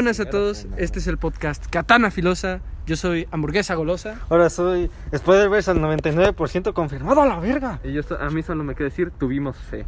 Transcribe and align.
Buenas 0.00 0.18
a 0.18 0.24
todos, 0.24 0.66
este 0.78 0.98
es 0.98 1.06
el 1.08 1.18
podcast 1.18 1.66
Katana 1.66 2.10
Filosa, 2.10 2.62
yo 2.86 2.96
soy 2.96 3.28
Hamburguesa 3.32 3.74
Golosa. 3.74 4.18
Ahora 4.30 4.48
soy 4.48 4.90
Spider-Verse 5.12 5.72
al 5.72 5.76
99% 5.76 6.72
confirmado 6.72 7.20
a 7.20 7.26
la 7.26 7.38
verga. 7.38 7.80
Y 7.84 7.92
yo, 7.92 8.00
a 8.18 8.30
mí 8.30 8.42
solo 8.42 8.64
me 8.64 8.74
queda 8.74 8.86
decir, 8.86 9.10
tuvimos 9.10 9.58
fe. 9.58 9.84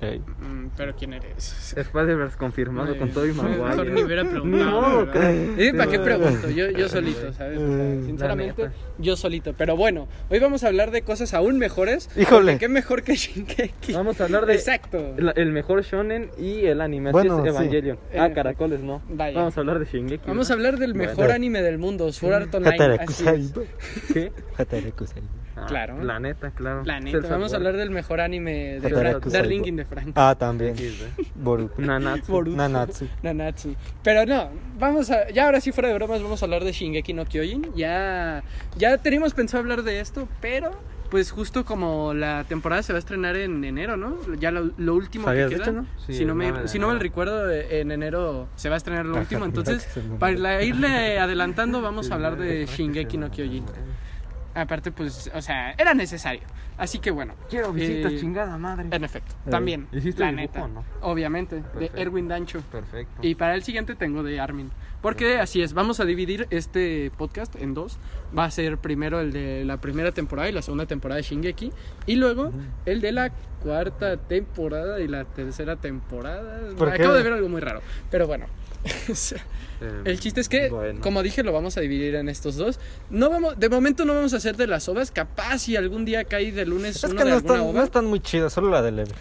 Mm, 0.00 0.68
Pero 0.76 0.94
¿quién 0.96 1.12
eres? 1.12 1.74
Spider-Verse 1.76 2.36
confirmado 2.38 2.96
con 2.96 3.10
Tobey 3.10 3.32
Mejor 3.32 3.50
ni 3.50 3.56
Maguire. 3.56 4.04
hubiera 4.04 4.24
preguntado. 4.30 5.10
que- 5.10 5.68
Eh, 5.68 5.74
¿Para 5.74 5.90
qué 5.90 5.98
pregunto? 5.98 6.48
Yo, 6.50 6.70
yo 6.70 6.88
solito, 6.88 7.32
¿sabes? 7.32 7.58
O 7.58 7.66
sea, 7.76 8.02
sinceramente, 8.06 8.62
neta. 8.62 8.74
yo 8.98 9.16
solito. 9.16 9.54
Pero 9.54 9.76
bueno, 9.76 10.06
hoy 10.30 10.38
vamos 10.38 10.62
a 10.62 10.68
hablar 10.68 10.92
de 10.92 11.02
cosas 11.02 11.34
aún 11.34 11.58
mejores. 11.58 12.08
Híjole. 12.16 12.58
¿Qué 12.58 12.68
mejor 12.68 13.02
que 13.02 13.16
Shinkeki? 13.16 13.92
Vamos 13.92 14.20
a 14.20 14.24
hablar 14.24 14.46
de 14.46 14.54
Exacto. 14.54 15.14
el, 15.16 15.32
el 15.34 15.50
mejor 15.52 15.82
shonen 15.82 16.30
y 16.38 16.66
el 16.66 16.80
anime. 16.80 17.10
Bueno, 17.10 17.38
Así 17.38 17.48
es 17.48 17.54
sí. 17.54 17.60
Evangelion. 17.62 17.98
En 18.12 18.20
Ah, 18.20 18.24
efecto. 18.26 18.34
caracoles, 18.36 18.80
no. 18.80 19.02
Vaya. 19.08 19.36
Vamos 19.38 19.56
a 19.56 19.60
hablar 19.60 19.78
de 19.80 19.84
Shingeki. 19.86 20.28
Vamos 20.28 20.48
a 20.50 20.54
¿no? 20.54 20.58
hablar 20.58 20.78
del 20.78 20.94
mejor 20.94 21.16
Bueno. 21.16 21.34
anime 21.34 21.62
del 21.62 21.78
mundo, 21.78 22.12
Sword 22.12 22.34
Art 22.34 22.54
Online. 22.54 22.98
Así 23.00 23.24
es. 23.26 23.52
¿Qué? 24.14 24.32
Ah, 25.62 25.66
Claro. 25.66 26.02
La 26.02 26.18
neta, 26.18 26.50
claro. 26.50 26.82
La 26.84 27.00
neta, 27.00 27.26
vamos 27.28 27.52
a 27.52 27.56
hablar 27.56 27.76
del 27.76 27.90
mejor 27.90 28.20
anime 28.20 28.80
de. 28.80 28.88
Frank, 28.90 29.26
Darling 29.26 29.62
in 29.66 29.76
the 29.76 29.84
Frank. 29.84 30.12
Ah, 30.14 30.34
también. 30.38 30.76
XD. 30.76 31.22
Boruto. 31.34 31.80
Nanatsu. 31.82 32.32
Boruto. 32.32 32.56
Nanatsu. 32.56 33.06
Nanatsu. 33.22 33.74
Pero 34.02 34.24
no, 34.26 34.50
vamos 34.78 35.10
a. 35.10 35.28
Ya 35.30 35.44
ahora 35.46 35.60
sí, 35.60 35.72
fuera 35.72 35.88
de 35.88 35.94
bromas, 35.94 36.22
vamos 36.22 36.42
a 36.42 36.46
hablar 36.46 36.64
de 36.64 36.72
Shingeki 36.72 37.12
no 37.12 37.24
Kyojin. 37.24 37.72
Ya, 37.74 38.42
ya 38.76 38.98
teníamos 38.98 39.34
pensado 39.34 39.60
hablar 39.62 39.82
de 39.82 40.00
esto, 40.00 40.28
pero. 40.40 40.70
Pues 41.08 41.30
justo 41.30 41.64
como 41.64 42.12
la 42.12 42.44
temporada 42.44 42.82
se 42.82 42.92
va 42.92 42.98
a 42.98 43.00
estrenar 43.00 43.34
en 43.34 43.64
enero, 43.64 43.96
¿no? 43.96 44.18
Ya 44.38 44.50
lo, 44.50 44.72
lo 44.76 44.94
último 44.94 45.24
que 45.24 45.30
¿Habías 45.30 45.48
queda. 45.48 45.58
dicho, 45.60 45.72
no? 45.72 45.86
Sí, 46.06 46.12
si 46.12 46.26
no 46.26 46.32
el 46.32 46.38
me, 46.38 46.48
9 46.48 46.62
de 46.64 46.68
si 46.68 46.78
no 46.78 46.88
enero. 46.90 47.02
recuerdo, 47.02 47.50
eh, 47.50 47.80
en 47.80 47.92
enero 47.92 48.46
se 48.56 48.68
va 48.68 48.74
a 48.74 48.76
estrenar 48.76 49.06
lo 49.06 49.16
último. 49.20 49.46
Entonces, 49.46 49.88
me 50.06 50.18
para 50.18 50.62
irle 50.62 51.18
adelantando, 51.18 51.80
vamos 51.80 52.10
a 52.10 52.14
hablar 52.14 52.36
de 52.36 52.66
Shingeki 52.66 53.16
no 53.16 53.30
Kyojin. 53.30 53.64
Aparte, 54.60 54.90
pues, 54.92 55.30
o 55.34 55.40
sea, 55.42 55.72
era 55.72 55.94
necesario. 55.94 56.42
Así 56.76 56.98
que 57.00 57.10
bueno. 57.10 57.34
Quiero 57.50 57.72
visitas, 57.72 58.12
eh, 58.12 58.18
chingada 58.20 58.56
madre. 58.56 58.86
En 58.90 59.04
efecto, 59.04 59.34
Eh, 59.46 59.50
también. 59.50 59.88
¿hiciste 59.92 60.20
la 60.22 60.30
el 60.30 60.36
dibujo 60.36 60.58
neta. 60.58 60.68
no? 60.68 60.84
Obviamente, 61.00 61.62
de. 61.78 61.90
Erwin 61.96 62.28
Dancho. 62.28 62.60
Perfecto. 62.70 63.20
Y 63.22 63.34
para 63.34 63.54
el 63.54 63.62
siguiente 63.62 63.94
tengo 63.94 64.22
de 64.22 64.38
Armin. 64.40 64.70
Porque 65.02 65.38
así 65.38 65.62
es, 65.62 65.74
vamos 65.74 66.00
a 66.00 66.04
dividir 66.04 66.46
este 66.50 67.10
podcast 67.16 67.54
en 67.56 67.74
dos. 67.74 67.98
Va 68.36 68.44
a 68.44 68.50
ser 68.50 68.78
primero 68.78 69.20
el 69.20 69.32
de 69.32 69.64
la 69.64 69.76
primera 69.80 70.10
temporada 70.12 70.48
y 70.48 70.52
la 70.52 70.62
segunda 70.62 70.86
temporada 70.86 71.16
de 71.18 71.22
Shingeki. 71.22 71.72
Y 72.06 72.16
luego 72.16 72.52
el 72.84 73.00
de 73.00 73.12
la 73.12 73.30
cuarta 73.62 74.16
temporada 74.16 75.00
y 75.00 75.06
la 75.08 75.24
tercera 75.24 75.76
temporada. 75.76 76.60
¿Por 76.76 76.88
qué? 76.92 76.94
Acabo 77.02 77.14
de 77.14 77.22
ver 77.22 77.32
algo 77.34 77.48
muy 77.48 77.60
raro. 77.60 77.80
Pero 78.10 78.26
bueno. 78.26 78.46
Eh, 79.80 80.02
El 80.04 80.18
chiste 80.20 80.40
es 80.40 80.48
que, 80.48 80.68
bueno. 80.70 81.00
como 81.00 81.22
dije, 81.22 81.42
lo 81.42 81.52
vamos 81.52 81.76
a 81.76 81.80
dividir 81.80 82.14
en 82.16 82.28
estos 82.28 82.56
dos. 82.56 82.80
No 83.10 83.30
vamos, 83.30 83.58
de 83.58 83.68
momento 83.68 84.04
no 84.04 84.14
vamos 84.14 84.34
a 84.34 84.38
hacer 84.38 84.56
de 84.56 84.66
las 84.66 84.88
ovas. 84.88 85.10
Capaz 85.10 85.58
si 85.58 85.76
algún 85.76 86.04
día 86.04 86.24
cae 86.24 86.50
de 86.52 86.66
lunes 86.66 86.96
Es 86.96 87.04
uno 87.04 87.14
que 87.16 87.24
de 87.24 87.30
no 87.30 87.36
alguna 87.36 87.54
están, 87.54 87.68
ova. 87.68 87.78
no 87.78 87.84
están 87.84 88.04
muy 88.06 88.20
chidas, 88.20 88.52
solo 88.52 88.70
la 88.70 88.82
de 88.82 88.90
Levi. 88.92 89.12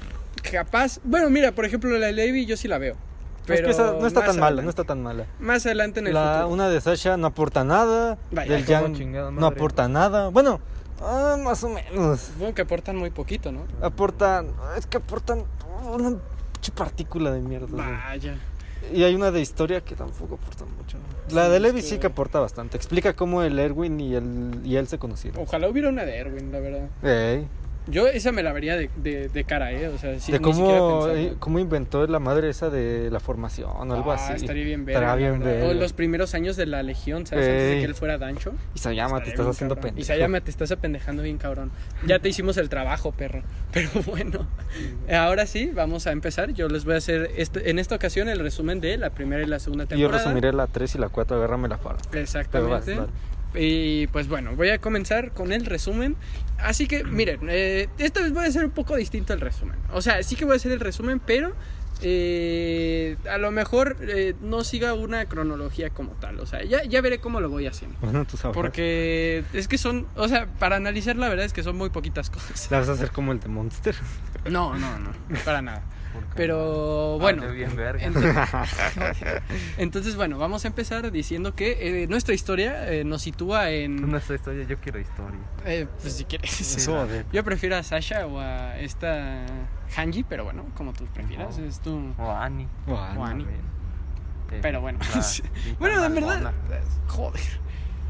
Capaz. 0.52 1.00
Bueno, 1.04 1.30
mira, 1.30 1.52
por 1.52 1.66
ejemplo, 1.66 1.90
la 1.98 2.08
de 2.08 2.14
Levi 2.14 2.46
yo 2.46 2.58
sí 2.58 2.68
la 2.68 2.78
veo. 2.78 2.94
Es 2.94 3.00
Pero 3.46 3.66
que 3.66 3.72
esa 3.72 3.94
no 3.94 4.06
está 4.08 4.22
tan 4.26 4.36
mala, 4.36 4.46
adelante. 4.48 4.64
no 4.64 4.70
está 4.70 4.84
tan 4.84 5.02
mala. 5.04 5.26
Más 5.40 5.66
adelante 5.66 6.00
en 6.02 6.08
el 6.08 6.14
La, 6.14 6.34
futuro. 6.40 6.50
una 6.54 6.70
de 6.70 6.82
Sasha 6.82 7.16
no 7.18 7.28
aporta 7.28 7.64
nada. 7.64 8.18
Vaya, 8.32 8.52
del 8.56 8.66
como 8.66 8.80
Jan 8.82 8.96
chingada 8.96 9.32
no 9.32 9.46
aporta 9.46 9.88
nada. 9.88 10.28
Bueno, 10.30 10.60
ah, 11.02 11.38
más 11.42 11.64
o 11.64 11.70
menos. 11.70 12.20
Supongo 12.20 12.54
que 12.56 12.64
aportan 12.64 12.98
muy 12.98 13.10
poquito, 13.10 13.52
¿no? 13.54 13.62
Aportan, 13.82 14.48
es 14.78 14.86
que 14.86 14.98
aportan 14.98 15.44
una 15.94 16.18
partícula 16.76 17.32
de 17.32 17.40
mierda. 17.40 17.68
güey. 17.68 17.86
Vaya. 17.86 18.36
Y 18.94 19.04
hay 19.04 19.16
una 19.16 19.32
de 19.32 19.42
historia 19.42 19.82
que 19.82 19.96
tampoco 19.96 20.36
aporta 20.36 20.66
mucho. 20.66 20.98
La 21.32 21.50
de 21.50 21.60
Levi 21.60 21.82
sí 21.82 21.98
que 21.98 22.08
aporta 22.08 22.40
bastante. 22.40 22.78
Explica 22.78 23.14
cómo 23.14 23.42
el 23.44 23.60
Erwin 23.60 24.00
y, 24.00 24.16
el, 24.16 24.62
y 24.64 24.76
él 24.78 24.88
se 24.88 24.98
conocieron. 24.98 25.42
Ojalá 25.42 25.68
hubiera 25.68 25.90
una 25.90 26.06
de 26.06 26.16
Erwin, 26.16 26.52
la 26.52 26.60
verdad. 26.60 26.90
Ey, 27.04 27.48
Yo 27.90 28.08
esa 28.08 28.32
me 28.32 28.44
la 28.44 28.52
vería 28.54 28.76
de, 28.76 28.90
de, 28.98 29.30
de 29.30 29.44
cara, 29.44 29.72
¿eh? 29.72 29.88
O 29.88 29.98
sea, 29.98 30.20
sí, 30.20 30.32
de 30.32 30.40
cómo, 30.42 31.08
eh, 31.10 31.36
cómo 31.40 31.60
inventó 31.60 32.06
la 32.08 32.20
madre 32.20 32.50
esa 32.50 32.70
de 32.70 33.10
la 33.12 33.20
formación 33.20 33.70
o 33.92 33.94
algo 33.94 34.12
Ah, 34.12 34.16
así. 34.16 34.34
Estaría 34.34 34.64
bien 34.66 34.84
ver. 34.86 34.96
Estaría 34.96 35.30
bien 35.30 35.44
ver. 35.44 35.64
O 35.64 35.74
los 35.74 35.94
primeros 35.94 36.34
años 36.36 36.56
de 36.58 36.66
la 36.66 36.84
Legión, 36.84 37.26
¿sabes? 37.26 37.48
Antes 37.48 37.70
de 37.72 37.78
que 37.80 37.86
él 37.86 37.96
fuera 37.96 38.18
Dancho. 38.18 38.54
Isayama, 38.76 39.20
te 39.20 39.30
Estaría 39.30 39.34
estás 39.44 39.56
haciendo 39.56 39.76
pendejo. 39.76 40.00
Isayama, 40.00 40.42
te 40.42 40.52
estás 40.52 40.72
apendejando 40.72 41.24
bien, 41.24 41.38
cabrón. 41.38 41.72
Ya 42.06 42.20
te 42.20 42.30
hicimos 42.30 42.58
el 42.58 42.70
trabajo, 42.70 43.12
perro. 43.12 43.42
Pero 43.74 43.90
bueno, 44.06 44.48
ahora 45.12 45.46
sí, 45.46 45.72
vamos 45.74 46.08
a 46.08 46.12
empezar. 46.12 46.52
Yo 46.54 46.68
les 46.68 46.84
voy 46.86 46.96
a 46.96 46.98
hacer 46.98 47.32
este- 47.38 47.70
en 47.70 47.80
esta 47.80 47.96
ocasión 47.96 48.28
el 48.30 48.40
resumen 48.40 48.82
de 48.82 48.98
la 48.98 49.12
primera 49.12 49.42
y 49.44 49.46
la 49.46 49.60
segunda 49.60 49.84
Y 49.86 49.88
yo 49.88 49.96
temporada. 49.96 50.24
resumiré 50.24 50.52
la 50.54 50.68
3 50.68 50.96
y 50.96 50.98
la 50.98 51.10
4, 51.10 51.38
agárrame 51.38 51.68
la 51.70 51.78
vas, 51.78 51.98
Exactamente. 52.14 52.98
Y 53.58 54.08
pues 54.08 54.28
bueno, 54.28 54.56
voy 54.56 54.70
a 54.70 54.80
comenzar 54.80 55.32
con 55.32 55.52
el 55.52 55.66
resumen. 55.66 56.16
Así 56.60 56.88
que 56.88 57.04
miren, 57.04 57.42
eh, 57.50 57.88
esta 57.98 58.22
vez 58.22 58.34
voy 58.34 58.46
a 58.46 58.48
hacer 58.48 58.66
un 58.66 58.72
poco 58.72 58.96
distinto 58.96 59.34
el 59.34 59.42
resumen. 59.42 59.78
O 59.92 60.02
sea, 60.02 60.22
sí 60.24 60.36
que 60.36 60.46
voy 60.46 60.54
a 60.54 60.56
hacer 60.58 60.72
el 60.72 60.80
resumen, 60.80 61.20
pero 61.20 61.54
eh, 62.02 63.18
a 63.30 63.38
lo 63.38 63.52
mejor 63.52 63.98
eh, 64.02 64.36
no 64.42 64.64
siga 64.64 64.94
una 64.94 65.26
cronología 65.26 65.90
como 65.90 66.12
tal. 66.14 66.40
O 66.40 66.46
sea, 66.46 66.64
ya, 66.64 66.84
ya 66.84 67.02
veré 67.02 67.20
cómo 67.20 67.42
lo 67.42 67.50
voy 67.50 67.68
haciendo. 67.68 67.98
Bueno, 68.02 68.26
tú 68.26 68.38
sabes. 68.38 68.56
Porque 68.56 69.44
es 69.54 69.68
que 69.68 69.78
son, 69.78 70.08
o 70.16 70.28
sea, 70.28 70.48
para 70.60 70.76
analizar 70.76 71.16
la 71.16 71.30
verdad 71.30 71.46
es 71.46 71.54
que 71.54 71.64
son 71.64 71.78
muy 71.78 71.90
poquitas 71.90 72.30
cosas. 72.30 72.70
La 72.72 72.80
vas 72.80 72.90
a 72.90 72.94
hacer 72.94 73.12
como 73.12 73.32
el 73.32 73.40
de 73.40 73.48
Monster. 73.48 73.96
No, 74.50 74.76
no, 74.78 75.00
no, 75.00 75.12
para 75.44 75.62
nada. 75.62 75.84
Pero 76.36 77.18
bueno, 77.20 77.44
Ah, 77.46 77.74
verga. 77.76 78.04
entonces, 78.06 78.36
entonces, 79.78 80.16
bueno, 80.16 80.38
vamos 80.38 80.66
a 80.66 80.68
empezar 80.68 81.12
diciendo 81.12 81.56
que 81.56 82.04
eh, 82.04 82.08
nuestra 82.08 82.34
historia 82.34 82.92
eh, 82.92 83.04
nos 83.04 83.22
sitúa 83.22 83.70
en... 83.72 84.20
Sé 84.22 84.36
historia, 84.36 84.66
yo 84.66 84.78
quiero 84.78 85.00
historia. 85.00 85.40
Eh, 85.66 85.88
pues 86.02 86.14
si 86.14 86.26
quieres. 86.26 86.88
Yo 87.32 87.44
prefiero 87.44 87.76
a 87.78 87.84
Sasha 87.84 88.26
o 88.28 88.40
a 88.40 88.78
esta 88.80 89.46
Hanji, 89.96 90.24
pero 90.24 90.44
bueno, 90.44 90.66
como 90.76 90.94
tú 90.94 91.06
prefieras, 91.08 91.58
No. 91.58 91.66
es 91.66 91.80
tu... 91.80 92.14
O 92.18 92.32
Annie. 92.32 92.68
Bueno, 92.86 93.20
O 93.22 93.24
Annie. 93.26 93.46
Eh, 94.52 94.60
Pero 94.62 94.80
bueno, 94.82 95.00
la 95.00 95.22
bueno, 95.80 96.06
en 96.06 96.16
verdad, 96.16 96.54
joder. 97.08 97.42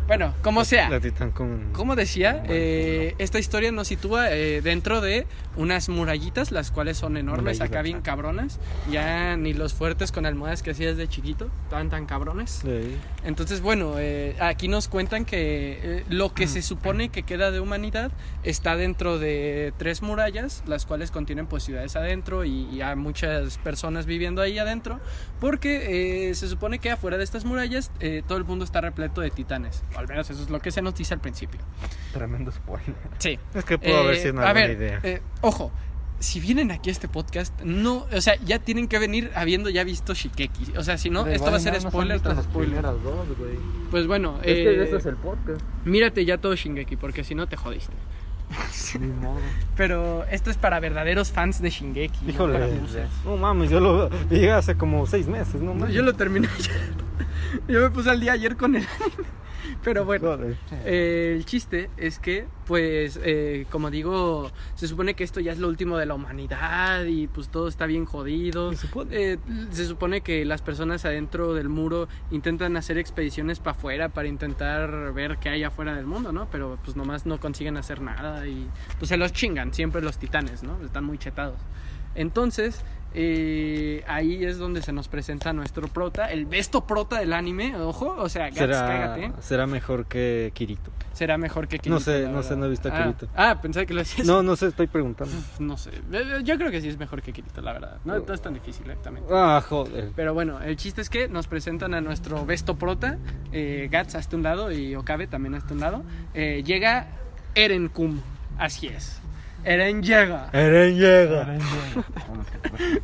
Bueno, 0.07 0.34
como 0.41 0.63
sea. 0.63 0.90
La 0.90 1.01
titán 1.01 1.31
con. 1.31 1.73
Como 1.73 1.97
decía, 1.97 2.41
eh, 2.47 3.13
esta 3.18 3.40
historia 3.40 3.73
nos 3.73 3.90
sitúa 3.90 4.31
eh, 4.31 4.62
dentro 4.62 5.01
de 5.01 5.28
unas 5.57 5.90
murallitas, 5.90 6.51
las 6.51 6.72
cuales 6.72 6.97
son 6.97 7.18
enormes, 7.18 7.59
acá 7.59 7.81
bien 7.81 8.01
cabronas. 8.01 8.59
Ya 8.90 9.35
ni 9.35 9.53
los 9.53 9.73
fuertes 9.73 10.13
con 10.13 10.25
almohadas 10.25 10.63
que 10.63 10.72
hacías 10.72 10.95
de 10.95 11.09
chiquito, 11.09 11.50
tan 11.69 11.90
tan 11.90 12.06
cabrones. 12.06 12.62
Sí. 12.62 12.95
Entonces, 13.25 13.59
bueno, 13.59 13.95
eh, 13.97 14.38
aquí 14.40 14.69
nos 14.69 14.88
cuentan 14.88 15.25
que 15.25 16.06
lo 16.09 16.34
que 16.34 16.47
se 16.47 16.62
supone 16.62 17.09
que 17.09 17.24
queda 17.24 17.51
de 17.51 17.59
humanidad 17.59 18.12
está 18.44 18.78
dentro 18.78 19.19
de 19.19 19.74
tres 19.78 20.01
murallas, 20.01 20.63
las 20.68 20.85
cuales 20.85 21.12
contienen 21.12 21.47
pues 21.47 21.63
ciudades 21.63 21.97
adentro 21.97 22.45
y, 22.45 22.69
y 22.72 22.81
hay 22.81 22.95
muchas 22.95 23.57
personas 23.57 24.06
viviendo 24.06 24.41
ahí 24.41 24.57
adentro, 24.57 25.01
porque 25.42 26.31
se 26.33 26.48
supone 26.48 26.80
que 26.80 26.92
afuera 26.92 27.18
de 27.18 27.25
estas 27.25 27.44
murallas 27.44 27.92
todo 28.27 28.38
el 28.38 28.45
mundo 28.45 28.63
está 28.63 28.80
repleto 28.80 29.19
de 29.19 29.31
titanes, 29.31 29.83
al 29.98 30.08
menos 30.08 30.30
eso 30.30 30.42
es 30.42 30.50
lo 30.50 30.60
que 30.60 30.72
se 30.72 30.82
nos 30.82 30.96
dice 30.96 31.14
al 31.14 31.20
principio. 31.20 31.60
Tremendo 32.14 32.52
spoiler. 32.52 32.96
Sí. 33.18 33.38
Es 33.54 33.66
que 33.66 33.78
pudo 33.78 33.98
haber 33.98 34.16
Eh, 34.16 34.22
sido 34.22 34.34
una 34.34 34.50
a 34.50 34.54
buena 34.54 34.68
ver, 34.68 34.78
idea. 34.78 35.00
eh, 35.04 35.22
ojo, 35.42 35.72
si 36.20 36.40
vienen 36.40 36.72
aquí 36.72 36.90
a 36.90 36.92
este 36.94 37.08
podcast, 37.08 37.54
no, 37.62 38.08
o 38.12 38.22
sea, 38.22 38.36
ya 38.44 38.60
tienen 38.60 38.88
que 38.88 38.98
venir 38.98 39.32
habiendo 39.36 39.70
ya 39.70 39.84
visto 39.84 40.14
Shikeki. 40.16 40.78
O 40.78 40.84
sea, 40.84 40.98
si 40.98 41.10
no, 41.10 41.28
esto 41.28 41.52
va 41.52 41.58
a 41.58 41.60
ser 41.60 41.80
spoiler 41.80 42.20
tras 42.22 42.44
spoiler. 42.44 42.82
dos, 42.82 43.02
güey. 43.38 43.58
Pues 43.92 44.08
bueno, 44.08 44.38
Es 44.40 44.54
que 44.56 44.70
eh, 44.76 44.84
este 44.84 44.98
es 44.98 45.06
el 45.06 45.16
podcast. 45.16 45.62
mírate 45.86 46.26
ya 46.26 46.38
todo 46.40 46.56
Shingeki, 46.56 46.96
porque 46.96 47.24
si 47.24 47.36
no 47.36 47.48
te 47.48 47.56
jodiste. 47.58 47.94
Ni 49.00 49.08
modo. 49.08 49.40
Pero 49.76 50.24
esto 50.32 50.50
es 50.50 50.58
para 50.58 50.80
verdaderos 50.80 51.32
fans 51.32 51.62
de 51.62 51.70
Shingeki. 51.70 52.26
no 52.26 52.32
Híjole. 52.32 52.80
losers. 52.82 53.12
No 53.26 53.38
mames, 53.38 53.70
yo 53.70 53.80
lo 53.80 54.10
llegué 54.30 54.52
hace 54.54 54.76
como 54.76 55.06
6 55.06 55.28
meses, 55.28 55.56
¿no? 55.56 55.74
No, 55.74 55.80
mames. 55.82 55.94
yo 55.94 56.02
lo 56.02 56.14
terminé 56.14 56.48
ayer. 56.58 56.94
Yo 57.68 57.82
me 57.82 57.90
puse 57.92 58.10
al 58.10 58.20
día 58.20 58.32
ayer 58.34 58.56
con 58.58 58.76
el 58.76 58.84
anime. 58.88 59.30
Pero 59.84 60.06
bueno. 60.06 60.38
Eh, 60.86 61.34
el 61.36 61.46
chiste 61.46 61.90
es 61.98 62.19
que, 62.19 62.48
pues, 62.66 63.19
eh, 63.24 63.66
como 63.69 63.92
digo, 63.92 64.52
se 64.75 64.88
supone 64.88 65.14
que 65.14 65.24
esto 65.24 65.40
ya 65.40 65.52
es 65.52 65.60
lo 65.60 65.68
último 65.68 65.98
de 65.98 66.06
la 66.06 66.14
humanidad 66.14 67.06
y 67.06 67.28
pues 67.28 67.50
todo 67.50 67.68
está 67.68 67.86
bien 67.86 68.06
jodido. 68.06 68.72
Se 68.72 68.88
supone. 68.88 69.10
Eh, 69.34 69.40
se 69.72 69.86
supone 69.86 70.22
que 70.22 70.46
las 70.46 70.62
personas 70.62 71.06
adentro 71.06 71.54
del 71.54 71.69
muro 71.69 72.08
intentan 72.31 72.78
hacer 72.78 72.98
expediciones 72.98 73.60
para 73.60 73.78
afuera 73.78 74.10
para 74.10 74.28
intentar 74.28 75.14
ver 75.14 75.38
qué 75.38 75.50
hay 75.50 75.64
afuera 75.64 75.96
del 75.96 76.06
mundo, 76.06 76.31
¿no? 76.31 76.48
Pero 76.52 76.78
pues 76.84 76.96
nomás 76.96 77.25
no 77.25 77.40
consiguen 77.40 77.78
hacer 77.78 78.02
nada 78.02 78.48
y 78.48 78.68
pues 78.98 79.10
se 79.10 79.18
los 79.18 79.34
chingan 79.34 79.74
siempre 79.74 80.02
los 80.02 80.18
titanes, 80.18 80.63
¿no? 80.63 80.78
Están 80.84 81.04
muy 81.04 81.18
chetados. 81.18 81.60
Entonces, 82.16 82.84
eh, 83.13 84.04
ahí 84.07 84.44
es 84.44 84.57
donde 84.57 84.81
se 84.81 84.92
nos 84.92 85.07
presenta 85.07 85.54
nuestro 85.54 85.88
prota, 85.88 86.31
el 86.31 86.45
besto 86.45 86.86
prota 86.86 87.19
del 87.19 87.33
anime, 87.33 87.75
ojo, 87.75 88.15
o 88.18 88.30
sea, 88.30 88.45
Gats, 88.45 88.57
será, 88.57 88.88
cágate. 88.88 89.31
será 89.42 89.65
mejor 89.65 90.06
que 90.06 90.51
Kirito. 90.54 90.92
será 91.13 91.38
mejor 91.38 91.68
que 91.68 91.80
Kirito. 91.80 91.95
No 91.95 92.00
sé, 92.00 92.27
no 92.27 92.44
sé, 92.44 92.56
no 92.56 92.65
he 92.65 92.69
visto 92.69 92.89
a 92.89 92.95
ah, 92.95 93.04
Kirito. 93.04 93.27
Ah, 93.36 93.59
pensé 93.62 93.86
que 93.86 93.94
lo 93.94 94.01
hacías. 94.01 94.27
No, 94.27 94.44
no 94.44 94.56
sé, 94.56 94.68
estoy 94.68 94.88
preguntando. 94.88 95.33
No 95.59 95.77
sé. 95.77 95.92
Eh, 96.12 96.42
Yo 96.44 96.57
creo 96.57 96.69
que 96.69 96.81
sí 96.81 96.89
es 96.89 96.98
mejor 96.98 97.21
que 97.21 97.33
Kirito, 97.33 97.62
la 97.62 97.74
verdad. 97.74 97.98
No, 98.06 98.19
no 98.19 98.33
es 98.33 98.42
tan 98.42 98.54
difícil, 98.54 98.83
exactamente. 98.88 99.30
Ah, 99.33 99.63
joder. 99.68 100.12
Pero 100.15 100.33
bueno, 100.33 100.62
el 100.62 100.75
chiste 100.75 101.01
es 101.01 101.10
que 101.10 101.27
nos 101.27 101.48
presentan 101.48 101.94
a 101.94 102.01
nuestro 102.01 102.45
Besto 102.45 102.75
Prota, 102.75 103.18
eh, 103.51 103.88
Gats 103.92 104.15
hasta 104.15 104.36
un 104.36 104.44
lado 104.44 104.71
y 104.71 104.95
Okabe 104.95 105.27
también 105.27 105.56
hasta 105.56 105.74
un 105.74 105.80
lado. 105.80 106.03
Eh, 106.33 106.63
llega 106.65 107.07
Eren 107.56 107.89
Kum, 107.89 108.19
así 108.57 108.88
es. 108.88 109.21
Eren 109.63 110.01
llega. 110.04 110.50
Eren 110.54 110.98
llega. 110.98 111.57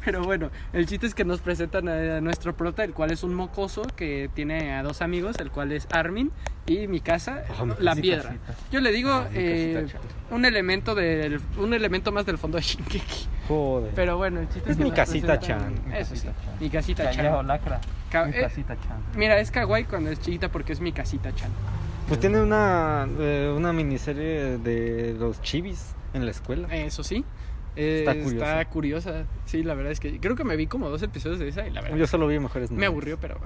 Pero 0.06 0.24
bueno, 0.24 0.50
el 0.72 0.86
chiste 0.86 1.08
es 1.08 1.14
que 1.16 1.26
nos 1.26 1.42
presentan 1.42 1.88
a 1.90 2.22
nuestro 2.22 2.56
prota, 2.56 2.84
el 2.84 2.94
cual 2.94 3.12
es 3.12 3.24
un 3.24 3.34
mocoso 3.34 3.84
que 3.96 4.30
tiene 4.34 4.74
a 4.74 4.84
dos 4.84 5.02
amigos, 5.02 5.38
el 5.40 5.52
cual 5.52 5.72
es 5.72 5.88
Armin 5.92 6.32
y 6.66 6.86
Ah, 6.86 6.88
mi 6.88 7.00
la 7.00 7.04
casita, 7.04 7.94
piedra. 8.02 8.24
casita. 8.46 8.54
Yo 8.72 8.80
le 8.82 8.92
digo 8.92 9.10
Ah, 9.12 9.28
eh, 9.34 9.86
un 10.32 10.46
elemento 10.46 10.96
del, 10.96 11.42
un 11.58 11.74
elemento 11.74 12.12
más 12.12 12.26
del 12.26 12.38
fondo 12.38 12.58
de 12.58 12.64
Shinkeki. 12.64 13.28
Joder. 13.48 13.92
Pero 13.96 14.18
bueno, 14.18 14.40
el 14.40 14.48
chiste 14.48 14.62
es, 14.62 14.70
Es 14.72 14.78
que 14.78 14.84
mi 14.84 14.90
nos 14.90 14.96
casita 14.98 15.40
presentan- 15.40 15.76
chan. 15.86 15.94
Eso 15.96 16.16
sí, 16.16 16.28
Mi 16.60 16.70
casita 16.70 17.04
chan. 17.04 17.12
mi 17.12 17.18
casita 17.18 17.34
chan. 17.34 17.48
lacra. 17.48 17.82
Ca- 18.10 18.26
Mi 18.26 18.38
eh, 18.38 18.42
casita 18.42 18.76
chan. 18.76 19.04
Mira, 19.18 19.38
es 19.40 19.52
kawaii 19.52 19.84
cuando 19.86 20.12
es 20.12 20.20
chiquita 20.22 20.50
porque 20.50 20.72
es 20.74 20.80
mi 20.80 20.92
casita 20.94 21.34
chan. 21.36 21.50
Pues 22.08 22.20
tiene 22.20 22.42
una, 22.42 23.08
eh, 23.20 23.54
una 23.56 23.74
miniserie 23.74 24.58
de 24.60 25.16
los 25.20 25.42
chivis 25.42 25.96
en 26.14 26.26
la 26.26 26.32
escuela. 26.32 26.68
Eso 26.76 27.04
sí. 27.04 27.26
Eh, 27.76 28.00
Está 28.00 28.14
curiosa. 28.14 28.46
está 28.60 28.70
curiosa. 28.70 29.26
Sí, 29.46 29.64
la 29.64 29.74
verdad 29.74 29.92
es 29.92 30.00
que 30.00 30.20
creo 30.20 30.36
que 30.36 30.44
me 30.44 30.56
vi 30.56 30.68
como 30.68 30.90
dos 30.90 31.02
episodios 31.04 31.40
de 31.40 31.50
esa 31.50 31.68
y 31.68 31.72
la 31.72 31.82
verdad 31.82 31.98
Yo 31.98 32.08
solo 32.08 32.28
vi 32.28 32.40
mejores 32.40 32.72
me 32.72 32.86
aburrió, 32.86 33.18
pero 33.20 33.40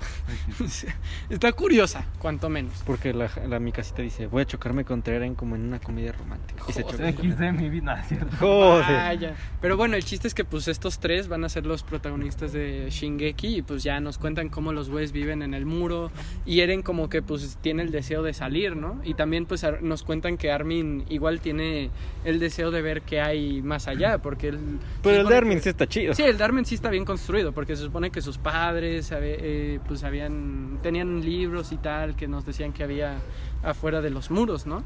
está 1.29 1.51
curiosa, 1.53 2.06
cuanto 2.19 2.50
menos. 2.50 2.83
Porque 2.85 3.13
la, 3.13 3.29
la 3.47 3.59
mi 3.59 3.71
casita 3.71 4.01
dice, 4.01 4.27
voy 4.27 4.44
a 4.44 4.45
chocarme 4.45 4.85
contra 4.85 5.15
Eren 5.15 5.35
como 5.35 5.56
en 5.56 5.63
una 5.63 5.79
comedia 5.79 6.12
romántica. 6.12 6.63
Y 6.68 6.74
se 6.74 6.83
Joder. 6.83 7.15
choca. 7.15 7.27
XD 7.29 7.41
mi 7.53 7.69
vida, 7.69 8.03
¿cierto? 8.03 8.35
Joder. 8.39 8.85
Vaya. 8.95 9.35
Pero 9.62 9.77
bueno, 9.77 9.95
el 9.95 10.03
chiste 10.03 10.27
es 10.27 10.33
que 10.33 10.45
pues 10.45 10.68
estos 10.68 11.00
tres 11.00 11.27
van 11.27 11.44
a 11.44 11.50
ser 11.50 11.65
los 11.65 11.83
protagonistas 11.83 12.53
de 12.53 12.88
Shingeki 12.89 13.57
y 13.57 13.62
pues 13.62 13.83
ya 13.83 14.00
nos 14.00 14.18
cuentan 14.18 14.50
cómo 14.50 14.71
los 14.74 14.89
güeyes 14.89 15.12
viven 15.12 15.41
en 15.41 15.53
el 15.53 15.65
muro 15.65 16.12
y 16.45 16.62
Eren 16.62 16.81
como 16.81 17.09
que 17.09 17.21
pues 17.21 17.57
tiene 17.62 17.83
el 17.83 17.91
deseo 17.91 18.24
de 18.24 18.33
salir, 18.33 18.75
¿no? 18.75 19.01
Y 19.03 19.13
también 19.13 19.45
pues 19.45 19.65
nos 19.81 20.03
cuentan 20.03 20.38
que 20.38 20.51
Armin 20.51 21.06
igual 21.09 21.39
tiene 21.41 21.89
el 22.25 22.39
deseo 22.39 22.71
de 22.71 22.81
ver 22.81 23.01
qué 23.01 23.21
hay 23.21 23.62
más 23.62 23.88
allá, 23.88 24.17
porque 24.19 24.50
él... 24.50 24.80
Pero 25.04 25.16
el 25.16 25.22
supone 25.22 25.34
de 25.34 25.38
Armin 25.38 25.58
que- 25.58 25.64
sí 25.64 25.69
está 25.69 25.88
chido. 25.88 26.14
Sí, 26.14 26.24
el 26.24 26.38
Darwin 26.38 26.66
sí 26.66 26.75
está 26.75 26.90
bien 26.90 27.06
construido, 27.06 27.52
porque 27.52 27.75
se 27.75 27.84
supone 27.84 28.10
que 28.12 28.22
sus 28.22 28.38
padres 28.38 29.12
eh, 29.16 29.80
pues 29.88 30.04
habían, 30.04 30.80
tenían 30.81 31.22
libros 31.24 31.72
y 31.72 31.78
tal 31.78 32.16
que 32.16 32.28
nos 32.28 32.46
decían 32.46 32.74
que 32.74 32.84
había 32.84 33.18
afuera 33.64 34.02
de 34.02 34.10
los 34.10 34.31
muros, 34.31 34.66
¿no? 34.66 34.84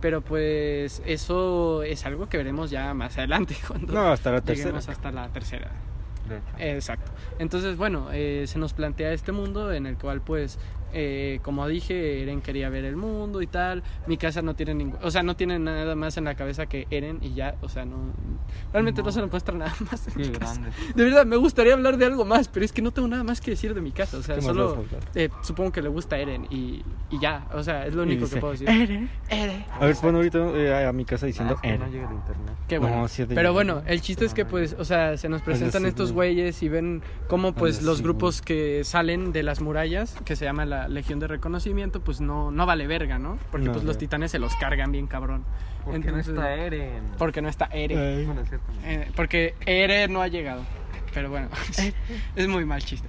Pero 0.00 0.22
pues 0.22 1.02
eso 1.04 1.82
es 1.82 2.06
algo 2.06 2.28
que 2.28 2.36
veremos 2.38 2.70
ya 2.70 2.94
más 2.94 3.18
adelante, 3.18 3.54
cuando 3.68 3.92
No, 3.92 4.10
hasta 4.12 4.30
la 4.32 4.40
tercera. 4.40 4.68
lleguemos 4.68 4.88
hasta 4.88 5.10
la 5.12 5.28
tercera. 5.28 5.70
Exacto. 6.58 7.10
Entonces, 7.38 7.76
bueno, 7.76 8.08
eh, 8.12 8.44
se 8.46 8.58
nos 8.58 8.72
plantea 8.72 9.12
este 9.12 9.32
mundo 9.32 9.72
en 9.72 9.86
el 9.86 9.96
cual, 9.96 10.20
pues, 10.20 10.58
eh, 10.92 11.40
como 11.42 11.66
dije, 11.68 12.22
Eren 12.22 12.40
quería 12.40 12.68
ver 12.68 12.84
el 12.84 12.96
mundo 12.96 13.42
y 13.42 13.46
tal. 13.46 13.82
Mi 14.06 14.16
casa 14.16 14.42
no 14.42 14.54
tiene 14.54 14.74
ningún, 14.74 14.98
o 15.02 15.10
sea, 15.10 15.22
no 15.22 15.36
tiene 15.36 15.58
nada 15.58 15.94
más 15.94 16.16
en 16.16 16.24
la 16.24 16.34
cabeza 16.34 16.66
que 16.66 16.86
Eren 16.90 17.18
y 17.22 17.34
ya, 17.34 17.56
o 17.60 17.68
sea, 17.68 17.84
no, 17.84 17.96
realmente 18.72 19.00
no, 19.02 19.06
No. 19.06 19.12
se 19.12 19.20
nos 19.20 19.30
muestra 19.30 19.54
nada 19.56 19.74
más. 19.90 20.06
de 20.06 20.12
mi 20.16 20.28
casa. 20.30 20.54
grande. 20.60 20.70
De 20.94 21.04
verdad, 21.04 21.26
me 21.26 21.36
gustaría 21.36 21.72
hablar 21.74 21.96
de 21.96 22.06
algo 22.06 22.24
más, 22.24 22.48
pero 22.48 22.64
es 22.64 22.72
que 22.72 22.82
no 22.82 22.90
tengo 22.90 23.08
nada 23.08 23.24
más 23.24 23.40
que 23.40 23.50
decir 23.52 23.74
de 23.74 23.80
mi 23.80 23.92
casa. 23.92 24.18
O 24.18 24.22
sea, 24.22 24.36
¿Qué 24.36 24.40
más 24.42 24.46
solo 24.54 24.84
eh, 25.14 25.28
supongo 25.42 25.72
que 25.72 25.82
le 25.82 25.88
gusta 25.88 26.18
Eren 26.18 26.46
y, 26.50 26.82
y 27.10 27.20
ya. 27.20 27.46
O 27.54 27.62
sea, 27.62 27.86
es 27.86 27.94
lo 27.94 28.02
único 28.02 28.22
dice, 28.22 28.34
que 28.36 28.40
puedo 28.40 28.52
decir. 28.52 28.68
Eren. 28.68 29.08
Eren. 29.28 29.64
A 29.78 29.86
ver, 29.86 29.96
pon 29.96 30.14
ahorita 30.14 30.38
eh, 30.56 30.86
a 30.86 30.92
mi 30.92 31.04
casa 31.04 31.26
diciendo 31.26 31.54
Ah, 31.58 31.60
que 31.62 31.68
no 31.68 31.74
Eren. 31.84 31.92
llega 31.92 32.08
el 32.08 32.14
internet. 32.14 32.54
Qué 32.68 32.76
No, 32.76 32.88
bueno. 32.88 33.08
sí 33.08 33.24
de 33.24 33.34
Pero 33.34 33.52
bueno, 33.52 33.82
el 33.86 34.00
chiste 34.00 34.24
es 34.24 34.34
que 34.34 34.44
pues, 34.44 34.76
o 34.78 34.84
sea, 34.84 35.16
se 35.16 35.28
nos 35.28 35.42
presentan 35.42 35.86
estos 35.86 36.12
güey. 36.12 36.34
güeyes 36.34 36.62
y 36.62 36.68
ven 36.68 37.02
cómo 37.28 37.52
pues 37.54 37.82
los 37.82 38.02
grupos 38.02 38.42
que 38.42 38.82
salen 38.84 39.32
de 39.32 39.42
las 39.42 39.60
murallas, 39.60 40.14
que 40.24 40.36
se 40.36 40.44
llama 40.44 40.64
la 40.66 40.79
Legión 40.88 41.18
de 41.20 41.26
Reconocimiento, 41.26 42.00
pues 42.00 42.20
no, 42.20 42.50
no 42.50 42.66
vale 42.66 42.86
verga, 42.86 43.18
¿no? 43.18 43.38
Porque 43.50 43.66
No, 43.66 43.72
pues 43.72 43.84
los 43.84 43.98
titanes 43.98 44.30
se 44.30 44.38
los 44.38 44.54
cargan 44.56 44.92
bien 44.92 45.06
cabrón. 45.06 45.44
¿Por 45.84 45.92
qué 46.00 46.08
Entonces- 46.08 46.34
no 46.34 46.40
está 46.42 46.54
Eren? 46.54 47.02
Porque 47.18 47.42
no 47.42 47.48
está 47.48 47.66
Eren. 47.66 48.26
Bueno, 48.26 48.44
cierto. 48.46 48.66
Eh, 48.84 49.10
porque 49.16 49.54
Eren 49.66 50.12
no 50.12 50.20
ha 50.22 50.28
llegado. 50.28 50.62
Pero 51.12 51.28
bueno, 51.30 51.48
es 52.36 52.48
muy 52.48 52.64
mal 52.64 52.82
chiste. 52.84 53.08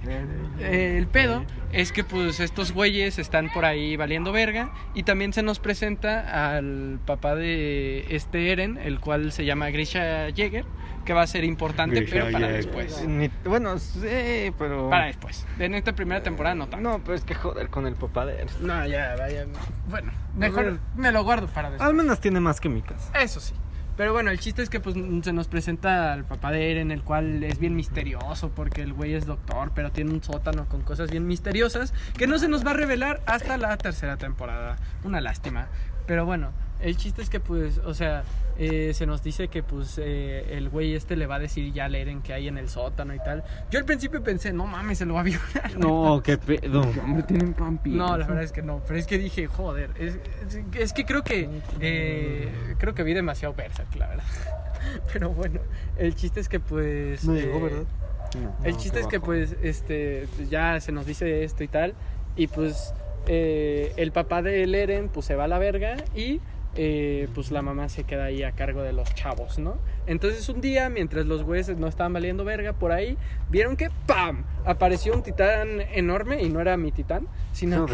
Eh, 0.60 0.96
el 0.98 1.06
pedo 1.06 1.44
es 1.72 1.92
que 1.92 2.02
pues 2.04 2.40
estos 2.40 2.72
güeyes 2.72 3.18
están 3.18 3.50
por 3.52 3.64
ahí 3.64 3.96
valiendo 3.96 4.32
verga 4.32 4.72
y 4.94 5.04
también 5.04 5.32
se 5.32 5.42
nos 5.42 5.58
presenta 5.60 6.56
al 6.56 6.98
papá 7.06 7.34
de 7.36 8.06
este 8.10 8.50
Eren, 8.52 8.76
el 8.78 8.98
cual 9.00 9.30
se 9.32 9.44
llama 9.44 9.70
Grisha 9.70 10.30
Jäger, 10.34 10.64
que 11.04 11.12
va 11.12 11.22
a 11.22 11.26
ser 11.26 11.44
importante, 11.44 11.96
Grisha 12.00 12.12
pero 12.12 12.32
para 12.32 12.46
Jäger. 12.48 12.56
después. 12.64 13.06
Ni- 13.06 13.30
bueno, 13.44 13.78
sí, 13.78 14.52
pero. 14.58 14.90
Para 14.90 15.06
después. 15.06 15.46
En 15.58 15.74
esta 15.74 15.94
primera 15.94 16.22
temporada 16.22 16.54
no 16.56 16.68
tanto. 16.68 16.88
No, 16.88 16.98
pero 17.04 17.14
es 17.14 17.24
que 17.24 17.34
joder 17.34 17.68
con 17.68 17.86
el 17.86 17.94
papá 17.94 18.26
de 18.26 18.34
Eren. 18.34 18.48
No, 18.60 18.84
ya, 18.86 19.14
vaya. 19.16 19.46
Bueno, 19.88 20.10
mejor 20.36 20.80
me 20.96 21.12
lo 21.12 21.22
guardo 21.22 21.46
para 21.46 21.70
después. 21.70 21.88
Al 21.88 21.94
menos 21.94 22.20
tiene 22.20 22.40
más 22.40 22.60
que 22.60 22.68
mi 22.68 22.82
casa. 22.82 23.12
Eso 23.20 23.38
sí. 23.40 23.54
Pero 24.02 24.14
bueno, 24.14 24.32
el 24.32 24.40
chiste 24.40 24.62
es 24.62 24.68
que 24.68 24.80
pues 24.80 24.96
se 25.22 25.32
nos 25.32 25.46
presenta 25.46 26.12
al 26.12 26.24
papá 26.24 26.50
de 26.50 26.72
Eren, 26.72 26.90
el 26.90 27.04
cual 27.04 27.44
es 27.44 27.60
bien 27.60 27.76
misterioso 27.76 28.50
porque 28.50 28.82
el 28.82 28.94
güey 28.94 29.14
es 29.14 29.26
doctor, 29.26 29.70
pero 29.76 29.92
tiene 29.92 30.10
un 30.10 30.20
sótano 30.20 30.68
con 30.68 30.82
cosas 30.82 31.08
bien 31.08 31.28
misteriosas 31.28 31.94
que 32.18 32.26
no 32.26 32.36
se 32.40 32.48
nos 32.48 32.66
va 32.66 32.72
a 32.72 32.74
revelar 32.74 33.22
hasta 33.26 33.56
la 33.58 33.76
tercera 33.76 34.16
temporada. 34.16 34.74
Una 35.04 35.20
lástima. 35.20 35.68
Pero 36.08 36.26
bueno, 36.26 36.50
el 36.82 36.96
chiste 36.96 37.22
es 37.22 37.30
que 37.30 37.40
pues, 37.40 37.78
o 37.78 37.94
sea, 37.94 38.24
eh, 38.58 38.92
se 38.94 39.06
nos 39.06 39.22
dice 39.22 39.48
que 39.48 39.62
pues 39.62 39.98
eh, 40.02 40.44
el 40.56 40.68
güey 40.68 40.94
este 40.94 41.16
le 41.16 41.26
va 41.26 41.36
a 41.36 41.38
decir 41.38 41.72
ya 41.72 41.86
al 41.86 41.94
Eren 41.94 42.20
que 42.22 42.32
hay 42.34 42.48
en 42.48 42.58
el 42.58 42.68
sótano 42.68 43.14
y 43.14 43.18
tal. 43.18 43.42
Yo 43.70 43.78
al 43.78 43.84
principio 43.84 44.22
pensé, 44.22 44.52
no 44.52 44.66
mames, 44.66 44.98
se 44.98 45.06
lo 45.06 45.14
va 45.14 45.20
a 45.20 45.24
violar. 45.24 45.78
No, 45.78 46.22
qué 46.22 46.36
pedo. 46.38 46.82
Hombre, 47.02 47.22
tienen 47.22 47.54
pampi. 47.54 47.90
No, 47.90 48.16
la 48.18 48.26
verdad 48.26 48.42
es 48.44 48.52
que 48.52 48.62
no, 48.62 48.82
pero 48.86 48.98
es 48.98 49.06
que 49.06 49.18
dije, 49.18 49.46
joder, 49.46 49.90
es, 49.98 50.16
es- 50.48 50.60
es 50.78 50.92
que 50.92 51.04
creo 51.04 51.22
que 51.24 51.48
eh, 51.80 52.48
creo 52.78 52.94
que 52.94 53.02
vi 53.02 53.14
demasiado 53.14 53.54
Berserk, 53.54 53.94
la 53.96 54.08
verdad. 54.08 54.24
Pero 55.12 55.30
bueno, 55.30 55.60
el 55.96 56.14
chiste 56.16 56.40
es 56.40 56.48
que 56.48 56.58
pues 56.58 57.24
No 57.24 57.34
llegó, 57.34 57.58
eh, 57.58 57.62
¿verdad? 57.62 57.82
El 58.64 58.76
chiste 58.76 58.98
es 59.00 59.06
que 59.06 59.20
pues 59.20 59.54
este 59.62 60.26
pues, 60.36 60.50
ya 60.50 60.80
se 60.80 60.90
nos 60.90 61.06
dice 61.06 61.44
esto 61.44 61.62
y 61.62 61.68
tal 61.68 61.94
y 62.34 62.46
pues 62.48 62.92
eh, 63.26 63.92
el 63.96 64.10
papá 64.10 64.40
de 64.42 64.62
Eren 64.64 65.08
pues 65.08 65.26
se 65.26 65.36
va 65.36 65.44
a 65.44 65.48
la 65.48 65.58
verga 65.58 65.96
y 66.16 66.40
eh, 66.74 67.28
pues 67.34 67.50
la 67.50 67.62
mamá 67.62 67.88
se 67.88 68.04
queda 68.04 68.24
ahí 68.24 68.42
a 68.42 68.52
cargo 68.52 68.82
de 68.82 68.92
los 68.92 69.14
chavos, 69.14 69.58
¿no? 69.58 69.76
Entonces 70.06 70.48
un 70.48 70.60
día, 70.60 70.88
mientras 70.88 71.26
los 71.26 71.42
güeyes 71.42 71.76
no 71.76 71.86
estaban 71.86 72.12
valiendo 72.12 72.44
verga 72.44 72.72
por 72.72 72.92
ahí, 72.92 73.18
vieron 73.50 73.76
que 73.76 73.90
¡pam! 74.06 74.44
Apareció 74.64 75.14
un 75.14 75.22
titán 75.22 75.80
enorme 75.92 76.42
y 76.42 76.48
no 76.48 76.60
era 76.60 76.76
mi 76.76 76.92
titán, 76.92 77.28
sino 77.52 77.86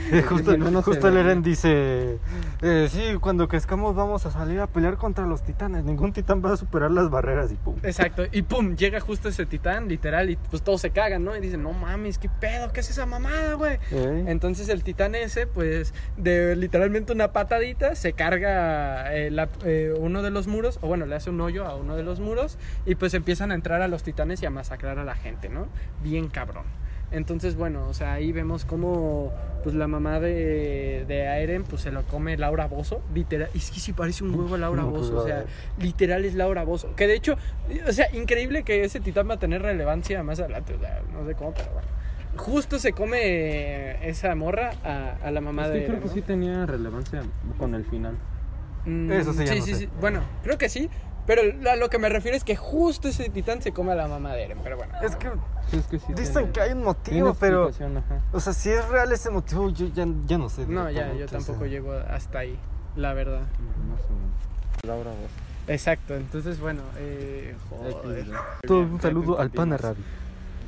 justo 0.28 0.56
justo 0.82 1.08
el. 1.08 1.16
Eren 1.16 1.42
dice: 1.42 2.18
eh, 2.62 2.88
Sí, 2.90 3.16
cuando 3.20 3.48
crezcamos 3.48 3.94
vamos 3.94 4.26
a 4.26 4.30
salir 4.30 4.60
a 4.60 4.66
pelear 4.66 4.96
contra 4.96 5.26
los 5.26 5.42
titanes. 5.42 5.84
Ningún 5.84 6.12
titán 6.12 6.42
va 6.44 6.52
a 6.52 6.56
superar 6.56 6.90
las 6.90 7.10
barreras 7.10 7.50
y 7.52 7.54
pum. 7.56 7.76
Exacto, 7.82 8.24
y 8.30 8.42
pum, 8.42 8.74
llega 8.76 9.00
justo 9.00 9.28
ese 9.28 9.46
titán, 9.46 9.88
literal, 9.88 10.30
y 10.30 10.36
pues 10.36 10.62
todos 10.62 10.80
se 10.80 10.90
cagan, 10.90 11.24
¿no? 11.24 11.36
Y 11.36 11.40
dicen, 11.40 11.62
no 11.62 11.72
mames, 11.72 12.18
¿qué 12.18 12.28
pedo? 12.28 12.72
¿Qué 12.72 12.80
es 12.80 12.90
esa 12.90 13.06
mamada, 13.06 13.54
güey? 13.54 13.78
Eh, 13.90 14.24
Entonces 14.26 14.68
el 14.68 14.82
titán 14.82 15.14
ese, 15.14 15.46
pues, 15.46 15.94
de 16.16 16.56
literalmente 16.56 17.12
una 17.12 17.32
patadita, 17.32 17.94
se 17.94 18.12
carga 18.12 19.14
eh, 19.14 19.30
la- 19.30 19.48
eh, 19.64 19.94
uno 19.98 20.22
de 20.22 20.30
los 20.30 20.46
muros, 20.46 20.78
o 20.82 20.88
bueno, 20.88 21.06
le 21.06 21.14
hace 21.14 21.30
un 21.30 21.40
hoyo 21.40 21.66
a 21.66 21.76
uno 21.76 21.96
de 21.96 22.02
los 22.02 22.20
muros, 22.20 22.58
y 22.86 22.94
pues 22.94 23.14
empiezan 23.14 23.50
a 23.52 23.54
entrar 23.54 23.82
a 23.82 23.88
los 23.88 24.02
titanes 24.02 24.42
y 24.42 24.46
a 24.46 24.50
masacrar 24.50 24.98
a 24.98 25.04
la 25.04 25.14
gente, 25.14 25.48
¿no? 25.48 25.66
Bien 26.02 26.28
cabrón. 26.28 26.64
Entonces, 27.12 27.56
bueno, 27.56 27.86
o 27.88 27.94
sea, 27.94 28.14
ahí 28.14 28.32
vemos 28.32 28.64
cómo 28.64 29.32
pues 29.62 29.76
la 29.76 29.86
mamá 29.86 30.18
de, 30.18 31.04
de 31.06 31.28
Aeren 31.28 31.62
pues 31.62 31.82
se 31.82 31.92
lo 31.92 32.02
come 32.02 32.36
Laura 32.36 32.66
Bozo, 32.66 33.00
literal, 33.14 33.48
es 33.54 33.70
que 33.70 33.78
sí 33.78 33.92
parece 33.92 34.24
un 34.24 34.34
huevo 34.34 34.56
a 34.56 34.58
Laura 34.58 34.82
No, 34.82 34.90
pues, 34.90 35.02
Bozo, 35.10 35.22
o 35.22 35.26
sea, 35.26 35.44
literal 35.78 36.24
es 36.24 36.34
Laura 36.34 36.64
Bozo, 36.64 36.96
que 36.96 37.06
de 37.06 37.14
hecho, 37.14 37.36
o 37.86 37.92
sea, 37.92 38.06
increíble 38.12 38.64
que 38.64 38.82
ese 38.82 38.98
titán 38.98 39.28
va 39.30 39.34
a 39.34 39.38
tener 39.38 39.62
relevancia 39.62 40.22
más 40.24 40.40
adelante, 40.40 40.74
o 40.74 40.80
sea, 40.80 41.00
no 41.12 41.24
sé 41.26 41.34
cómo, 41.34 41.52
pero 41.54 41.70
bueno. 41.74 41.88
Justo 42.34 42.78
se 42.78 42.92
come 42.92 44.08
esa 44.08 44.34
morra 44.34 44.72
a, 44.82 45.16
a 45.22 45.30
la 45.30 45.40
mamá 45.42 45.66
Es 45.66 45.72
de 45.74 45.78
creo 45.84 45.88
Eren, 45.90 46.00
que 46.00 46.06
¿no? 46.08 46.14
sí 46.14 46.22
tenía 46.22 46.66
relevancia 46.66 47.22
con 47.58 47.74
el 47.74 47.84
final. 47.84 48.14
Mm, 48.86 49.12
Eso 49.12 49.32
sí, 49.32 49.44
ya 49.44 49.52
sí, 49.52 49.58
no 49.60 49.64
sí, 49.66 49.72
sé. 49.74 49.78
sí. 49.80 49.88
Bueno, 50.00 50.22
creo 50.42 50.56
que 50.58 50.68
sí. 50.68 50.88
Pero 51.26 51.42
a 51.70 51.76
lo 51.76 51.88
que 51.88 51.98
me 51.98 52.08
refiero 52.08 52.36
es 52.36 52.42
que 52.44 52.56
justo 52.56 53.08
ese 53.08 53.28
titán 53.28 53.62
se 53.62 53.72
come 53.72 53.92
a 53.92 53.94
la 53.94 54.08
mamá 54.08 54.32
de 54.34 54.44
Eren. 54.44 54.58
Pero 54.62 54.76
bueno. 54.76 54.92
Es 55.02 55.16
que 55.16 55.30
Sí, 55.70 55.76
es 55.78 55.86
que 55.86 55.98
sí 56.00 56.12
dicen 56.14 56.52
que 56.52 56.60
hay 56.60 56.72
un 56.72 56.82
motivo, 56.82 57.34
pero. 57.38 57.68
ajá. 57.68 58.20
O 58.32 58.40
sea, 58.40 58.52
si 58.52 58.70
es 58.70 58.86
real 58.88 59.10
ese 59.12 59.30
motivo, 59.30 59.70
yo 59.70 59.86
ya, 59.86 60.04
ya 60.26 60.36
no 60.38 60.48
sé. 60.48 60.66
No, 60.66 60.90
ya, 60.90 61.12
yo 61.14 61.26
tampoco 61.26 61.60
sea. 61.60 61.68
llego 61.68 61.92
hasta 61.92 62.40
ahí, 62.40 62.58
la 62.96 63.14
verdad. 63.14 63.40
No 63.88 63.96
sé. 63.96 64.86
Laura 64.86 65.10
vos. 65.10 65.30
Exacto, 65.68 66.16
entonces 66.16 66.58
bueno, 66.58 66.82
eh, 66.98 67.54
joder. 67.70 68.26
Todo 68.66 68.80
un 68.80 69.00
saludo 69.00 69.38
al 69.38 69.50
pana. 69.50 69.76
Radio. 69.76 70.02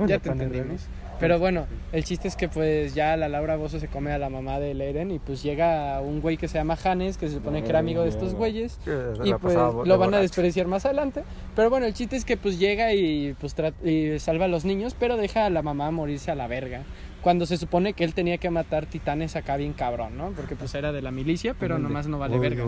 Ya 0.06 0.18
te 0.20 0.28
entendimos. 0.30 0.86
Pero 1.20 1.38
bueno, 1.38 1.66
el 1.92 2.04
chiste 2.04 2.28
es 2.28 2.36
que 2.36 2.48
pues 2.48 2.94
ya 2.94 3.16
la 3.16 3.28
Laura 3.28 3.56
Bozo 3.56 3.78
se 3.78 3.88
come 3.88 4.12
a 4.12 4.18
la 4.18 4.28
mamá 4.28 4.58
del 4.58 4.80
Eren 4.80 5.10
y 5.10 5.18
pues 5.18 5.42
llega 5.42 6.00
un 6.00 6.20
güey 6.20 6.36
que 6.36 6.48
se 6.48 6.58
llama 6.58 6.76
Hannes, 6.82 7.16
que 7.16 7.28
se 7.28 7.34
supone 7.34 7.62
que 7.62 7.70
era 7.70 7.78
amigo 7.78 8.02
de 8.02 8.08
estos 8.08 8.34
güeyes. 8.34 8.78
Y 9.24 9.32
pues 9.34 9.54
lo 9.54 9.84
de 9.84 9.96
van 9.96 10.14
a 10.14 10.18
despreciar 10.18 10.66
más 10.66 10.84
adelante. 10.84 11.24
Pero 11.54 11.70
bueno, 11.70 11.86
el 11.86 11.94
chiste 11.94 12.16
es 12.16 12.24
que 12.24 12.36
pues 12.36 12.58
llega 12.58 12.92
y 12.92 13.34
pues 13.40 13.54
y 13.84 14.18
salva 14.18 14.46
a 14.46 14.48
los 14.48 14.64
niños, 14.64 14.96
pero 14.98 15.16
deja 15.16 15.46
a 15.46 15.50
la 15.50 15.62
mamá 15.62 15.90
morirse 15.90 16.30
a 16.30 16.34
la 16.34 16.46
verga. 16.46 16.82
Cuando 17.24 17.46
se 17.46 17.56
supone 17.56 17.94
que 17.94 18.04
él 18.04 18.12
tenía 18.14 18.36
que 18.36 18.50
matar 18.50 18.84
titanes 18.84 19.34
acá 19.34 19.56
bien 19.56 19.72
cabrón, 19.72 20.16
¿no? 20.18 20.32
Porque 20.32 20.56
pues 20.56 20.74
era 20.74 20.92
de 20.92 21.00
la 21.00 21.10
milicia, 21.10 21.54
pero 21.58 21.78
nomás 21.78 22.06
no 22.06 22.18
vale 22.18 22.34
verga. 22.38 22.64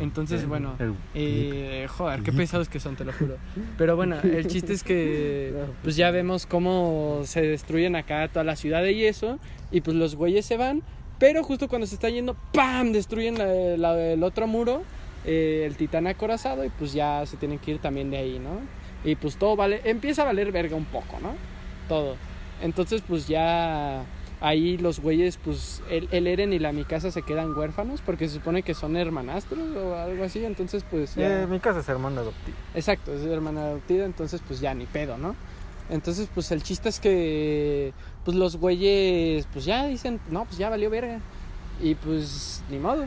Entonces, 0.00 0.40
bueno, 0.48 0.74
eh, 1.14 1.86
joder, 1.88 2.22
qué 2.22 2.32
pesados 2.32 2.68
que 2.70 2.80
son, 2.80 2.96
te 2.96 3.04
lo 3.04 3.12
juro. 3.12 3.36
Pero 3.76 3.96
bueno, 3.96 4.16
el 4.22 4.46
chiste 4.46 4.72
es 4.72 4.82
que 4.82 5.52
pues 5.82 5.96
ya 5.96 6.10
vemos 6.10 6.46
cómo 6.46 7.20
se 7.24 7.42
destruyen 7.42 7.94
acá 7.94 8.26
toda 8.28 8.42
la 8.42 8.56
ciudad 8.56 8.82
de 8.82 8.94
yeso 8.94 9.38
y 9.70 9.82
pues 9.82 9.94
los 9.96 10.14
güeyes 10.16 10.46
se 10.46 10.56
van, 10.56 10.82
pero 11.18 11.44
justo 11.44 11.68
cuando 11.68 11.86
se 11.86 11.94
están 11.96 12.12
yendo, 12.14 12.34
¡pam! 12.54 12.92
destruyen 12.92 13.36
la- 13.36 13.76
la- 13.76 14.12
el 14.12 14.22
otro 14.22 14.46
muro, 14.46 14.82
eh, 15.26 15.64
el 15.66 15.76
titán 15.76 16.06
acorazado 16.06 16.64
y 16.64 16.70
pues 16.70 16.94
ya 16.94 17.26
se 17.26 17.36
tienen 17.36 17.58
que 17.58 17.72
ir 17.72 17.78
también 17.80 18.10
de 18.10 18.16
ahí, 18.16 18.38
¿no? 18.38 18.60
Y 19.04 19.16
pues 19.16 19.36
todo 19.36 19.56
vale, 19.56 19.82
empieza 19.84 20.22
a 20.22 20.24
valer 20.24 20.50
verga 20.52 20.74
un 20.76 20.86
poco, 20.86 21.18
¿no? 21.20 21.34
Todo. 21.86 22.16
Entonces 22.62 23.02
pues 23.06 23.26
ya 23.26 24.04
ahí 24.40 24.78
los 24.78 25.00
güeyes, 25.00 25.36
pues 25.36 25.82
el, 25.90 26.08
el 26.12 26.26
Eren 26.26 26.52
y 26.52 26.58
la 26.58 26.72
Mikasa 26.72 27.10
se 27.10 27.22
quedan 27.22 27.56
huérfanos 27.56 28.00
porque 28.00 28.28
se 28.28 28.36
supone 28.36 28.62
que 28.62 28.74
son 28.74 28.96
hermanastros 28.96 29.76
o 29.76 29.94
algo 29.94 30.24
así, 30.24 30.44
entonces 30.44 30.84
pues 30.90 31.14
ya... 31.14 31.42
Eh, 31.42 31.46
mi 31.46 31.60
casa 31.60 31.80
es 31.80 31.88
hermana 31.88 32.22
adoptiva. 32.22 32.56
Exacto, 32.74 33.12
es 33.12 33.22
hermana 33.22 33.62
adoptiva, 33.62 34.04
entonces 34.04 34.40
pues 34.46 34.60
ya 34.60 34.74
ni 34.74 34.86
pedo, 34.86 35.18
¿no? 35.18 35.36
Entonces 35.90 36.28
pues 36.32 36.50
el 36.52 36.62
chiste 36.62 36.88
es 36.88 37.00
que 37.00 37.92
pues 38.24 38.36
los 38.36 38.56
güeyes 38.56 39.46
pues 39.52 39.64
ya 39.64 39.86
dicen, 39.86 40.20
no, 40.30 40.44
pues 40.44 40.56
ya 40.58 40.70
valió 40.70 40.88
verga. 40.88 41.20
Y 41.82 41.94
pues 41.94 42.62
ni 42.70 42.78
modo. 42.78 43.06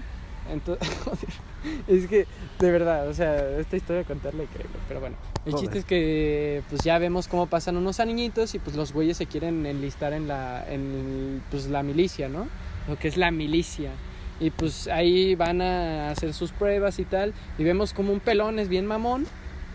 Entonces, 0.51 0.87
es 1.87 2.07
que 2.07 2.25
de 2.59 2.71
verdad, 2.71 3.07
o 3.07 3.13
sea, 3.13 3.59
esta 3.59 3.75
historia 3.75 4.03
contarla 4.03 4.43
increíble, 4.43 4.77
pero 4.87 4.99
bueno. 4.99 5.15
El 5.45 5.51
Joder. 5.51 5.65
chiste 5.65 5.79
es 5.79 5.85
que 5.85 6.61
pues 6.69 6.83
ya 6.83 6.97
vemos 6.99 7.27
cómo 7.27 7.47
pasan 7.47 7.75
unos 7.75 7.99
añitos 7.99 8.55
y 8.55 8.59
pues 8.59 8.75
los 8.75 8.93
güeyes 8.93 9.17
se 9.17 9.25
quieren 9.25 9.65
enlistar 9.65 10.13
en 10.13 10.27
la 10.27 10.65
en 10.69 11.41
pues 11.51 11.67
la 11.67 11.83
milicia, 11.83 12.29
¿no? 12.29 12.47
Lo 12.87 12.97
que 12.97 13.07
es 13.07 13.17
la 13.17 13.31
milicia. 13.31 13.91
Y 14.39 14.49
pues 14.49 14.87
ahí 14.87 15.35
van 15.35 15.61
a 15.61 16.09
hacer 16.09 16.33
sus 16.33 16.51
pruebas 16.51 16.99
y 16.99 17.05
tal. 17.05 17.33
Y 17.57 17.63
vemos 17.63 17.93
como 17.93 18.11
un 18.11 18.19
pelón 18.19 18.59
es 18.59 18.67
bien 18.67 18.85
mamón 18.85 19.25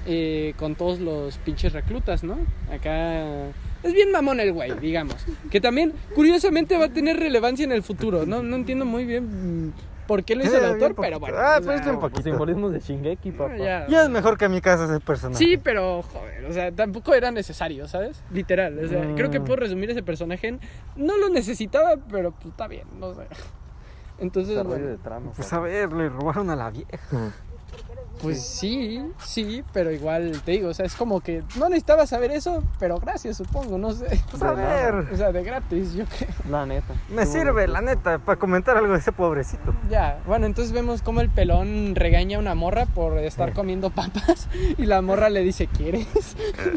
eh, 0.06 0.54
con 0.56 0.74
todos 0.74 1.00
los 1.00 1.38
pinches 1.38 1.72
reclutas, 1.72 2.24
¿no? 2.24 2.38
Acá 2.72 3.48
es 3.82 3.92
bien 3.92 4.10
mamón 4.10 4.40
el 4.40 4.52
güey, 4.52 4.72
digamos. 4.80 5.16
Que 5.50 5.60
también, 5.60 5.92
curiosamente, 6.14 6.76
va 6.76 6.86
a 6.86 6.88
tener 6.88 7.18
relevancia 7.18 7.64
en 7.64 7.72
el 7.72 7.82
futuro. 7.82 8.26
No, 8.26 8.42
no 8.42 8.56
entiendo 8.56 8.84
muy 8.84 9.04
bien 9.04 9.72
por 10.08 10.24
qué 10.24 10.34
lo 10.34 10.42
hizo 10.42 10.56
el 10.58 10.64
Eh, 10.64 10.66
autor, 10.68 10.96
pero 10.96 11.20
bueno. 11.20 11.36
Ah, 11.38 11.58
pero 11.60 11.72
sea, 11.74 11.80
es 11.82 11.86
un 11.86 12.00
poquito. 12.00 12.22
Simbolismo 12.22 12.68
de 12.70 12.80
Shingeki, 12.80 13.30
papá. 13.30 13.56
ya. 13.56 13.86
Ya 13.86 14.02
es 14.02 14.08
mejor 14.08 14.36
que 14.36 14.48
mi 14.48 14.60
casa 14.60 14.86
ese 14.86 14.98
personaje. 14.98 15.38
Sí, 15.44 15.56
pero 15.56 16.02
joder, 16.02 16.44
o 16.46 16.52
sea, 16.52 16.72
tampoco 16.72 17.14
era 17.14 17.30
necesario, 17.30 17.86
¿sabes? 17.86 18.24
Literal, 18.32 18.76
o 18.84 18.88
sea, 18.88 19.04
Mm. 19.04 19.14
creo 19.14 19.30
que 19.30 19.40
puedo 19.40 19.56
resumir 19.56 19.90
ese 19.90 20.02
personaje 20.02 20.48
en 20.48 20.60
no 20.96 21.16
lo 21.18 21.28
necesitaba, 21.28 21.94
pero 22.10 22.32
pues 22.32 22.46
está 22.46 22.66
bien, 22.66 22.88
no 22.98 23.14
sé. 23.14 23.26
Entonces, 24.18 24.60
bueno, 24.64 24.84
de 24.86 24.96
trama. 24.98 25.30
Pues 25.36 25.52
a 25.52 25.60
ver, 25.60 25.92
le 25.92 26.08
robaron 26.08 26.50
a 26.50 26.56
la 26.56 26.70
vieja. 26.70 27.32
Pues 28.20 28.44
sí, 28.44 29.02
sí, 29.24 29.62
pero 29.72 29.92
igual 29.92 30.40
te 30.44 30.52
digo, 30.52 30.68
o 30.70 30.74
sea, 30.74 30.86
es 30.86 30.94
como 30.94 31.20
que 31.20 31.42
no 31.56 31.68
necesitaba 31.68 32.06
saber 32.06 32.30
eso, 32.30 32.62
pero 32.78 32.98
gracias, 32.98 33.36
supongo, 33.36 33.78
no 33.78 33.92
sé. 33.92 34.06
Pues 34.30 34.42
a 34.42 34.52
ver. 34.52 34.94
O 35.12 35.16
sea, 35.16 35.32
de 35.32 35.42
gratis, 35.42 35.94
yo 35.94 36.04
creo. 36.04 36.30
La 36.50 36.66
neta. 36.66 36.94
Me 37.08 37.24
sirve, 37.26 37.66
la 37.66 37.80
neta, 37.80 38.18
para 38.18 38.38
comentar 38.38 38.76
algo 38.76 38.92
de 38.92 38.98
ese 38.98 39.12
pobrecito. 39.12 39.74
Ya, 39.90 40.20
bueno, 40.26 40.46
entonces 40.46 40.72
vemos 40.72 41.02
como 41.02 41.20
el 41.20 41.30
pelón 41.30 41.94
regaña 41.94 42.36
a 42.36 42.40
una 42.40 42.54
morra 42.54 42.86
por 42.86 43.18
estar 43.18 43.52
comiendo 43.52 43.90
papas 43.90 44.48
y 44.78 44.86
la 44.86 45.00
morra 45.02 45.30
le 45.30 45.42
dice, 45.42 45.66
¿quieres? 45.66 46.06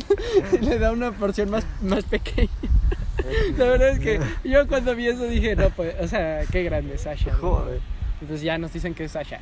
y 0.54 0.58
le 0.60 0.80
da 0.80 0.92
una 0.92 1.12
porción 1.12 1.50
más, 1.50 1.66
más 1.82 2.04
pequeña. 2.06 2.50
La 3.58 3.66
verdad 3.66 3.90
es 3.90 4.00
que 4.00 4.20
yo 4.44 4.68
cuando 4.68 4.96
vi 4.96 5.08
eso 5.08 5.24
dije, 5.24 5.56
no, 5.56 5.70
pues, 5.70 5.96
o 6.00 6.08
sea, 6.08 6.42
qué 6.52 6.64
grande 6.64 6.98
Sasha. 6.98 7.34
¿no? 7.42 7.66
Y 8.22 8.26
pues 8.26 8.42
ya 8.42 8.58
nos 8.58 8.72
dicen 8.72 8.94
que 8.94 9.06
es 9.06 9.12
Sasha. 9.14 9.40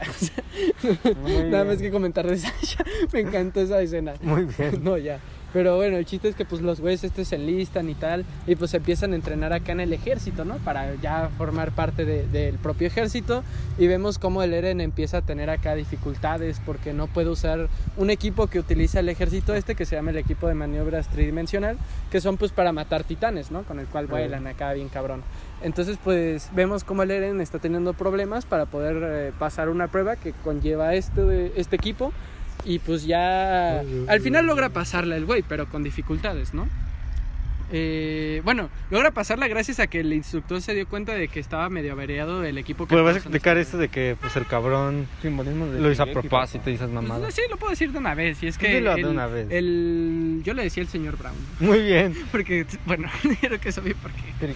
Nada 1.50 1.66
más 1.66 1.78
que 1.78 1.92
comentar 1.92 2.26
de 2.28 2.38
Sasha. 2.38 2.84
Me 3.14 3.20
encantó 3.22 3.60
esa 3.62 3.82
escena. 3.82 4.14
Muy 4.22 4.46
bien. 4.46 4.80
No, 4.84 4.98
ya. 4.98 5.20
Pero 5.52 5.76
bueno, 5.78 5.98
el 5.98 6.06
chiste 6.06 6.28
es 6.28 6.36
que 6.36 6.46
pues 6.46 6.62
los 6.62 6.80
güeyes 6.80 7.04
estos 7.04 7.28
se 7.28 7.36
enlistan 7.36 7.90
y 7.90 7.96
tal 7.96 8.24
y 8.46 8.56
pues 8.56 8.72
empiezan 8.76 9.14
a 9.14 9.16
entrenar 9.16 9.52
acá 9.52 9.72
en 9.72 9.80
el 9.80 9.92
ejército, 9.94 10.46
¿no? 10.46 10.58
Para 10.58 10.94
ya 11.02 11.32
formar 11.40 11.72
parte 11.72 12.06
de- 12.06 12.28
del 12.28 12.60
propio 12.60 12.86
ejército 12.86 13.44
y 13.80 13.88
vemos 13.88 14.20
cómo 14.20 14.44
el 14.44 14.54
Eren 14.54 14.80
empieza 14.80 15.18
a 15.18 15.22
tener 15.24 15.50
acá 15.50 15.74
dificultades 15.74 16.62
porque 16.64 16.94
no 16.94 17.08
puede 17.08 17.30
usar 17.30 17.68
un 17.98 18.12
equipo 18.12 18.46
que 18.46 18.60
utiliza 18.60 19.00
el 19.00 19.10
ejército 19.10 19.56
este 19.56 19.74
que 19.74 19.86
se 19.88 19.96
llama 19.96 20.12
el 20.12 20.18
equipo 20.18 20.48
de 20.48 20.54
maniobras 20.54 21.08
tridimensional 21.08 21.80
que 22.12 22.22
son 22.22 22.38
pues 22.38 22.52
para 22.52 22.72
matar 22.72 23.04
titanes, 23.04 23.50
¿no? 23.50 23.64
Con 23.64 23.80
el 23.80 23.88
cual 23.88 24.06
vuelan 24.06 24.46
acá 24.46 24.72
bien 24.74 24.88
cabrón. 24.90 25.24
Entonces 25.62 25.98
pues 26.04 26.50
vemos 26.54 26.84
cómo 26.84 27.04
el 27.04 27.12
Eren 27.12 27.42
está 27.42 27.60
teniendo 27.60 27.94
problemas 27.94 28.46
para 28.46 28.66
poder 28.66 28.98
eh, 29.04 29.32
pasar 29.38 29.70
una 29.70 29.88
prueba 29.88 30.16
que 30.16 30.34
conlleva 30.44 30.94
este, 30.96 31.52
este 31.60 31.76
equipo 31.76 32.14
y 32.66 32.80
pues 32.80 33.06
ya 33.06 33.80
al 33.80 34.22
final 34.22 34.46
logra 34.46 34.70
pasarla 34.70 35.16
el 35.16 35.26
güey, 35.26 35.44
pero 35.48 35.68
con 35.70 35.84
dificultades, 35.84 36.54
¿no? 36.54 36.68
Eh, 37.72 38.42
bueno, 38.44 38.70
logra 38.90 39.12
pasarla 39.12 39.48
gracias 39.48 39.80
a 39.80 39.88
que 39.88 40.00
el 40.00 40.12
instructor 40.14 40.62
se 40.62 40.74
dio 40.74 40.88
cuenta 40.88 41.14
de 41.14 41.28
que 41.28 41.40
estaba 41.40 41.70
medio 41.70 41.92
averiado 41.94 42.44
el 42.44 42.58
equipo 42.58 42.86
que 42.88 42.96
Pues 42.96 43.04
vas 43.04 43.16
a 43.16 43.18
explicar 43.20 43.58
este 43.58 43.70
esto 43.70 43.78
de 43.78 43.90
que 43.90 44.16
pues 44.20 44.36
el 44.38 44.46
cabrón 44.48 45.06
Simbolismo 45.22 45.68
de 45.68 45.80
lo 45.80 45.92
hizo 45.92 46.02
a 46.04 46.08
propósito 46.08 46.70
y 46.72 46.74
esas 46.74 46.90
Pues, 46.90 47.04
mamadas. 47.04 47.34
sí, 47.34 47.42
lo 47.50 47.58
puedo 47.58 47.70
decir 47.70 47.92
de 47.92 48.00
una 48.00 48.16
vez. 48.16 48.42
Y 48.42 48.48
es 48.48 48.58
que. 48.58 48.76
Dilo 48.76 48.96
de 48.96 49.02
el- 49.02 49.08
una 49.08 49.28
vez. 49.28 49.48
el- 49.52 50.42
yo 50.44 50.54
le 50.56 50.64
decía 50.64 50.82
el 50.82 50.90
señor 50.90 51.18
Brown. 51.18 51.36
Muy 51.60 51.82
bien. 51.84 52.16
Porque, 52.32 52.66
bueno, 52.86 53.10
creo 53.42 53.60
que 53.60 53.72
sabía 53.72 53.94
por 54.02 54.12
qué. 54.12 54.54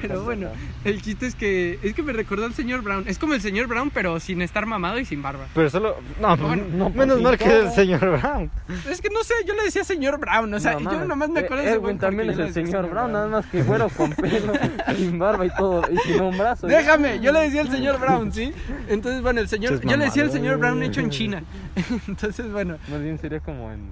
Pero 0.00 0.22
bueno, 0.24 0.48
el 0.84 1.02
chiste 1.02 1.26
es 1.26 1.34
que. 1.36 1.78
Es 1.82 1.94
que 1.94 2.02
me 2.02 2.12
recordó 2.12 2.44
al 2.46 2.54
señor 2.54 2.82
Brown. 2.82 3.04
Es 3.06 3.18
como 3.18 3.34
el 3.34 3.40
señor 3.40 3.66
Brown, 3.68 3.90
pero 3.90 4.18
sin 4.18 4.42
estar 4.42 4.66
mamado 4.66 4.98
y 4.98 5.04
sin 5.04 5.22
barba. 5.22 5.46
Pero 5.54 5.70
solo. 5.70 5.96
No, 6.20 6.36
Bueno, 6.36 6.64
no, 6.72 6.90
menos 6.90 7.20
pues, 7.20 7.22
mal 7.22 7.38
que 7.38 7.44
el 7.60 7.70
señor 7.70 8.00
Brown. 8.20 8.50
Es 8.90 9.00
que 9.00 9.10
no 9.10 9.22
sé, 9.22 9.34
yo 9.46 9.54
le 9.54 9.62
decía 9.62 9.84
señor 9.84 10.18
Brown. 10.18 10.52
O 10.52 10.58
sea, 10.60 10.74
No 10.80 10.90
yo 10.92 11.04
nomás 11.04 11.28
me 11.30 11.40
acuerdo 11.40 11.62
de 11.62 11.68
ese 11.68 11.74
Edwin 11.76 11.82
güey 11.84 11.98
también 11.98 12.28
el 12.60 12.66
señor 12.66 12.90
Brown, 12.90 13.12
nada 13.12 13.28
más 13.28 13.46
que 13.46 13.62
güero 13.62 13.88
con 13.90 14.12
pelo, 14.12 14.52
sin 14.96 15.18
barba 15.18 15.46
y 15.46 15.50
todo, 15.50 15.82
y 15.90 15.96
sin 15.98 16.20
un 16.20 16.36
brazo. 16.36 16.66
Déjame, 16.66 17.20
yo 17.20 17.32
le 17.32 17.40
decía 17.40 17.60
al 17.62 17.70
señor 17.70 18.00
Brown, 18.00 18.32
¿sí? 18.32 18.52
Entonces, 18.88 19.22
bueno, 19.22 19.40
el 19.40 19.48
señor, 19.48 19.80
yo 19.80 19.96
le 19.96 20.04
decía 20.04 20.22
al 20.22 20.28
mamadas. 20.28 20.32
señor 20.32 20.58
Brown 20.58 20.82
hecho 20.82 21.00
en 21.00 21.10
China. 21.10 21.42
Entonces, 22.08 22.50
bueno, 22.50 22.78
Más 22.88 23.02
bien 23.02 23.18
sería 23.18 23.40
como 23.40 23.70
en, 23.70 23.90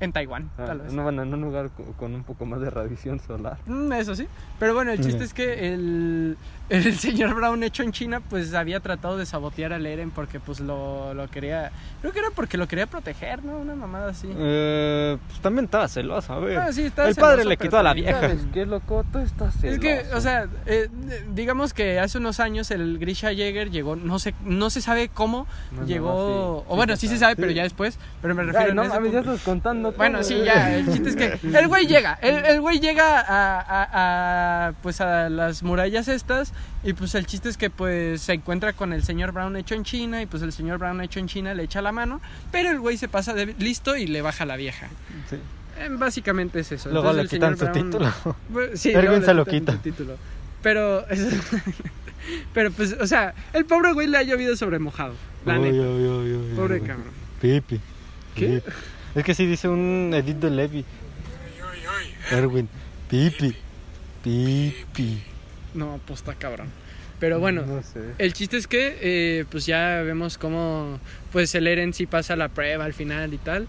en 0.00 0.12
Taiwán, 0.12 0.50
ah, 0.58 0.64
tal 0.66 0.80
vez. 0.80 0.92
no, 0.92 1.02
bueno, 1.04 1.22
en 1.22 1.32
un 1.32 1.40
lugar 1.40 1.70
co- 1.76 1.84
con 1.98 2.14
un 2.14 2.22
poco 2.22 2.44
más 2.44 2.60
de 2.60 2.68
radiación 2.70 3.18
solar. 3.20 3.56
Mm, 3.66 3.92
Eso 3.94 4.14
sí. 4.14 4.26
Pero 4.58 4.74
bueno, 4.74 4.90
el 4.92 5.00
chiste 5.00 5.24
es 5.24 5.32
que 5.34 5.72
el, 5.74 6.36
el 6.68 6.94
señor 6.98 7.34
Brown 7.34 7.62
hecho 7.62 7.82
en 7.82 7.92
China, 7.92 8.20
pues 8.28 8.52
había 8.54 8.80
tratado 8.80 9.16
de 9.16 9.24
sabotear 9.26 9.72
al 9.72 9.84
Eren 9.86 10.10
porque 10.10 10.38
pues 10.40 10.60
lo, 10.60 11.14
lo 11.14 11.28
quería... 11.28 11.70
Creo 12.00 12.12
que 12.12 12.18
era 12.20 12.28
porque 12.34 12.56
lo 12.58 12.66
quería 12.68 12.86
proteger, 12.86 13.42
¿no? 13.44 13.56
Una 13.58 13.74
mamada 13.74 14.10
así. 14.10 14.28
Eh, 14.36 15.16
pues 15.28 15.40
también 15.40 15.64
estaba 15.66 15.88
celoso, 15.88 16.32
a 16.32 16.38
ver. 16.40 16.58
Ah, 16.58 16.72
sí, 16.72 16.82
estaba 16.84 17.08
el 17.08 17.14
padre 17.14 17.44
le 17.44 17.56
quitó 17.56 17.78
a 17.78 17.82
la 17.82 17.92
vieja. 17.94 18.20
¿Sabes 18.20 18.46
qué, 18.52 18.64
loco? 18.66 19.04
Tú 19.12 19.18
estás 19.18 19.62
Es 19.64 19.78
que, 19.78 20.04
o 20.14 20.20
sea, 20.20 20.46
eh, 20.66 20.88
digamos 21.34 21.72
que 21.74 21.98
hace 22.00 22.18
unos 22.18 22.40
años 22.40 22.70
el 22.70 22.98
Grisha 22.98 23.30
Jäger 23.32 23.70
llegó, 23.70 23.96
no 23.96 24.18
sé, 24.18 24.34
no 24.44 24.70
se 24.70 24.80
sabe 24.80 25.08
cómo 25.08 25.46
No, 25.72 25.80
no, 25.82 25.86
llegó, 25.86 26.60
sí, 26.60 26.72
o 26.72 26.76
bueno, 26.76 26.96
sí 26.96 27.08
se 27.08 27.18
sabe. 27.18 27.36
pero 27.36 27.50
ya 27.50 27.62
después, 27.62 27.98
pero 28.22 28.34
me 28.34 28.42
refiero 28.44 28.68
Ay, 28.70 28.74
no 28.74 28.82
ese 28.82 28.92
mames, 28.94 29.12
ya 29.12 29.18
punto- 29.18 29.32
estás 29.34 29.44
contando 29.44 29.85
todo. 29.90 29.98
Bueno, 29.98 30.22
sí, 30.22 30.40
ya, 30.44 30.76
el 30.76 30.86
chiste 30.92 31.08
es 31.10 31.16
que 31.16 31.38
el 31.58 31.68
güey 31.68 31.86
llega, 31.86 32.18
el, 32.22 32.44
el 32.44 32.60
güey 32.60 32.78
llega 32.80 33.20
a, 33.20 33.60
a- 33.60 34.66
a, 34.68 34.72
pues 34.82 35.00
a 35.00 35.28
las 35.28 35.62
murallas 35.62 36.08
estas 36.08 36.52
y 36.84 36.92
pues 36.92 37.14
el 37.14 37.26
chiste 37.26 37.48
es 37.48 37.56
que 37.56 37.70
pues 37.70 38.20
se 38.22 38.32
encuentra 38.34 38.72
con 38.72 38.92
el 38.92 39.02
señor 39.04 39.32
Brown 39.32 39.56
hecho 39.56 39.74
en 39.74 39.84
China 39.84 40.22
y 40.22 40.26
pues 40.26 40.42
el 40.42 40.52
señor 40.52 40.78
Brown 40.78 41.00
hecho 41.00 41.18
en 41.18 41.26
China 41.28 41.54
le 41.54 41.62
echa 41.64 41.82
la 41.82 41.92
mano, 41.92 42.20
pero 42.52 42.70
el 42.70 42.80
güey 42.80 42.96
se 42.96 43.08
pasa 43.08 43.32
de 43.34 43.46
listo 43.58 43.96
y 43.96 44.06
le 44.06 44.22
baja 44.22 44.44
a 44.44 44.46
la 44.46 44.56
vieja. 44.56 44.88
Sí. 45.30 45.36
Eh, 45.78 45.88
básicamente 45.90 46.60
es 46.60 46.72
eso. 46.72 46.90
Luego 46.90 47.12
le 47.12 47.22
Entonces, 47.22 47.32
el 47.34 47.38
quitan 47.38 47.58
su 47.58 47.64
Brown- 47.66 47.90
título. 47.90 48.36
Pues, 48.52 48.80
sí, 48.80 48.90
Erwin 48.90 49.04
luego 49.06 49.20
le 49.20 49.26
se 49.26 49.34
lo 49.34 49.44
quita. 49.46 49.76
título. 49.78 50.16
Pero, 50.62 51.06
eso- 51.08 51.28
pero 52.54 52.70
pues, 52.72 52.94
o 53.00 53.06
sea, 53.06 53.34
el 53.52 53.66
pobre 53.66 53.92
güey 53.92 54.06
le 54.06 54.18
ha 54.18 54.22
llovido 54.22 54.56
sobre 54.56 54.78
mojado. 54.78 55.14
La 55.44 55.58
Uy, 55.60 55.70
neta. 55.70 55.84
uy, 55.88 56.04
uy, 56.06 56.32
uy, 56.34 56.54
Pobre 56.56 56.80
cabrón. 56.80 57.04
Pipi. 57.40 57.80
¿Qué? 58.34 58.62
Es 59.16 59.24
que 59.24 59.34
sí 59.34 59.46
dice 59.46 59.68
un 59.68 60.12
edit 60.14 60.36
de 60.36 60.50
Levi. 60.50 60.84
Erwin. 62.30 62.68
Pipi. 63.08 63.54
Pipi. 64.22 65.22
No, 65.74 65.98
pues 66.06 66.20
está 66.20 66.34
cabrón. 66.34 66.68
Pero 67.18 67.40
bueno, 67.40 67.64
No 67.64 67.82
sé. 67.82 68.00
el 68.18 68.34
chiste 68.34 68.58
es 68.58 68.66
que, 68.66 68.98
eh, 69.00 69.44
pues 69.50 69.64
ya 69.64 70.02
vemos 70.02 70.36
cómo, 70.36 71.00
pues 71.32 71.54
el 71.54 71.66
Eren 71.66 71.94
sí 71.94 72.04
pasa 72.06 72.36
la 72.36 72.48
prueba 72.50 72.84
al 72.84 72.92
final 72.92 73.32
y 73.32 73.38
tal. 73.38 73.66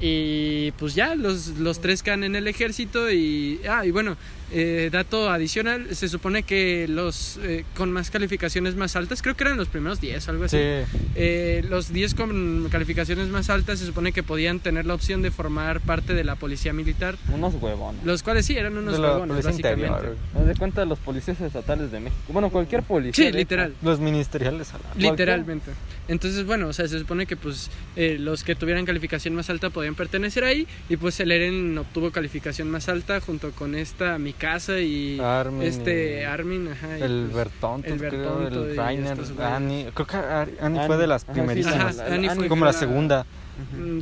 Y 0.00 0.72
pues 0.72 0.94
ya, 0.94 1.14
los, 1.14 1.48
los 1.58 1.80
tres 1.80 2.02
quedan 2.02 2.24
en 2.24 2.36
el 2.36 2.46
ejército 2.46 3.10
y... 3.10 3.60
Ah, 3.68 3.86
y 3.86 3.90
bueno, 3.90 4.16
eh, 4.52 4.88
dato 4.92 5.30
adicional, 5.30 5.94
se 5.94 6.08
supone 6.08 6.42
que 6.42 6.86
los 6.88 7.38
eh, 7.42 7.64
con 7.76 7.92
más 7.92 8.10
calificaciones 8.10 8.74
más 8.76 8.96
altas, 8.96 9.22
creo 9.22 9.36
que 9.36 9.44
eran 9.44 9.56
los 9.56 9.68
primeros 9.68 10.00
10 10.00 10.28
algo 10.28 10.44
así. 10.44 10.56
Sí. 10.56 10.98
Eh, 11.14 11.64
los 11.68 11.92
10 11.92 12.14
con 12.14 12.68
calificaciones 12.70 13.28
más 13.28 13.50
altas 13.50 13.78
se 13.78 13.86
supone 13.86 14.12
que 14.12 14.22
podían 14.22 14.60
tener 14.60 14.86
la 14.86 14.94
opción 14.94 15.22
de 15.22 15.30
formar 15.30 15.80
parte 15.80 16.14
de 16.14 16.24
la 16.24 16.36
policía 16.36 16.72
militar, 16.72 17.16
Unos 17.32 17.54
huevones. 17.54 18.04
los 18.04 18.22
cuales 18.22 18.46
sí 18.46 18.56
eran 18.56 18.76
unos 18.76 18.94
De 18.94 18.98
la 19.00 19.12
huevones, 19.12 19.44
básicamente. 19.44 19.86
interior. 19.86 20.16
De 20.46 20.54
cuenta 20.56 20.84
los 20.84 20.98
policías 20.98 21.40
estatales 21.40 21.90
de 21.92 22.00
México. 22.00 22.20
Bueno, 22.32 22.50
cualquier 22.50 22.82
policía. 22.82 23.26
Sí, 23.26 23.32
literal. 23.32 23.74
Los 23.82 24.00
ministeriales 24.00 24.72
a 24.74 24.78
la- 24.78 24.84
Literalmente. 25.10 25.70
Entonces, 26.08 26.44
bueno, 26.44 26.66
o 26.68 26.72
sea, 26.72 26.88
se 26.88 26.98
supone 26.98 27.24
que 27.26 27.36
pues 27.36 27.70
eh, 27.94 28.16
los 28.18 28.42
que 28.42 28.56
tuvieran 28.56 28.84
calificación 28.84 29.34
más 29.34 29.48
alta 29.48 29.70
podían 29.70 29.94
pertenecer 29.94 30.42
ahí 30.42 30.66
y 30.88 30.96
pues 30.96 31.20
el 31.20 31.30
Eren 31.30 31.78
obtuvo 31.78 32.10
calificación 32.10 32.68
más 32.68 32.88
alta 32.88 33.20
junto 33.20 33.52
con 33.52 33.76
esta 33.76 34.18
Mikasa 34.40 34.78
y 34.80 35.20
Armin 35.20 35.62
este 35.62 36.24
Armin, 36.24 36.68
ajá, 36.68 36.98
y, 36.98 37.02
El 37.02 37.24
pues, 37.30 37.36
Bertonto, 37.36 37.88
el 37.88 37.98
creo, 37.98 38.10
Bertonto 38.38 38.66
y 38.66 38.70
el 38.70 38.76
Rainer. 38.76 39.18
Annie. 39.42 39.86
Creo 39.92 40.06
que 40.06 40.16
Annie 40.16 40.54
Annie. 40.62 40.86
fue 40.86 40.96
de 40.96 41.06
las 41.06 41.24
primerísimas. 41.26 41.98
Ajá, 41.98 42.14
Annie 42.14 42.30
fue- 42.30 42.48
como 42.48 42.64
la 42.64 42.72
la- 42.72 42.78
segunda, 42.78 43.26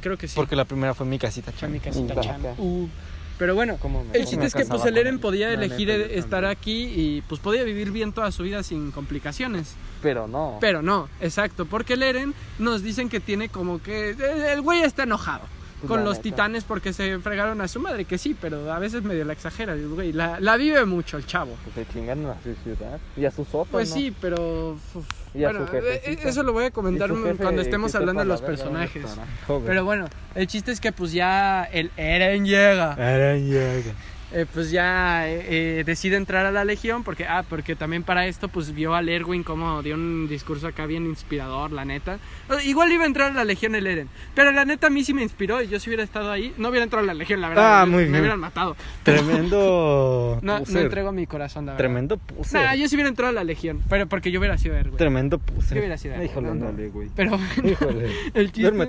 creo 0.00 0.16
que 0.16 0.28
sí. 0.28 0.37
porque 0.37 0.54
la 0.54 0.64
primera 0.64 0.95
fue 0.95 1.07
mi 1.07 1.18
casita. 1.18 1.50
Fue 1.50 1.68
mi 1.68 1.80
casita. 1.80 2.21
Chan. 2.21 2.40
Uh, 2.57 2.87
pero 3.37 3.57
bueno, 3.57 3.78
¿Cómo 3.80 4.04
me- 4.04 4.16
el 4.16 4.26
chiste 4.26 4.47
es 4.47 4.54
que 4.54 4.64
pues 4.64 4.85
el 4.85 4.97
Eren 4.97 5.18
podía 5.18 5.52
elegir 5.52 5.88
neta, 5.88 6.09
yo 6.09 6.14
estar 6.14 6.30
también. 6.42 6.50
aquí 6.52 6.85
y 6.95 7.23
pues 7.28 7.40
podía 7.40 7.64
vivir 7.64 7.90
bien 7.90 8.12
toda 8.12 8.30
su 8.30 8.45
vida 8.45 8.62
sin 8.62 8.92
complicaciones. 8.92 9.75
Pero 10.02 10.28
no. 10.28 10.59
Pero 10.61 10.83
no, 10.83 11.09
exacto, 11.21 11.66
porque 11.66 11.95
el 11.95 12.04
Eren 12.04 12.33
nos 12.61 12.85
dicen 12.85 13.09
que 13.09 13.18
tiene 13.18 13.49
como 13.49 13.83
que 13.83 14.11
el 14.52 14.61
güey 14.62 14.83
está 14.83 15.02
enojado 15.02 15.42
con 15.87 16.01
la 16.01 16.05
los 16.07 16.17
neta. 16.19 16.23
titanes 16.23 16.65
porque 16.65 16.93
se 16.93 17.19
fregaron 17.21 17.61
a 17.61 17.69
su 17.69 17.81
madre, 17.81 18.05
que 18.05 18.19
sí, 18.19 18.37
pero 18.41 18.73
a 18.73 18.79
veces 18.79 19.03
medio 19.03 19.25
la 19.25 19.33
exagera, 19.33 19.75
güey, 19.77 20.13
la, 20.13 20.41
la 20.41 20.57
vive 20.57 20.85
mucho 20.85 21.17
el 21.17 21.27
chavo. 21.27 21.57
Pues 21.65 21.87
se 21.87 21.93
chingaron 21.93 22.27
a 22.27 22.37
su 22.43 22.55
ciudad. 22.63 22.99
Y 23.17 23.25
a 23.25 23.31
sus 23.31 23.49
otros. 23.49 23.69
Pues 23.71 23.91
¿no? 23.91 23.95
sí, 23.97 24.15
pero 24.21 24.73
uf, 24.95 25.05
Y 25.35 25.45
a 25.45 25.51
bueno, 25.51 25.67
su 25.69 25.77
eh, 25.77 26.19
eso 26.25 26.43
lo 26.43 26.53
voy 26.53 26.65
a 26.65 26.71
comentar 26.71 27.11
cuando 27.37 27.63
estemos 27.63 27.95
hablando 27.95 28.23
de 28.23 28.27
los 28.29 28.43
personajes. 28.43 29.05
Pero 29.67 29.85
bueno, 29.85 30.09
el 30.35 30.47
chiste 30.47 30.73
es 30.73 30.81
que 30.81 30.93
pues 30.93 31.13
ya 31.13 31.65
el 31.65 31.91
Eren 31.97 32.45
llega. 32.45 32.95
Eren 32.95 33.47
llega. 33.49 33.93
Eh, 34.33 34.47
pues 34.53 34.71
ya 34.71 35.29
eh, 35.29 35.47
eh, 35.81 35.85
decide 35.87 36.17
entrar 36.17 36.45
a 36.47 36.51
la 36.53 36.65
Legión 36.65 37.03
porque, 37.05 37.25
ah, 37.27 37.45
porque 37.49 37.75
también 37.77 38.03
para 38.03 38.27
esto 38.27 38.49
pues 38.49 38.75
vio 38.75 38.95
al 38.95 39.09
Erwin 39.09 39.43
como 39.43 39.83
dio 39.83 39.95
un 39.95 40.29
discurso 40.29 40.67
acá 40.67 40.87
bien 40.87 41.07
inspirador, 41.07 41.73
la 41.73 41.85
neta. 41.85 42.19
Igual 42.65 42.93
iba 42.93 43.05
a 43.05 43.07
entrar 43.07 43.31
a 43.31 43.35
la 43.35 43.45
Legión 43.45 43.75
el 43.75 43.87
Eren, 43.87 44.09
pero 44.35 44.53
la 44.53 44.65
neta 44.65 44.89
a 44.89 44.91
mí 44.91 45.05
sí 45.05 45.15
me 45.15 45.23
inspiró 45.23 45.63
y 45.63 45.69
yo 45.69 45.81
si 45.81 45.89
hubiera 45.91 46.03
estado 46.03 46.31
ahí, 46.31 46.53
no 46.59 46.69
hubiera 46.69 46.85
entrado 46.85 47.05
a 47.05 47.07
la 47.07 47.15
Legión, 47.15 47.41
la 47.41 47.49
verdad. 47.49 47.83
Ah, 47.83 47.87
me- 47.87 47.93
muy 47.93 48.03
Me 48.05 48.09
bien. 48.11 48.21
hubieran 48.21 48.41
matado. 48.41 48.77
Tremendo. 49.03 50.39
No, 50.49 50.61
no 50.61 50.79
entrego 50.81 51.13
mi 51.13 51.27
corazón, 51.27 51.67
la 51.67 51.73
verdad. 51.73 51.79
Tremendo 51.85 52.17
puse. 52.17 52.57
Nah, 52.59 52.75
yo 52.75 52.89
sí 52.89 52.95
hubiera 52.97 53.09
entrado 53.09 53.31
a 53.31 53.33
la 53.35 53.45
Legión, 53.45 53.81
pero 53.89 54.07
porque 54.07 54.31
yo 54.31 54.39
hubiera 54.41 54.57
sido 54.59 54.77
Erwin. 54.77 54.97
Tremendo 54.97 55.39
puse. 55.39 55.75
Yo 55.75 55.81
hubiera 55.81 55.99
sido 55.99 56.15
Erwin. 56.15 56.29
Híjole, 56.31 56.47
no, 56.49 56.53
ándale, 56.53 56.89
güey. 56.89 57.09
Pero 57.15 57.31
bueno, 57.31 57.45
Híjole. 57.71 58.11
el 58.35 58.47
chiste 58.53 58.71
Duerme, 58.71 58.89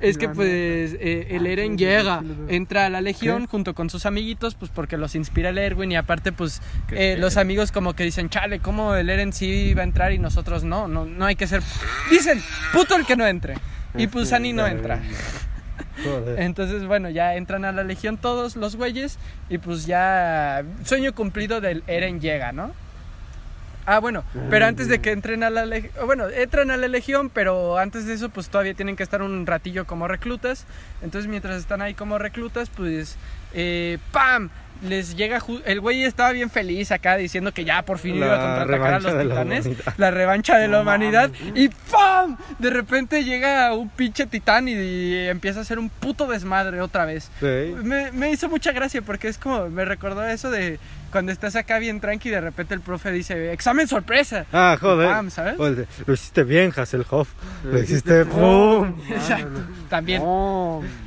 es 0.00 0.18
que 0.18 0.28
pues 0.28 0.96
eh, 1.00 1.28
el 1.30 1.46
Ah, 1.46 1.48
Eren 1.50 1.78
llega, 1.78 2.22
entra 2.48 2.86
a 2.86 2.90
la 2.90 3.00
Legión 3.00 3.42
¿Qué? 3.42 3.48
junto 3.48 3.74
con 3.74 3.88
sus 3.90 4.04
amiguitos, 4.06 4.54
pues 4.54 4.70
porque 4.80 4.96
los 4.96 5.14
inspira 5.14 5.50
el 5.50 5.58
Erwin 5.58 5.92
y 5.92 5.96
aparte 5.96 6.32
pues 6.32 6.62
eh, 6.92 7.14
los 7.18 7.36
amigos 7.36 7.70
como 7.70 7.92
que 7.92 8.02
dicen, 8.02 8.30
chale, 8.30 8.60
¿cómo 8.60 8.94
el 8.94 9.10
Eren 9.10 9.30
sí 9.30 9.74
va 9.74 9.82
a 9.82 9.84
entrar 9.84 10.10
y 10.12 10.18
nosotros 10.18 10.64
no? 10.64 10.88
No, 10.88 11.04
no 11.04 11.26
hay 11.26 11.36
que 11.36 11.46
ser... 11.46 11.60
Dicen, 12.10 12.42
puto 12.72 12.96
el 12.96 13.04
que 13.04 13.14
no 13.14 13.26
entre. 13.26 13.56
Y 13.94 14.06
pues 14.06 14.32
Annie 14.32 14.54
no 14.54 14.66
entra. 14.66 14.98
Entonces, 16.38 16.86
bueno, 16.86 17.10
ya 17.10 17.34
entran 17.34 17.66
a 17.66 17.72
la 17.72 17.84
Legión 17.84 18.16
todos 18.16 18.56
los 18.56 18.76
güeyes 18.76 19.18
y 19.50 19.58
pues 19.58 19.84
ya 19.84 20.64
sueño 20.82 21.14
cumplido 21.14 21.60
del 21.60 21.84
Eren 21.86 22.18
llega, 22.18 22.52
¿no? 22.52 22.72
Ah, 23.84 23.98
bueno, 23.98 24.24
pero 24.48 24.64
antes 24.64 24.88
de 24.88 25.00
que 25.00 25.10
entren 25.10 25.42
a 25.42 25.50
la 25.50 25.66
Legión, 25.66 25.92
bueno, 26.06 26.26
entran 26.30 26.70
a 26.70 26.78
la 26.78 26.88
Legión, 26.88 27.28
pero 27.28 27.76
antes 27.76 28.06
de 28.06 28.14
eso 28.14 28.30
pues 28.30 28.48
todavía 28.48 28.72
tienen 28.72 28.96
que 28.96 29.02
estar 29.02 29.20
un 29.20 29.46
ratillo 29.46 29.86
como 29.86 30.08
reclutas. 30.08 30.64
Entonces, 31.02 31.28
mientras 31.28 31.56
están 31.56 31.82
ahí 31.82 31.92
como 31.92 32.18
reclutas, 32.18 32.70
pues 32.70 33.16
eh, 33.52 33.98
¡pam! 34.12 34.50
Les 34.82 35.16
llega 35.16 35.38
el 35.66 35.80
güey 35.80 36.04
estaba 36.04 36.32
bien 36.32 36.50
feliz 36.50 36.90
acá 36.90 37.16
diciendo 37.16 37.52
que 37.52 37.64
ya 37.64 37.82
por 37.82 37.98
fin 37.98 38.16
iba 38.16 38.34
a 38.34 38.40
contraatacar 38.40 38.94
a 38.94 39.00
los 39.00 39.12
la 39.12 39.22
titanes, 39.22 39.68
la 39.98 40.10
revancha 40.10 40.56
de 40.56 40.68
la 40.68 40.78
No 40.78 40.82
humanidad 40.82 41.30
y 41.54 41.68
¡pam! 41.68 42.36
De 42.58 42.70
repente 42.70 43.24
llega 43.24 43.74
un 43.74 43.88
pinche 43.90 44.26
titán 44.26 44.68
y, 44.68 44.72
y 44.72 45.28
empieza 45.28 45.58
a 45.58 45.62
hacer 45.62 45.78
un 45.78 45.90
puto 45.90 46.26
desmadre 46.26 46.80
otra 46.80 47.04
vez. 47.04 47.30
Sí. 47.40 47.74
Me, 47.82 48.10
me 48.12 48.30
hizo 48.30 48.48
mucha 48.48 48.72
gracia 48.72 49.02
porque 49.02 49.28
es 49.28 49.36
como, 49.38 49.68
me 49.68 49.84
recordó 49.84 50.24
eso 50.24 50.50
de 50.50 50.78
cuando 51.10 51.32
estás 51.32 51.56
acá 51.56 51.78
bien 51.78 52.00
tranqui 52.00 52.28
y 52.28 52.32
de 52.32 52.40
repente 52.40 52.74
el 52.74 52.80
profe 52.80 53.10
dice, 53.12 53.52
examen 53.52 53.88
sorpresa. 53.88 54.46
Ah, 54.52 54.76
joder. 54.80 55.08
Pam, 55.08 55.30
¿sabes? 55.30 55.56
Joder, 55.56 55.86
Lo 56.06 56.14
hiciste 56.14 56.44
bien, 56.44 56.72
Hasselhoff. 56.74 57.30
Lo 57.64 57.72
Lo 57.72 57.78
hiciste 57.80 58.24
¡pum! 58.24 58.94
Exacto, 59.10 59.60
también. 59.88 60.22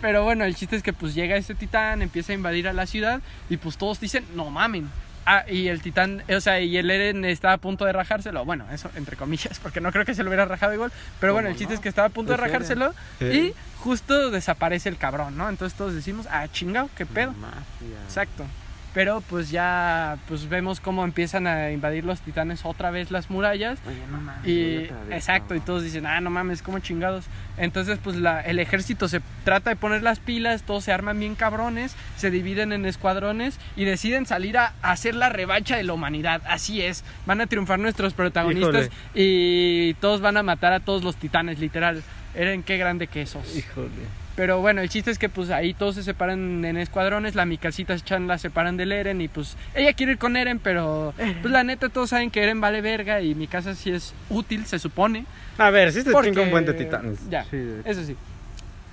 Pero 0.02 0.24
bueno, 0.24 0.46
el 0.46 0.56
chiste 0.56 0.76
es 0.76 0.84
que 0.84 0.94
pues 0.94 1.16
llega 1.16 1.36
este 1.36 1.56
titán, 1.56 2.02
empieza 2.02 2.32
a 2.32 2.36
invadir 2.36 2.68
a 2.68 2.74
la 2.74 2.86
ciudad 2.86 3.22
y 3.50 3.58
pues 3.58 3.78
todos 3.78 4.00
dicen, 4.00 4.26
no 4.36 4.50
mamen. 4.50 4.90
Ah, 5.26 5.46
y 5.50 5.70
el 5.70 5.82
titán, 5.82 6.22
o 6.30 6.42
sea, 6.42 6.60
y 6.60 6.76
el 6.76 6.92
Eren 6.92 7.24
está 7.24 7.54
a 7.54 7.58
punto 7.58 7.86
de 7.86 7.94
rajárselo. 7.94 8.44
Bueno, 8.44 8.66
eso 8.74 8.90
entre 8.96 9.16
comillas, 9.16 9.58
porque 9.60 9.80
no 9.80 9.92
creo 9.92 10.04
que 10.04 10.14
se 10.14 10.24
lo 10.24 10.30
hubiera 10.30 10.46
rajado 10.46 10.74
igual. 10.74 10.92
Pero 11.20 11.34
bueno, 11.34 11.48
el 11.48 11.54
¿Cómo 11.54 11.60
chiste 11.60 11.74
no? 11.74 11.78
es 11.78 11.82
que 11.82 11.90
estaba 11.90 12.08
a 12.08 12.12
punto 12.12 12.34
de 12.34 12.38
Pues 12.38 12.52
rajárselo 12.52 12.94
y 13.22 13.54
justo 13.80 14.32
desaparece 14.32 14.90
el 14.90 14.98
cabrón, 14.98 15.38
¿no? 15.38 15.48
Entonces 15.48 15.78
todos 15.78 15.94
decimos, 15.94 16.28
ah, 16.30 16.48
chingado, 16.52 16.90
qué 16.98 17.06
pedo. 17.06 17.32
Mafia. 17.32 18.02
Exacto. 18.06 18.46
Pero 18.94 19.22
pues 19.22 19.50
ya 19.50 20.18
pues 20.28 20.48
vemos 20.50 20.80
cómo 20.80 21.04
empiezan 21.04 21.48
a 21.48 21.72
invadir 21.72 22.04
los 22.06 22.22
titanes 22.22 22.64
otra 22.64 22.92
vez 22.92 23.10
las 23.10 23.30
murallas. 23.30 23.80
Oye, 23.88 23.98
no 24.12 24.20
mames, 24.20 24.48
Y 24.48 24.86
otra 24.86 25.04
vez, 25.06 25.18
exacto, 25.18 25.56
y 25.56 25.60
todos 25.60 25.84
dicen, 25.84 26.06
ah, 26.06 26.22
no 26.22 26.30
mames, 26.30 26.62
como 26.62 26.78
chingados. 26.80 27.26
Entonces, 27.58 28.00
pues 28.04 28.16
la, 28.18 28.42
el 28.42 28.60
ejército 28.60 29.08
se 29.08 29.22
trata 29.44 29.72
de 29.72 29.76
poner 29.76 30.04
las 30.04 30.20
pilas, 30.20 30.64
todos 30.64 30.84
se 30.84 30.92
arman 30.92 31.20
bien 31.20 31.34
cabrones, 31.36 31.96
se 32.18 32.30
dividen 32.30 32.72
en 32.72 32.86
escuadrones 32.86 33.60
y 33.76 33.86
deciden 33.86 34.26
salir 34.28 34.58
a, 34.58 34.74
a 34.84 34.92
hacer 34.92 35.16
la 35.16 35.30
revancha 35.30 35.76
de 35.76 35.84
la 35.84 35.94
humanidad. 35.94 36.42
Así 36.48 36.82
es, 36.82 37.04
van 37.26 37.42
a 37.42 37.48
triunfar 37.48 37.80
nuestros 37.80 38.14
protagonistas 38.14 38.90
y 39.16 39.96
todos 39.96 40.22
van 40.22 40.38
a 40.38 40.44
matar 40.44 40.74
a 40.74 40.80
todos 40.80 41.04
los 41.04 41.16
titanes, 41.16 41.60
literal. 41.60 42.04
Eren, 42.36 42.64
qué 42.64 42.78
grande 42.78 43.08
que 43.08 43.26
sos. 43.26 43.56
Híjole. 43.56 43.90
Pero 44.36 44.62
bueno, 44.62 44.82
el 44.82 44.90
chiste 44.90 45.12
es 45.12 45.20
que 45.20 45.30
pues 45.30 45.52
ahí 45.52 45.74
todos 45.74 45.96
se 45.96 46.04
separan 46.04 46.66
en 46.66 46.78
escuadrones, 46.78 47.36
la 47.36 47.46
Mikasita 47.46 48.00
Chan 48.00 48.28
la 48.28 48.38
separan 48.38 48.78
del 48.78 48.92
Eren 48.92 49.22
y 49.22 49.28
pues 49.28 49.56
ella 49.76 49.94
quiere 49.94 50.14
ir 50.14 50.18
con 50.18 50.36
Eren, 50.36 50.60
pero 50.60 51.14
pues 51.42 51.52
la 51.52 51.64
neta 51.64 51.90
todos 51.90 52.10
saben 52.10 52.32
que 52.32 52.42
Eren 52.42 52.60
vale 52.60 52.82
verga 52.82 53.22
y 53.22 53.36
mi 53.36 53.48
casa 53.48 53.76
sí 53.76 53.92
es 53.92 54.14
útil, 54.30 54.66
se 54.66 54.80
supone. 54.80 55.26
A 55.58 55.70
ver, 55.70 55.92
sí 55.92 56.04
te 56.04 56.12
Porque... 56.12 56.32
un 56.32 56.50
buen 56.50 56.66
de 56.66 56.74
titanes. 56.74 57.30
Ya, 57.30 57.44
Sí, 57.46 57.58
de 57.58 57.82
eso 57.86 58.04
sí. 58.04 58.16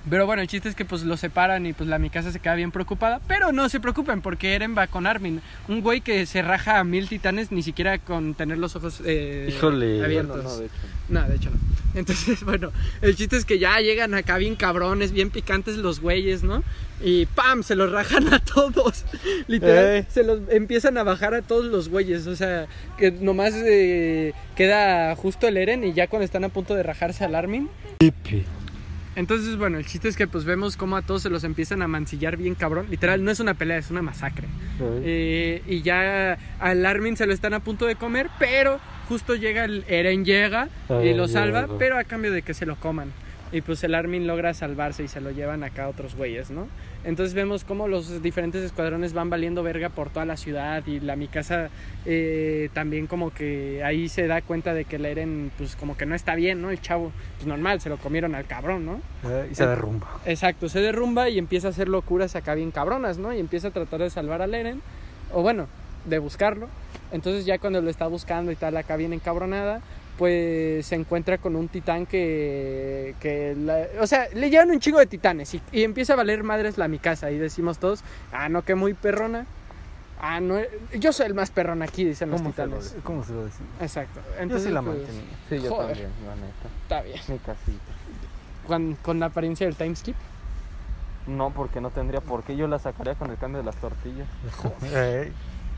Pero 0.09 0.25
bueno, 0.25 0.41
el 0.41 0.47
chiste 0.47 0.67
es 0.67 0.75
que 0.75 0.83
pues 0.83 1.03
los 1.03 1.19
separan 1.19 1.65
y 1.65 1.73
pues 1.73 1.87
la 1.89 1.99
Mikasa 1.99 2.31
se 2.31 2.39
queda 2.39 2.55
bien 2.55 2.71
preocupada. 2.71 3.21
Pero 3.27 3.51
no 3.51 3.69
se 3.69 3.79
preocupen 3.79 4.21
porque 4.21 4.55
Eren 4.55 4.75
va 4.75 4.87
con 4.87 5.05
Armin. 5.05 5.41
Un 5.67 5.81
güey 5.81 6.01
que 6.01 6.25
se 6.25 6.41
raja 6.41 6.79
a 6.79 6.83
mil 6.83 7.07
titanes 7.07 7.51
ni 7.51 7.61
siquiera 7.61 7.99
con 7.99 8.33
tener 8.33 8.57
los 8.57 8.75
ojos 8.75 9.01
eh, 9.05 9.49
Híjole. 9.55 10.03
abiertos. 10.03 10.43
No, 10.43 10.49
no, 10.49 10.57
de 10.57 10.65
hecho. 10.65 10.75
No, 11.09 11.27
de 11.27 11.35
hecho 11.35 11.49
no. 11.51 11.57
Entonces, 11.99 12.43
bueno, 12.43 12.71
el 13.01 13.15
chiste 13.15 13.35
es 13.35 13.45
que 13.45 13.59
ya 13.59 13.79
llegan 13.79 14.13
acá 14.13 14.37
bien 14.37 14.55
cabrones, 14.55 15.11
bien 15.11 15.29
picantes 15.29 15.75
los 15.77 15.99
güeyes, 15.99 16.41
¿no? 16.41 16.63
Y 17.03 17.25
¡pam! 17.25 17.63
Se 17.63 17.75
los 17.75 17.91
rajan 17.91 18.33
a 18.33 18.39
todos. 18.39 19.05
Literal, 19.47 19.85
Ey. 19.85 20.05
se 20.09 20.23
los 20.23 20.39
empiezan 20.49 20.97
a 20.97 21.03
bajar 21.03 21.33
a 21.33 21.41
todos 21.41 21.65
los 21.65 21.89
güeyes. 21.89 22.27
O 22.27 22.35
sea, 22.35 22.67
que 22.97 23.11
nomás 23.11 23.53
eh, 23.55 24.33
queda 24.55 25.15
justo 25.15 25.47
el 25.47 25.57
Eren 25.57 25.83
y 25.83 25.93
ya 25.93 26.07
cuando 26.07 26.23
están 26.25 26.43
a 26.43 26.49
punto 26.49 26.75
de 26.75 26.83
rajarse 26.83 27.23
al 27.25 27.35
Armin. 27.35 27.69
Entonces, 29.15 29.57
bueno, 29.57 29.77
el 29.77 29.85
chiste 29.85 30.07
es 30.07 30.15
que 30.15 30.27
pues 30.27 30.45
vemos 30.45 30.77
cómo 30.77 30.95
a 30.95 31.01
todos 31.01 31.21
se 31.23 31.29
los 31.29 31.43
empiezan 31.43 31.81
a 31.81 31.87
mancillar 31.87 32.37
bien 32.37 32.55
cabrón. 32.55 32.87
Literal, 32.89 33.23
no 33.23 33.31
es 33.31 33.39
una 33.39 33.53
pelea, 33.55 33.77
es 33.77 33.91
una 33.91 34.01
masacre. 34.01 34.47
Eh, 35.03 35.61
y 35.67 35.81
ya 35.81 36.37
al 36.59 36.85
Armin 36.85 37.17
se 37.17 37.25
lo 37.25 37.33
están 37.33 37.53
a 37.53 37.59
punto 37.59 37.85
de 37.85 37.95
comer, 37.95 38.29
pero 38.39 38.79
justo 39.09 39.35
llega 39.35 39.65
el 39.65 39.83
Eren 39.89 40.23
llega 40.23 40.69
y 40.89 40.93
Ah, 41.09 41.13
lo 41.15 41.27
salva, 41.27 41.67
pero 41.77 41.97
a 41.97 42.03
cambio 42.05 42.31
de 42.31 42.41
que 42.41 42.53
se 42.53 42.65
lo 42.65 42.77
coman. 42.77 43.11
Y 43.51 43.59
pues 43.61 43.83
el 43.83 43.95
Armin 43.95 44.27
logra 44.27 44.53
salvarse 44.53 45.03
y 45.03 45.09
se 45.09 45.19
lo 45.19 45.31
llevan 45.31 45.63
acá 45.65 45.83
a 45.83 45.89
otros 45.89 46.15
güeyes, 46.15 46.51
¿no? 46.51 46.69
Entonces 47.03 47.33
vemos 47.33 47.63
cómo 47.63 47.87
los 47.87 48.21
diferentes 48.21 48.63
escuadrones 48.63 49.13
van 49.13 49.29
valiendo 49.29 49.63
verga 49.63 49.89
por 49.89 50.09
toda 50.09 50.25
la 50.25 50.37
ciudad 50.37 50.85
y 50.85 50.99
la 50.99 51.15
Mikasa 51.15 51.69
eh, 52.05 52.69
también 52.73 53.07
como 53.07 53.31
que 53.33 53.83
ahí 53.83 54.07
se 54.07 54.27
da 54.27 54.41
cuenta 54.41 54.75
de 54.75 54.85
que 54.85 54.97
el 54.97 55.05
Eren 55.05 55.51
pues 55.57 55.75
como 55.75 55.97
que 55.97 56.05
no 56.05 56.13
está 56.13 56.35
bien, 56.35 56.61
¿no? 56.61 56.69
El 56.69 56.79
chavo, 56.79 57.11
pues 57.37 57.47
normal, 57.47 57.81
se 57.81 57.89
lo 57.89 57.97
comieron 57.97 58.35
al 58.35 58.45
cabrón, 58.45 58.85
¿no? 58.85 59.01
Eh, 59.27 59.49
Y 59.51 59.55
se 59.55 59.65
derrumba. 59.65 60.07
Exacto, 60.25 60.69
se 60.69 60.79
derrumba 60.79 61.29
y 61.29 61.39
empieza 61.39 61.67
a 61.67 61.71
hacer 61.71 61.89
locuras 61.89 62.35
acá 62.35 62.53
bien 62.53 62.69
cabronas, 62.71 63.17
¿no? 63.17 63.33
Y 63.33 63.39
empieza 63.39 63.69
a 63.69 63.71
tratar 63.71 64.01
de 64.01 64.09
salvar 64.11 64.43
al 64.43 64.53
Eren, 64.53 64.81
o 65.33 65.41
bueno, 65.41 65.67
de 66.05 66.19
buscarlo. 66.19 66.67
Entonces 67.11 67.45
ya 67.45 67.57
cuando 67.57 67.81
lo 67.81 67.89
está 67.89 68.07
buscando 68.07 68.51
y 68.51 68.55
tal, 68.55 68.77
acá 68.77 68.95
bien 68.95 69.13
encabronada, 69.13 69.81
pues 70.21 70.85
se 70.85 70.93
encuentra 70.93 71.39
con 71.39 71.55
un 71.55 71.67
titán 71.67 72.05
que, 72.05 73.15
que 73.19 73.55
la- 73.57 73.87
o 73.99 74.05
sea, 74.05 74.27
le 74.35 74.51
llevan 74.51 74.69
un 74.69 74.79
chingo 74.79 74.99
de 74.99 75.07
titanes 75.07 75.51
y, 75.55 75.63
y 75.71 75.81
empieza 75.81 76.13
a 76.13 76.15
valer 76.15 76.43
madres 76.43 76.77
la 76.77 76.87
mi 76.87 76.99
casa 76.99 77.31
y 77.31 77.39
decimos 77.39 77.79
todos, 77.79 78.03
ah, 78.31 78.47
no, 78.47 78.61
que 78.61 78.75
muy 78.75 78.93
perrona. 78.93 79.47
Ah, 80.21 80.39
no, 80.39 80.59
yo 80.93 81.11
soy 81.11 81.25
el 81.25 81.33
más 81.33 81.49
perrón 81.49 81.81
aquí, 81.81 82.03
dicen 82.05 82.29
los 82.29 82.39
¿Cómo 82.39 82.53
se, 82.53 82.67
lo, 82.67 82.77
titanes. 82.77 82.95
¿Cómo 83.03 83.23
se 83.23 83.33
lo 83.33 83.45
decía? 83.45 83.65
Exacto. 83.81 84.19
Yo 84.35 84.41
Entonces, 84.43 84.67
sí 84.67 84.73
la 84.75 84.83
pues, 84.83 84.97
mantenía. 84.97 85.23
Sí, 85.49 85.59
yo 85.59 85.69
Joder. 85.71 85.87
también, 85.87 86.09
la 86.27 86.35
neta. 86.35 86.69
Está 86.83 87.01
bien. 87.01 87.19
Mi 87.27 87.37
casita. 87.39 87.91
Con, 88.67 88.95
con 89.01 89.19
la 89.19 89.25
apariencia 89.25 89.65
del 89.65 89.75
time 89.75 89.95
skip. 89.95 90.15
No, 91.25 91.49
porque 91.49 91.81
no 91.81 91.89
tendría 91.89 92.21
por 92.21 92.43
qué. 92.43 92.55
Yo 92.55 92.67
la 92.67 92.77
sacaría 92.77 93.15
con 93.15 93.31
el 93.31 93.37
cambio 93.37 93.57
de 93.61 93.65
las 93.65 93.75
tortillas. 93.77 94.27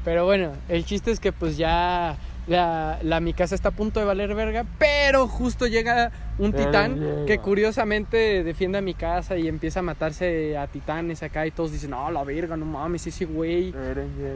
Pero 0.04 0.26
bueno, 0.26 0.52
el 0.68 0.84
chiste 0.84 1.12
es 1.12 1.22
que 1.22 1.32
pues 1.32 1.56
ya 1.56 2.18
la, 2.48 3.00
la 3.02 3.20
mi 3.20 3.34
casa 3.34 3.56
está 3.56 3.70
a 3.70 3.72
punto 3.72 4.00
de 4.00 4.06
valer 4.06 4.36
verga, 4.36 4.66
pero 4.78 5.28
justo 5.28 5.68
llega 5.68 6.12
un 6.38 6.52
Pero 6.52 6.66
titán 6.66 7.00
llega. 7.00 7.26
que 7.26 7.38
curiosamente 7.40 8.44
defiende 8.44 8.80
a 8.80 8.82
mi 8.82 8.94
casa 8.94 9.38
y 9.38 9.48
empieza 9.48 9.80
a 9.80 9.84
matarse 9.84 10.58
a 10.58 10.68
titanes 10.68 11.24
acá 11.24 11.48
y 11.48 11.52
todos 11.52 11.72
dicen, 11.72 11.92
no, 11.92 12.12
la 12.12 12.24
verga, 12.24 12.58
no 12.58 12.66
mames, 12.66 13.08
ese 13.08 13.26
güey. 13.26 13.74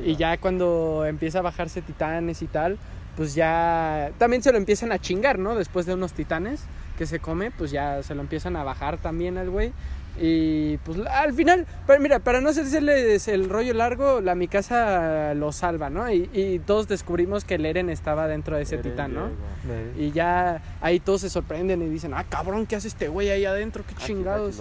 Y 0.05 0.15
ya 0.15 0.37
cuando 0.37 1.05
empieza 1.05 1.39
a 1.39 1.41
bajarse 1.41 1.81
titanes 1.81 2.41
y 2.41 2.47
tal, 2.47 2.77
pues 3.17 3.35
ya 3.35 4.11
también 4.17 4.41
se 4.43 4.51
lo 4.51 4.57
empiezan 4.57 4.91
a 4.91 4.99
chingar, 4.99 5.39
¿no? 5.39 5.55
Después 5.55 5.85
de 5.85 5.93
unos 5.95 6.13
titanes 6.13 6.63
que 6.97 7.05
se 7.05 7.19
come, 7.19 7.51
pues 7.51 7.71
ya 7.71 8.01
se 8.03 8.15
lo 8.15 8.21
empiezan 8.21 8.55
a 8.55 8.63
bajar 8.63 8.97
también 8.97 9.37
al 9.37 9.49
güey. 9.49 9.73
Y 10.19 10.77
pues 10.79 10.99
al 11.07 11.33
final, 11.33 11.65
pero 11.85 12.01
mira, 12.01 12.19
para 12.19 12.41
no 12.41 12.49
hacerles 12.49 13.27
el 13.27 13.49
rollo 13.49 13.73
largo, 13.73 14.19
la 14.21 14.33
mi 14.35 14.47
casa 14.47 15.33
lo 15.35 15.51
salva, 15.51 15.89
¿no? 15.89 16.11
Y, 16.11 16.29
y 16.33 16.59
todos 16.59 16.87
descubrimos 16.87 17.45
que 17.45 17.55
el 17.55 17.65
Eren 17.65 17.89
estaba 17.89 18.27
dentro 18.27 18.55
de 18.55 18.63
ese 18.63 18.77
titán, 18.77 19.13
¿no? 19.13 19.29
Y 19.97 20.11
ya 20.11 20.61
ahí 20.81 20.99
todos 20.99 21.21
se 21.21 21.29
sorprenden 21.29 21.81
y 21.83 21.89
dicen, 21.89 22.13
ah, 22.15 22.25
cabrón, 22.27 22.65
¿qué 22.65 22.75
hace 22.75 22.87
este 22.87 23.07
güey 23.09 23.29
ahí 23.29 23.45
adentro? 23.45 23.83
¿Qué 23.87 23.93
chingados? 23.95 24.55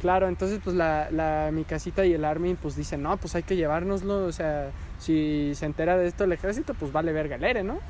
Claro, 0.00 0.28
entonces 0.28 0.60
pues 0.62 0.76
la, 0.76 1.08
la 1.10 1.50
mi 1.52 1.64
casita 1.64 2.04
y 2.06 2.12
el 2.12 2.24
Armin 2.24 2.56
pues 2.56 2.76
dicen, 2.76 3.02
no, 3.02 3.16
pues 3.16 3.34
hay 3.34 3.42
que 3.42 3.56
llevárnoslo, 3.56 4.24
o 4.26 4.32
sea, 4.32 4.70
si 4.98 5.52
se 5.54 5.66
entera 5.66 5.96
de 5.96 6.06
esto 6.06 6.24
el 6.24 6.32
ejército, 6.32 6.74
pues 6.74 6.92
vale 6.92 7.12
verga 7.12 7.36
el 7.36 7.44
Eren, 7.44 7.66
¿no? 7.66 7.80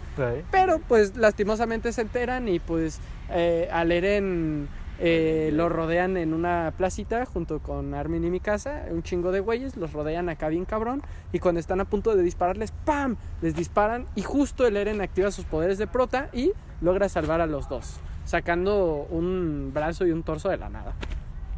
Pero 0.50 0.80
pues 0.88 1.16
lastimosamente 1.16 1.92
se 1.92 2.00
enteran 2.00 2.48
y 2.48 2.58
pues 2.58 3.00
eh, 3.30 3.68
al 3.70 3.92
Eren 3.92 4.68
eh, 4.98 5.50
lo 5.52 5.68
rodean 5.68 6.16
en 6.16 6.32
una 6.32 6.72
placita 6.76 7.26
junto 7.26 7.58
con 7.60 7.94
Armin 7.94 8.24
y 8.24 8.30
mi 8.30 8.40
casa, 8.40 8.84
un 8.90 9.02
chingo 9.02 9.30
de 9.32 9.40
güeyes, 9.40 9.76
los 9.76 9.92
rodean 9.92 10.28
acá 10.28 10.48
bien 10.48 10.64
cabrón 10.64 11.02
y 11.32 11.38
cuando 11.38 11.60
están 11.60 11.80
a 11.80 11.84
punto 11.84 12.14
de 12.16 12.22
dispararles, 12.22 12.72
¡pam! 12.84 13.16
Les 13.42 13.54
disparan 13.54 14.06
y 14.14 14.22
justo 14.22 14.66
el 14.66 14.76
Eren 14.76 15.00
activa 15.00 15.30
sus 15.30 15.44
poderes 15.44 15.78
de 15.78 15.86
prota 15.86 16.28
y 16.32 16.52
logra 16.80 17.08
salvar 17.08 17.40
a 17.40 17.46
los 17.46 17.68
dos, 17.68 17.96
sacando 18.24 19.06
un 19.10 19.72
brazo 19.74 20.06
y 20.06 20.12
un 20.12 20.22
torso 20.22 20.48
de 20.48 20.56
la 20.56 20.68
nada. 20.70 20.94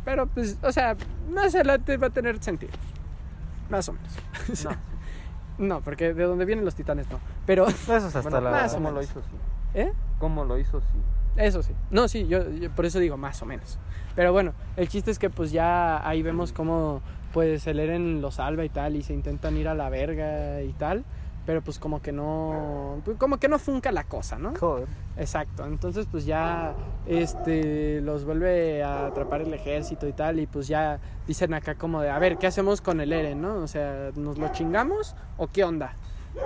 Pero 0.04 0.26
pues, 0.26 0.58
o 0.62 0.72
sea, 0.72 0.96
más 1.30 1.54
adelante 1.54 1.96
va 1.96 2.08
a 2.08 2.10
tener 2.10 2.42
sentido. 2.42 2.72
Más 3.68 3.88
o 3.88 3.92
menos. 3.92 4.66
No, 5.58 5.80
porque 5.84 6.14
de 6.14 6.24
donde 6.24 6.44
vienen 6.44 6.64
los 6.64 6.74
titanes 6.74 7.10
no. 7.10 7.18
Pero, 7.46 7.66
Eso 7.68 7.96
es 7.96 8.04
hasta 8.04 8.22
Bueno, 8.22 8.40
la. 8.40 8.50
más 8.50 8.72
o 8.72 8.76
¿Cómo 8.76 8.90
lo 8.90 9.02
hizo? 9.02 9.20
Sí. 9.20 9.36
¿eh? 9.74 9.92
¿Cómo 10.18 10.44
lo 10.44 10.58
hizo? 10.58 10.80
Sí. 10.80 10.98
Eso 11.38 11.62
sí. 11.62 11.72
No, 11.90 12.08
sí, 12.08 12.26
yo, 12.26 12.50
yo 12.50 12.70
por 12.70 12.84
eso 12.84 12.98
digo 12.98 13.16
más 13.16 13.40
o 13.42 13.46
menos. 13.46 13.78
Pero 14.14 14.32
bueno, 14.32 14.52
el 14.76 14.88
chiste 14.88 15.10
es 15.10 15.18
que 15.18 15.30
pues 15.30 15.52
ya 15.52 16.06
ahí 16.06 16.22
vemos 16.22 16.52
cómo 16.52 17.00
pues 17.32 17.66
el 17.66 17.78
Eren 17.78 18.20
lo 18.20 18.30
salva 18.30 18.64
y 18.64 18.68
tal 18.68 18.96
y 18.96 19.02
se 19.02 19.14
intentan 19.14 19.56
ir 19.56 19.68
a 19.68 19.74
la 19.74 19.88
verga 19.88 20.60
y 20.62 20.72
tal. 20.72 21.04
Pero 21.46 21.62
pues 21.62 21.78
como 21.78 22.02
que 22.02 22.12
no, 22.12 23.00
pues, 23.06 23.16
como 23.16 23.38
que 23.38 23.48
no 23.48 23.58
funca 23.58 23.90
la 23.90 24.04
cosa, 24.04 24.38
¿no? 24.38 24.52
Joder. 24.58 24.86
Exacto, 25.16 25.64
entonces 25.64 26.06
pues 26.10 26.26
ya 26.26 26.74
este 27.06 28.02
los 28.02 28.24
vuelve 28.26 28.82
a 28.82 29.06
atrapar 29.06 29.40
el 29.40 29.54
ejército 29.54 30.06
y 30.06 30.12
tal 30.12 30.40
y 30.40 30.46
pues 30.46 30.68
ya 30.68 31.00
dicen 31.26 31.54
acá 31.54 31.76
como 31.76 32.02
de, 32.02 32.10
a 32.10 32.18
ver, 32.18 32.36
¿qué 32.36 32.46
hacemos 32.46 32.82
con 32.82 33.00
el 33.00 33.12
Eren, 33.14 33.40
no? 33.40 33.54
O 33.60 33.66
sea, 33.66 34.10
¿nos 34.14 34.36
lo 34.36 34.48
chingamos 34.52 35.16
o 35.38 35.46
qué 35.46 35.64
onda? 35.64 35.94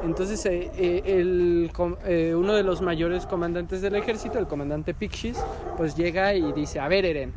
Entonces 0.03 0.45
eh, 0.47 0.71
eh, 0.77 1.03
el, 1.07 1.71
eh, 2.07 2.35
uno 2.37 2.55
de 2.55 2.63
los 2.63 2.83
mayores 2.83 3.27
comandantes 3.27 3.83
del 3.83 3.95
ejército, 3.95 4.39
el 4.39 4.47
comandante 4.47 4.95
Pixis, 4.95 5.39
pues 5.77 5.97
llega 5.97 6.35
y 6.35 6.53
dice, 6.53 6.81
a 6.81 6.89
ver 6.89 7.05
Eren, 7.05 7.33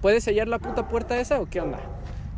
¿puedes 0.00 0.24
sellar 0.24 0.48
la 0.48 0.58
puta 0.58 0.88
puerta 0.88 1.18
esa 1.18 1.40
o 1.40 1.46
qué 1.46 1.60
onda? 1.60 1.80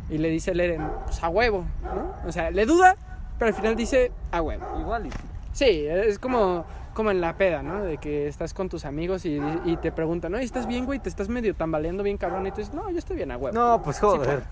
Y 0.09 0.17
le 0.17 0.29
dice 0.29 0.51
el 0.51 0.59
Eren, 0.59 0.87
pues 1.05 1.23
a 1.23 1.29
huevo, 1.29 1.65
¿no? 1.83 2.27
O 2.27 2.31
sea, 2.31 2.49
le 2.49 2.65
duda, 2.65 2.95
pero 3.37 3.49
al 3.49 3.53
final 3.53 3.75
dice, 3.75 4.11
a 4.31 4.41
huevo. 4.41 4.65
Igual 4.79 5.07
y 5.07 5.11
sí. 5.11 5.17
Sí, 5.53 5.85
es 5.87 6.19
como, 6.19 6.65
como 6.93 7.09
en 7.09 7.19
la 7.19 7.35
peda, 7.35 7.63
¿no? 7.63 7.83
De 7.83 7.97
que 7.97 8.27
estás 8.27 8.53
con 8.53 8.69
tus 8.69 8.85
amigos 8.85 9.25
y, 9.25 9.41
y 9.65 9.77
te 9.77 9.91
preguntan, 9.91 10.31
¿no? 10.31 10.37
¿Estás 10.37 10.67
bien, 10.67 10.85
güey? 10.85 10.99
¿Te 10.99 11.09
estás 11.09 11.29
medio 11.29 11.55
tambaleando 11.55 12.03
bien 12.03 12.17
cabrón? 12.17 12.45
Y 12.45 12.51
tú 12.51 12.57
dices, 12.57 12.73
no, 12.75 12.89
yo 12.91 12.97
estoy 12.99 13.15
bien 13.15 13.31
a 13.31 13.37
huevo. 13.37 13.57
No, 13.57 13.81
pues 13.83 13.99
joder. 13.99 14.41
Sí 14.41 14.45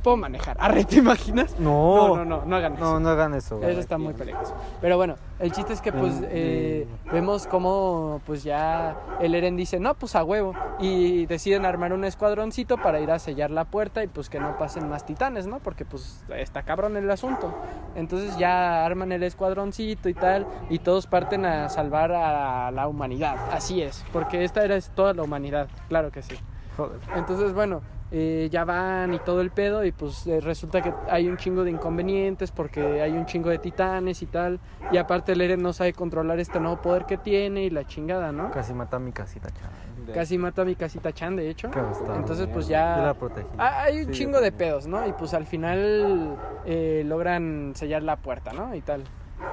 puedo 0.00 0.16
manejar. 0.16 0.56
Arre, 0.60 0.84
¿te 0.84 0.96
imaginas? 0.96 1.58
No. 1.58 2.16
No, 2.16 2.16
no, 2.16 2.24
no, 2.24 2.44
no 2.46 2.56
hagan 2.56 2.74
eso. 2.74 2.84
No, 2.84 3.00
no 3.00 3.08
hagan 3.10 3.34
eso. 3.34 3.58
güey. 3.58 3.70
Eso 3.70 3.80
está 3.80 3.98
muy 3.98 4.14
peligroso. 4.14 4.54
Pero 4.80 4.96
bueno, 4.96 5.16
el 5.38 5.52
chiste 5.52 5.72
es 5.72 5.80
que 5.80 5.92
pues 5.92 6.12
Mm, 6.20 6.24
eh, 6.28 6.86
mm. 7.06 7.10
vemos 7.12 7.46
como 7.46 8.20
pues 8.26 8.42
ya 8.44 8.96
el 9.20 9.34
Eren 9.34 9.56
dice, 9.56 9.80
no, 9.80 9.94
pues 9.94 10.14
a 10.16 10.24
huevo. 10.24 10.54
Y 10.78 11.26
deciden 11.26 11.64
armar 11.64 11.92
un 11.92 12.04
escuadroncito 12.04 12.76
para 12.78 13.00
ir 13.00 13.10
a 13.10 13.18
sellar 13.18 13.50
la 13.50 13.64
puerta 13.64 14.02
y 14.04 14.08
pues 14.08 14.28
que 14.28 14.40
no 14.40 14.56
pasen 14.58 14.88
más 14.88 15.04
titanes, 15.04 15.46
¿no? 15.46 15.58
Porque 15.60 15.84
pues 15.84 16.24
está 16.36 16.62
cabrón 16.62 16.96
el 16.96 17.10
asunto. 17.10 17.54
Entonces 17.94 18.36
ya 18.38 18.84
arman 18.84 19.12
el 19.12 19.22
escuadroncito 19.22 20.08
y 20.08 20.14
tal 20.14 20.46
y 20.70 20.78
todos 20.78 21.06
parten 21.06 21.44
a 21.44 21.68
salvar 21.68 22.12
a 22.12 22.70
la 22.70 22.88
humanidad. 22.88 23.36
Así 23.52 23.82
es, 23.82 24.04
porque 24.12 24.44
esta 24.44 24.64
era 24.64 24.80
toda 24.80 25.14
la 25.14 25.22
humanidad, 25.22 25.68
claro 25.88 26.10
que 26.10 26.22
sí. 26.22 26.36
Joder. 26.76 26.98
Entonces, 27.16 27.52
bueno, 27.52 27.82
eh, 28.14 28.48
ya 28.52 28.64
van 28.64 29.14
y 29.14 29.18
todo 29.20 29.40
el 29.40 29.50
pedo 29.50 29.84
y 29.86 29.90
pues 29.92 30.26
eh, 30.26 30.38
resulta 30.40 30.82
que 30.82 30.92
hay 31.10 31.28
un 31.28 31.38
chingo 31.38 31.64
de 31.64 31.70
inconvenientes 31.70 32.50
porque 32.50 33.00
hay 33.00 33.12
un 33.12 33.24
chingo 33.24 33.48
de 33.48 33.56
titanes 33.58 34.20
y 34.22 34.26
tal. 34.26 34.60
Y 34.90 34.98
aparte 34.98 35.32
el 35.32 35.40
Eren 35.40 35.62
no 35.62 35.72
sabe 35.72 35.94
controlar 35.94 36.38
este 36.38 36.60
nuevo 36.60 36.76
poder 36.82 37.06
que 37.06 37.16
tiene 37.16 37.64
y 37.64 37.70
la 37.70 37.86
chingada, 37.86 38.30
¿no? 38.30 38.50
Casi 38.50 38.74
mata 38.74 38.96
a 38.98 39.00
mi 39.00 39.12
casita, 39.12 39.48
chaval. 39.50 40.06
De- 40.06 40.12
Casi 40.12 40.36
mata 40.36 40.62
a 40.62 40.64
mi 40.64 40.74
casita 40.74 41.12
Chan, 41.12 41.36
de 41.36 41.48
hecho. 41.48 41.70
Entonces 42.16 42.48
pues 42.52 42.66
Yo 42.68 42.74
la 42.74 43.04
ya... 43.12 43.14
protegí. 43.14 43.48
Ah, 43.56 43.82
Hay 43.84 44.00
un 44.00 44.06
Sí, 44.08 44.12
chingo 44.12 44.40
de 44.40 44.52
pedos, 44.52 44.86
¿no? 44.86 45.06
Y 45.08 45.12
pues 45.12 45.32
al 45.32 45.46
final 45.46 46.36
eh, 46.66 47.04
logran 47.06 47.72
sellar 47.76 48.02
la 48.02 48.16
puerta, 48.16 48.52
¿no? 48.52 48.74
Y 48.74 48.80
tal. 48.82 49.04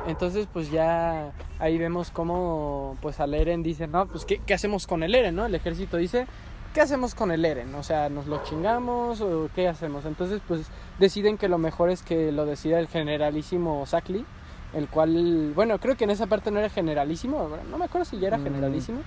Entonces 0.07 0.47
pues 0.51 0.69
ya 0.69 1.31
ahí 1.59 1.77
vemos 1.77 2.11
cómo 2.11 2.97
pues 3.01 3.19
al 3.19 3.33
Eren 3.33 3.63
dice, 3.63 3.87
no, 3.87 4.05
pues 4.07 4.25
¿qué, 4.25 4.39
qué 4.45 4.53
hacemos 4.53 4.85
con 4.85 5.01
el 5.03 5.15
Eren, 5.15 5.35
no? 5.35 5.45
El 5.45 5.55
ejército 5.55 5.97
dice, 5.97 6.27
¿qué 6.73 6.82
hacemos 6.82 7.15
con 7.15 7.32
el 7.32 7.43
Eren? 7.45 7.73
O 7.75 7.84
sea, 7.84 8.10
¿nos 8.10 8.27
lo 8.27 8.43
chingamos 8.43 9.21
o 9.21 9.49
qué 9.55 9.67
hacemos? 9.67 10.05
Entonces 10.05 10.41
pues 10.47 10.67
deciden 10.99 11.38
que 11.38 11.47
lo 11.49 11.58
mejor 11.58 11.89
es 11.89 12.01
que 12.01 12.32
lo 12.32 12.45
decida 12.45 12.79
el 12.79 12.88
generalísimo 12.88 13.86
Sakli, 13.86 14.25
el 14.73 14.88
cual, 14.88 15.51
bueno, 15.55 15.79
creo 15.79 15.95
que 15.97 16.03
en 16.03 16.12
esa 16.12 16.27
parte 16.27 16.51
no 16.51 16.60
era 16.60 16.69
generalísimo, 16.69 17.49
no 17.69 17.77
me 17.77 17.86
acuerdo 17.86 18.05
si 18.05 18.19
ya 18.19 18.27
era 18.27 18.38
Mm. 18.38 18.43
generalísimo. 18.43 19.01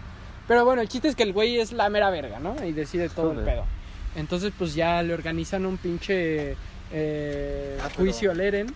Pero 0.49 0.65
bueno, 0.65 0.83
el 0.83 0.89
chiste 0.89 1.07
es 1.09 1.15
que 1.15 1.23
el 1.23 1.33
güey 1.33 1.61
es 1.61 1.73
la 1.73 1.89
mera 1.89 2.11
verga, 2.11 2.41
¿no? 2.41 2.55
Y 2.65 2.73
decide 2.73 3.09
todo 3.09 3.33
el 3.33 3.45
pedo. 3.45 3.65
Entonces, 4.17 4.53
pues 4.59 4.75
ya 4.75 5.01
le 5.03 5.15
organizan 5.15 5.65
un 5.65 5.77
pinche 5.79 6.57
eh, 6.93 7.79
Ah, 7.81 7.85
pero- 7.89 8.05
juicio 8.05 8.31
al 8.31 8.41
Eren. 8.41 8.73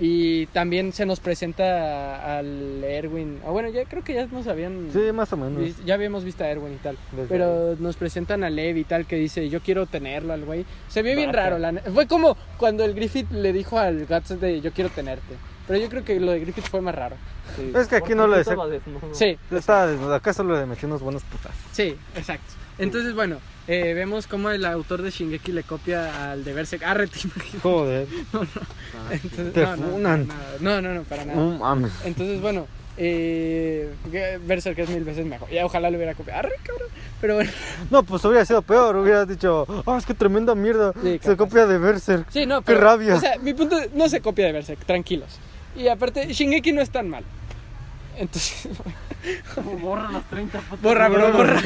Y 0.00 0.46
también 0.46 0.92
se 0.92 1.06
nos 1.06 1.20
presenta 1.20 2.36
al 2.38 2.82
Erwin. 2.84 3.38
Ah, 3.46 3.50
bueno, 3.50 3.68
ya 3.70 3.84
creo 3.84 4.02
que 4.04 4.14
ya 4.14 4.26
nos 4.26 4.46
habían. 4.48 4.88
Sí, 4.92 5.00
más 5.12 5.32
o 5.32 5.36
menos. 5.36 5.60
vis- 5.62 5.84
Ya 5.84 5.94
habíamos 5.94 6.24
visto 6.24 6.42
a 6.44 6.48
Erwin 6.48 6.74
y 6.74 6.76
tal. 6.76 6.96
Desde 7.12 7.28
Pero 7.28 7.76
nos 7.78 7.96
presentan 7.96 8.44
a 8.44 8.50
Lev 8.50 8.76
y 8.76 8.84
tal 8.84 9.06
que 9.06 9.16
dice, 9.16 9.48
yo 9.48 9.60
quiero 9.60 9.86
tenerlo 9.86 10.32
al 10.32 10.44
güey. 10.44 10.66
Se 10.88 11.02
vio 11.02 11.14
bien 11.16 11.32
raro. 11.32 11.58
La 11.58 11.72
Fue 11.94 12.06
como 12.06 12.36
cuando 12.58 12.84
el 12.84 12.94
Griffith 12.94 13.30
le 13.30 13.52
dijo 13.52 13.78
al 13.78 14.06
Guts 14.06 14.40
de, 14.40 14.60
yo 14.60 14.72
quiero 14.72 14.90
tenerte. 14.90 15.34
Pero 15.68 15.78
yo 15.78 15.88
creo 15.88 16.04
que 16.04 16.18
lo 16.18 16.32
de 16.32 16.40
Griffith 16.40 16.64
fue 16.68 16.80
más 16.80 16.94
raro. 16.94 17.16
sí. 17.56 17.70
Es 17.74 17.86
que 17.86 17.96
aquí 17.96 18.14
no 18.14 18.26
lo 18.26 18.32
sí 18.34 18.36
de- 18.36 18.40
estaba 18.42 18.66
desnudo. 18.68 19.00
Sí, 19.14 19.38
Estaba 19.52 19.86
desnudo. 19.86 20.14
Acá 20.14 20.32
solo 20.32 20.58
le 20.58 20.66
metí 20.66 20.84
unos 20.86 21.00
buenos 21.02 21.22
putas. 21.22 21.52
Sí, 21.72 21.96
exacto. 22.16 22.52
Entonces, 22.78 23.14
bueno, 23.14 23.36
eh, 23.68 23.94
vemos 23.94 24.26
cómo 24.26 24.50
el 24.50 24.64
autor 24.64 25.02
de 25.02 25.10
Shingeki 25.10 25.52
le 25.52 25.62
copia 25.62 26.32
al 26.32 26.44
de 26.44 26.52
Berserk. 26.52 26.82
Ah, 26.84 26.94
te 26.94 27.02
imaginas. 27.24 27.62
Joder. 27.62 28.06
Ah, 28.32 28.38
sí. 29.12 29.20
Entonces, 29.22 29.52
Te 29.54 29.62
no, 29.62 29.76
no, 29.76 29.86
funan. 29.88 30.28
no, 30.60 30.80
no, 30.82 30.94
no, 30.94 31.02
para 31.04 31.24
nada. 31.24 31.38
No 31.40 31.58
mames. 31.58 31.92
Entonces, 32.04 32.40
bueno, 32.40 32.66
eh, 32.98 33.90
Berserk 34.46 34.78
es 34.78 34.90
mil 34.90 35.04
veces 35.04 35.24
mejor. 35.26 35.48
Ya 35.50 35.64
ojalá 35.64 35.90
lo 35.90 35.96
hubiera 35.96 36.14
copiado. 36.14 36.40
Arre, 36.40 36.52
cabrón. 36.62 36.88
Pero 37.20 37.34
bueno, 37.36 37.50
No, 37.90 38.02
pues 38.02 38.24
hubiera 38.24 38.44
sido 38.44 38.62
peor. 38.62 38.96
Hubieras 38.96 39.28
dicho, 39.28 39.66
ah, 39.86 39.96
es 39.98 40.06
que 40.06 40.14
tremenda 40.14 40.54
mierda. 40.54 40.92
Sí, 41.02 41.18
Se 41.22 41.36
copia 41.36 41.66
de 41.66 41.78
Berserk. 41.78 42.26
sí, 42.30 42.46
no, 42.46 42.62
Qué 42.62 42.74
rabia. 42.74 43.14
O 43.14 43.20
sea, 43.20 43.38
mi 43.38 43.54
punto 43.54 43.78
es, 43.78 43.92
no 43.94 44.08
se 44.08 44.20
copia 44.20 44.46
de 44.46 44.52
Berserk, 44.52 44.84
tranquilos. 44.84 45.38
Y 45.74 45.88
aparte, 45.88 46.26
Shingeki 46.32 46.72
no 46.72 46.82
es 46.82 46.90
tan 46.90 47.08
mal. 47.08 47.24
Entonces, 48.16 48.68
Borra 49.80 50.10
las 50.10 50.24
30 50.28 50.60
fotos. 50.60 50.82
borra, 50.82 51.08
bro, 51.08 51.32
borra. 51.32 51.60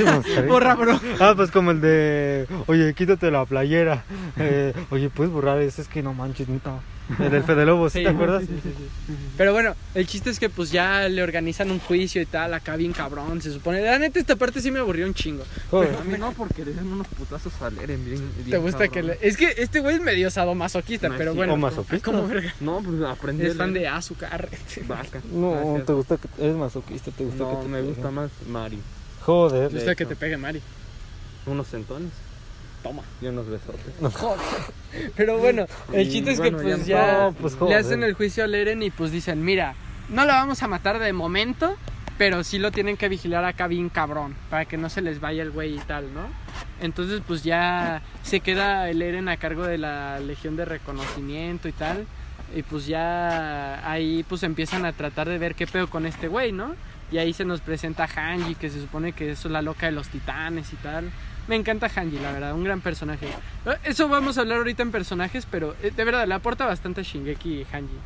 Borra. 0.46 0.74
Bro. 0.74 1.00
Ah, 1.20 1.32
pues 1.36 1.50
como 1.50 1.70
el 1.70 1.80
de, 1.80 2.46
oye, 2.66 2.92
quítate 2.94 3.30
la 3.30 3.44
playera. 3.44 4.04
Eh, 4.36 4.72
oye, 4.90 5.08
puedes 5.10 5.32
borrar 5.32 5.60
eso, 5.60 5.80
es 5.82 5.88
que 5.88 6.02
no 6.02 6.12
manches, 6.14 6.48
neta. 7.10 7.24
El 7.26 7.30
del 7.30 7.42
Fede 7.44 7.64
Lobo, 7.66 7.88
¿sí, 7.90 8.02
te 8.02 8.08
acuerdas? 8.08 8.42
sí, 8.42 8.48
sí, 8.62 8.70
sí. 8.76 9.14
Pero 9.36 9.52
bueno, 9.52 9.74
el 9.94 10.06
chiste 10.06 10.30
es 10.30 10.38
que 10.38 10.48
pues 10.48 10.70
ya 10.72 11.08
le 11.08 11.22
organizan 11.22 11.70
un 11.70 11.78
juicio 11.78 12.20
y 12.22 12.26
tal, 12.26 12.52
acá 12.54 12.76
bien 12.76 12.92
cabrón, 12.92 13.40
se 13.42 13.52
supone. 13.52 13.80
La 13.82 13.98
neta, 13.98 14.18
esta 14.18 14.36
parte 14.36 14.60
sí 14.60 14.70
me 14.70 14.78
aburrió 14.80 15.06
un 15.06 15.14
chingo. 15.14 15.44
Joder. 15.70 15.94
A 15.94 16.04
mí 16.04 16.16
no, 16.18 16.32
porque 16.32 16.64
le 16.64 16.74
dan 16.74 16.86
unos 16.86 17.06
putazos 17.08 17.52
al 17.62 17.78
Eren 17.78 18.04
bien, 18.04 18.28
bien 18.36 18.50
¿Te 18.50 18.58
gusta 18.58 18.88
que 18.88 19.02
le... 19.02 19.18
Es 19.20 19.36
que 19.36 19.54
este 19.58 19.80
güey 19.80 19.96
es 19.96 20.00
medio 20.00 20.30
sadomasoquista, 20.30 21.08
No, 21.08 21.16
pero 21.16 21.32
sí, 21.32 21.36
bueno. 21.36 21.54
o 21.54 21.56
masoquista. 21.56 22.04
Como 22.10 22.26
verga. 22.26 22.54
No, 22.60 22.80
pues 22.82 23.00
aprendí. 23.02 23.46
Es 23.46 23.56
fan 23.56 23.72
de 23.72 23.86
azúcar. 23.88 24.48
Vaca. 24.86 25.20
No, 25.32 25.52
Gracias. 25.52 25.86
te 25.86 25.92
gusta 25.92 26.16
que 26.16 26.28
eres 26.42 26.56
masoquista, 26.56 27.10
te 27.10 27.24
gusta 27.24 27.38
que 27.44 27.50
No, 27.52 27.58
te 27.60 27.68
me 27.68 27.78
peguen. 27.78 27.94
gusta 27.94 28.10
más 28.10 28.30
Mari. 28.48 28.78
Joder. 29.22 29.70
Me 29.70 29.78
gusta 29.78 29.94
que 29.94 30.06
te 30.06 30.16
pegue 30.16 30.36
Mari. 30.36 30.60
Unos 31.46 31.68
centones 31.68 32.10
Toma. 32.86 33.02
y 33.20 33.26
unos 33.26 33.46
besotes. 33.48 33.80
Joder. 34.14 34.38
Pero 35.16 35.38
bueno, 35.38 35.66
el 35.92 36.06
Y 36.06 36.10
chiste 36.12 36.32
es 36.32 36.38
bueno, 36.38 36.58
que 36.58 36.64
pues 36.64 36.86
ya 36.86 36.96
ya, 36.96 37.18
no, 37.24 37.32
pues, 37.32 37.52
le 37.54 37.58
joder. 37.58 37.78
hacen 37.78 38.02
el 38.02 38.14
juicio 38.14 38.44
al 38.44 38.54
Eren 38.54 38.82
y 38.82 38.90
pues 38.90 39.10
dicen, 39.12 39.44
mira, 39.44 39.74
no 40.08 40.24
la 40.24 40.34
vamos 40.34 40.62
a 40.62 40.68
matar 40.68 40.98
de 40.98 41.12
momento, 41.12 41.76
pero 42.18 42.44
sí 42.44 42.58
lo 42.58 42.70
tienen 42.70 42.96
que 42.96 43.08
vigilar 43.08 43.44
acá 43.44 43.66
bien 43.66 43.88
cabrón, 43.88 44.34
para 44.48 44.64
que 44.64 44.76
no 44.76 44.88
se 44.88 45.02
les 45.02 45.20
vaya 45.20 45.42
el 45.42 45.50
güey 45.50 45.74
y 45.74 45.80
tal, 45.80 46.12
¿no? 46.14 46.28
Entonces 46.80 47.20
pues 47.26 47.42
ya 47.42 48.02
se 48.22 48.40
queda 48.40 48.88
el 48.88 49.02
Eren 49.02 49.28
a 49.28 49.36
cargo 49.36 49.64
de 49.64 49.78
la 49.78 50.18
Legión 50.20 50.56
de 50.56 50.64
Reconocimiento 50.64 51.68
y 51.68 51.72
tal, 51.72 52.06
y 52.54 52.62
pues 52.62 52.86
ya 52.86 53.90
ahí 53.90 54.24
pues 54.28 54.42
empiezan 54.44 54.86
a 54.86 54.92
tratar 54.92 55.28
de 55.28 55.38
ver 55.38 55.54
qué 55.54 55.66
pedo 55.66 55.88
con 55.90 56.06
este 56.06 56.28
güey, 56.28 56.52
¿no? 56.52 56.74
Y 57.12 57.18
ahí 57.18 57.32
se 57.32 57.44
nos 57.44 57.60
presenta 57.60 58.06
Hanji, 58.08 58.54
que 58.56 58.68
se 58.70 58.80
supone 58.80 59.12
que 59.12 59.30
es 59.30 59.44
la 59.44 59.62
loca 59.62 59.86
de 59.86 59.92
los 59.92 60.08
titanes 60.08 60.72
y 60.72 60.76
tal. 60.76 61.10
Me 61.48 61.56
encanta 61.56 61.88
Hanji, 61.94 62.18
la 62.18 62.32
verdad, 62.32 62.54
un 62.54 62.64
gran 62.64 62.80
personaje. 62.80 63.26
Eh, 63.26 63.70
Eso 63.84 64.08
vamos 64.08 64.36
a 64.38 64.40
hablar 64.40 64.58
ahorita 64.58 64.82
en 64.82 64.90
personajes, 64.90 65.46
pero 65.50 65.76
eh, 65.82 65.92
de 65.94 66.04
verdad 66.04 66.26
le 66.26 66.34
aporta 66.34 66.66
bastante 66.66 67.02
a 67.02 67.04
Shingeki 67.04 67.66
Hanji. 67.72 67.96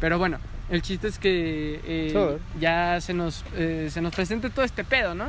Pero 0.00 0.18
bueno, 0.18 0.38
el 0.68 0.82
chiste 0.82 1.06
es 1.06 1.18
que 1.18 1.80
eh, 1.84 2.38
ya 2.60 3.00
se 3.00 3.14
nos, 3.14 3.44
eh, 3.54 3.88
se 3.92 4.00
nos 4.00 4.12
presenta 4.14 4.50
todo 4.50 4.64
este 4.64 4.82
pedo, 4.82 5.14
¿no? 5.14 5.26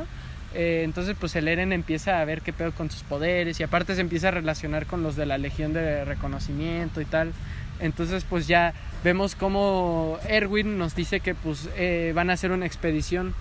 Eh, 0.52 0.82
entonces 0.84 1.16
pues 1.18 1.34
el 1.36 1.48
Eren 1.48 1.72
empieza 1.72 2.20
a 2.20 2.24
ver 2.24 2.40
qué 2.40 2.52
pedo 2.52 2.72
con 2.72 2.90
sus 2.90 3.02
poderes 3.02 3.58
y 3.58 3.62
aparte 3.62 3.94
se 3.94 4.00
empieza 4.00 4.28
a 4.28 4.30
relacionar 4.32 4.86
con 4.86 5.02
los 5.02 5.16
de 5.16 5.26
la 5.26 5.36
Legión 5.38 5.72
de 5.72 6.04
Reconocimiento 6.04 7.00
y 7.00 7.04
tal. 7.04 7.32
Entonces 7.80 8.24
pues 8.28 8.46
ya 8.48 8.72
vemos 9.02 9.34
como 9.34 10.18
Erwin 10.28 10.78
nos 10.78 10.94
dice 10.94 11.20
que 11.20 11.34
pues 11.34 11.68
eh, 11.76 12.12
van 12.14 12.30
a 12.30 12.34
hacer 12.34 12.50
una 12.52 12.66
expedición 12.66 13.34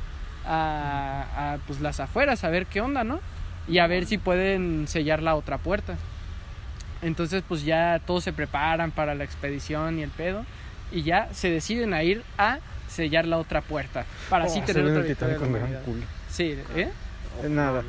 a, 0.46 1.54
a, 1.54 1.58
pues 1.68 1.82
las 1.82 2.00
afueras 2.00 2.44
a 2.44 2.50
ver 2.50 2.66
qué 2.66 2.82
onda, 2.82 3.04
¿no? 3.04 3.20
Y 3.68 3.78
a 3.78 3.88
ver 3.88 4.06
si 4.06 4.18
pueden 4.18 4.88
sellar 4.88 5.22
la 5.22 5.36
otra 5.36 5.58
puerta. 5.58 5.96
Entonces 7.02 7.44
pues 7.48 7.64
ya 7.64 8.02
todos 8.06 8.24
se 8.24 8.34
preparan 8.34 8.92
para 8.92 9.16
la 9.16 9.24
expedición 9.24 10.00
y 10.00 10.04
el 10.04 10.10
pedo 10.10 10.46
y 10.92 11.04
ya 11.04 11.28
se 11.34 11.50
deciden 11.50 11.94
a 11.94 12.04
ir 12.04 12.24
a 12.38 12.60
sellar 12.88 13.26
la 13.26 13.38
otra 13.38 13.62
puerta 13.62 14.06
para 14.30 14.46
así 14.46 14.60
Oh, 14.62 14.66
tener 14.66 14.86
otra 14.86 15.02
victoria. 15.02 15.38
Sí, 16.30 16.56
¿eh? 16.76 16.90
Nada. 17.50 17.84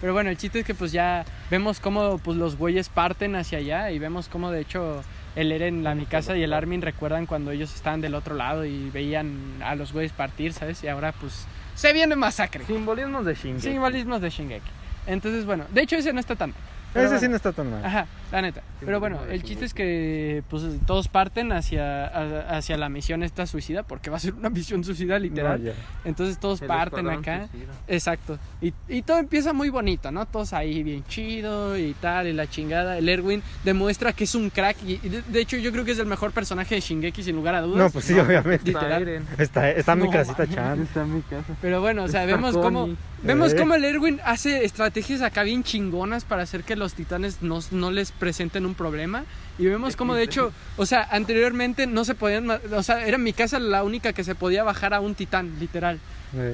Pero 0.00 0.12
bueno, 0.12 0.30
el 0.30 0.36
chiste 0.36 0.60
es 0.60 0.66
que 0.66 0.74
pues 0.74 0.90
ya 0.90 1.24
vemos 1.50 1.78
cómo 1.78 2.18
pues 2.18 2.36
los 2.36 2.56
güeyes 2.56 2.88
parten 2.88 3.36
hacia 3.36 3.58
allá 3.58 3.90
y 3.92 3.98
vemos 4.00 4.28
cómo 4.28 4.50
de 4.50 4.60
hecho 4.60 5.04
el 5.36 5.52
Eren, 5.52 5.84
la 5.84 5.94
Mikasa 5.94 6.36
y 6.36 6.42
el 6.42 6.52
Armin 6.52 6.82
recuerdan 6.82 7.26
cuando 7.26 7.52
ellos 7.52 7.72
estaban 7.74 8.00
del 8.00 8.14
otro 8.16 8.34
lado 8.34 8.64
y 8.64 8.90
veían 8.90 9.62
a 9.64 9.76
los 9.76 9.92
güeyes 9.92 10.12
partir, 10.12 10.52
¿sabes? 10.52 10.82
Y 10.82 10.88
ahora 10.88 11.12
pues 11.12 11.46
se 11.82 11.92
viene 11.92 12.14
masacre. 12.14 12.64
Simbolismos 12.64 13.24
de 13.24 13.34
Shingeki. 13.34 13.62
Simbolismos 13.62 14.20
de 14.20 14.30
Shingeki. 14.30 14.70
Entonces, 15.08 15.44
bueno, 15.44 15.64
de 15.68 15.82
hecho 15.82 15.96
ese 15.96 16.12
no 16.12 16.20
está 16.20 16.36
tan 16.36 16.50
mal. 16.50 16.60
Ese 16.94 17.08
sí 17.08 17.14
bueno. 17.14 17.28
no 17.30 17.36
está 17.36 17.52
tan 17.52 17.70
mal. 17.72 17.84
Ajá, 17.84 18.06
la 18.32 18.42
neta. 18.42 18.62
Pero 18.84 18.98
bueno, 18.98 19.20
el 19.30 19.42
chiste 19.44 19.64
es 19.64 19.74
que 19.74 20.42
pues 20.48 20.64
todos 20.86 21.06
parten 21.08 21.52
hacia, 21.52 22.06
a- 22.06 22.56
hacia 22.56 22.76
la 22.76 22.88
misión 22.88 23.22
esta 23.22 23.46
suicida, 23.46 23.82
porque 23.84 24.10
va 24.10 24.16
a 24.16 24.20
ser 24.20 24.34
una 24.34 24.50
misión 24.50 24.82
suicida 24.82 25.18
literal. 25.18 25.62
No. 25.62 25.70
Entonces 26.04 26.38
todos 26.38 26.60
El 26.62 26.68
parten 26.68 27.08
acá. 27.08 27.48
suicida. 27.50 27.72
Exacto. 27.86 28.38
Y, 28.60 28.72
y 28.88 29.02
todo 29.02 29.18
empieza 29.18 29.52
muy 29.52 29.68
bonito, 29.68 30.10
¿no? 30.10 30.26
Todos 30.26 30.52
ahí 30.52 30.82
bien 30.82 31.04
chido 31.04 31.78
y 31.78 31.92
tal, 31.94 32.26
y 32.26 32.32
la 32.32 32.48
chingada. 32.48 32.98
El 32.98 33.08
Erwin 33.08 33.42
demuestra 33.64 34.12
que 34.12 34.24
es 34.24 34.34
un 34.34 34.50
crack. 34.50 34.76
Y, 34.86 34.92
y 35.02 35.08
de, 35.08 35.22
de 35.22 35.40
hecho, 35.40 35.56
yo 35.58 35.70
creo 35.70 35.84
que 35.84 35.92
es 35.92 35.98
el 35.98 36.06
mejor 36.06 36.32
personaje 36.32 36.74
de 36.74 36.80
Shingeki, 36.80 37.22
sin 37.22 37.36
lugar 37.36 37.54
a 37.54 37.60
dudas. 37.60 37.78
No, 37.78 37.90
pues 37.90 38.04
sí, 38.06 38.14
obviamente. 38.18 38.70
Está 38.72 38.98
Literal. 38.98 39.22
Está, 39.38 39.70
está 39.70 39.94
mi 39.94 40.04
No, 40.04 40.10
casita. 40.10 40.46
Chan. 40.46 40.82
Está 40.82 41.02
en 41.02 41.14
mi 41.16 41.22
casa. 41.22 41.54
Pero 41.60 41.80
bueno, 41.80 42.04
o 42.04 42.08
sea, 42.08 42.24
Está 42.24 42.34
vemos 42.36 42.52
Connie. 42.54 42.62
cómo, 42.62 42.96
vemos 43.22 43.52
Eh. 43.52 43.56
cómo 43.56 43.74
el 43.74 43.84
Erwin 43.84 44.20
hace 44.24 44.64
estrategias 44.64 45.20
acá 45.22 45.42
bien 45.42 45.62
chingonas 45.62 46.24
para 46.24 46.42
hacer 46.42 46.62
que 46.64 46.76
los 46.76 46.94
titanes 46.94 47.42
no, 47.42 47.60
no 47.70 47.90
les 47.90 48.10
presenten 48.22 48.64
un 48.66 48.74
problema. 48.74 49.24
Y 49.58 49.66
vemos 49.66 49.96
cómo, 49.96 50.14
de 50.14 50.22
hecho, 50.22 50.52
o 50.76 50.86
sea, 50.86 51.08
anteriormente 51.10 51.88
no 51.88 52.04
se 52.04 52.14
podían. 52.14 52.48
O 52.48 52.82
sea, 52.84 53.04
era 53.04 53.18
mi 53.18 53.32
casa 53.32 53.58
la 53.58 53.82
única 53.82 54.12
que 54.12 54.22
se 54.22 54.36
podía 54.36 54.62
bajar 54.62 54.94
a 54.94 55.00
un 55.00 55.16
titán, 55.16 55.58
literal. 55.58 55.98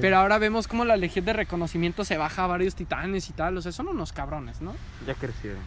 Pero 0.01 0.17
ahora 0.17 0.39
vemos 0.39 0.67
cómo 0.67 0.83
la 0.83 0.97
legión 0.97 1.23
de 1.23 1.31
reconocimiento 1.31 2.03
se 2.03 2.17
baja 2.17 2.43
a 2.43 2.47
varios 2.47 2.73
titanes 2.75 3.29
y 3.29 3.33
tal. 3.33 3.55
O 3.55 3.61
sea, 3.61 3.71
son 3.71 3.87
unos 3.87 4.11
cabrones, 4.11 4.59
¿no? 4.61 4.75
Ya 5.07 5.13
crecieron. 5.13 5.61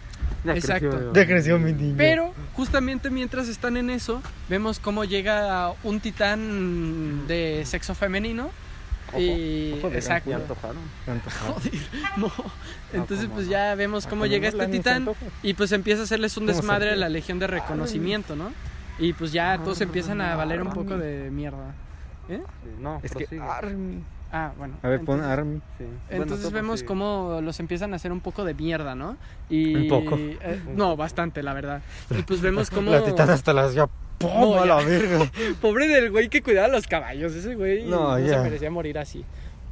Ya 0.45 0.55
Exacto. 0.55 0.91
creció. 0.91 1.13
Ya 1.15 1.27
creció 1.27 1.59
mi 1.59 1.73
niño. 1.73 1.95
Pero 1.97 2.35
justamente 2.55 3.09
mientras 3.09 3.49
están 3.49 3.77
en 3.77 3.89
eso, 3.91 4.21
vemos 4.51 4.81
cómo 4.81 5.05
llega 5.05 5.73
un 5.85 6.01
titán 6.01 7.27
de 7.29 7.63
sexo 7.65 7.95
femenino. 7.95 8.51
Y 9.21 9.75
ojo 9.79 9.91
de 9.91 9.97
exacto. 9.97 10.35
Antojaron. 10.35 10.77
Joder, 11.55 11.73
no. 12.17 12.31
Entonces 12.93 13.27
¿cómo 13.27 13.35
pues 13.37 13.47
no? 13.47 13.53
ya 13.53 13.75
vemos 13.75 14.07
cómo 14.07 14.25
Ah, 14.25 14.27
llega 14.27 14.49
este 14.49 14.67
titán 14.69 15.09
y 15.43 15.55
pues 15.55 15.73
empieza 15.73 16.03
a 16.03 16.05
hacerles 16.05 16.37
un 16.37 16.45
¿Cómo 16.45 16.53
se 16.55 16.57
desmadre 16.63 16.91
a 16.93 16.97
la 16.97 17.09
legión 17.09 17.39
de 17.39 17.47
reconocimiento, 17.47 18.37
¿no? 18.37 18.53
Y 18.99 19.13
pues 19.15 19.33
ya 19.33 19.59
todos 19.59 19.81
empiezan 19.81 20.21
a 20.21 20.37
valer 20.37 20.63
un 20.63 20.71
poco 20.73 20.97
de 20.97 21.31
mierda. 21.31 21.75
¿Eh? 22.29 22.41
No, 22.81 23.01
Es 23.03 23.13
que. 23.13 23.27
Army. 23.41 24.03
Ah, 24.35 24.53
bueno. 24.57 24.75
A 24.83 24.89
ver, 24.89 25.01
pon 25.01 25.17
entonces- 25.19 25.39
Army. 25.39 25.61
Sí. 25.77 25.85
Entonces 26.09 26.45
Bueno, 26.45 26.55
vemos 26.55 26.83
cómo 26.83 27.41
los 27.43 27.61
empiezan 27.61 27.93
a 27.93 27.97
hacer 27.97 28.13
un 28.13 28.21
poco 28.21 28.45
de 28.45 28.55
mierda, 28.55 28.95
¿no? 28.95 29.17
Y, 29.51 29.75
Un 29.75 29.89
poco. 29.89 30.17
eh, 30.19 30.63
no, 30.75 30.97
bastante, 30.97 31.43
la 31.43 31.53
verdad. 31.53 31.83
Y 32.11 32.23
pues 32.23 32.41
vemos 32.41 32.71
cómo... 32.71 32.93
Hasta 32.93 33.53
las 33.53 33.75
ya. 33.75 33.89
¡Pum! 34.23 34.41
No, 34.41 34.55
a 34.55 34.61
ya. 34.61 34.67
la 34.67 34.77
verga. 34.85 35.31
Pobre 35.61 35.89
del 35.89 36.11
güey 36.11 36.29
que 36.29 36.43
cuidaba 36.43 36.69
los 36.69 36.87
caballos. 36.87 37.35
Ese 37.35 37.55
güey 37.55 37.85
no, 37.85 38.19
No, 38.19 38.29
se 38.29 38.39
merecía 38.39 38.71
morir 38.71 38.99
así. 38.99 39.25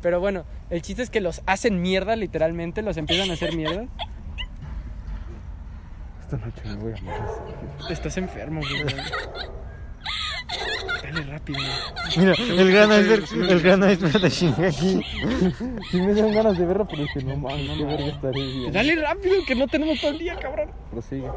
Pero 0.03 0.21
bueno, 0.21 0.45
el 0.71 0.83
chiste 0.83 1.03
es 1.03 1.11
que 1.11 1.21
los 1.21 1.43
hacen 1.47 1.81
mierda, 1.83 2.17
literalmente. 2.17 2.83
Los 2.83 2.97
empiezan 2.97 3.31
a 3.31 3.35
hacer 3.35 3.55
mierda. 3.55 3.87
Esta 6.21 6.37
noche 6.37 6.63
me 6.65 6.75
voy 6.77 6.93
a 6.93 7.03
morir. 7.03 7.21
Estás 7.91 8.17
enfermo, 8.17 8.61
güey. 8.61 8.95
Dale 11.03 11.23
rápido. 11.23 11.59
Mira, 12.17 12.35
el 12.39 12.73
gran 12.73 12.91
iceberg, 13.01 13.25
el 13.51 13.61
gran 13.61 13.91
iceberg 13.91 14.21
de 14.21 14.31
Shingeki. 14.31 15.01
Si 15.91 16.01
me 16.01 16.15
dan 16.15 16.33
ganas 16.33 16.59
de 16.59 16.67
verlo, 16.67 16.87
pero 16.89 17.03
dije, 17.03 17.23
no 17.25 17.37
mames, 17.37 17.71
qué 17.77 17.85
verga 17.85 18.07
estaré 18.07 18.41
bien. 18.41 18.73
Dale 18.73 18.97
rápido, 18.97 19.35
que 19.47 19.55
no 19.55 19.67
tenemos 19.67 20.01
todo 20.01 20.11
el 20.13 20.19
día, 20.19 20.37
cabrón. 20.39 20.71
Prosigue. 20.91 21.29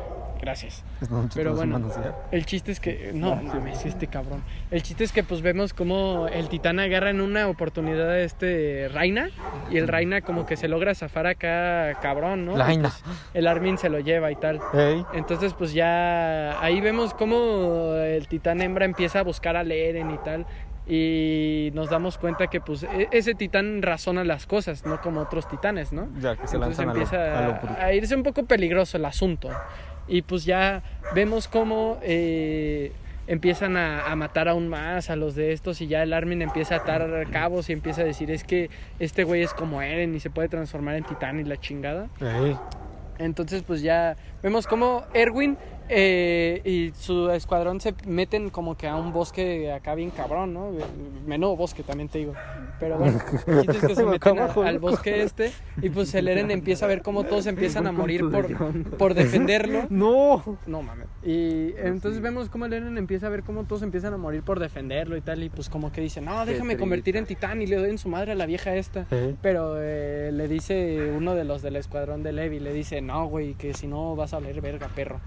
Gracias. 0.42 0.84
Noche 1.10 1.30
Pero 1.36 1.56
bueno, 1.56 1.78
humanos 1.78 1.96
el 2.32 2.46
chiste 2.46 2.74
es 2.74 2.82
que. 2.82 3.12
No 3.14 3.36
mames, 3.36 3.86
este 3.86 4.08
cabrón. 4.08 4.44
El 4.72 4.84
chiste 4.84 5.06
es 5.06 5.14
que, 5.14 5.24
pues 5.24 5.42
vemos 5.42 5.74
como 5.74 6.28
el 6.28 6.50
titán 6.50 6.80
agarra 6.80 7.12
en 7.12 7.22
una 7.22 7.48
oportunidad 7.48 8.10
a 8.10 8.20
este 8.20 8.90
Reina. 8.92 9.30
Y 9.72 9.78
el 9.78 9.88
Reina, 9.88 10.20
como 10.20 10.46
que 10.46 10.58
se 10.58 10.68
logra 10.68 10.96
zafar 10.96 11.28
acá, 11.28 11.98
cabrón, 12.02 12.46
¿no? 12.46 12.58
Laina. 12.58 12.92
El 13.34 13.48
Armin 13.48 13.78
se 13.78 13.90
lo 13.90 14.02
lleva 14.02 14.32
y 14.32 14.36
tal. 14.36 14.60
Ey. 14.74 15.06
Entonces, 15.14 15.54
pues 15.54 15.74
ya 15.74 16.62
ahí 16.62 16.82
vemos 16.82 17.14
cómo 17.14 17.94
el 17.96 18.28
titán 18.28 18.62
hembra 18.62 18.84
empieza 18.84 19.03
a 19.20 19.24
buscar 19.24 19.56
al 19.56 19.72
Eren 19.72 20.12
y 20.12 20.18
tal. 20.20 20.46
Y 20.86 21.72
nos 21.74 21.90
damos 21.90 22.18
cuenta 22.18 22.48
que, 22.48 22.60
pues, 22.60 22.84
e- 22.84 23.08
ese 23.12 23.36
titán 23.36 23.82
razona 23.82 24.24
las 24.26 24.46
cosas, 24.46 24.86
no 24.86 25.00
como 25.00 25.22
otros 25.22 25.48
titanes, 25.48 25.94
¿no? 25.94 26.10
Ya 26.20 26.36
que 26.36 26.46
se 26.48 26.56
Entonces 26.58 26.86
lanzan 26.86 26.90
a 26.90 26.94
lo, 26.94 27.00
empieza 27.00 27.40
a 27.40 27.48
lo 27.48 27.54
a, 27.80 27.84
a 27.86 27.94
irse 27.94 28.16
un 28.16 28.24
poco 28.24 28.44
peligroso 28.44 28.98
el 28.98 29.06
asunto. 29.06 29.50
Y 30.08 30.24
pues 30.24 30.44
ya 30.44 30.84
vemos 31.16 31.48
cómo 31.48 32.00
eh, 32.02 32.92
empiezan 33.28 33.78
a, 33.78 34.12
a 34.12 34.16
matar 34.18 34.50
aún 34.50 34.68
más 34.68 35.10
a 35.10 35.16
los 35.16 35.36
de 35.36 35.54
estos 35.54 35.80
y 35.80 35.88
ya 35.88 36.04
el 36.04 36.12
Armin 36.12 36.42
empieza 36.42 36.76
a 36.76 36.78
atar 36.80 37.26
cabos 37.32 37.70
y 37.70 37.74
empieza 37.74 38.02
a 38.02 38.04
decir 38.04 38.30
es 38.30 38.44
que 38.44 38.70
este 39.00 39.24
güey 39.24 39.42
es 39.44 39.54
como 39.54 39.82
Eren 39.82 40.14
y 40.14 40.20
se 40.20 40.30
puede 40.30 40.50
transformar 40.50 40.96
en 40.96 41.06
titán 41.06 41.40
y 41.40 41.46
la 41.46 41.56
chingada. 41.56 42.10
Entonces 43.20 43.64
pues 43.64 43.82
ya 43.82 44.18
vemos 44.42 44.68
cómo 44.68 45.04
Erwin 45.14 45.58
eh, 45.90 46.62
y 46.66 46.92
su 47.00 47.30
escuadrón 47.32 47.80
se 47.82 47.94
meten 48.06 48.50
como 48.50 48.76
que 48.78 48.88
a 48.88 48.96
un 48.96 49.14
bosque 49.14 49.72
acá 49.72 49.96
bien 49.96 50.10
cabrón, 50.12 50.54
¿no? 50.54 50.72
Menudo 51.26 51.56
bosque 51.56 51.84
también 51.84 52.10
te 52.10 52.20
digo. 52.20 52.34
Pero 52.80 52.98
bueno, 52.98 53.20
el 53.48 53.62
chiste 53.68 53.78
es 53.78 53.84
que 53.88 53.96
se 53.96 54.04
meten 54.06 54.40
a- 54.40 54.46
al 54.68 54.80
bosque 54.80 55.24
este 55.24 55.52
y 55.82 55.90
pues 55.90 56.14
el 56.16 56.28
Eren 56.28 56.52
empieza 56.52 56.86
a 56.86 56.88
ver 56.88 57.02
cómo 57.02 57.24
todos 57.24 57.46
empiezan 57.48 57.88
a 57.88 57.92
morir 57.92 58.22
por, 58.30 58.98
por 58.98 59.14
defenderlo. 59.14 59.84
No. 59.90 60.58
No 60.68 60.82
mames. 60.82 61.08
Y 61.24 61.74
entonces 61.78 62.22
vemos 62.22 62.50
cómo 62.50 62.66
el 62.66 62.74
Eren 62.74 62.98
empieza 62.98 63.28
a 63.28 63.30
ver 63.30 63.44
cómo 63.44 63.64
todos 63.66 63.82
empiezan 63.84 64.14
a 64.14 64.18
morir 64.18 64.44
por 64.44 64.60
defenderlo 64.60 65.16
y 65.18 65.22
tal. 65.22 65.44
Y 65.44 65.50
pues 65.50 65.70
como 65.70 65.92
que 65.92 66.02
dice, 66.02 66.20
no, 66.22 66.46
déjame 66.46 66.74
convertir 66.78 67.16
en 67.18 67.26
titán 67.26 67.62
y 67.62 67.68
le 67.68 67.78
doy 67.78 67.90
en 67.90 67.98
su 67.98 68.10
madre 68.10 68.32
a 68.34 68.36
la 68.36 68.46
vieja 68.46 68.76
esta. 68.76 69.06
Pero 69.42 69.76
eh, 69.80 70.32
le 70.34 70.48
dice 70.48 71.12
uno 71.16 71.36
de 71.36 71.44
los 71.46 71.62
del 71.62 71.76
escuadrón 71.76 72.24
de 72.24 72.34
Levi, 72.34 72.60
le 72.60 72.74
dice, 72.74 73.02
no, 73.02 73.28
güey, 73.28 73.54
que 73.54 73.74
si 73.74 73.88
no 73.88 74.16
vas 74.16 74.34
a 74.34 74.40
valer 74.40 74.60
verga, 74.62 74.90
perro. 74.94 75.20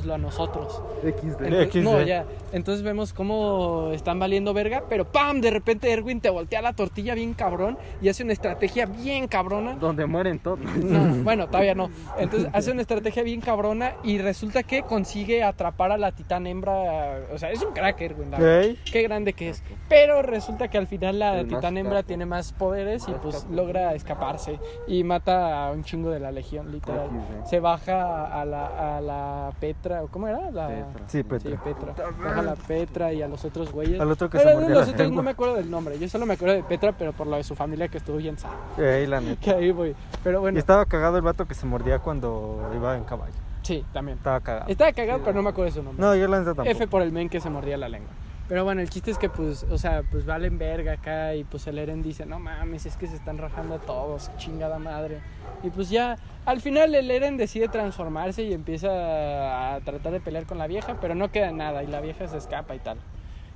Déjanoslo 0.00 0.14
a 0.14 0.18
nosotros. 0.18 0.82
XD. 1.02 1.42
Entonces, 1.44 1.68
XD. 1.72 1.76
no, 1.84 2.02
ya. 2.02 2.24
Entonces 2.52 2.82
vemos 2.82 3.12
cómo 3.12 3.90
están 3.92 4.18
valiendo 4.18 4.52
verga, 4.52 4.84
pero 4.88 5.04
¡pam! 5.04 5.40
De 5.40 5.50
repente 5.50 5.90
Erwin 5.92 6.20
te 6.20 6.30
voltea 6.30 6.62
la 6.62 6.72
tortilla 6.72 7.14
bien 7.14 7.34
cabrón 7.34 7.78
y 8.02 8.08
hace 8.08 8.22
una 8.24 8.32
estrategia 8.32 8.86
bien 8.86 9.28
cabrona. 9.28 9.74
Donde 9.74 10.06
mueren 10.06 10.38
todos. 10.38 10.60
No, 10.90 11.22
bueno, 11.22 11.46
todavía 11.46 11.74
no. 11.74 11.90
Entonces 12.18 12.48
hace 12.52 12.72
una 12.72 12.80
estrategia 12.82 13.22
bien 13.22 13.40
cabrona 13.40 13.92
y 14.02 14.18
resulta 14.18 14.62
que 14.62 14.82
consigue 14.82 15.42
atrapar 15.44 15.92
a 15.92 15.98
la 15.98 16.12
titán 16.12 16.46
hembra. 16.46 17.20
O 17.32 17.38
sea, 17.38 17.50
es 17.50 17.62
un 17.62 17.72
crack, 17.72 18.00
Erwin. 18.00 18.34
Ok. 18.34 18.78
Qué 18.90 19.02
grande 19.02 19.32
que 19.34 19.50
es. 19.50 19.62
Pero 19.88 20.22
resulta 20.22 20.68
que 20.68 20.78
al 20.78 20.86
final 20.86 21.18
la 21.18 21.40
El 21.40 21.48
titán 21.48 21.76
hembra 21.76 21.98
capo. 21.98 22.06
tiene 22.08 22.26
más 22.26 22.52
poderes 22.52 23.06
y 23.08 23.12
pues 23.12 23.42
capo. 23.42 23.54
logra 23.54 23.94
escaparse 23.94 24.58
y 24.88 25.04
mata 25.04 25.66
a 25.66 25.70
un 25.72 25.84
chingo 25.84 26.10
de 26.10 26.18
la 26.20 26.32
legión, 26.32 26.72
literal. 26.72 27.08
XD. 27.08 27.50
Se 27.50 27.60
baja 27.60 28.40
a 28.40 28.44
la, 28.44 28.96
a 28.96 29.00
la 29.00 29.52
Petra, 29.60 29.89
¿o 30.02 30.08
¿cómo 30.08 30.28
era? 30.28 30.50
La... 30.50 30.68
Petra. 30.68 31.02
Sí, 31.06 31.18
Sí, 31.18 31.22
Petra. 31.22 31.62
Petra. 31.62 31.94
Baja 32.22 32.40
a 32.40 32.42
la 32.42 32.54
Petra 32.54 33.12
y 33.12 33.22
a 33.22 33.28
los 33.28 33.44
otros 33.44 33.72
güeyes. 33.72 34.00
Al 34.00 34.10
otro 34.10 34.30
que 34.30 34.38
Pero 34.38 34.58
se 34.60 34.66
de 34.66 34.74
los 34.74 34.88
otros 34.88 35.12
no 35.12 35.22
me 35.22 35.30
acuerdo 35.32 35.54
del 35.56 35.70
nombre. 35.70 35.98
Yo 35.98 36.08
solo 36.08 36.26
me 36.26 36.34
acuerdo 36.34 36.54
de 36.54 36.62
Petra, 36.62 36.92
pero 36.92 37.12
por 37.12 37.26
lo 37.26 37.36
de 37.36 37.44
su 37.44 37.54
familia 37.54 37.88
que 37.88 37.98
estuvo 37.98 38.16
bien 38.18 38.38
sana. 38.38 38.54
Ey, 38.78 39.06
la 39.06 39.20
neta. 39.20 39.40
Que 39.40 39.50
ahí 39.50 39.70
voy. 39.72 39.94
Pero 40.22 40.40
bueno, 40.40 40.56
Y 40.56 40.60
estaba 40.60 40.86
cagado 40.86 41.16
el 41.16 41.22
vato 41.22 41.46
que 41.46 41.54
se 41.54 41.66
mordía 41.66 41.98
cuando 41.98 42.70
iba 42.74 42.96
en 42.96 43.04
caballo. 43.04 43.32
sí, 43.62 43.84
también. 43.92 44.18
Estaba 44.18 44.40
cagado. 44.40 44.70
Estaba 44.70 44.92
cagado, 44.92 45.20
pero 45.20 45.34
no 45.34 45.42
me 45.42 45.50
acuerdo 45.50 45.66
de 45.70 45.76
su 45.76 45.82
nombre. 45.82 46.04
No, 46.04 46.14
yo 46.14 46.28
la 46.28 46.38
neta 46.38 46.54
tampoco. 46.54 46.70
F 46.70 46.86
por 46.88 47.02
el 47.02 47.12
men 47.12 47.28
que 47.28 47.40
se 47.40 47.50
mordía 47.50 47.76
la 47.76 47.88
lengua. 47.88 48.10
Pero 48.50 48.64
bueno, 48.64 48.80
el 48.80 48.90
chiste 48.90 49.12
es 49.12 49.18
que 49.18 49.28
pues, 49.28 49.62
o 49.70 49.78
sea, 49.78 50.02
pues 50.10 50.26
valen 50.26 50.58
verga 50.58 50.94
acá 50.94 51.36
y 51.36 51.44
pues 51.44 51.68
el 51.68 51.78
Eren 51.78 52.02
dice, 52.02 52.26
no 52.26 52.40
mames, 52.40 52.84
es 52.84 52.96
que 52.96 53.06
se 53.06 53.14
están 53.14 53.38
rajando 53.38 53.78
todos, 53.78 54.28
chingada 54.38 54.80
madre. 54.80 55.20
Y 55.62 55.70
pues 55.70 55.88
ya, 55.88 56.18
al 56.46 56.60
final 56.60 56.92
el 56.96 57.08
Eren 57.12 57.36
decide 57.36 57.68
transformarse 57.68 58.42
y 58.42 58.52
empieza 58.52 59.76
a 59.76 59.80
tratar 59.82 60.10
de 60.10 60.18
pelear 60.18 60.46
con 60.46 60.58
la 60.58 60.66
vieja, 60.66 60.96
pero 61.00 61.14
no 61.14 61.30
queda 61.30 61.52
nada 61.52 61.84
y 61.84 61.86
la 61.86 62.00
vieja 62.00 62.26
se 62.26 62.38
escapa 62.38 62.74
y 62.74 62.80
tal. 62.80 62.98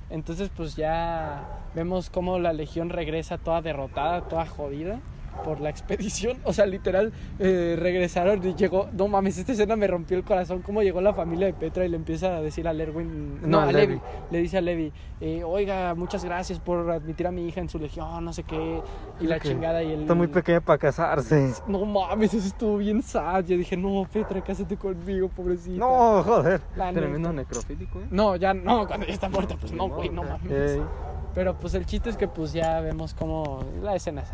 Entonces 0.09 0.49
pues 0.55 0.77
ya 0.77 1.43
vemos 1.75 2.09
cómo 2.09 2.39
la 2.39 2.53
legión 2.53 2.89
regresa 2.89 3.37
toda 3.37 3.61
derrotada, 3.61 4.21
toda 4.29 4.45
jodida 4.45 5.01
por 5.43 5.59
la 5.59 5.69
expedición. 5.69 6.37
O 6.43 6.53
sea, 6.53 6.65
literal, 6.65 7.11
eh, 7.39 7.75
regresaron 7.77 8.45
y 8.45 8.55
llegó... 8.55 8.89
No 8.93 9.07
mames, 9.07 9.37
esta 9.37 9.51
escena 9.51 9.75
me 9.75 9.87
rompió 9.87 10.17
el 10.17 10.23
corazón. 10.23 10.61
Cómo 10.61 10.81
llegó 10.81 11.01
la 11.01 11.13
familia 11.13 11.47
de 11.47 11.53
Petra 11.53 11.85
y 11.85 11.89
le 11.89 11.97
empieza 11.97 12.37
a 12.37 12.41
decir 12.41 12.67
a 12.67 12.73
Lerwin... 12.73 13.41
No, 13.41 13.47
No, 13.47 13.61
a 13.61 13.65
Levi. 13.71 13.93
Levi. 13.95 14.01
Le 14.31 14.39
dice 14.39 14.57
a 14.57 14.61
Levi, 14.61 14.91
eh, 15.21 15.43
oiga, 15.43 15.93
muchas 15.95 16.23
gracias 16.25 16.59
por 16.59 16.89
admitir 16.89 17.27
a 17.27 17.31
mi 17.31 17.47
hija 17.47 17.61
en 17.61 17.69
su 17.69 17.79
legión, 17.79 18.23
no 18.23 18.33
sé 18.33 18.43
qué. 18.43 18.81
Y 19.19 19.27
la 19.27 19.39
Que 19.39 19.49
chingada 19.49 19.83
y 19.83 19.91
el... 19.91 20.01
Está 20.01 20.13
muy 20.13 20.27
pequeña 20.27 20.61
para 20.61 20.77
casarse. 20.77 21.53
No 21.67 21.85
mames, 21.85 22.33
eso 22.33 22.47
estuvo 22.47 22.77
bien 22.77 23.01
sad. 23.01 23.45
Yo 23.45 23.57
dije, 23.57 23.77
no, 23.77 24.07
Petra, 24.11 24.41
cásate 24.43 24.77
conmigo, 24.77 25.29
pobrecita. 25.29 25.77
No, 25.79 26.23
joder. 26.23 26.61
La. 26.75 26.91
Tremendo 26.93 27.31
necrofílico, 27.33 27.99
¿eh? 27.99 28.07
No, 28.09 28.35
ya 28.35 28.53
no, 28.53 28.87
cuando 28.87 29.05
ya 29.05 29.13
está 29.13 29.29
muerta, 29.29 29.55
pues 29.59 29.71
no, 29.71 29.89
güey, 29.89 30.09
no 30.09 30.23
mames. 30.23 30.51
Ey. 30.51 30.81
Pero 31.35 31.53
pues 31.57 31.73
el 31.73 31.85
chiste 31.85 32.09
es 32.09 32.15
que 32.15 32.29
pues 32.29 32.53
ya 32.53 32.79
vemos 32.79 33.13
cómo 33.13 33.63
la 33.83 33.93
escena 33.95 34.21
es 34.21 34.29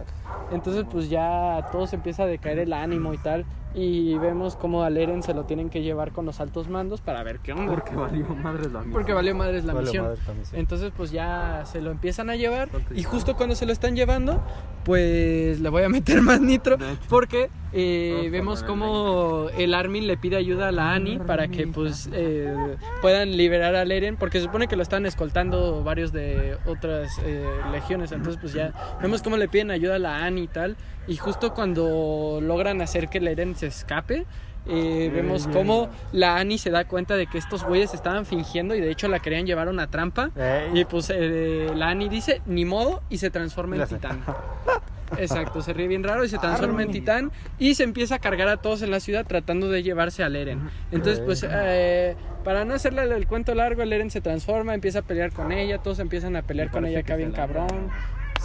Entonces 0.52 0.86
pues 0.90 1.10
ya 1.10 1.58
a 1.58 1.72
todos 1.72 1.94
empieza 1.94 2.24
a 2.24 2.28
decaer 2.28 2.60
el 2.60 2.72
ánimo 2.72 3.14
y 3.14 3.18
tal. 3.18 3.44
Y 3.74 4.18
vemos 4.18 4.56
como 4.56 4.84
al 4.84 4.98
Eren 4.98 5.24
se 5.24 5.34
lo 5.34 5.46
tienen 5.46 5.70
que 5.70 5.82
llevar 5.82 6.12
con 6.12 6.26
los 6.26 6.42
altos 6.42 6.68
mandos 6.68 7.02
para 7.02 7.24
ver 7.24 7.40
qué 7.40 7.54
onda. 7.54 7.72
Porque 7.74 7.96
valió 7.96 8.26
madres 8.28 8.72
la 8.72 8.80
misión. 8.80 8.94
Porque 8.94 9.14
valió 9.14 9.36
madres 9.36 9.64
la 9.64 9.74
misión. 9.74 10.16
Entonces 10.54 10.92
pues 10.96 11.12
ya 11.12 11.64
se 11.66 11.82
lo 11.82 11.92
empiezan 11.92 12.30
a 12.30 12.36
llevar 12.36 12.70
¿Cuánto 12.70 12.94
y 12.94 13.04
justo 13.04 13.36
cuando 13.36 13.56
se 13.56 13.66
lo 13.66 13.72
están 13.72 13.96
llevando 13.96 14.44
pues 14.84 15.60
le 15.60 15.70
voy 15.70 15.84
a 15.84 15.90
meter 15.90 16.22
más 16.22 16.42
nitro 16.42 16.78
porque 17.08 17.50
eh, 17.74 18.26
a 18.28 18.32
vemos 18.32 18.64
como 18.64 19.48
el 19.58 19.74
Armin 19.74 20.08
le 20.08 20.18
pide 20.18 20.36
ayuda 20.36 20.70
a 20.70 20.72
la 20.72 20.94
Annie 20.94 21.20
para 21.20 21.48
que 21.48 21.68
pues 21.68 22.10
eh, 22.12 22.54
puedan 23.02 23.38
liberar 23.38 23.76
al 23.76 23.92
Eren 23.92 24.18
porque 24.18 24.40
se 24.40 24.46
supone 24.46 24.68
que 24.68 24.76
lo 24.76 24.84
están 24.84 25.06
escoltando 25.06 25.84
varios 25.84 26.12
de 26.12 26.58
otras 26.66 27.20
eh, 27.24 27.46
legiones. 27.72 28.12
Entonces 28.12 28.40
pues 28.42 28.54
ya 28.54 28.74
vemos 29.02 29.22
cómo 29.22 29.38
le 29.38 29.48
piden 29.48 29.72
ayuda 29.72 29.96
a 29.96 30.00
la 30.00 30.26
Annie 30.26 30.44
y 30.44 30.48
tal 30.48 30.76
y 31.08 31.18
justo 31.18 31.54
cuando 31.54 32.40
logran 32.42 32.82
hacer 32.82 33.10
que 33.10 33.18
el 33.18 33.28
Eren 33.28 33.56
se 33.56 33.68
escape 33.68 34.26
eh, 34.68 35.10
vemos 35.12 35.48
cómo 35.48 35.90
la 36.12 36.38
Annie 36.38 36.60
se 36.60 36.70
da 36.70 36.86
cuenta 36.86 37.16
de 37.16 37.26
que 37.26 37.40
estos 37.40 37.64
güeyes 37.64 37.94
estaban 37.96 38.28
fingiendo 38.28 38.76
y 38.76 38.82
de 38.82 38.92
hecho 38.92 39.08
la 39.08 39.20
querían 39.20 39.46
llevar 39.46 39.68
a 39.68 39.72
una 39.72 39.88
trampa. 39.88 40.30
Ey. 40.36 40.82
Y 40.82 40.86
pues 40.86 41.12
eh, 41.14 41.72
la 41.76 41.90
Annie 41.90 42.10
dice, 42.10 42.42
ni 42.46 42.66
modo, 42.66 43.02
y 43.10 43.18
se 43.18 43.32
transforma 43.32 43.76
en 43.78 43.88
titán. 43.88 44.24
Exacto, 45.18 45.62
se 45.62 45.74
ríe 45.74 45.88
bien 45.88 46.04
raro 46.04 46.24
y 46.24 46.30
se 46.30 46.38
transforma 46.38 46.84
en 46.84 46.92
titán 46.92 47.32
y 47.60 47.76
se 47.76 47.84
empieza 47.84 48.16
a 48.16 48.20
cargar 48.20 48.48
a 48.48 48.58
todos 48.58 48.82
en 48.82 48.92
la 48.92 49.02
ciudad 49.02 49.26
tratando 49.26 49.70
de 49.70 49.84
llevarse 49.84 50.24
al 50.24 50.38
Eren. 50.38 50.70
Entonces, 50.92 51.20
pues, 51.20 51.46
eh, 51.50 52.16
para 52.46 52.64
no 52.64 52.74
hacerle 52.74 53.04
el, 53.04 53.28
cuento 53.28 53.54
largo, 53.54 53.82
el 53.82 53.92
Eren 53.92 54.10
se 54.10 54.22
transforma, 54.22 54.74
empieza 54.74 55.00
a 55.00 55.02
pelear 55.02 55.34
con 55.34 55.52
ella, 55.52 55.80
todos 55.80 56.00
empiezan 56.00 56.38
a 56.38 56.44
pelear 56.44 56.72
con 56.72 56.86
ella 56.86 57.00
acá 57.00 57.18
bien 57.18 57.32
la 57.32 57.40
cabrón. 57.40 57.90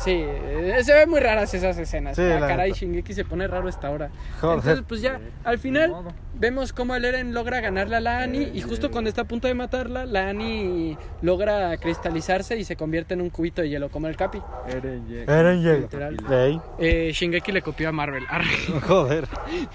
Sí, 0.05 0.13
eh, 0.15 0.79
se 0.83 0.93
ven 0.93 1.09
muy 1.09 1.21
raras 1.21 1.53
esas 1.55 1.79
escenas. 1.79 2.17
Sí, 2.17 2.23
Ah, 2.23 2.39
la 2.39 2.47
caray, 2.49 2.69
neta. 2.71 2.81
Shingeki 2.81 3.15
se 3.15 3.25
pone 3.25 3.47
raro 3.47 3.69
esta 3.69 3.91
hora. 3.91 4.11
Joder. 4.41 4.59
Entonces, 4.59 4.85
pues 4.87 5.01
ya, 5.01 5.19
al 5.43 5.59
final, 5.59 5.95
vemos 6.35 6.73
cómo 6.75 6.95
el 6.95 7.05
Eren 7.05 7.33
logra 7.33 7.61
ganarle 7.61 7.97
a 7.97 8.01
la 8.01 8.21
Annie 8.21 8.51
y 8.53 8.61
justo 8.61 8.91
cuando 8.91 9.09
está 9.09 9.23
a 9.23 9.25
punto 9.25 9.49
de 9.49 9.55
matarla, 9.55 10.05
la 10.05 10.29
Annie 10.29 10.99
logra 11.23 11.77
cristalizarse 11.79 12.59
y 12.59 12.65
se 12.65 12.77
convierte 12.77 13.15
en 13.15 13.23
un 13.23 13.31
cubito 13.31 13.63
de 13.63 13.71
hielo, 13.71 13.89
como 13.89 14.07
el 14.09 14.17
Capi. 14.17 14.41
Eren 14.69 15.09
llega. 15.09 15.39
Eren 15.41 15.63
llega. 15.63 16.63
Eh, 16.79 17.11
Shingeki 17.15 17.53
le 17.53 17.63
copió 17.63 17.89
a 17.89 17.93
Marvel. 17.93 18.25
Arre. 18.29 18.47
Joder. 18.87 19.27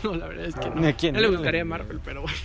No, 0.03 0.15
la 0.15 0.27
verdad 0.27 0.45
es 0.45 0.55
que 0.55 0.69
no. 0.69 0.75
Ni 0.75 0.87
a 0.87 0.93
quién. 0.95 1.15
No 1.15 1.19
le 1.21 1.27
gustaría 1.29 1.63
a 1.63 1.65
Marvel, 1.65 1.99
pero 2.03 2.21
bueno. 2.21 2.37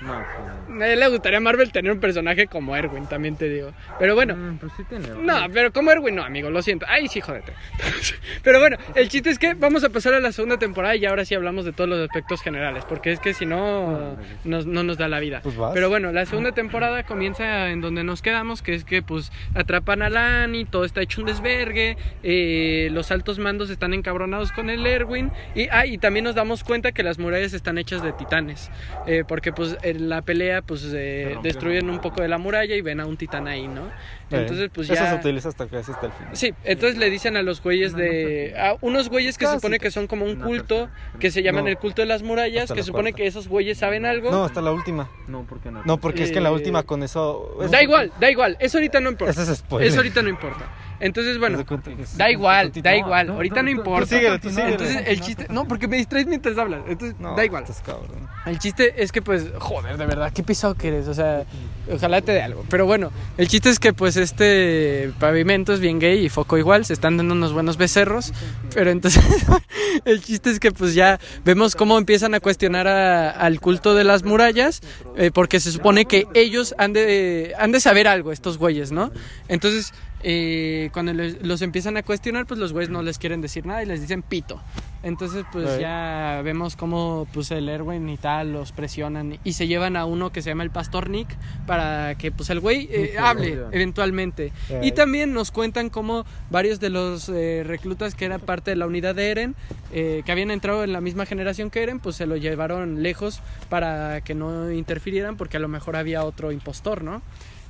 No, 0.00 0.82
A 0.82 0.86
él 0.88 1.00
le 1.00 1.08
gustaría 1.08 1.38
a 1.38 1.40
Marvel 1.40 1.72
tener 1.72 1.90
un 1.92 2.00
personaje 2.00 2.46
como 2.46 2.76
Erwin, 2.76 3.06
también 3.06 3.36
te 3.36 3.48
digo. 3.48 3.72
Pero 3.98 4.14
bueno. 4.14 4.36
mm, 4.36 4.58
pues 4.58 4.72
sí 4.76 4.84
tiene. 4.88 5.08
No, 5.20 5.34
pero 5.52 5.72
como 5.72 5.90
Erwin 5.90 6.14
no, 6.16 6.22
amigo, 6.24 6.50
lo 6.50 6.62
siento. 6.62 6.86
Ay, 6.88 7.08
sí, 7.08 7.20
jódete. 7.20 7.52
Pero 8.42 8.60
bueno, 8.60 8.76
el 8.94 9.08
chiste 9.08 9.30
es 9.30 9.38
que 9.38 9.54
vamos 9.54 9.82
a 9.84 9.88
pasar 9.88 10.14
a 10.14 10.20
la 10.20 10.32
segunda 10.32 10.58
temporada 10.58 10.94
y 10.96 11.04
ahora 11.06 11.24
sí 11.24 11.34
hablamos 11.34 11.64
de 11.64 11.72
todos 11.72 11.88
los 11.90 11.98
aspectos 12.00 12.40
generales, 12.42 12.84
porque 12.88 13.10
es 13.12 13.20
que 13.20 13.34
si 13.34 13.46
no, 13.46 14.16
nos- 14.44 14.66
no 14.66 14.82
nos 14.82 14.96
da 14.98 15.08
la 15.08 15.18
vida. 15.20 15.40
Pues 15.42 15.56
vas. 15.56 15.72
Pero 15.74 15.88
bueno, 15.88 16.12
la 16.12 16.24
segunda 16.26 16.52
temporada 16.52 17.02
comienza 17.02 17.70
en 17.70 17.80
donde 17.80 18.04
nos 18.04 18.22
quedamos, 18.22 18.62
que 18.62 18.74
es 18.74 18.84
que 18.84 19.02
pues 19.02 19.32
atrapan 19.54 20.02
a 20.02 20.10
Lani, 20.10 20.64
todo 20.64 20.84
está 20.84 21.00
hecho 21.02 21.20
un 21.20 21.26
desvergue, 21.26 21.96
eh, 22.22 22.88
los 22.92 23.10
altos 23.10 23.38
mandos 23.38 23.70
están 23.70 23.94
encabronados 23.94 24.52
con 24.52 24.70
el 24.70 24.86
Erwin, 24.86 25.32
y, 25.54 25.68
ah, 25.70 25.86
y 25.86 25.98
también 25.98 26.24
nos 26.24 26.34
damos 26.34 26.62
cuenta 26.64 26.92
que 26.92 27.02
las 27.02 27.18
murallas 27.18 27.52
están 27.52 27.78
hechas 27.78 28.02
de 28.02 28.12
titanes, 28.12 28.70
eh, 29.06 29.24
porque 29.26 29.52
pues 29.52 29.76
en 29.90 30.08
la 30.08 30.22
pelea 30.22 30.62
pues 30.62 30.86
eh, 30.94 31.36
destruyen 31.42 31.90
un 31.90 32.00
poco 32.00 32.22
de 32.22 32.28
la 32.28 32.38
muralla 32.38 32.74
y 32.74 32.80
ven 32.80 33.00
a 33.00 33.06
un 33.06 33.16
titán 33.16 33.46
ahí, 33.48 33.66
¿no? 33.68 33.82
Entonces 34.30 34.70
pues 34.72 34.90
Eso 34.90 35.02
se 35.02 35.10
ya... 35.10 35.14
utiliza 35.16 35.48
hasta 35.48 35.66
casi 35.66 35.90
hasta 35.92 36.06
el 36.06 36.12
final. 36.12 36.36
Sí, 36.36 36.52
entonces 36.64 36.98
le 36.98 37.08
dicen 37.08 37.36
a 37.36 37.42
los 37.42 37.62
güeyes 37.62 37.94
de. 37.94 38.54
A 38.58 38.76
unos 38.82 39.08
güeyes 39.08 39.38
que 39.38 39.46
se 39.46 39.54
supone 39.54 39.78
que 39.78 39.90
son 39.90 40.06
como 40.06 40.26
un 40.26 40.36
culto, 40.36 40.88
que 41.18 41.30
se 41.30 41.42
llaman 41.42 41.64
No. 41.64 41.70
el 41.70 41.78
culto 41.78 42.02
de 42.02 42.06
las 42.06 42.22
murallas, 42.22 42.64
Hasta 42.64 42.74
que 42.74 42.80
la 42.80 42.84
se 42.84 42.86
supone 42.88 43.10
cuarta. 43.12 43.16
que 43.22 43.26
esos 43.26 43.48
güeyes 43.48 43.78
saben 43.78 44.04
algo. 44.04 44.30
No, 44.30 44.44
hasta 44.44 44.60
la 44.60 44.72
última. 44.72 45.10
No, 45.28 45.44
¿por 45.44 45.60
qué 45.60 45.70
no? 45.70 45.82
No, 45.84 45.96
porque 45.98 46.24
es 46.24 46.30
que 46.30 46.38
en 46.38 46.44
la 46.44 46.50
Eh, 46.50 46.52
última 46.54 46.82
con 46.82 47.02
eso. 47.02 47.58
es- 47.62 47.70
Da 47.70 47.82
igual, 47.82 48.12
da 48.20 48.30
igual, 48.30 48.56
eso 48.60 48.76
ahorita 48.78 49.00
no 49.00 49.10
importa. 49.10 49.32
Ese 49.42 49.50
es 49.50 49.58
spoiler. 49.58 49.88
Eso 49.88 49.98
ahorita 49.98 50.20
no 50.22 50.28
importa. 50.28 50.66
Entonces, 51.00 51.38
bueno, 51.38 51.58
de 51.58 51.64
cuenta 51.64 51.94
que 51.94 52.02
es- 52.02 52.16
da 52.16 52.30
igual, 52.30 52.72
da 52.82 52.96
igual, 52.96 53.26
no, 53.28 53.34
ahorita 53.34 53.62
no, 53.62 53.70
importa. 53.70 54.06
tú 54.06 54.14
síguele, 54.16 54.38
tú 54.38 54.48
síguele. 54.50 54.70
Entonces, 54.72 55.02
el 55.06 55.20
chiste. 55.20 55.46
No, 55.50 55.66
porque 55.68 55.86
me 55.88 55.96
distraes 55.96 56.26
mientras 56.26 56.58
hablas. 56.58 56.80
Entonces, 56.88 57.18
No, 57.20 57.36
da 57.36 57.44
igual. 57.44 57.62
estás 57.64 57.80
cabrón. 57.82 58.28
El 58.46 58.58
chiste 58.58 59.02
es 59.02 59.12
que, 59.12 59.22
pues, 59.22 59.46
joder, 59.58 59.96
de 59.96 60.06
verdad, 60.06 60.32
qué 60.32 60.42
pisado 60.42 60.74
que 60.74 60.88
eres. 60.88 61.08
O 61.08 61.14
sea, 61.14 61.44
ojalá 61.92 62.20
te 62.22 62.32
dé 62.32 62.42
algo. 62.42 62.64
Pero 62.70 62.86
bueno, 62.86 63.10
el 63.36 63.48
chiste 63.48 63.68
es 63.70 63.78
que, 63.78 63.92
pues, 63.92 64.16
este 64.16 65.12
pavimento 65.18 65.72
es 65.72 65.80
bien 65.80 65.98
gay 65.98 66.24
y 66.24 66.28
foco 66.28 66.56
igual. 66.58 66.84
Se 66.84 66.92
están 66.94 67.16
dando 67.16 67.34
unos 67.34 67.52
buenos 67.52 67.76
becerros. 67.76 68.32
Pero 68.74 68.90
entonces, 68.90 69.22
el 70.04 70.22
chiste 70.22 70.50
es 70.50 70.60
que, 70.60 70.72
pues, 70.72 70.94
ya 70.94 71.18
vemos 71.44 71.74
cómo 71.76 71.98
empiezan 71.98 72.34
a 72.34 72.40
cuestionar 72.40 72.88
a- 72.88 73.30
al 73.30 73.60
culto 73.60 73.94
de 73.94 74.04
las 74.04 74.24
murallas. 74.24 74.80
eh, 75.16 75.30
porque 75.32 75.58
se 75.60 75.72
supone 75.72 76.04
que 76.04 76.26
ellos 76.34 76.74
han 76.78 76.92
de, 76.92 77.52
han 77.58 77.72
de 77.72 77.80
saber 77.80 78.06
algo, 78.06 78.30
estos 78.30 78.56
güeyes, 78.56 78.92
¿no? 78.92 79.10
Entonces, 79.48 79.92
eh, 80.22 80.90
cuando 80.92 81.12
les- 81.12 81.40
los 81.42 81.62
empiezan 81.62 81.96
a 81.96 82.02
cuestionar, 82.02 82.46
pues 82.46 82.58
los 82.58 82.72
güeyes 82.72 82.90
no 82.90 83.02
les 83.02 83.18
quieren 83.18 83.40
decir 83.40 83.64
nada 83.66 83.82
y 83.82 83.86
les 83.86 84.00
dicen 84.00 84.22
pito. 84.22 84.60
Entonces, 85.04 85.44
pues 85.52 85.64
ya 85.80 86.40
vemos 86.42 86.74
cómo 86.74 87.28
pues 87.32 87.52
el 87.52 87.68
Erwin 87.68 88.08
y 88.08 88.16
tal 88.16 88.52
los 88.52 88.72
presionan 88.72 89.38
y 89.44 89.52
se 89.52 89.68
llevan 89.68 89.96
a 89.96 90.04
uno 90.04 90.30
que 90.32 90.42
se 90.42 90.50
llama 90.50 90.64
el 90.64 90.70
Pastor 90.70 91.08
Nick 91.08 91.28
para 91.68 92.16
que 92.16 92.32
pues 92.32 92.50
el 92.50 92.58
güey 92.58 92.88
eh, 92.90 93.14
hable 93.18 93.58
eventualmente. 93.70 94.52
Y 94.82 94.90
también 94.92 95.32
nos 95.32 95.52
cuentan 95.52 95.88
cómo 95.88 96.26
varios 96.50 96.80
de 96.80 96.90
los 96.90 97.28
eh, 97.28 97.62
reclutas 97.64 98.16
que 98.16 98.24
eran 98.24 98.40
parte 98.40 98.72
de 98.72 98.76
la 98.76 98.86
unidad 98.86 99.14
de 99.14 99.30
Eren, 99.30 99.54
eh, 99.92 100.22
que 100.26 100.32
habían 100.32 100.50
entrado 100.50 100.82
en 100.82 100.92
la 100.92 101.00
misma 101.00 101.26
generación 101.26 101.70
que 101.70 101.80
Eren, 101.82 102.00
pues 102.00 102.16
se 102.16 102.26
lo 102.26 102.36
llevaron 102.36 103.00
lejos 103.00 103.40
para 103.68 104.20
que 104.22 104.34
no 104.34 104.72
interfirieran 104.72 105.36
porque 105.36 105.58
a 105.58 105.60
lo 105.60 105.68
mejor 105.68 105.94
había 105.94 106.24
otro 106.24 106.50
impostor, 106.50 107.04
¿no? 107.04 107.22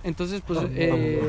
Entonces, 0.03 0.41
pues... 0.47 0.61
eh, 0.71 1.21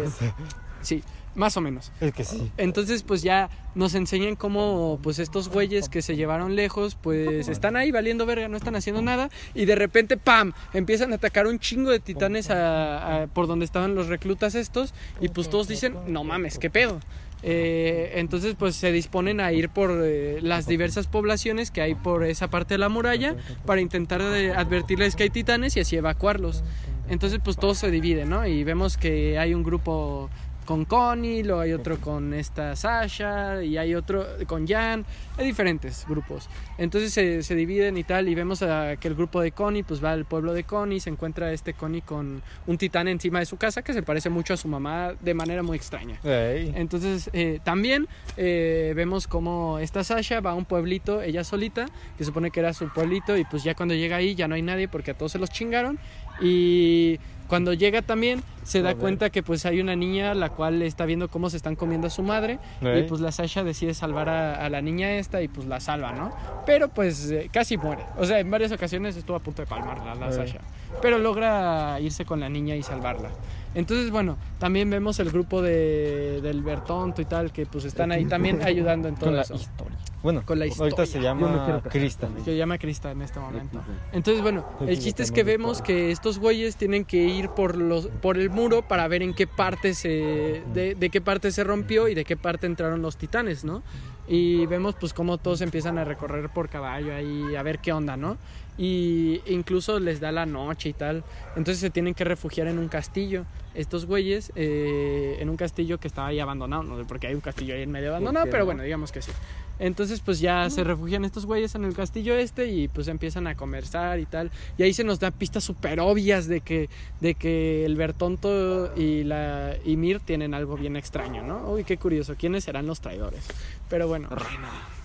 Sí, 0.82 1.04
más 1.36 1.56
o 1.58 1.62
menos. 1.62 1.92
Es 2.02 2.12
que 2.14 2.24
sí. 2.24 2.52
Entonces, 2.58 3.04
pues 3.04 3.22
ya 3.22 3.50
nos 3.76 3.94
enseñan 3.96 4.36
cómo, 4.36 5.00
pues 5.04 5.20
estos 5.20 5.48
güeyes 5.50 5.88
que 5.90 6.02
se 6.02 6.16
llevaron 6.16 6.56
lejos, 6.56 6.96
pues 7.02 7.48
están 7.48 7.76
ahí 7.76 7.92
valiendo 7.92 8.26
verga, 8.26 8.48
no 8.48 8.58
están 8.58 8.76
haciendo 8.76 9.02
nada, 9.02 9.30
y 9.54 9.66
de 9.66 9.76
repente, 9.76 10.18
¡pam! 10.18 10.54
Empiezan 10.74 11.12
a 11.14 11.16
atacar 11.16 11.48
un 11.48 11.60
chingo 11.60 11.92
de 11.92 12.00
titanes 12.00 12.50
a- 12.50 13.24
a- 13.24 13.28
por 13.28 13.48
donde 13.48 13.66
estaban 13.66 13.94
los 13.96 14.08
reclutas 14.08 14.56
estos, 14.56 14.94
y 15.22 15.30
pues 15.30 15.50
todos 15.50 15.68
dicen, 15.68 15.96
no 16.08 16.24
mames, 16.24 16.58
¿qué 16.58 16.70
pedo? 16.70 17.00
Eh, 17.42 18.14
entonces, 18.16 18.56
pues 18.60 18.76
se 18.76 18.92
disponen 18.92 19.40
a 19.40 19.54
ir 19.54 19.70
por 19.70 19.92
eh, 20.04 20.40
las 20.42 20.68
diversas 20.68 21.08
poblaciones 21.08 21.72
que 21.72 21.80
hay 21.82 21.96
por 21.96 22.26
esa 22.26 22.50
parte 22.50 22.74
de 22.74 22.80
la 22.80 22.90
muralla 22.90 23.36
para 23.66 23.80
intentar 23.80 24.20
eh, 24.22 24.52
advertirles 24.52 25.16
que 25.16 25.24
hay 25.24 25.30
titanes 25.30 25.78
y 25.78 25.80
así 25.80 25.96
evacuarlos. 25.96 26.64
Entonces, 27.08 27.40
pues 27.42 27.56
todos 27.56 27.78
se 27.78 27.90
dividen, 27.92 28.30
¿no? 28.30 28.46
Y 28.46 28.64
vemos 28.66 28.98
que 28.98 29.40
hay 29.40 29.54
un 29.54 29.64
grupo 29.64 30.30
con 30.70 30.86
Connie, 30.86 31.42
luego 31.42 31.62
hay 31.62 31.74
otro 31.74 32.00
con 32.00 32.32
esta 32.32 32.76
Sasha 32.76 33.64
y 33.64 33.76
hay 33.76 33.96
otro 33.96 34.24
con 34.46 34.68
Jan, 34.68 35.04
hay 35.36 35.48
diferentes 35.48 36.06
grupos. 36.08 36.48
Entonces 36.78 37.12
se, 37.12 37.42
se 37.42 37.56
dividen 37.56 37.98
y 37.98 38.04
tal 38.04 38.30
y 38.30 38.36
vemos 38.36 38.62
a, 38.62 38.96
que 38.98 39.08
el 39.08 39.16
grupo 39.16 39.42
de 39.42 39.52
Connie 39.52 39.82
pues 39.82 40.04
va 40.04 40.12
al 40.12 40.26
pueblo 40.26 40.54
de 40.54 40.66
Connie, 40.66 41.00
se 41.00 41.10
encuentra 41.10 41.52
este 41.52 41.74
Connie 41.74 42.04
con 42.04 42.44
un 42.68 42.78
titán 42.78 43.08
encima 43.08 43.40
de 43.40 43.48
su 43.48 43.58
casa 43.58 43.82
que 43.82 43.94
se 43.94 44.04
parece 44.04 44.30
mucho 44.30 44.54
a 44.54 44.58
su 44.58 44.68
mamá 44.68 45.16
de 45.20 45.34
manera 45.34 45.64
muy 45.64 45.76
extraña. 45.76 46.20
Entonces, 46.24 47.32
eh, 47.34 47.60
también 47.64 48.08
eh, 48.38 48.94
vemos 48.96 49.28
como 49.28 49.80
esta 49.80 50.04
Sasha 50.04 50.40
va 50.40 50.52
a 50.52 50.54
un 50.54 50.66
pueblito, 50.66 51.24
ella 51.24 51.44
solita, 51.44 51.88
que 52.16 52.24
supone 52.24 52.52
que 52.52 52.60
era 52.60 52.74
su 52.76 52.90
pueblito, 52.90 53.36
y 53.38 53.44
pues 53.44 53.64
ya 53.64 53.74
cuando 53.74 53.96
llega 53.96 54.18
ahí 54.18 54.36
ya 54.36 54.48
no 54.48 54.54
hay 54.54 54.62
nadie 54.62 54.88
porque 54.88 55.10
a 55.10 55.14
todos 55.16 55.32
se 55.32 55.40
los 55.40 55.50
chingaron. 55.50 55.98
Y 56.42 57.20
cuando 57.50 57.74
llega 57.74 58.02
también 58.02 58.42
se 58.64 58.82
da 58.84 58.94
cuenta 58.96 59.32
que 59.32 59.42
pues 59.44 59.66
hay 59.66 59.82
una 59.82 59.96
niña 59.96 60.36
la 60.36 60.50
cual 60.50 60.84
está 60.84 61.06
viendo 61.06 61.28
cómo 61.28 61.50
se 61.50 61.58
están 61.58 61.76
comiendo 61.76 62.08
a 62.08 62.10
su 62.12 62.22
madre. 62.22 62.60
Y 62.82 62.88
Ey. 62.88 63.04
pues 63.10 63.20
la 63.20 63.32
Sasha 63.32 63.64
decide 63.64 63.96
salvar 63.96 64.30
a, 64.30 64.64
a 64.64 64.70
la 64.70 64.82
niña 64.82 65.12
esta 65.14 65.42
y 65.42 65.48
pues 65.48 65.66
la 65.66 65.80
salva, 65.80 66.12
¿no? 66.14 66.32
Pero 66.68 66.90
pues 66.90 67.32
eh, 67.32 67.50
casi 67.52 67.78
muere. 67.78 68.04
O 68.18 68.26
sea, 68.26 68.40
en 68.40 68.52
varias 68.52 68.72
ocasiones 68.72 69.18
estuvo 69.18 69.36
a 69.36 69.40
punto 69.40 69.64
de 69.64 69.66
palmarla 69.68 70.14
la 70.16 70.28
Ey. 70.28 70.34
Sasha. 70.34 70.60
Pero 71.02 71.18
logra 71.18 72.00
irse 72.00 72.24
con 72.26 72.40
la 72.40 72.50
niña 72.50 72.76
y 72.76 72.84
salvarla. 72.84 73.30
Entonces, 73.76 74.10
bueno, 74.12 74.38
también 74.58 74.90
vemos 74.90 75.20
el 75.20 75.30
grupo 75.30 75.62
de, 75.62 76.40
del 76.42 76.64
Bertonto 76.64 77.22
y 77.22 77.26
tal, 77.26 77.52
que 77.52 77.66
pues 77.66 77.86
están 77.86 78.12
ahí 78.12 78.26
también 78.26 78.62
ayudando 78.66 79.08
en 79.08 79.16
todo 79.16 79.26
Con 79.26 79.36
la 79.36 79.42
eso. 79.44 79.56
historia. 79.56 79.98
Bueno, 80.22 80.42
Con 80.46 80.60
la 80.60 80.66
ahorita 80.66 81.04
historia. 81.04 81.06
se 81.06 81.14
Yo 81.14 81.36
me 81.36 81.42
llama 81.46 81.82
con 81.82 82.44
Que 82.44 82.58
llama 82.58 82.78
Crista 82.78 83.12
en 83.12 83.22
este 83.22 83.40
momento. 83.40 83.82
Entonces, 84.12 84.42
bueno, 84.42 84.66
el 84.86 85.00
chiste 85.00 85.24
es 85.24 85.32
que 85.32 85.44
vemos 85.44 85.82
que 85.82 86.12
estos 86.12 86.40
güeyes 86.40 86.76
tienen 86.76 87.06
que 87.06 87.18
ir 87.24 87.50
por 87.50 87.78
los 87.78 88.08
por 88.08 88.38
el 88.38 88.50
muro 88.50 88.82
para 88.82 89.08
ver 89.08 89.22
en 89.24 89.34
qué 89.34 89.48
parte 89.48 89.94
se 89.94 90.62
de, 90.74 90.96
de 90.96 91.10
qué 91.10 91.22
parte 91.22 91.52
se 91.52 91.64
rompió 91.64 92.10
y 92.10 92.16
de 92.16 92.26
qué 92.26 92.36
parte 92.36 92.68
entraron 92.68 93.02
los 93.02 93.16
titanes, 93.18 93.64
¿no? 93.64 93.82
Y 94.28 94.66
vemos 94.66 94.96
pues 95.00 95.14
cómo 95.14 95.38
todos 95.38 95.62
empiezan 95.62 95.98
a 95.98 96.04
recorrer 96.04 96.50
por 96.50 96.70
caballo 96.70 97.16
ahí 97.16 97.56
a 97.56 97.64
ver 97.64 97.80
qué 97.80 97.94
onda, 97.94 98.18
¿no? 98.18 98.38
Y 98.82 99.42
incluso 99.46 100.00
les 100.00 100.22
da 100.22 100.32
la 100.32 100.46
noche 100.46 100.88
y 100.88 100.94
tal. 100.94 101.26
Entonces 101.58 101.80
se 101.80 101.90
tienen 101.90 102.14
que 102.14 102.24
refugiar 102.24 102.68
en 102.68 102.80
un 102.80 102.88
castillo. 102.88 103.44
Estos 103.76 104.06
güeyes, 104.06 104.54
eh, 104.56 105.38
en 105.42 105.50
un 105.50 105.58
castillo 105.58 106.00
que 106.00 106.08
estaba 106.08 106.28
ahí 106.28 106.40
abandonado, 106.40 106.84
no 106.84 106.98
sé 106.98 107.04
por 107.04 107.20
qué 107.20 107.28
hay 107.28 107.36
un 107.36 107.42
castillo 107.42 107.76
ahí 107.76 107.82
en 107.82 107.92
medio 107.92 108.10
abandonado, 108.10 108.46
pero 108.46 108.60
no? 108.60 108.66
bueno, 108.68 108.84
digamos 108.84 109.12
que 109.12 109.22
sí. 109.22 109.32
Entonces 109.80 110.22
pues 110.22 110.40
ya 110.40 110.70
se 110.70 110.84
refugian 110.84 111.26
estos 111.26 111.46
güeyes 111.46 111.76
en 111.76 111.84
el 111.84 111.94
castillo 111.94 112.36
este 112.36 112.68
y 112.68 112.88
pues 112.88 113.10
empiezan 113.10 113.48
a 113.48 113.56
conversar 113.56 114.20
y 114.20 114.26
tal. 114.26 114.50
Y 114.78 114.84
ahí 114.84 114.94
se 114.94 115.04
nos 115.04 115.20
dan 115.20 115.34
pistas 115.34 115.64
súper 115.64 116.00
obvias 116.00 116.48
de 116.48 116.62
que, 116.62 116.90
de 117.20 117.36
que 117.36 117.86
el 117.86 117.98
Bertonto 117.98 118.96
y 118.96 119.24
la 119.26 119.76
y 119.84 119.98
Mir 119.98 120.22
tienen 120.22 120.54
algo 120.54 120.78
bien 120.78 120.96
extraño, 120.96 121.44
¿no? 121.44 121.70
Uy, 121.70 121.84
qué 121.84 121.98
curioso, 121.98 122.36
¿quiénes 122.38 122.64
serán 122.64 122.88
los 122.88 123.02
traidores? 123.02 123.46
Pero 123.90 124.08
bueno. 124.08 124.30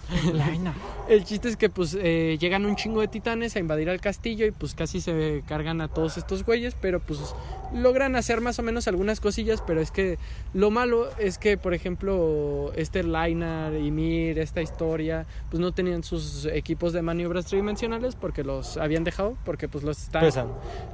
El 1.08 1.24
chiste 1.24 1.48
es 1.48 1.56
que 1.56 1.68
pues 1.68 1.96
eh, 2.00 2.38
llegan 2.40 2.64
un 2.64 2.76
chingo 2.76 3.00
de 3.00 3.08
titanes 3.08 3.56
a 3.56 3.58
invadir 3.58 3.90
al 3.90 4.00
castillo 4.00 4.46
y 4.46 4.50
pues 4.50 4.74
casi 4.74 5.00
se 5.00 5.42
cargan 5.46 5.80
a 5.80 5.88
todos 5.88 6.16
estos 6.16 6.44
güeyes, 6.44 6.74
pero 6.80 7.00
pues 7.00 7.34
logran 7.74 8.16
hacer 8.16 8.40
más 8.40 8.58
o 8.58 8.62
menos 8.62 8.88
algunas 8.88 9.20
cosillas, 9.20 9.62
pero 9.66 9.80
es 9.80 9.90
que 9.90 10.18
lo 10.54 10.70
malo 10.70 11.08
es 11.18 11.38
que 11.38 11.58
por 11.58 11.74
ejemplo 11.74 12.72
este 12.74 13.02
Lainar 13.02 13.74
y 13.74 13.90
Mir, 13.90 14.38
esta 14.38 14.62
historia, 14.62 15.26
pues 15.50 15.60
no 15.60 15.72
tenían 15.72 16.02
sus 16.02 16.46
equipos 16.46 16.92
de 16.92 17.02
maniobras 17.02 17.46
tridimensionales 17.46 18.16
porque 18.16 18.44
los 18.44 18.76
habían 18.76 19.04
dejado, 19.04 19.36
porque 19.44 19.68
pues 19.68 19.84
los 19.84 20.02
están, 20.02 20.24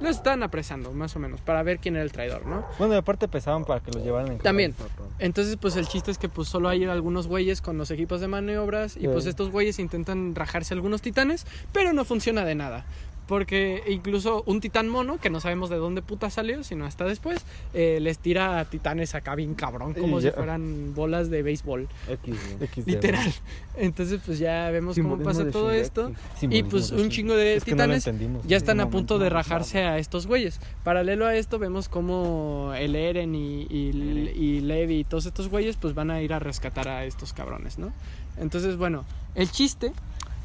los 0.01 0.17
están 0.17 0.43
apresando 0.43 0.93
más 0.93 1.15
o 1.15 1.19
menos 1.19 1.41
para 1.41 1.63
ver 1.63 1.79
quién 1.79 1.95
era 1.95 2.05
el 2.05 2.13
traidor, 2.13 2.47
¿no? 2.47 2.65
Bueno, 2.79 2.95
y 2.95 2.97
aparte 2.97 3.29
pesaban 3.29 3.65
para 3.65 3.81
que 3.81 3.93
los 3.93 4.03
llevaran 4.03 4.33
en 4.33 4.39
También. 4.39 4.75
Entonces, 5.19 5.57
pues 5.57 5.77
el 5.77 5.87
chiste 5.87 6.11
es 6.11 6.19
que 6.19 6.29
pues 6.29 6.49
solo 6.49 6.69
hay 6.69 6.85
algunos 6.85 7.27
güeyes 7.27 7.61
con 7.61 7.79
los 7.79 7.91
equipos 7.91 8.21
de 8.21 8.29
maniobras 8.29 8.97
y 9.01 9.09
pues 9.09 9.27
estos 9.27 9.51
güeyes 9.51 9.79
intentan 9.79 10.35
rajarse 10.35 10.75
algunos 10.75 11.03
titanes, 11.03 11.47
pero 11.73 11.93
no 11.93 12.05
funciona 12.05 12.45
de 12.45 12.55
nada. 12.55 12.85
Porque 13.27 13.85
incluso 13.89 14.43
un 14.47 14.59
titán 14.61 14.89
mono, 14.89 15.19
que 15.21 15.31
no 15.31 15.39
sabemos 15.39 15.71
de 15.71 15.77
dónde 15.77 16.03
puta 16.03 16.31
salió, 16.31 16.65
sino 16.65 16.85
hasta 16.85 17.05
después, 17.05 17.39
eh, 17.75 17.99
les 18.03 18.19
tira 18.19 18.59
a 18.59 18.65
titanes 18.65 19.15
acá 19.15 19.37
bien 19.37 19.55
cabrón, 19.55 19.95
como 19.95 20.19
Y 20.19 20.23
si 20.23 20.27
ya. 20.29 20.33
fueran 20.33 20.95
bolas 20.97 21.31
de 21.31 21.45
béisbol, 21.45 21.87
XD. 22.09 22.65
XD. 22.75 22.89
literal. 22.89 23.33
Entonces, 23.77 24.21
pues 24.27 24.41
ya 24.41 24.69
vemos 24.71 24.97
cómo 24.97 25.11
Simbolismo 25.15 25.25
pasa 25.31 25.45
de 25.45 25.53
todo 25.53 25.71
esto. 25.71 26.11
Y 26.43 26.65
pues 26.65 26.91
un 26.91 27.09
chingo 27.09 27.37
de 27.37 27.55
Es 27.55 27.63
no 27.63 27.73
titanes 27.73 28.05
entendimos. 28.09 28.45
ya 28.49 28.57
están 28.57 28.81
a 28.81 28.87
No, 28.87 28.91
punto 28.91 29.15
no, 29.15 29.23
de 29.23 29.31
no, 29.31 29.37
rajarse 29.37 29.85
a 29.85 29.99
estos 29.99 30.27
güeyes. 30.27 30.59
Paralelo 30.83 31.25
a 31.25 31.37
esto 31.37 31.61
vemos 31.61 31.89
como 31.89 32.73
el 32.77 32.97
Eren 32.97 33.37
y, 33.37 33.63
y, 33.71 33.93
y 34.35 34.61
Levi 34.61 34.99
y 34.99 35.05
todos 35.05 35.27
estos 35.27 35.49
güeyes 35.49 35.77
pues 35.77 35.95
van 35.95 36.11
a 36.11 36.21
ir 36.21 36.33
a 36.33 36.41
rescatar 36.41 36.89
a 36.89 37.05
estos 37.05 37.33
cabrones, 37.33 37.79
¿no? 37.79 37.93
Entonces, 38.39 38.77
bueno, 38.77 39.05
el 39.35 39.51
chiste 39.51 39.93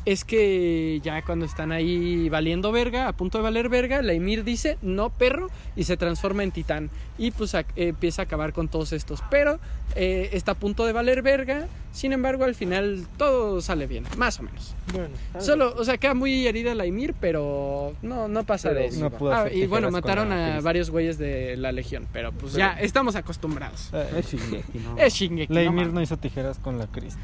es 0.06 0.24
que 0.24 1.02
ya 1.04 1.24
cuando 1.24 1.46
están 1.48 1.72
ahí 1.72 2.30
valiendo 2.30 2.72
verga, 2.72 3.08
a 3.08 3.14
punto 3.14 3.40
de 3.40 3.44
valer 3.44 3.70
verga, 3.70 4.04
la 4.04 4.14
Ymir 4.14 4.44
dice, 4.44 4.78
no 4.84 5.10
perro, 5.10 5.48
y 5.76 5.86
se 5.86 5.98
transforma 5.98 6.44
en 6.44 6.52
titán. 6.52 6.92
Y 7.18 7.32
pues 7.32 7.56
a- 7.56 7.62
eh, 7.62 7.66
empieza 7.88 8.22
a 8.22 8.26
acabar 8.26 8.54
con 8.54 8.68
todos 8.68 8.94
estos. 8.94 9.24
Pero 9.32 9.58
eh, 9.96 10.30
está 10.34 10.52
a 10.52 10.56
punto 10.56 10.86
de 10.86 10.94
valer 10.94 11.24
verga, 11.24 11.66
sin 11.92 12.14
embargo 12.14 12.44
al 12.44 12.54
final 12.54 13.08
todo 13.18 13.62
sale 13.62 13.88
bien, 13.88 14.04
más 14.16 14.40
o 14.40 14.44
menos. 14.44 14.76
Bueno, 14.94 15.10
Solo, 15.40 15.74
o 15.76 15.84
sea, 15.84 15.98
queda 15.98 16.14
muy 16.14 16.46
herida 16.46 16.76
la 16.76 16.86
Ymir, 16.86 17.16
pero 17.20 17.96
no, 18.04 18.28
no 18.28 18.44
pasa 18.44 18.70
Pero 18.70 18.82
de 18.82 18.88
eso. 18.88 19.00
no 19.00 19.10
pudo 19.10 19.34
Ah, 19.34 19.52
y 19.52 19.66
bueno, 19.66 19.90
mataron 19.90 20.32
a 20.32 20.62
varios 20.62 20.92
güeyes 20.92 21.18
de 21.18 21.58
la 21.58 21.72
Legión, 21.72 22.06
pero 22.14 22.32
pues 22.32 22.54
Pero- 22.54 22.60
ya 22.60 22.80
estamos 22.80 23.16
acostumbrados. 23.16 23.90
Eh, 23.92 24.06
es 24.20 24.32
Shingeki, 24.32 24.80
¿no? 24.80 24.98
Es 25.00 25.14
Shingeki. 25.16 25.52
La 25.52 25.72
no 25.72 26.00
hizo 26.02 26.18
tijeras 26.18 26.60
con 26.60 26.78
la 26.78 26.86
Krista. 26.86 27.22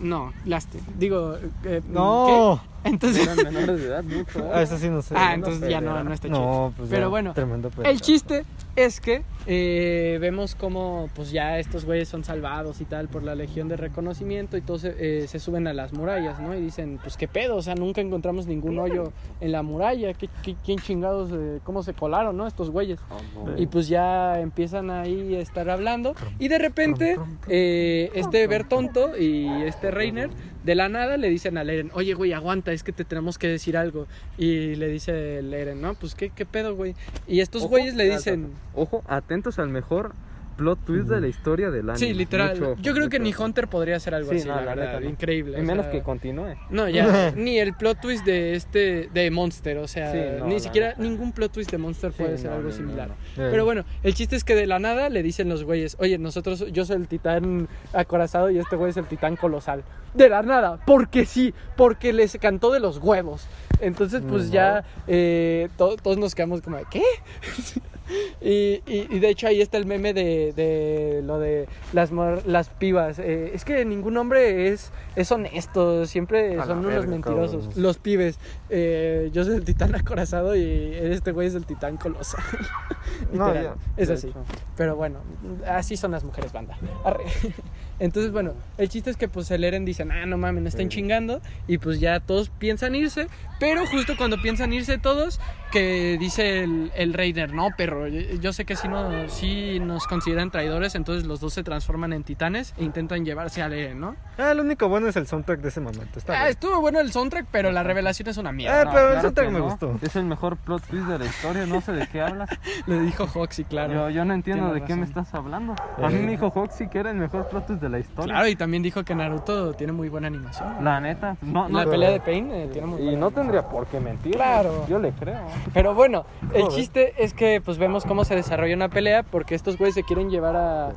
No, 0.00 0.32
laste. 0.44 0.80
Digo, 0.98 1.36
eh, 1.64 1.82
¡No! 1.88 2.60
¿qué? 2.82 2.90
Entonces, 2.90 3.26
Eran 3.26 3.36
menores 3.36 3.80
de 3.80 3.86
edad, 3.86 4.04
mucho. 4.04 4.50
Ah, 4.52 4.60
eso 4.62 4.76
sí 4.76 4.88
no 4.88 5.00
sé. 5.00 5.14
ah, 5.16 5.34
entonces 5.34 5.68
ya 5.70 5.80
no, 5.80 6.04
no 6.04 6.12
está 6.12 6.28
chido. 6.28 6.38
No, 6.38 6.72
pues 6.76 6.90
Pero 6.90 7.02
ya, 7.02 7.08
bueno, 7.08 7.32
tremendo 7.32 7.70
El 7.82 8.00
chiste 8.00 8.44
es 8.76 9.00
que 9.00 9.22
eh, 9.46 10.18
vemos 10.20 10.54
como 10.54 11.08
pues 11.14 11.30
ya 11.30 11.58
estos 11.58 11.84
güeyes 11.84 12.08
son 12.08 12.24
salvados 12.24 12.80
y 12.80 12.84
tal 12.84 13.08
por 13.08 13.22
la 13.22 13.34
Legión 13.34 13.68
de 13.68 13.76
Reconocimiento 13.76 14.56
y 14.56 14.62
todos 14.62 14.80
se, 14.82 14.94
eh, 14.98 15.28
se 15.28 15.38
suben 15.38 15.66
a 15.66 15.72
las 15.72 15.92
murallas, 15.92 16.40
¿no? 16.40 16.54
Y 16.56 16.60
dicen, 16.60 16.98
pues 17.02 17.16
qué 17.16 17.28
pedo, 17.28 17.56
o 17.56 17.62
sea, 17.62 17.74
nunca 17.74 18.00
encontramos 18.00 18.46
ningún 18.46 18.78
hoyo 18.78 19.12
en 19.40 19.52
la 19.52 19.62
muralla, 19.62 20.12
¿Qué, 20.14 20.28
qué- 20.42 20.56
quién 20.64 20.78
chingados, 20.78 21.30
eh, 21.32 21.60
cómo 21.62 21.82
se 21.82 21.94
colaron, 21.94 22.36
¿no? 22.36 22.46
Estos 22.46 22.70
güeyes. 22.70 22.98
Oh, 23.10 23.46
no. 23.50 23.58
Y 23.58 23.66
pues 23.66 23.88
ya 23.88 24.40
empiezan 24.40 24.90
ahí 24.90 25.34
a 25.36 25.40
estar 25.40 25.68
hablando. 25.70 26.14
Y 26.38 26.48
de 26.48 26.58
repente, 26.58 27.16
eh, 27.48 28.10
este 28.14 28.46
Bertonto 28.46 29.16
y 29.16 29.46
este 29.62 29.90
Reiner, 29.90 30.30
de 30.64 30.74
la 30.74 30.88
nada 30.88 31.18
le 31.18 31.28
dicen 31.28 31.58
al 31.58 31.68
Eren, 31.68 31.90
oye, 31.92 32.14
güey, 32.14 32.32
aguanta, 32.32 32.72
es 32.72 32.82
que 32.82 32.92
te 32.92 33.04
tenemos 33.04 33.38
que 33.38 33.46
decir 33.48 33.76
algo. 33.76 34.06
Y 34.38 34.74
le 34.76 34.88
dice 34.88 35.38
el 35.38 35.52
Eren, 35.52 35.80
no, 35.80 35.94
pues 35.94 36.14
qué, 36.14 36.30
qué 36.30 36.46
pedo, 36.46 36.74
güey. 36.74 36.94
Y 37.28 37.40
estos 37.40 37.62
Ojo, 37.62 37.70
güeyes 37.70 37.94
le 37.94 38.08
dicen, 38.08 38.50
Ojo, 38.74 39.04
atentos 39.06 39.58
al 39.58 39.68
mejor 39.68 40.14
plot 40.54 40.78
twist 40.84 41.08
de 41.08 41.20
la 41.20 41.28
historia 41.28 41.70
del 41.70 41.90
anime. 41.90 41.98
sí, 41.98 42.14
literal. 42.14 42.58
Mucho 42.60 42.76
Yo 42.82 42.94
creo 42.94 43.08
que 43.08 43.18
ni. 43.18 43.34
Hunter 43.34 43.68
podría 43.68 43.96
hacer 43.96 44.14
algo 44.14 44.30
Sí, 44.30 44.36
así, 44.38 44.48
no, 44.48 44.54
la, 44.56 44.62
la 44.64 44.74
verdad, 44.74 45.00
neta, 45.00 45.10
increíble. 45.10 45.58
Y 45.58 45.60
o 45.60 45.64
menos 45.64 45.84
sea, 45.86 45.92
que 45.92 46.02
continúe. 46.02 46.54
No, 46.70 46.88
ya, 46.88 47.32
ni 47.36 47.58
el 47.58 47.74
plot 47.74 48.00
twist 48.00 48.24
de 48.24 48.54
este, 48.54 49.08
de 49.12 49.30
Monster, 49.30 49.78
o 49.78 49.88
sea, 49.88 50.12
Sí, 50.12 50.18
no, 50.38 50.46
ni 50.46 50.60
siquiera 50.60 50.88
neta. 50.90 51.02
ningún 51.02 51.32
plot 51.32 51.52
twist 51.52 51.70
de 51.70 51.78
Monster 51.78 52.12
Sí, 52.12 52.18
puede 52.22 52.38
ser 52.38 52.50
no, 52.50 52.56
algo 52.56 52.70
similar. 52.70 53.08
no. 53.08 53.14
Pero 53.36 53.64
bueno, 53.64 53.84
el 54.02 54.14
chiste 54.14 54.36
es 54.36 54.44
que 54.44 54.54
de 54.54 54.66
la 54.66 54.78
nada 54.78 55.08
le 55.08 55.22
dicen 55.22 55.48
los 55.48 55.64
güeyes, 55.64 55.96
oye, 55.98 56.16
nosotros, 56.18 56.64
yo 56.72 56.84
soy 56.84 56.96
el 56.96 57.08
titán 57.08 57.68
acorazado 57.92 58.50
y 58.50 58.58
este 58.58 58.76
güey 58.76 58.90
es 58.90 58.96
el 58.96 59.06
titán 59.06 59.36
colosal. 59.36 59.82
De 60.14 60.28
la 60.28 60.42
nada, 60.42 60.78
porque 60.86 61.26
sí, 61.26 61.52
porque 61.76 62.12
les 62.12 62.36
cantó 62.40 62.70
de 62.72 62.78
los 62.78 62.98
huevos. 62.98 63.48
Entonces, 63.80 64.22
pues 64.28 64.46
No. 64.46 64.52
ya 64.52 64.84
eh, 65.08 65.68
to- 65.76 65.96
todos 65.96 66.16
nos 66.18 66.36
quedamos 66.36 66.62
como, 66.62 66.78
¿qué? 66.88 67.02
Y, 68.40 68.82
y, 68.86 69.06
y 69.10 69.20
de 69.20 69.30
hecho 69.30 69.46
ahí 69.46 69.62
está 69.62 69.78
el 69.78 69.86
meme 69.86 70.12
de, 70.12 70.52
de 70.52 71.22
lo 71.24 71.38
de 71.38 71.66
las, 71.94 72.10
las 72.44 72.68
pibas. 72.68 73.18
Eh, 73.18 73.52
es 73.54 73.64
que 73.64 73.84
ningún 73.86 74.18
hombre 74.18 74.68
es, 74.68 74.92
es 75.16 75.32
honesto, 75.32 76.04
siempre 76.04 76.60
A 76.60 76.66
son 76.66 76.80
unos 76.80 76.92
verga, 76.92 77.06
mentirosos. 77.06 77.74
Los 77.76 77.96
pibes. 77.96 78.38
Eh, 78.68 79.30
yo 79.32 79.44
soy 79.44 79.54
el 79.56 79.64
titán 79.64 79.94
acorazado 79.94 80.54
y 80.56 80.92
este 80.94 81.32
güey 81.32 81.48
es 81.48 81.54
el 81.54 81.64
titán 81.64 81.96
colosal. 81.96 82.42
No, 83.32 83.52
ya, 83.54 83.74
es 83.96 84.10
así. 84.10 84.28
hecho. 84.28 84.44
Pero 84.76 84.96
bueno, 84.96 85.18
así 85.66 85.96
son 85.96 86.10
las 86.12 86.24
mujeres, 86.24 86.52
banda. 86.52 86.76
Arre. 87.04 87.24
Entonces, 87.98 88.32
bueno, 88.32 88.52
el 88.78 88.88
chiste 88.88 89.10
es 89.10 89.16
que 89.16 89.28
pues 89.28 89.50
el 89.50 89.64
Eren 89.64 89.84
dice, 89.84 90.02
ah, 90.10 90.26
no 90.26 90.36
mames, 90.38 90.62
no 90.62 90.68
estén 90.68 90.90
Sí. 90.90 90.96
chingando. 90.96 91.40
Y 91.68 91.78
pues 91.78 92.00
ya 92.00 92.20
todos 92.20 92.48
piensan 92.50 92.94
irse. 92.94 93.28
Pero 93.60 93.86
justo 93.86 94.14
cuando 94.16 94.40
piensan 94.42 94.72
irse 94.72 94.98
todos, 94.98 95.40
que 95.70 96.16
dice 96.18 96.64
el, 96.64 96.90
el 96.96 97.14
Raider, 97.14 97.52
no, 97.52 97.68
perro, 97.76 98.06
yo, 98.08 98.52
sé 98.52 98.64
que 98.64 98.74
sí, 98.76 98.88
no, 98.88 99.28
sí 99.28 99.78
nos 99.80 100.06
consideran 100.06 100.50
traidores, 100.50 100.94
entonces 100.96 101.24
los 101.26 101.40
dos 101.40 101.52
se 101.54 101.62
transforman 101.62 102.12
en 102.12 102.24
titanes 102.24 102.74
e 102.76 102.84
intentan 102.84 103.24
llevarse 103.24 103.62
al 103.62 103.72
Eren, 103.72 104.00
¿no? 104.00 104.16
Ah, 104.38 104.54
lo 104.54 104.62
único 104.62 104.88
bueno 104.88 105.06
es 105.08 105.16
el 105.16 105.26
soundtrack 105.28 105.60
de 105.60 105.68
ese 105.68 105.80
momento. 105.80 106.18
Está 106.18 106.32
Ah, 106.34 106.36
bien. 106.40 106.48
estuvo 106.50 106.80
bueno 106.80 107.00
el 107.00 107.12
soundtrack, 107.12 107.46
pero 107.50 107.70
la 107.72 107.84
revelación 107.84 108.28
es 108.28 108.36
una 108.36 108.50
mierda. 108.52 108.82
Ah, 108.82 108.90
pero 108.92 109.14
el 109.14 109.20
soundtrack 109.20 109.50
me 109.50 109.58
no. 109.60 109.64
gustó. 109.66 109.98
Es 110.02 110.16
el 110.16 110.24
mejor 110.24 110.56
plot 110.56 110.82
twist 110.82 111.06
de 111.06 111.18
la 111.18 111.24
historia, 111.26 111.64
no 111.66 111.80
sé 111.80 111.92
de 111.92 112.06
qué 112.08 112.20
hablas. 112.20 112.50
Le 112.86 113.00
dijo 113.00 113.24
Hoxie, 113.32 113.64
claro. 113.64 113.92
Yo, 113.94 114.10
yo 114.10 114.24
no 114.24 114.34
entiendo 114.34 114.64
Tienes 114.64 114.82
de 114.82 114.86
qué 114.86 114.96
me 114.96 115.06
estás 115.06 115.32
hablando. 115.32 115.74
A 116.02 116.08
mí 116.08 116.18
me 116.18 116.32
dijo 116.32 116.48
Hoxie 116.54 116.90
que 116.90 116.98
era 116.98 117.10
el 117.12 117.16
mejor 117.16 117.48
plot 117.48 117.66
twist 117.66 117.80
de 117.80 117.83
la 117.88 117.98
historia. 117.98 118.32
Claro, 118.34 118.48
y 118.48 118.56
también 118.56 118.82
dijo 118.82 119.04
que 119.04 119.14
Naruto 119.14 119.72
tiene 119.74 119.92
muy 119.92 120.08
buena 120.08 120.26
animación. 120.28 120.84
La 120.84 121.00
neta, 121.00 121.36
no, 121.42 121.68
la 121.68 121.84
no. 121.84 121.90
pelea 121.90 122.10
de 122.10 122.20
Pain 122.20 122.50
eh, 122.50 122.68
tiene 122.72 122.86
muy 122.86 123.00
Y 123.00 123.04
buena 123.04 123.18
no 123.20 123.26
animación. 123.26 123.34
tendría 123.34 123.68
por 123.68 123.86
qué 123.86 124.00
mentir. 124.00 124.34
Claro. 124.34 124.86
Yo 124.88 124.98
le 124.98 125.12
creo. 125.12 125.40
Pero 125.72 125.94
bueno, 125.94 126.24
el 126.54 126.68
chiste 126.68 127.14
es 127.18 127.34
que 127.34 127.60
pues 127.64 127.78
vemos 127.78 128.04
cómo 128.04 128.24
se 128.24 128.34
desarrolla 128.34 128.74
una 128.74 128.88
pelea 128.88 129.22
porque 129.22 129.54
estos 129.54 129.76
güeyes 129.78 129.94
se 129.94 130.02
quieren 130.04 130.30
llevar 130.30 130.56
a, 130.56 130.92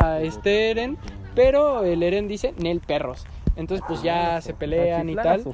a 0.00 0.20
este 0.20 0.70
Eren, 0.70 0.98
pero 1.34 1.84
el 1.84 2.02
Eren 2.02 2.28
dice, 2.28 2.54
Nel 2.58 2.80
perros. 2.80 3.26
Entonces 3.54 3.84
pues 3.86 4.02
ya 4.02 4.40
se 4.40 4.54
pelean 4.54 5.10
y 5.10 5.14
tal. 5.14 5.44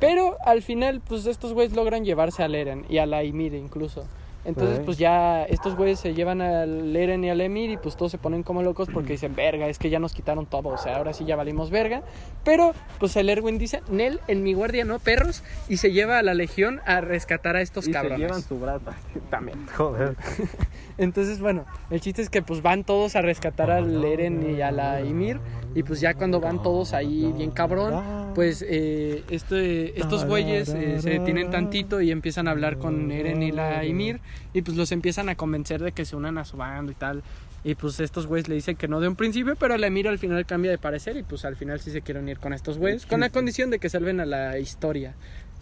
Pero 0.00 0.36
al 0.44 0.60
final 0.62 1.00
pues 1.06 1.24
estos 1.26 1.52
güeyes 1.52 1.74
logran 1.76 2.04
llevarse 2.04 2.42
al 2.42 2.54
Eren 2.54 2.84
y 2.88 2.98
a 2.98 3.06
la 3.06 3.22
Ymir 3.22 3.54
incluso. 3.54 4.04
Entonces 4.44 4.80
pues 4.84 4.98
ya 4.98 5.44
estos 5.44 5.74
güeyes 5.74 5.98
se 5.98 6.12
llevan 6.14 6.42
al 6.42 6.94
Eren 6.94 7.24
y 7.24 7.30
al 7.30 7.40
Emir 7.40 7.70
y 7.70 7.76
pues 7.78 7.96
todos 7.96 8.12
se 8.12 8.18
ponen 8.18 8.42
como 8.42 8.62
locos 8.62 8.88
porque 8.92 9.12
dicen, 9.12 9.34
verga, 9.34 9.68
es 9.68 9.78
que 9.78 9.88
ya 9.90 9.98
nos 9.98 10.12
quitaron 10.12 10.46
todo, 10.46 10.68
o 10.68 10.76
sea, 10.78 10.96
ahora 10.96 11.12
sí 11.14 11.24
ya 11.24 11.34
valimos 11.36 11.70
verga. 11.70 12.02
Pero 12.44 12.72
pues 12.98 13.16
el 13.16 13.28
Erwin 13.30 13.56
dice, 13.58 13.82
Nel, 13.88 14.20
en 14.28 14.42
mi 14.42 14.52
guardia 14.52 14.84
no 14.84 14.98
perros, 14.98 15.42
y 15.68 15.78
se 15.78 15.92
lleva 15.92 16.18
a 16.18 16.22
la 16.22 16.34
legión 16.34 16.80
a 16.84 17.00
rescatar 17.00 17.56
a 17.56 17.62
estos 17.62 17.88
Y 17.88 17.92
cabrones. 17.92 18.18
se 18.18 18.22
llevan 18.26 18.42
su 18.42 18.58
brazo 18.60 18.84
también. 19.30 19.66
Joder. 19.74 20.14
Entonces, 20.98 21.40
bueno, 21.40 21.64
el 21.90 22.00
chiste 22.00 22.22
es 22.22 22.30
que 22.30 22.42
pues 22.42 22.62
van 22.62 22.84
todos 22.84 23.16
a 23.16 23.22
rescatar 23.22 23.70
al 23.70 24.04
Eren 24.04 24.54
y 24.56 24.60
a 24.60 24.70
la 24.70 25.00
Ymir. 25.00 25.40
Y 25.74 25.82
pues 25.82 26.00
ya 26.00 26.14
cuando 26.14 26.40
van 26.40 26.62
todos 26.62 26.92
ahí 26.92 27.32
bien 27.36 27.50
cabrón, 27.50 28.32
pues 28.34 28.64
eh, 28.66 29.24
este, 29.28 29.98
estos 29.98 30.24
güeyes 30.24 30.68
eh, 30.68 31.00
se 31.00 31.10
detienen 31.10 31.50
tantito 31.50 32.00
y 32.00 32.10
empiezan 32.10 32.46
a 32.46 32.52
hablar 32.52 32.78
con 32.78 33.10
Eren 33.10 33.42
y 33.42 33.50
la 33.50 33.84
Ymir. 33.84 34.20
Y 34.52 34.62
pues 34.62 34.76
los 34.76 34.92
empiezan 34.92 35.28
a 35.28 35.34
convencer 35.34 35.82
de 35.82 35.92
que 35.92 36.04
se 36.04 36.14
unan 36.14 36.38
a 36.38 36.44
su 36.44 36.56
bando 36.56 36.92
y 36.92 36.94
tal. 36.94 37.22
Y 37.64 37.74
pues 37.74 37.98
estos 37.98 38.26
güeyes 38.26 38.46
le 38.48 38.54
dicen 38.54 38.76
que 38.76 38.88
no 38.88 39.00
de 39.00 39.08
un 39.08 39.16
principio, 39.16 39.56
pero 39.56 39.76
la 39.76 39.88
Ymir 39.88 40.06
al 40.08 40.18
final 40.18 40.46
cambia 40.46 40.70
de 40.70 40.78
parecer. 40.78 41.16
Y 41.16 41.22
pues 41.22 41.44
al 41.44 41.56
final 41.56 41.80
sí 41.80 41.90
se 41.90 42.02
quieren 42.02 42.28
ir 42.28 42.38
con 42.38 42.52
estos 42.52 42.78
güeyes. 42.78 43.06
Con 43.06 43.20
la 43.20 43.30
condición 43.30 43.70
de 43.70 43.78
que 43.78 43.88
salven 43.88 44.20
a 44.20 44.26
la 44.26 44.58
historia 44.58 45.14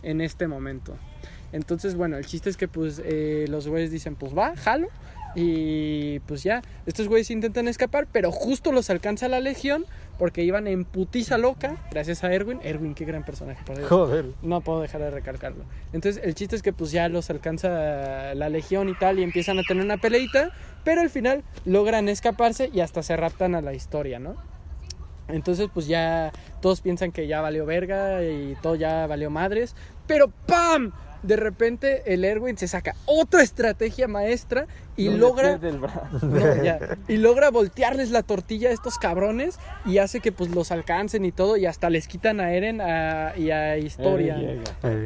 en 0.02 0.20
este 0.20 0.46
momento. 0.46 0.94
Entonces, 1.52 1.94
bueno, 1.94 2.16
el 2.16 2.26
chiste 2.26 2.50
es 2.50 2.56
que 2.56 2.68
pues 2.68 3.00
eh, 3.04 3.46
los 3.48 3.68
güeyes 3.68 3.90
dicen, 3.90 4.16
pues 4.16 4.36
va, 4.36 4.56
jalo. 4.56 4.88
Y 5.34 6.20
pues 6.20 6.42
ya, 6.42 6.62
estos 6.86 7.08
güeyes 7.08 7.30
intentan 7.30 7.68
escapar, 7.68 8.06
pero 8.10 8.30
justo 8.30 8.72
los 8.72 8.90
alcanza 8.90 9.28
la 9.28 9.40
legión 9.40 9.86
porque 10.18 10.44
iban 10.44 10.66
en 10.66 10.84
putiza 10.84 11.38
loca, 11.38 11.76
gracias 11.90 12.22
a 12.22 12.32
Erwin. 12.32 12.60
Erwin, 12.62 12.94
qué 12.94 13.04
gran 13.04 13.24
personaje, 13.24 13.62
por 13.64 13.76
Dios. 13.76 13.88
Joder. 13.88 14.26
No 14.42 14.60
puedo 14.60 14.80
dejar 14.80 15.00
de 15.00 15.10
recalcarlo. 15.10 15.64
Entonces, 15.92 16.22
el 16.24 16.34
chiste 16.34 16.54
es 16.54 16.62
que 16.62 16.72
pues 16.72 16.92
ya 16.92 17.08
los 17.08 17.30
alcanza 17.30 18.34
la 18.34 18.48
legión 18.48 18.88
y 18.88 18.94
tal 18.94 19.18
y 19.18 19.22
empiezan 19.22 19.58
a 19.58 19.62
tener 19.62 19.84
una 19.84 19.96
peleita, 19.96 20.50
pero 20.84 21.00
al 21.00 21.10
final 21.10 21.42
logran 21.64 22.08
escaparse 22.08 22.70
y 22.72 22.80
hasta 22.80 23.02
se 23.02 23.16
raptan 23.16 23.54
a 23.54 23.62
la 23.62 23.74
historia, 23.74 24.18
¿no? 24.18 24.36
Entonces, 25.28 25.68
pues 25.72 25.86
ya 25.86 26.30
todos 26.60 26.80
piensan 26.82 27.10
que 27.10 27.26
ya 27.26 27.40
valió 27.40 27.64
verga 27.64 28.22
y 28.22 28.56
todo 28.60 28.74
ya 28.74 29.06
valió 29.06 29.30
madres, 29.30 29.74
pero 30.06 30.30
¡pam! 30.46 30.92
De 31.22 31.36
repente 31.36 32.02
el 32.12 32.24
Erwin 32.24 32.58
se 32.58 32.66
saca 32.66 32.96
otra 33.06 33.42
estrategia 33.42 34.08
maestra 34.08 34.66
y 34.96 35.08
No 35.08 35.16
logra 35.16 35.58
no, 36.22 36.62
ya. 36.62 36.78
Y 37.08 37.16
logra 37.16 37.50
voltearles 37.50 38.10
la 38.10 38.22
tortilla 38.22 38.68
a 38.68 38.72
estos 38.72 38.98
cabrones 38.98 39.58
y 39.86 39.98
hace 39.98 40.20
que 40.20 40.32
pues 40.32 40.50
los 40.54 40.70
alcancen 40.70 41.24
y 41.24 41.32
todo 41.32 41.56
y 41.56 41.66
hasta 41.66 41.88
les 41.90 42.06
quitan 42.08 42.40
a 42.40 42.52
Eren 42.52 42.80
a- 42.80 43.32
y 43.36 43.50
a 43.50 43.78
Historia. 43.78 44.36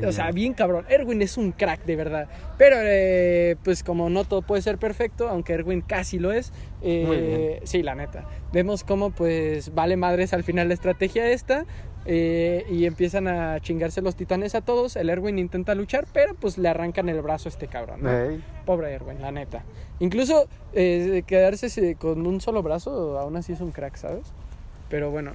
O 0.06 0.12
sea, 0.12 0.30
bien 0.32 0.54
cabrón. 0.54 0.84
Erwin 0.88 1.22
es 1.22 1.36
un 1.36 1.52
crack, 1.52 1.84
de 1.84 1.96
verdad. 1.96 2.28
Pero, 2.58 2.76
eh, 2.80 3.56
pues 3.62 3.82
como 3.84 4.10
no 4.10 4.24
todo 4.24 4.42
puede 4.42 4.62
ser 4.62 4.78
perfecto, 4.78 5.28
aunque 5.28 5.52
Erwin 5.52 5.82
casi 5.82 6.18
lo 6.18 6.32
es. 6.32 6.52
eh. 6.82 7.60
Sí, 7.64 7.82
la 7.82 7.94
neta. 7.94 8.24
Vemos 8.52 8.82
cómo, 8.84 9.10
pues, 9.10 9.74
vale 9.74 9.96
madres 9.96 10.32
al 10.32 10.42
final 10.44 10.68
la 10.68 10.74
estrategia 10.74 11.28
esta. 11.30 11.64
eh, 12.08 12.64
y 12.70 12.86
empiezan 12.86 13.26
a 13.26 13.58
chingarse 13.58 14.00
los 14.00 14.14
titanes 14.14 14.54
a 14.54 14.60
todos. 14.60 14.94
El 14.94 15.10
Erwin 15.10 15.40
intenta 15.40 15.74
luchar, 15.74 16.06
pero 16.12 16.34
pues 16.36 16.56
le 16.56 16.68
arrancan 16.68 17.08
el 17.08 17.20
brazo 17.20 17.48
a 17.48 17.50
este 17.50 17.66
cabrón. 17.66 18.06
Pobre 18.64 18.92
Erwin, 18.92 19.20
la 19.20 19.32
neta. 19.32 19.64
Incluso 20.00 20.48
eh, 20.72 21.22
quedarse 21.26 21.66
eh, 21.90 21.96
con 21.96 22.26
un 22.26 22.40
solo 22.40 22.62
brazo, 22.62 23.18
aún 23.18 23.36
así 23.36 23.52
es 23.52 23.60
un 23.60 23.72
crack, 23.72 23.96
¿sabes? 23.96 24.26
Pero 24.90 25.10
bueno. 25.10 25.32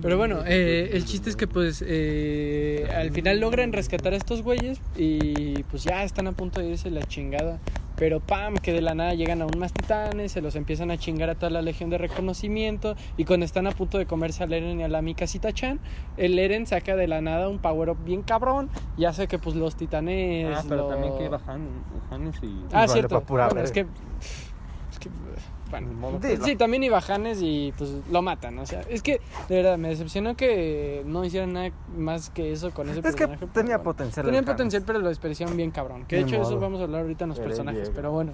Pero 0.00 0.16
bueno, 0.16 0.42
eh, 0.46 0.90
el 0.92 1.04
chiste 1.04 1.28
es 1.28 1.34
que 1.34 1.48
pues 1.48 1.82
al 1.82 3.10
final 3.10 3.40
logran 3.40 3.72
rescatar 3.72 4.12
a 4.12 4.16
estos 4.16 4.42
güeyes 4.42 4.80
y 4.96 5.62
pues 5.64 5.82
ya 5.82 6.04
están 6.04 6.28
a 6.28 6.32
punto 6.32 6.60
de 6.60 6.68
irse 6.68 6.90
la 6.90 7.02
chingada. 7.02 7.58
Pero 7.96 8.20
pam, 8.20 8.54
que 8.56 8.72
de 8.72 8.80
la 8.82 8.94
nada 8.94 9.14
llegan 9.14 9.40
aún 9.40 9.58
más 9.58 9.72
titanes, 9.72 10.32
se 10.32 10.40
los 10.40 10.56
empiezan 10.56 10.90
a 10.90 10.98
chingar 10.98 11.30
a 11.30 11.34
toda 11.36 11.50
la 11.50 11.62
legión 11.62 11.90
de 11.90 11.98
reconocimiento 11.98 12.96
y 13.16 13.24
cuando 13.24 13.46
están 13.46 13.66
a 13.68 13.70
punto 13.70 13.98
de 13.98 14.06
comerse 14.06 14.42
al 14.42 14.52
Eren 14.52 14.80
y 14.80 14.82
a 14.82 14.88
la 14.88 15.00
Mikasita 15.00 15.52
Chan, 15.52 15.78
el 16.16 16.38
Eren 16.38 16.66
saca 16.66 16.96
de 16.96 17.06
la 17.06 17.20
nada 17.20 17.48
un 17.48 17.58
power 17.60 17.90
up 17.90 17.98
bien 18.04 18.22
cabrón 18.22 18.68
y 18.96 19.04
hace 19.04 19.28
que 19.28 19.38
pues 19.38 19.54
los 19.54 19.76
titanes... 19.76 20.56
Ah, 20.56 20.62
pero 20.68 20.82
lo- 20.82 20.88
también 20.88 21.16
que 21.18 21.26
Han- 21.46 21.84
Hannes 22.10 22.36
y... 22.42 22.64
Ah, 22.72 22.88
cierto. 22.88 23.22
Bueno, 23.28 23.60
es 23.60 23.70
que... 23.70 23.86
Es 24.90 24.98
que... 24.98 25.08
Bueno. 25.82 26.18
Dilo. 26.20 26.44
Sí, 26.44 26.56
también 26.56 26.82
iba 26.84 27.00
Janes 27.00 27.38
y 27.42 27.72
pues 27.76 27.90
lo 28.10 28.22
matan, 28.22 28.58
o 28.58 28.66
sea, 28.66 28.82
es 28.88 29.02
que 29.02 29.20
de 29.48 29.56
verdad 29.56 29.78
me 29.78 29.88
decepcionó 29.88 30.36
que 30.36 31.02
no 31.06 31.24
hicieran 31.24 31.52
nada 31.52 31.70
más 31.96 32.30
que 32.30 32.52
eso 32.52 32.70
con 32.72 32.88
ese 32.88 33.00
Es 33.00 33.04
que 33.04 33.10
personaje. 33.26 33.36
pero 33.40 33.52
tenía 33.52 33.76
bueno. 33.78 33.84
potencial. 33.90 34.26
Tenía 34.26 34.42
potencial, 34.42 34.82
pero 34.86 34.98
lo 35.00 35.08
desperdiciaron 35.08 35.56
bien 35.56 35.70
cabrón. 35.70 36.04
Que 36.06 36.16
de 36.16 36.24
Ni 36.24 36.30
hecho 36.32 36.42
eso 36.42 36.50
modo. 36.52 36.60
vamos 36.60 36.80
a 36.80 36.84
hablar 36.84 37.02
ahorita 37.02 37.24
en 37.24 37.28
los 37.30 37.38
Eren 37.38 37.48
personajes, 37.48 37.82
llega. 37.88 37.94
pero 37.94 38.12
bueno. 38.12 38.32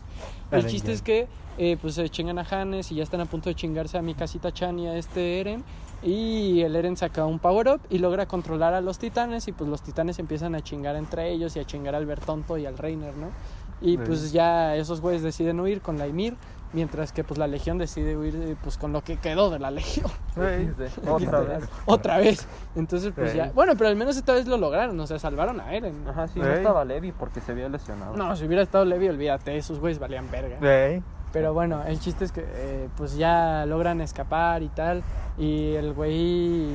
El 0.51 0.59
Eren 0.61 0.71
chiste 0.71 0.89
llega. 0.89 0.97
es 0.97 1.03
que 1.03 1.29
eh, 1.59 1.77
pues 1.81 1.95
se 1.95 2.09
chingan 2.09 2.39
a 2.39 2.43
Hannes 2.49 2.91
y 2.93 2.95
ya 2.97 3.03
están 3.03 3.21
a 3.21 3.27
punto 3.27 3.49
de 3.49 3.55
chingarse 3.55 3.99
a 3.99 4.03
mi 4.03 4.15
casita 4.15 4.53
Chan 4.53 4.79
y 4.79 4.87
a 4.89 4.97
este 4.97 5.41
Eren. 5.41 5.65
Y 6.03 6.63
el 6.63 6.75
Eren 6.77 6.97
saca 6.97 7.27
un 7.27 7.39
power 7.39 7.69
up 7.69 7.81
y 7.91 7.99
logra 7.99 8.25
controlar 8.27 8.73
a 8.73 8.81
los 8.81 8.99
titanes 8.99 9.47
y 9.49 9.53
pues 9.53 9.69
los 9.69 9.83
titanes 9.83 10.19
empiezan 10.19 10.55
a 10.55 10.63
chingar 10.63 10.97
entre 10.97 11.31
ellos 11.31 11.55
y 11.57 11.61
a 11.61 11.65
chingar 11.67 11.95
al 11.95 12.07
Bertonto 12.07 12.57
y 12.57 12.65
al 12.65 12.79
Reiner, 12.79 13.15
¿no? 13.17 13.29
Y 13.83 13.93
Sí. 13.93 13.99
pues 14.07 14.33
ya 14.33 14.77
esos 14.77 15.01
güeyes 15.03 15.23
deciden 15.23 15.61
huir 15.61 15.81
con 15.83 15.99
la 15.99 16.07
Ymir, 16.07 16.37
mientras 16.73 17.13
que 17.13 17.25
pues 17.25 17.39
la 17.39 17.47
Legión 17.47 17.79
decide 17.79 18.17
huir 18.17 18.35
eh, 18.37 18.57
pues 18.63 18.77
con 18.79 18.93
lo 18.93 19.03
que 19.03 19.17
quedó 19.17 19.51
de 19.51 19.59
la 19.59 19.71
Legión. 19.71 20.11
Ey, 20.37 20.73
Otra 21.09 21.41
vez. 21.41 21.69
Otra 21.87 22.19
vez. 22.19 22.47
Entonces 22.77 23.13
pues 23.15 23.33
Sí. 23.33 23.37
ya... 23.39 23.51
Bueno, 23.55 23.73
pero 23.77 23.89
al 23.89 23.97
menos 23.97 24.17
esta 24.17 24.33
vez 24.33 24.47
lo 24.47 24.57
lograron, 24.57 24.99
o 25.01 25.07
sea, 25.07 25.19
salvaron 25.19 25.61
a 25.61 25.75
Eren. 25.75 25.95
Ajá, 26.09 26.29
sí, 26.29 26.39
no 26.39 26.47
estaba 26.53 26.85
Levi 26.85 27.13
porque 27.13 27.41
se 27.41 27.53
había 27.53 27.69
lesionado. 27.69 28.17
No, 28.17 28.35
si 28.37 28.45
hubiera 28.47 28.63
estado 28.63 28.85
Levi, 28.85 29.09
olvídate, 29.09 29.57
esos 29.57 29.79
güeyes 29.81 29.99
valían 29.99 30.31
verga. 30.31 30.57
Pero 31.33 31.55
bueno, 31.55 31.83
el 31.87 32.01
chiste 32.01 32.25
es 32.25 32.33
que 32.33 32.45
eh, 32.45 32.89
pues 32.97 33.17
ya 33.17 33.65
logran 33.67 34.01
escapar 34.01 34.63
y 34.63 34.69
tal. 34.69 35.03
Y 35.39 35.75
el 35.75 35.93
güey, 35.95 36.75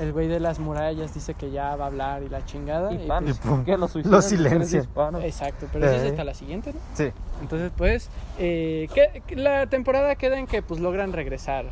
el 0.00 0.12
güey 0.12 0.26
de 0.28 0.40
las 0.40 0.58
murallas 0.58 1.14
dice 1.14 1.34
que 1.34 1.50
ya 1.50 1.76
va 1.76 1.84
a 1.84 1.86
hablar 1.86 2.22
y 2.22 2.28
la 2.28 2.44
chingada. 2.44 2.92
Y 2.92 3.04
y, 3.04 3.06
pan, 3.06 3.24
pues, 3.24 3.38
pum, 3.38 3.64
que 3.64 3.76
lo 3.76 3.88
lo 4.04 4.22
silencia. 4.22 4.84
exacto, 5.22 5.66
pero 5.72 5.86
eso 5.86 5.94
es 6.04 6.10
hasta 6.10 6.24
la 6.24 6.34
siguiente, 6.34 6.72
¿no? 6.72 6.80
Sí. 6.94 7.10
Entonces, 7.40 7.70
pues, 7.76 8.10
eh, 8.38 8.88
que- 8.92 9.22
que 9.26 9.36
la 9.36 9.66
temporada 9.66 10.14
queda 10.16 10.38
en 10.38 10.46
que 10.46 10.62
pues 10.62 10.80
logran 10.80 11.12
regresar. 11.12 11.64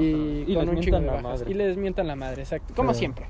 Y. 0.00 0.44
Y 0.46 0.54
con 0.54 0.66
les 0.66 0.74
un 0.76 0.80
chingo 0.80 0.96
de 0.96 1.02
mientan 1.02 1.06
la 1.06 1.12
bajas. 1.12 1.40
madre. 1.40 1.50
Y 1.50 1.54
les 1.54 1.76
mientan 1.76 2.06
la 2.06 2.16
madre, 2.16 2.42
exacto. 2.42 2.74
Como 2.74 2.94
siempre. 2.94 3.26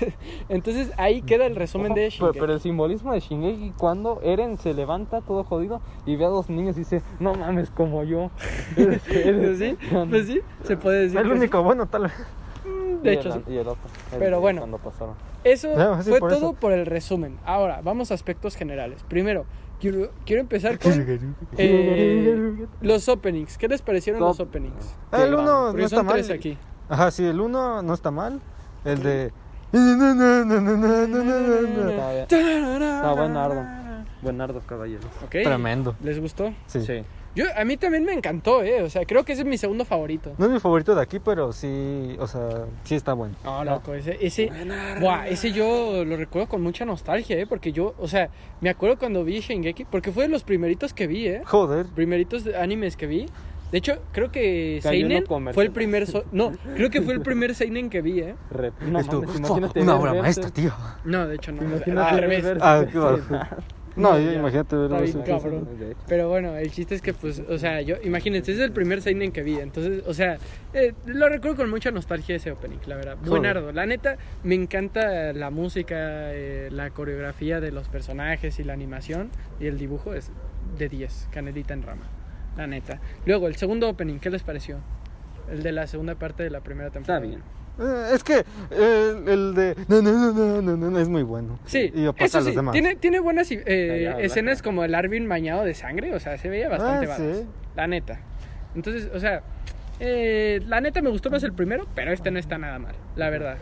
Entonces, 0.48 0.92
ahí 0.96 1.22
queda 1.22 1.46
el 1.46 1.56
resumen 1.56 1.94
de 1.94 2.02
pero, 2.02 2.10
Shingeki. 2.10 2.38
pero 2.40 2.52
el 2.52 2.60
simbolismo 2.60 3.12
de 3.12 3.20
Shingeki 3.20 3.72
cuando 3.78 4.20
Eren 4.22 4.58
se 4.58 4.74
levanta 4.74 5.20
todo 5.20 5.44
jodido 5.44 5.80
y 6.04 6.16
ve 6.16 6.24
a 6.24 6.28
dos 6.28 6.48
niños 6.50 6.76
y 6.76 6.80
dice, 6.80 7.02
no 7.20 7.34
mames 7.34 7.70
como 7.70 8.04
yo. 8.04 8.30
Pues 8.76 9.58
sí, 9.58 9.76
pues 10.10 10.26
sí, 10.26 10.40
se 10.64 10.76
puede 10.76 11.02
decir. 11.02 11.18
El 11.18 11.24
que 11.24 11.32
sí. 11.32 11.38
único 11.38 11.62
bueno, 11.62 11.86
tal 11.86 12.02
vez. 12.04 12.12
De 13.02 13.12
Y 13.12 13.16
hecho, 13.16 13.28
el- 13.28 13.34
sí. 13.34 13.40
Y 13.48 13.56
el 13.56 13.68
otro. 13.68 13.82
el- 14.12 14.18
Pero 14.18 14.40
bueno. 14.40 14.66
Eso 15.44 15.76
No, 15.76 16.02
fue 16.02 16.18
por 16.18 16.30
todo 16.30 16.50
eso. 16.50 16.52
por 16.54 16.72
el 16.72 16.86
resumen. 16.86 17.38
Ahora, 17.44 17.80
vamos 17.82 18.10
a 18.10 18.14
aspectos 18.14 18.56
generales. 18.56 19.04
Primero, 19.08 19.44
quiero, 19.80 20.10
quiero 20.24 20.42
empezar 20.42 20.78
con 20.82 20.92
eh, 21.58 22.66
los 22.80 23.08
openings. 23.08 23.58
¿Qué 23.58 23.68
les 23.68 23.82
parecieron 23.82 24.20
Top. 24.20 24.28
los 24.28 24.40
openings? 24.40 24.94
El 25.12 25.34
uno 25.34 25.66
Porque 25.68 25.82
no 25.82 25.86
está 25.86 26.02
mal. 26.02 26.14
tres 26.14 26.30
aquí. 26.30 26.56
Ajá, 26.88 27.10
sí, 27.10 27.24
el 27.24 27.40
uno 27.40 27.82
no 27.82 27.94
está 27.94 28.10
mal. 28.10 28.40
El 28.84 29.02
de. 29.02 29.32
Está 29.72 29.82
bien. 32.12 32.26
Está 32.28 33.12
buenardo. 33.12 33.64
Buenardo, 34.22 34.60
caballeros. 34.60 35.06
Ok. 35.24 35.36
Tremendo. 35.42 35.96
¿Les 36.02 36.20
gustó? 36.20 36.52
Sí. 36.66 36.80
Sí. 36.82 37.02
Yo, 37.36 37.44
a 37.54 37.64
mí 37.64 37.76
también 37.76 38.02
me 38.04 38.12
encantó, 38.14 38.62
¿eh? 38.62 38.82
O 38.82 38.88
sea, 38.90 39.04
creo 39.04 39.22
que 39.24 39.34
ese 39.34 39.42
es 39.42 39.46
mi 39.48 39.58
segundo 39.58 39.84
favorito. 39.84 40.32
No 40.38 40.46
es 40.46 40.50
mi 40.52 40.58
favorito 40.58 40.94
de 40.94 41.02
aquí, 41.02 41.20
pero 41.20 41.52
sí, 41.52 42.16
o 42.18 42.26
sea, 42.26 42.64
sí 42.84 42.94
está 42.94 43.12
bueno. 43.12 43.34
No, 43.44 43.62
loco, 43.62 43.94
ese, 43.94 44.16
ese, 44.20 44.50
buah, 45.00 45.28
ese 45.28 45.52
yo 45.52 46.04
lo 46.04 46.16
recuerdo 46.16 46.48
con 46.48 46.62
mucha 46.62 46.84
nostalgia, 46.86 47.36
¿eh? 47.38 47.46
Porque 47.46 47.72
yo, 47.72 47.94
o 47.98 48.08
sea, 48.08 48.30
me 48.62 48.70
acuerdo 48.70 48.98
cuando 48.98 49.22
vi 49.22 49.40
Shingeki, 49.40 49.84
porque 49.84 50.12
fue 50.12 50.24
de 50.24 50.30
los 50.30 50.44
primeritos 50.44 50.94
que 50.94 51.06
vi, 51.06 51.26
¿eh? 51.28 51.42
Joder. 51.44 51.84
Primeritos 51.94 52.42
de- 52.44 52.56
animes 52.56 52.96
que 52.96 53.06
vi. 53.06 53.26
De 53.70 53.78
hecho, 53.78 53.98
creo 54.12 54.30
que 54.30 54.78
Seinen 54.80 55.24
fue 55.52 55.64
el 55.64 55.72
primer, 55.72 56.06
so- 56.06 56.24
no, 56.32 56.52
creo 56.76 56.88
que 56.88 57.02
fue 57.02 57.12
el 57.14 57.20
primer 57.20 57.54
Seinen 57.54 57.90
que 57.90 58.00
vi, 58.00 58.20
¿eh? 58.20 58.34
Rep. 58.50 58.80
No, 58.80 59.00
Y 59.00 59.04
tú, 59.04 59.22
mames, 59.22 59.38
imagínate 59.40 59.80
una 59.82 59.96
obra 59.96 60.14
maestra, 60.14 60.50
tío. 60.50 60.72
No, 61.04 61.26
de 61.26 61.34
hecho 61.34 61.52
no, 61.52 61.62
Imagínate 61.62 62.08
al 62.14 62.18
revés. 62.20 62.44
Ah. 62.62 62.84
No, 63.96 64.18
yo 64.18 64.30
ya. 64.30 64.38
imagínate 64.38 64.76
verlo 64.76 64.98
Está 64.98 65.18
bien 65.18 65.38
cabrón. 65.38 65.68
Pero 66.06 66.28
bueno, 66.28 66.56
el 66.56 66.70
chiste 66.70 66.94
es 66.94 67.02
que, 67.02 67.14
pues, 67.14 67.42
o 67.48 67.58
sea, 67.58 67.80
yo, 67.80 67.96
imagínense, 68.02 68.52
ese 68.52 68.60
es 68.60 68.66
el 68.66 68.72
primer 68.72 69.00
Seinen 69.02 69.32
que 69.32 69.42
vi. 69.42 69.58
Entonces, 69.58 70.02
o 70.06 70.12
sea, 70.14 70.36
eh, 70.74 70.92
lo 71.06 71.28
recuerdo 71.28 71.56
con 71.56 71.70
mucha 71.70 71.90
nostalgia 71.90 72.36
ese 72.36 72.52
opening, 72.52 72.78
la 72.86 72.96
verdad. 72.96 73.16
Joder. 73.18 73.30
Buenardo. 73.30 73.72
La 73.72 73.86
neta, 73.86 74.16
me 74.44 74.54
encanta 74.54 75.32
la 75.32 75.50
música, 75.50 75.96
eh, 76.34 76.68
la 76.70 76.90
coreografía 76.90 77.60
de 77.60 77.72
los 77.72 77.88
personajes 77.88 78.58
y 78.58 78.64
la 78.64 78.74
animación. 78.74 79.30
Y 79.60 79.66
el 79.66 79.78
dibujo 79.78 80.14
es 80.14 80.30
de 80.78 80.88
10, 80.88 81.28
canelita 81.30 81.74
en 81.74 81.82
rama. 81.82 82.04
La 82.56 82.66
neta. 82.66 83.00
Luego, 83.24 83.48
el 83.48 83.56
segundo 83.56 83.88
opening, 83.88 84.18
¿qué 84.18 84.30
les 84.30 84.42
pareció? 84.42 84.78
El 85.50 85.62
de 85.62 85.72
la 85.72 85.86
segunda 85.86 86.14
parte 86.16 86.42
de 86.42 86.50
la 86.50 86.60
primera 86.60 86.88
Está 86.88 86.98
temporada. 86.98 87.20
bien. 87.26 87.40
Eh, 87.78 88.10
es 88.14 88.24
que 88.24 88.44
eh, 88.70 89.22
el 89.26 89.54
de. 89.54 89.74
No, 89.88 90.00
no, 90.02 90.12
no, 90.12 90.32
no, 90.32 90.62
no, 90.62 90.76
no, 90.76 90.90
no, 90.90 90.98
es 90.98 91.08
muy 91.08 91.22
bueno. 91.22 91.58
Sí, 91.66 91.92
Y 91.94 92.06
eso 92.16 92.40
sí, 92.42 92.52
demás. 92.52 92.72
tiene, 92.72 92.96
tiene 92.96 93.20
buenas 93.20 93.50
eh, 93.50 94.12
Ah, 94.14 94.20
escenas 94.20 94.62
como 94.62 94.84
el 94.84 94.94
Arvin 94.94 95.28
bañado 95.28 95.64
de 95.64 95.74
sangre, 95.74 96.14
o 96.14 96.20
sea, 96.20 96.38
se 96.38 96.48
veía 96.48 96.68
bastante 96.68 97.06
Ah, 97.06 97.08
badass, 97.18 97.36
sí. 97.38 97.46
la 97.76 97.86
neta. 97.86 98.20
Entonces, 98.74 99.10
o 99.14 99.20
sea, 99.20 99.42
eh, 100.00 100.60
la 100.66 100.80
neta 100.80 101.00
me 101.02 101.10
gustó 101.10 101.30
más 101.30 101.42
el 101.42 101.52
primero, 101.52 101.86
pero 101.94 102.12
este 102.12 102.30
no 102.30 102.38
está 102.38 102.58
nada 102.58 102.78
mal, 102.78 102.94
la 103.16 103.30
verdad. 103.30 103.58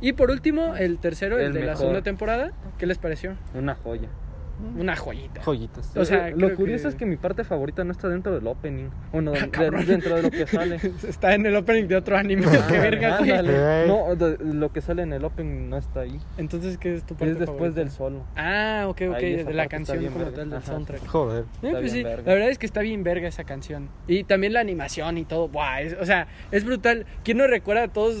Y 0.00 0.12
por 0.12 0.30
último, 0.30 0.76
el 0.76 0.98
tercero, 0.98 1.38
el, 1.38 1.46
El 1.46 1.52
de 1.54 1.62
la 1.64 1.76
segunda 1.76 2.02
temporada, 2.02 2.52
¿qué 2.78 2.86
les 2.86 2.98
pareció? 2.98 3.36
Una 3.54 3.74
joya. 3.74 4.08
Una 4.76 4.96
joyita. 4.96 5.40
Joyitas. 5.42 5.96
O 5.96 6.04
sea, 6.04 6.28
Eh, 6.28 6.34
lo 6.36 6.54
curioso 6.54 6.84
que- 6.84 6.88
es 6.88 6.94
que 6.96 7.06
mi 7.06 7.16
parte 7.16 7.44
favorita 7.44 7.84
no 7.84 7.92
está 7.92 8.08
dentro 8.08 8.34
del 8.34 8.46
opening. 8.46 8.88
Bueno, 9.12 9.32
de- 9.32 9.50
cabrón. 9.50 9.86
dentro 9.86 10.16
de 10.16 10.22
lo 10.22 10.30
que 10.30 10.46
sale. 10.46 10.76
Está 11.08 11.34
en 11.34 11.46
el 11.46 11.56
opening 11.56 11.86
de 11.88 11.96
otro 11.96 12.16
anime, 12.16 12.42
qué 12.68 12.78
verga, 12.78 13.18
güey. 13.18 13.88
No, 13.88 14.16
de- 14.16 14.38
lo 14.54 14.72
que 14.72 14.80
sale 14.80 15.02
en 15.02 15.12
el 15.12 15.24
opening 15.24 15.68
no 15.68 15.76
está 15.78 16.00
ahí. 16.00 16.18
Entonces, 16.38 16.76
¿qué 16.78 16.94
es 16.94 17.04
tu 17.04 17.14
parte 17.14 17.32
Es 17.32 17.38
después 17.38 17.56
favorita? 17.58 17.80
del 17.80 17.90
solo. 17.90 18.24
Ah, 18.36 18.84
ok, 18.88 19.02
ok, 19.10 19.18
de 19.18 19.52
la 19.54 19.66
canción 19.68 19.98
como 20.06 20.18
verga. 20.18 20.36
tal, 20.36 20.50
del 20.50 20.58
Ajá. 20.58 20.66
soundtrack. 20.72 21.06
Joder. 21.06 21.44
Eh, 21.62 21.70
pues 21.72 21.92
sí, 21.92 22.02
verga. 22.02 22.22
la 22.26 22.34
verdad 22.34 22.50
es 22.50 22.58
que 22.58 22.66
está 22.66 22.80
bien 22.80 23.04
verga 23.04 23.28
esa 23.28 23.44
canción. 23.44 23.88
Y 24.06 24.24
también 24.24 24.52
la 24.52 24.60
animación 24.60 25.18
y 25.18 25.24
todo. 25.24 25.48
Buah, 25.48 25.82
es- 25.82 25.96
o 26.00 26.04
sea, 26.04 26.26
es 26.50 26.64
brutal. 26.64 27.06
¿Quién 27.24 27.38
no 27.38 27.46
recuerda 27.46 27.84
a 27.84 27.88
todos 27.88 28.16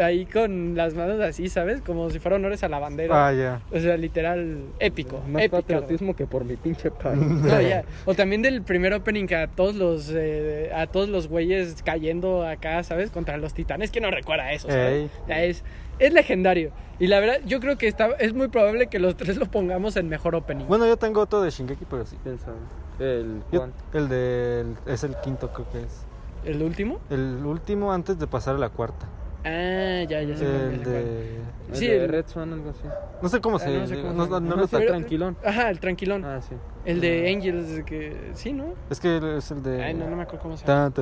ahí 0.00 0.26
con 0.26 0.76
las 0.76 0.94
manos 0.94 1.20
así, 1.20 1.48
¿sabes? 1.48 1.80
Como 1.80 2.10
si 2.10 2.18
fueran 2.18 2.40
honores 2.40 2.62
a 2.62 2.68
la 2.68 2.78
bandera. 2.78 3.28
Ah, 3.28 3.32
ya. 3.32 3.60
O 3.72 3.78
sea, 3.80 3.96
literal, 3.96 4.58
épico. 4.78 5.20
Más 5.28 5.42
épico. 5.42 5.79
Patriotismo 5.80 6.14
que 6.16 6.26
por 6.26 6.44
mi 6.44 6.56
pinche 6.56 6.90
país. 6.90 7.20
No, 7.28 7.60
ya. 7.60 7.84
O 8.04 8.14
también 8.14 8.42
del 8.42 8.62
primer 8.62 8.92
opening 8.94 9.26
que 9.26 9.36
a 9.36 9.46
todos 9.48 9.74
los 9.74 10.10
eh, 10.14 10.70
a 10.74 10.86
todos 10.86 11.08
los 11.08 11.28
güeyes 11.28 11.82
cayendo 11.82 12.46
acá, 12.46 12.82
¿sabes? 12.82 13.10
Contra 13.10 13.36
los 13.36 13.54
titanes. 13.54 13.90
¿Quién 13.90 14.04
no 14.04 14.10
recuerda 14.10 14.52
eso? 14.52 14.68
¿sabes? 14.68 15.10
Ya 15.28 15.42
es, 15.42 15.64
es 15.98 16.12
legendario. 16.12 16.72
Y 16.98 17.06
la 17.06 17.18
verdad, 17.20 17.40
yo 17.46 17.60
creo 17.60 17.78
que 17.78 17.88
está, 17.88 18.08
es 18.18 18.34
muy 18.34 18.48
probable 18.48 18.88
que 18.88 18.98
los 18.98 19.16
tres 19.16 19.36
lo 19.38 19.46
pongamos 19.46 19.96
en 19.96 20.08
mejor 20.08 20.34
opening. 20.34 20.66
Bueno, 20.66 20.86
yo 20.86 20.96
tengo 20.98 21.20
otro 21.22 21.40
de 21.40 21.50
Shingeki, 21.50 21.86
pero 21.88 22.04
sí. 22.04 22.16
¿Quién 22.22 22.38
sabe? 22.38 22.58
El 22.98 23.42
Yo- 23.50 23.68
el 23.94 24.08
de. 24.08 24.64
Es 24.86 25.02
el 25.04 25.16
quinto, 25.22 25.50
creo 25.52 25.70
que 25.70 25.80
es. 25.80 26.04
¿El 26.44 26.62
último? 26.62 27.00
El 27.10 27.44
último 27.44 27.92
antes 27.92 28.18
de 28.18 28.26
pasar 28.26 28.54
a 28.54 28.58
la 28.58 28.68
cuarta. 28.68 29.06
Ah, 29.44 30.04
ya, 30.08 30.22
ya 30.22 30.36
sé 30.36 30.44
El 30.44 30.82
de. 30.84 31.40
El 31.70 31.76
Sí, 31.76 31.86
de 31.86 32.02
el- 32.04 32.08
Red 32.10 32.26
Swan, 32.26 32.52
algo 32.52 32.70
así. 32.70 32.80
No 33.22 33.28
sé 33.28 33.40
cómo 33.40 33.56
Ah, 33.56 33.60
se. 33.60 33.78
no 33.78 33.86
sé 33.86 33.94
cómo 33.96 34.12
no, 34.12 34.24
se 34.24 34.30
no- 34.30 34.40
llama. 34.40 34.56
no 34.56 34.66
Pero- 34.68 34.86
tranquilón. 34.86 35.36
Ajá, 35.44 35.70
el 35.70 35.78
tranquilón. 35.78 36.24
Ah, 36.24 36.40
sí. 36.42 36.54
El 36.84 37.00
de 37.00 37.30
Angels, 37.32 37.84
que 37.84 38.16
sí, 38.34 38.52
¿no? 38.52 38.74
Es 38.90 38.98
que 38.98 39.36
es 39.38 39.50
el 39.52 39.62
de. 39.62 39.84
Ay, 39.84 39.94
no, 39.94 40.08
no 40.10 40.16
me 40.16 40.22
acuerdo 40.22 40.42
cómo 40.42 40.56
se 40.56 40.66
llama. 40.66 40.92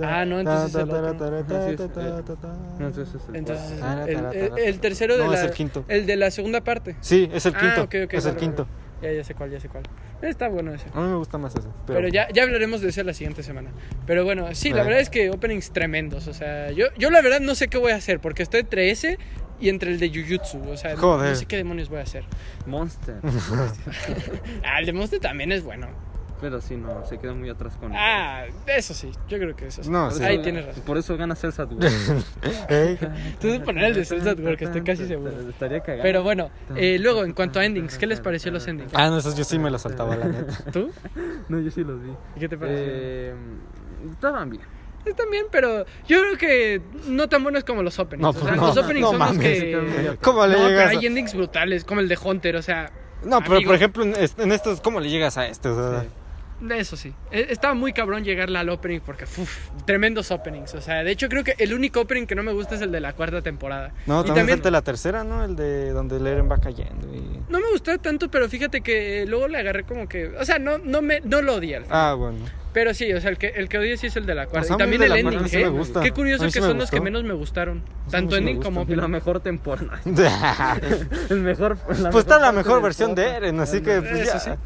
Ah, 0.00 0.24
no, 0.24 0.38
entonces 0.40 0.74
es 0.74 0.80
el. 0.80 0.88
No, 0.88 2.86
entonces 2.86 3.14
es 3.14 3.28
el 3.28 3.36
Entonces, 3.36 3.80
el, 4.06 4.24
el- 4.34 4.58
el 4.58 4.80
tercero 4.80 5.16
de 5.16 5.24
No, 5.24 5.32
la... 5.32 5.38
es 5.38 5.44
el 5.44 5.50
quinto. 5.52 5.84
El 5.88 6.06
de 6.06 6.16
la 6.16 6.30
segunda 6.30 6.62
parte. 6.62 6.96
Sí, 7.00 7.28
es 7.32 7.46
el 7.46 7.54
Ah, 7.56 7.60
quinto. 7.60 7.82
ok, 7.82 7.94
ok, 8.06 8.14
es 8.14 8.24
el 8.26 8.32
vale, 8.32 8.40
quinto. 8.40 8.62
vale. 8.64 8.83
Ya, 9.04 9.12
ya 9.12 9.22
sé 9.22 9.34
cuál, 9.34 9.50
ya 9.50 9.60
sé 9.60 9.68
cuál. 9.68 9.82
Está 10.22 10.48
bueno 10.48 10.72
ese. 10.72 10.86
A 10.94 11.00
mí 11.00 11.08
me 11.08 11.16
gusta 11.16 11.36
más 11.36 11.54
ese. 11.54 11.68
Pero, 11.86 12.08
ya, 12.08 12.26
ya 12.32 12.42
hablaremos 12.44 12.80
de 12.80 12.88
ese 12.88 13.04
la 13.04 13.12
siguiente 13.12 13.42
semana. 13.42 13.70
Pero 14.06 14.24
bueno, 14.24 14.48
sí, 14.54 14.70
la 14.72 14.82
verdad 14.82 15.00
es 15.00 15.10
que 15.10 15.28
openings 15.30 15.72
tremendos. 15.72 16.26
O 16.26 16.32
sea, 16.32 16.70
yo, 16.70 16.86
yo 16.96 17.10
la 17.10 17.20
verdad 17.20 17.40
no 17.40 17.54
sé 17.54 17.68
qué 17.68 17.76
voy 17.76 17.92
a 17.92 17.96
hacer, 17.96 18.20
porque 18.20 18.42
estoy 18.42 18.60
entre 18.60 18.90
ese 18.90 19.18
y 19.60 19.68
entre 19.68 19.90
el 19.90 19.98
de 20.00 20.08
Jujutsu. 20.08 20.58
O 20.70 20.76
sea, 20.78 20.92
no- 20.94 20.96
no, 20.96 21.02
Joder. 21.02 21.36
sé 21.36 21.44
qué 21.44 21.56
demonios 21.58 21.90
voy 21.90 21.98
a 21.98 22.02
hacer. 22.04 22.24
Monster. 22.66 23.16
Ah, 24.64 24.80
el 24.80 24.86
de 24.86 24.92
Monster 24.94 25.20
también 25.20 25.52
es 25.52 25.62
bueno. 25.62 25.88
Pero 26.44 26.60
sí, 26.60 26.76
no, 26.76 27.06
se 27.06 27.16
queda 27.18 27.32
muy 27.32 27.48
atrás 27.48 27.74
con 27.80 27.90
Ah, 27.96 28.44
eso 28.66 28.92
sí, 28.92 29.10
yo 29.30 29.38
creo 29.38 29.56
que 29.56 29.68
eso 29.68 29.82
sí. 29.82 29.88
No, 29.88 30.08
Por 30.10 30.18
sí. 30.18 30.24
Ahí 30.24 30.34
eso- 30.34 30.42
tienes 30.42 30.66
razón. 30.66 30.82
Por 30.84 30.98
eso 30.98 31.16
gana 31.16 31.34
Celsa 31.34 31.64
Duel. 31.64 31.90
Ey, 32.68 32.98
Tú 33.40 33.46
debes 33.46 33.60
poner 33.62 33.84
el 33.84 33.94
de 33.94 34.04
Cells 34.04 34.26
at 34.26 34.38
Work, 34.38 34.60
estoy 34.60 34.82
casi 34.82 35.06
seguro. 35.06 35.32
Estaría 35.48 35.80
cagado. 35.80 36.02
Pero 36.02 36.22
bueno, 36.22 36.50
eh, 36.76 36.98
luego 37.00 37.24
en 37.24 37.32
cuanto 37.32 37.60
a 37.60 37.64
endings, 37.64 37.96
¿qué 37.96 38.06
les 38.06 38.20
pareció 38.20 38.52
los 38.52 38.66
endings? 38.68 38.92
Ah, 38.94 39.08
no, 39.08 39.16
esos 39.16 39.34
yo 39.36 39.44
sí 39.44 39.58
me 39.58 39.70
los 39.70 39.80
saltaba, 39.80 40.16
la 40.16 40.26
neta. 40.26 40.70
¿Tú? 40.70 40.90
No, 41.48 41.58
yo 41.60 41.70
sí 41.70 41.82
los 41.82 42.02
vi. 42.02 42.10
¿Y 42.36 42.40
qué 42.40 42.48
te 42.48 42.58
pareció? 42.58 42.84
Eh, 42.86 43.34
estaban 44.12 44.50
bien. 44.50 44.62
Están 45.06 45.30
bien, 45.30 45.46
pero 45.50 45.84
yo 46.06 46.20
creo 46.20 46.36
que 46.38 46.82
no 47.08 47.28
tan 47.28 47.42
buenos 47.42 47.64
como 47.64 47.82
los 47.82 47.98
openings. 47.98 48.22
No, 48.22 48.30
o 48.30 48.32
sea, 48.32 48.42
pues 48.42 48.56
no, 48.56 48.66
los 48.66 48.76
openings 48.78 49.12
no 49.12 49.18
son 49.18 49.18
los 49.36 49.38
que... 49.38 50.18
¿Cómo 50.22 50.46
le 50.46 50.56
no, 50.58 50.68
llegas? 50.68 50.84
pero 50.88 50.96
a- 50.96 51.00
hay 51.00 51.06
endings 51.06 51.34
brutales, 51.34 51.84
como 51.84 52.00
el 52.00 52.08
de 52.08 52.18
Hunter, 52.22 52.56
o 52.56 52.62
sea... 52.62 52.90
No, 53.22 53.40
pero 53.40 53.54
amigo. 53.56 53.68
por 53.68 53.76
ejemplo, 53.76 54.02
en, 54.04 54.14
est- 54.16 54.38
en 54.38 54.52
estos, 54.52 54.80
¿cómo 54.82 55.00
le 55.00 55.08
llegas 55.10 55.36
a 55.38 55.46
este? 55.46 55.68
O 55.68 55.74
sea, 55.92 56.00
Sí. 56.02 56.08
De 56.60 56.78
eso 56.78 56.96
sí. 56.96 57.12
E- 57.30 57.46
Estaba 57.50 57.74
muy 57.74 57.92
cabrón 57.92 58.24
llegarle 58.24 58.58
al 58.58 58.68
opening 58.68 59.00
porque, 59.00 59.24
uf, 59.24 59.68
tremendos 59.84 60.30
openings. 60.30 60.74
O 60.74 60.80
sea, 60.80 61.02
de 61.04 61.10
hecho 61.10 61.28
creo 61.28 61.44
que 61.44 61.54
el 61.58 61.74
único 61.74 62.00
opening 62.00 62.26
que 62.26 62.34
no 62.34 62.42
me 62.42 62.52
gusta 62.52 62.76
es 62.76 62.80
el 62.80 62.92
de 62.92 63.00
la 63.00 63.12
cuarta 63.12 63.42
temporada. 63.42 63.92
No, 64.06 64.20
Y 64.22 64.26
también, 64.26 64.48
falta 64.48 64.70
la 64.70 64.82
tercera, 64.82 65.24
¿no? 65.24 65.44
El 65.44 65.56
de 65.56 65.90
donde 65.90 66.16
el 66.16 66.26
Eren 66.26 66.50
va 66.50 66.58
cayendo. 66.58 67.06
Y... 67.14 67.40
No 67.48 67.60
me 67.60 67.70
gustó 67.72 67.96
tanto, 67.98 68.30
pero 68.30 68.48
fíjate 68.48 68.80
que 68.80 69.26
luego 69.26 69.48
le 69.48 69.58
agarré 69.58 69.84
como 69.84 70.08
que... 70.08 70.28
O 70.28 70.44
sea, 70.44 70.58
no, 70.58 70.78
no, 70.78 71.02
me, 71.02 71.20
no 71.20 71.42
lo 71.42 71.56
odié 71.56 71.76
al 71.76 71.84
final. 71.84 71.98
Ah, 72.00 72.14
bueno. 72.14 72.38
Pero 72.72 72.92
sí, 72.92 73.12
o 73.12 73.20
sea, 73.20 73.30
el 73.30 73.38
que, 73.38 73.48
el 73.48 73.68
que 73.68 73.78
odié 73.78 73.96
sí 73.96 74.08
es 74.08 74.16
el 74.16 74.26
de 74.26 74.34
la 74.34 74.46
cuarta. 74.46 74.64
O 74.64 74.66
sea, 74.66 74.74
y 74.74 74.78
también 74.78 75.00
de 75.00 75.06
el 75.06 75.12
ending, 75.12 75.32
cuarta 75.32 75.48
sí 75.48 75.56
¿eh? 75.58 75.64
me 75.64 75.68
gusta. 75.70 76.00
Qué 76.00 76.10
curioso 76.10 76.44
que 76.44 76.50
sí 76.50 76.58
son 76.60 76.76
los 76.78 76.90
que 76.90 77.00
menos 77.00 77.22
me 77.22 77.32
gustaron. 77.34 77.82
sí 78.06 78.10
Tanto 78.12 78.32
me 78.34 78.38
ending 78.38 78.62
como 78.62 78.82
Y 78.88 78.96
la 78.96 79.06
mejor 79.06 79.38
temporada. 79.40 80.00
pues 80.02 80.16
El 81.30 81.40
mejor. 81.40 81.76
está 82.18 82.38
la 82.40 82.50
mejor 82.50 82.82
versión 82.82 83.14
de. 83.14 83.24
Eren, 83.28 83.60
así 83.60 83.80
que 83.80 84.00
pues 84.00 84.28
Eso 84.28 84.38
ya. 84.46 84.58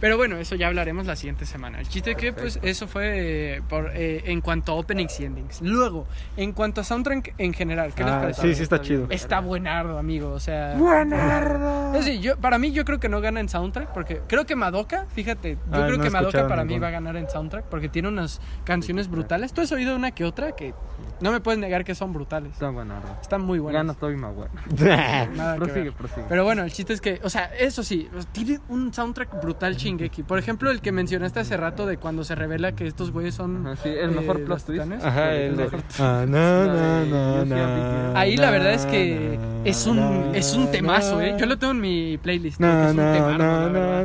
Pero 0.00 0.16
bueno, 0.16 0.36
eso 0.36 0.54
ya 0.56 0.66
hablaremos 0.66 1.06
la 1.06 1.16
siguiente 1.16 1.46
semana. 1.46 1.80
El 1.80 1.88
chiste 1.88 2.14
que, 2.16 2.32
pues, 2.32 2.58
eso 2.62 2.86
fue 2.86 3.56
eh, 3.56 3.62
por, 3.68 3.90
eh, 3.94 4.22
en 4.26 4.40
cuanto 4.40 4.72
a 4.72 4.74
openings 4.74 5.18
y 5.20 5.24
endings. 5.24 5.60
Luego, 5.62 6.06
en 6.36 6.52
cuanto 6.52 6.82
a 6.82 6.84
soundtrack 6.84 7.34
en 7.38 7.52
general, 7.54 7.92
¿qué 7.94 8.04
les 8.04 8.12
Ah, 8.12 8.20
parece? 8.20 8.42
sí, 8.42 8.54
sí 8.54 8.62
está 8.62 8.80
chido. 8.80 9.06
Está 9.10 9.40
buenardo, 9.40 9.98
amigo, 9.98 10.30
o 10.32 10.40
sea... 10.40 10.74
Buenardo. 10.76 11.94
Es 11.94 12.04
decir, 12.04 12.20
yo, 12.20 12.36
para 12.36 12.58
mí 12.58 12.72
yo 12.72 12.84
creo 12.84 13.00
que 13.00 13.08
no 13.08 13.20
gana 13.20 13.40
en 13.40 13.48
soundtrack 13.48 13.92
porque 13.92 14.20
creo 14.26 14.44
que 14.46 14.54
Madoka, 14.56 15.06
fíjate, 15.14 15.54
yo 15.54 15.60
Ah, 15.72 15.84
creo 15.86 15.96
no 15.98 16.04
que 16.04 16.10
Madoka 16.10 16.46
para 16.48 16.64
mí 16.64 16.78
va 16.78 16.88
a 16.88 16.90
ganar 16.90 17.16
en 17.16 17.28
soundtrack 17.30 17.64
porque 17.66 17.88
tiene 17.88 18.08
unas 18.08 18.40
canciones 18.64 19.08
brutales. 19.08 19.52
Tú 19.52 19.60
has 19.62 19.72
oído 19.72 19.96
una 19.96 20.10
que 20.10 20.24
otra 20.24 20.52
que 20.52 20.74
no 21.20 21.32
me 21.32 21.40
puedes 21.40 21.58
negar 21.58 21.84
que 21.84 21.94
son 21.94 22.12
brutales. 22.12 22.52
Está 22.52 22.70
bueno. 22.70 22.94
ahora. 22.94 23.18
Están 23.22 23.42
muy 23.42 23.58
buenas. 23.58 23.80
Gana 23.80 23.94
Toby 23.94 24.16
Maguire. 24.16 24.50
Nada 25.36 25.54
que 25.54 25.58
Prosigue, 25.58 25.80
ver. 25.84 25.92
prosigue. 25.92 26.26
Pero 26.28 26.44
bueno, 26.44 26.62
el 26.64 26.72
chiste 26.72 26.92
es 26.92 27.00
que, 27.00 27.20
o 27.22 27.30
sea, 27.30 27.44
eso 27.58 27.82
sí, 27.82 28.08
tiene 28.32 28.60
un 28.68 28.92
soundtrack 28.92 29.40
brutal 29.40 29.76
Shingeki. 29.86 30.22
Por 30.24 30.38
ejemplo, 30.38 30.70
el 30.70 30.80
que 30.80 30.92
mencionaste 30.92 31.40
hace 31.40 31.56
rato 31.56 31.86
de 31.86 31.96
cuando 31.96 32.24
se 32.24 32.34
revela 32.34 32.72
que 32.72 32.86
estos 32.86 33.10
güeyes 33.12 33.34
son. 33.34 33.66
Ajá, 33.66 33.82
sí, 33.82 33.88
el 33.88 34.10
mejor 34.10 34.40
eh, 34.40 34.44
plot 34.44 34.58
twist. 34.64 34.70
titanes. 34.82 35.04
Ajá, 35.04 35.32
el 35.34 35.56
mejor- 35.56 35.82
Ah, 35.98 36.24
Ahí 38.14 38.36
la 38.36 38.50
verdad 38.50 38.72
es 38.72 38.86
que 38.86 39.38
es 39.64 39.86
un, 39.86 40.30
es 40.34 40.54
un 40.54 40.70
temazo, 40.70 41.20
¿eh? 41.20 41.36
Yo 41.38 41.46
lo 41.46 41.58
tengo 41.58 41.72
en 41.72 41.80
mi 41.80 42.18
playlist. 42.18 42.60
es 42.60 42.66
un 42.90 42.96
na, 42.96 44.04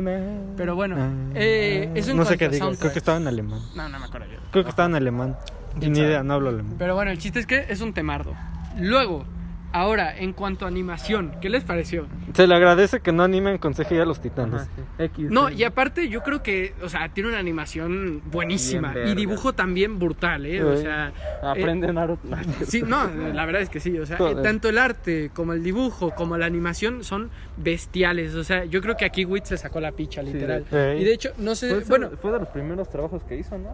Pero 0.56 0.74
bueno, 0.74 0.96
na, 0.96 1.12
eh, 1.34 1.90
eso 1.94 2.10
en 2.12 2.16
No 2.16 2.24
sé 2.24 2.38
qué 2.38 2.48
digo, 2.48 2.70
creo 2.78 2.92
que 2.92 2.98
estaba 2.98 3.18
en 3.18 3.26
alemán. 3.26 3.60
No, 3.74 3.88
no 3.88 3.98
me 3.98 4.04
acuerdo 4.06 4.26
yo. 4.26 4.38
Creo 4.50 4.64
que 4.64 4.70
estaba 4.70 4.88
en 4.88 4.94
alemán. 4.94 5.36
Y 5.76 5.80
¿Quién 5.80 5.92
ni 5.92 6.00
idea, 6.00 6.22
no 6.22 6.34
hablo 6.34 6.50
alemán. 6.50 6.74
Pero 6.78 6.94
bueno, 6.94 7.10
el 7.10 7.18
chiste 7.18 7.38
es 7.40 7.46
que 7.46 7.64
es 7.68 7.80
un 7.80 7.92
temardo. 7.94 8.34
Luego, 8.78 9.24
Ahora, 9.72 10.16
en 10.18 10.32
cuanto 10.32 10.64
a 10.64 10.68
animación, 10.68 11.32
¿qué 11.40 11.48
les 11.48 11.64
pareció? 11.64 12.06
Se 12.34 12.46
le 12.46 12.54
agradece 12.54 13.00
que 13.00 13.10
no 13.12 13.22
animen 13.22 13.58
con 13.58 13.72
CGI 13.74 13.98
a 14.00 14.04
los 14.04 14.20
titanes. 14.20 14.62
Ajá, 14.62 14.70
sí. 14.76 14.82
X. 15.04 15.30
No, 15.30 15.48
sí. 15.48 15.54
y 15.56 15.64
aparte 15.64 16.08
yo 16.08 16.22
creo 16.22 16.42
que, 16.42 16.74
o 16.82 16.88
sea, 16.88 17.08
tiene 17.08 17.30
una 17.30 17.38
animación 17.38 18.20
buenísima 18.30 18.92
Bien 18.92 19.08
y 19.08 19.14
dibujo 19.14 19.52
también 19.54 19.98
brutal, 19.98 20.44
¿eh? 20.46 20.62
O 20.62 20.76
sea, 20.76 21.12
Aprende 21.42 21.92
Naruto. 21.92 22.28
Sí, 22.66 22.82
no, 22.82 23.08
la 23.32 23.46
verdad 23.46 23.62
es 23.62 23.68
que 23.70 23.80
sí. 23.80 23.98
O 23.98 24.06
sea, 24.06 24.18
eh, 24.18 24.36
tanto 24.42 24.68
el 24.68 24.78
arte 24.78 25.30
como 25.34 25.52
el 25.54 25.62
dibujo 25.62 26.10
como 26.14 26.36
la 26.36 26.46
animación 26.46 27.02
son 27.04 27.30
bestiales. 27.56 28.34
O 28.34 28.44
sea, 28.44 28.64
yo 28.64 28.80
creo 28.82 28.96
que 28.96 29.04
aquí 29.04 29.24
Witt 29.24 29.44
se 29.44 29.56
sacó 29.56 29.80
la 29.80 29.92
picha, 29.92 30.22
Sí, 30.22 30.32
literal. 30.32 30.64
de- 30.70 30.98
y 31.00 31.04
de 31.04 31.12
hecho, 31.12 31.30
no 31.38 31.54
sé, 31.54 31.70
Fue, 31.80 31.98
bueno, 31.98 32.10
fue 32.20 32.32
de 32.32 32.40
los 32.40 32.48
primeros 32.48 32.88
trabajos 32.90 33.22
que 33.24 33.36
hizo, 33.36 33.56
¿no? 33.58 33.70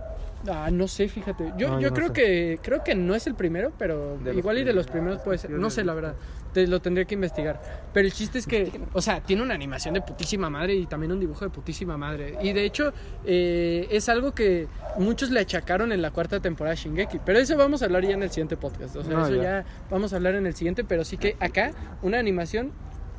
Ah, 0.50 0.68
no 0.70 0.86
sé, 0.88 1.08
fíjate. 1.08 1.52
Yo, 1.56 1.68
No, 1.68 1.80
yo 1.80 1.88
no 1.90 1.94
creo 1.96 2.06
sé. 2.08 2.12
que 2.14 2.58
creo 2.62 2.84
que 2.84 2.94
no 2.94 3.14
es 3.14 3.26
el 3.26 3.34
primero, 3.34 3.72
pero 3.78 4.18
De 4.18 4.34
igual 4.34 4.58
y 4.58 4.64
de 4.64 4.72
los 4.72 4.86
primeros. 4.86 5.20
puede 5.22 5.38
ser. 5.38 5.50
No 5.50 5.70
sé, 5.70 5.84
la 5.84 5.94
verdad. 5.94 6.14
Te 6.52 6.66
lo 6.66 6.80
tendría 6.80 7.04
que 7.04 7.14
investigar. 7.14 7.60
Pero 7.92 8.06
el 8.06 8.12
chiste 8.12 8.38
es 8.38 8.46
que, 8.46 8.80
o 8.94 9.02
sea, 9.02 9.20
tiene 9.20 9.42
una 9.42 9.54
animación 9.54 9.92
de 9.94 10.00
putísima 10.00 10.48
madre 10.48 10.74
y 10.74 10.86
también 10.86 11.12
un 11.12 11.20
dibujo 11.20 11.44
de 11.44 11.50
putísima 11.50 11.96
madre. 11.98 12.36
Y 12.42 12.52
de 12.54 12.64
hecho, 12.64 12.92
eh, 13.26 13.86
es 13.90 14.08
algo 14.08 14.32
que 14.32 14.66
muchos 14.98 15.30
le 15.30 15.40
achacaron 15.40 15.92
en 15.92 16.00
la 16.00 16.10
cuarta 16.10 16.40
temporada 16.40 16.74
de 16.74 16.80
Shingeki. 16.82 17.20
Pero 17.24 17.38
eso 17.38 17.56
vamos 17.56 17.82
a 17.82 17.84
hablar 17.84 18.04
ya 18.04 18.14
en 18.14 18.22
el 18.22 18.30
siguiente 18.30 18.56
podcast. 18.56 18.96
O 18.96 19.04
sea, 19.04 19.12
No, 19.12 19.26
eso 19.26 19.36
ya. 19.36 19.42
ya 19.42 19.64
vamos 19.90 20.12
a 20.12 20.16
hablar 20.16 20.34
en 20.36 20.46
el 20.46 20.54
siguiente. 20.54 20.84
Pero 20.84 21.04
sí 21.04 21.18
que 21.18 21.36
acá, 21.38 21.72
una 22.02 22.18
animación 22.18 22.72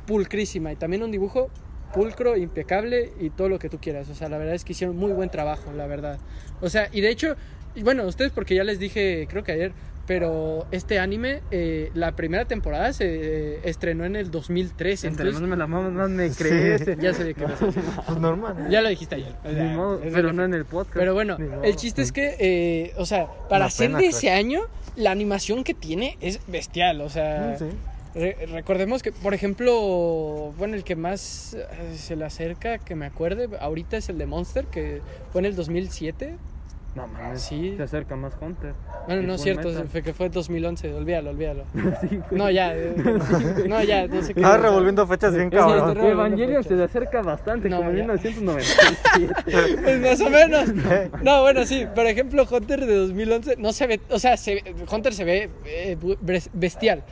pulcrísima 0.06 0.72
y 0.72 0.76
también 0.76 1.02
un 1.04 1.10
dibujo 1.12 1.50
pulcro, 1.92 2.36
impecable 2.36 3.12
y 3.20 3.30
todo 3.30 3.48
lo 3.48 3.58
que 3.58 3.68
tú 3.68 3.78
quieras. 3.80 4.08
O 4.10 4.14
sea, 4.14 4.28
la 4.28 4.38
verdad 4.38 4.54
es 4.54 4.64
que 4.64 4.72
hicieron 4.72 4.96
muy 4.96 5.12
buen 5.12 5.30
trabajo, 5.30 5.72
la 5.72 5.86
verdad. 5.86 6.18
O 6.60 6.68
sea, 6.68 6.88
y 6.92 7.00
de 7.00 7.10
hecho, 7.10 7.36
bueno, 7.82 8.04
ustedes 8.04 8.32
porque 8.32 8.54
ya 8.54 8.64
les 8.64 8.78
dije, 8.78 9.26
creo 9.28 9.42
que 9.44 9.52
ayer, 9.52 9.72
pero 10.06 10.66
este 10.72 10.98
anime, 10.98 11.40
eh, 11.52 11.90
la 11.94 12.16
primera 12.16 12.44
temporada 12.44 12.92
se 12.92 13.04
eh, 13.06 13.60
estrenó 13.62 14.04
en 14.04 14.16
el 14.16 14.30
2013. 14.32 15.06
Entre 15.06 15.30
más 15.30 15.40
me 15.40 15.56
la 15.56 15.68
mamas, 15.68 15.92
más 15.92 16.10
me 16.10 16.28
Sí. 16.30 16.42
crees. 16.42 16.84
ya 16.98 17.14
sé 17.14 17.22
de 17.24 17.34
qué. 17.34 17.44
Pues 18.06 18.18
normal. 18.18 18.66
Ya 18.70 18.80
lo 18.82 18.88
dijiste 18.88 19.14
ayer. 19.16 19.34
o 19.44 19.50
sea, 19.52 19.62
Ni 19.64 19.76
modo, 19.76 20.00
pero 20.12 20.32
no 20.32 20.44
en 20.44 20.54
el 20.54 20.64
podcast. 20.64 20.96
pero 20.96 21.14
bueno, 21.14 21.36
el 21.62 21.76
chiste 21.76 22.02
es 22.02 22.10
que, 22.10 22.34
eh, 22.40 22.92
o 22.96 23.06
sea, 23.06 23.28
para 23.48 23.70
ser 23.70 23.92
de 23.92 24.06
ese 24.06 24.30
año, 24.30 24.62
la 24.96 25.12
animación 25.12 25.62
que 25.62 25.74
tiene 25.74 26.16
es 26.20 26.40
bestial. 26.48 27.02
O 27.02 27.08
sea, 27.08 27.56
Sí. 27.56 27.66
Re- 28.14 28.36
recordemos 28.50 29.02
que, 29.02 29.12
por 29.12 29.34
ejemplo, 29.34 30.52
bueno, 30.58 30.74
el 30.74 30.82
que 30.84 30.96
más 30.96 31.54
eh, 31.54 31.66
se 31.96 32.16
le 32.16 32.24
acerca, 32.24 32.78
que 32.78 32.94
me 32.96 33.06
acuerde, 33.06 33.48
ahorita 33.60 33.96
es 33.96 34.08
el 34.08 34.18
de 34.18 34.26
Monster, 34.26 34.66
que 34.66 35.00
fue 35.32 35.40
en 35.40 35.44
el 35.46 35.54
2007. 35.56 36.36
No 36.96 37.06
mames, 37.06 37.42
Sí. 37.42 37.74
se 37.76 37.84
acerca 37.84 38.16
más 38.16 38.32
Hunter. 38.40 38.74
Bueno, 39.06 39.22
no 39.22 39.34
es 39.34 39.42
cierto, 39.42 39.70
fue 39.84 40.02
que 40.02 40.12
fue 40.12 40.28
2011, 40.28 40.92
olvídalo, 40.92 41.30
olvídalo. 41.30 41.62
Sí. 42.00 42.18
No, 42.32 42.50
ya, 42.50 42.74
eh, 42.74 42.94
no, 43.68 43.80
ya, 43.84 44.08
no 44.08 44.20
sé 44.22 44.34
qué. 44.34 44.42
Ah, 44.44 44.56
revolviendo 44.56 45.06
fechas 45.06 45.32
bien 45.32 45.50
Sí, 45.50 45.56
cabrón. 45.56 45.90
estoy 45.90 46.10
Evangelion 46.10 46.64
se 46.64 46.74
le 46.74 46.82
acerca 46.82 47.22
bastante, 47.22 47.68
No, 47.68 47.76
como 47.76 47.90
en 47.90 47.96
ya. 47.98 48.02
1997. 48.06 49.34
Pues 49.84 50.00
más 50.00 50.20
o 50.20 50.30
menos. 50.30 50.74
No, 51.22 51.42
bueno, 51.42 51.64
sí. 51.64 51.86
Por 51.94 52.06
ejemplo, 52.06 52.44
Hunter 52.50 52.84
de 52.84 52.96
2011 52.96 53.54
no 53.58 53.72
se 53.72 53.86
ve, 53.86 54.00
o 54.10 54.18
sea, 54.18 54.36
se 54.36 54.60
Hunter 54.90 55.14
se 55.14 55.22
ve 55.24 55.48
eh, 55.66 55.96
bestial, 56.52 57.04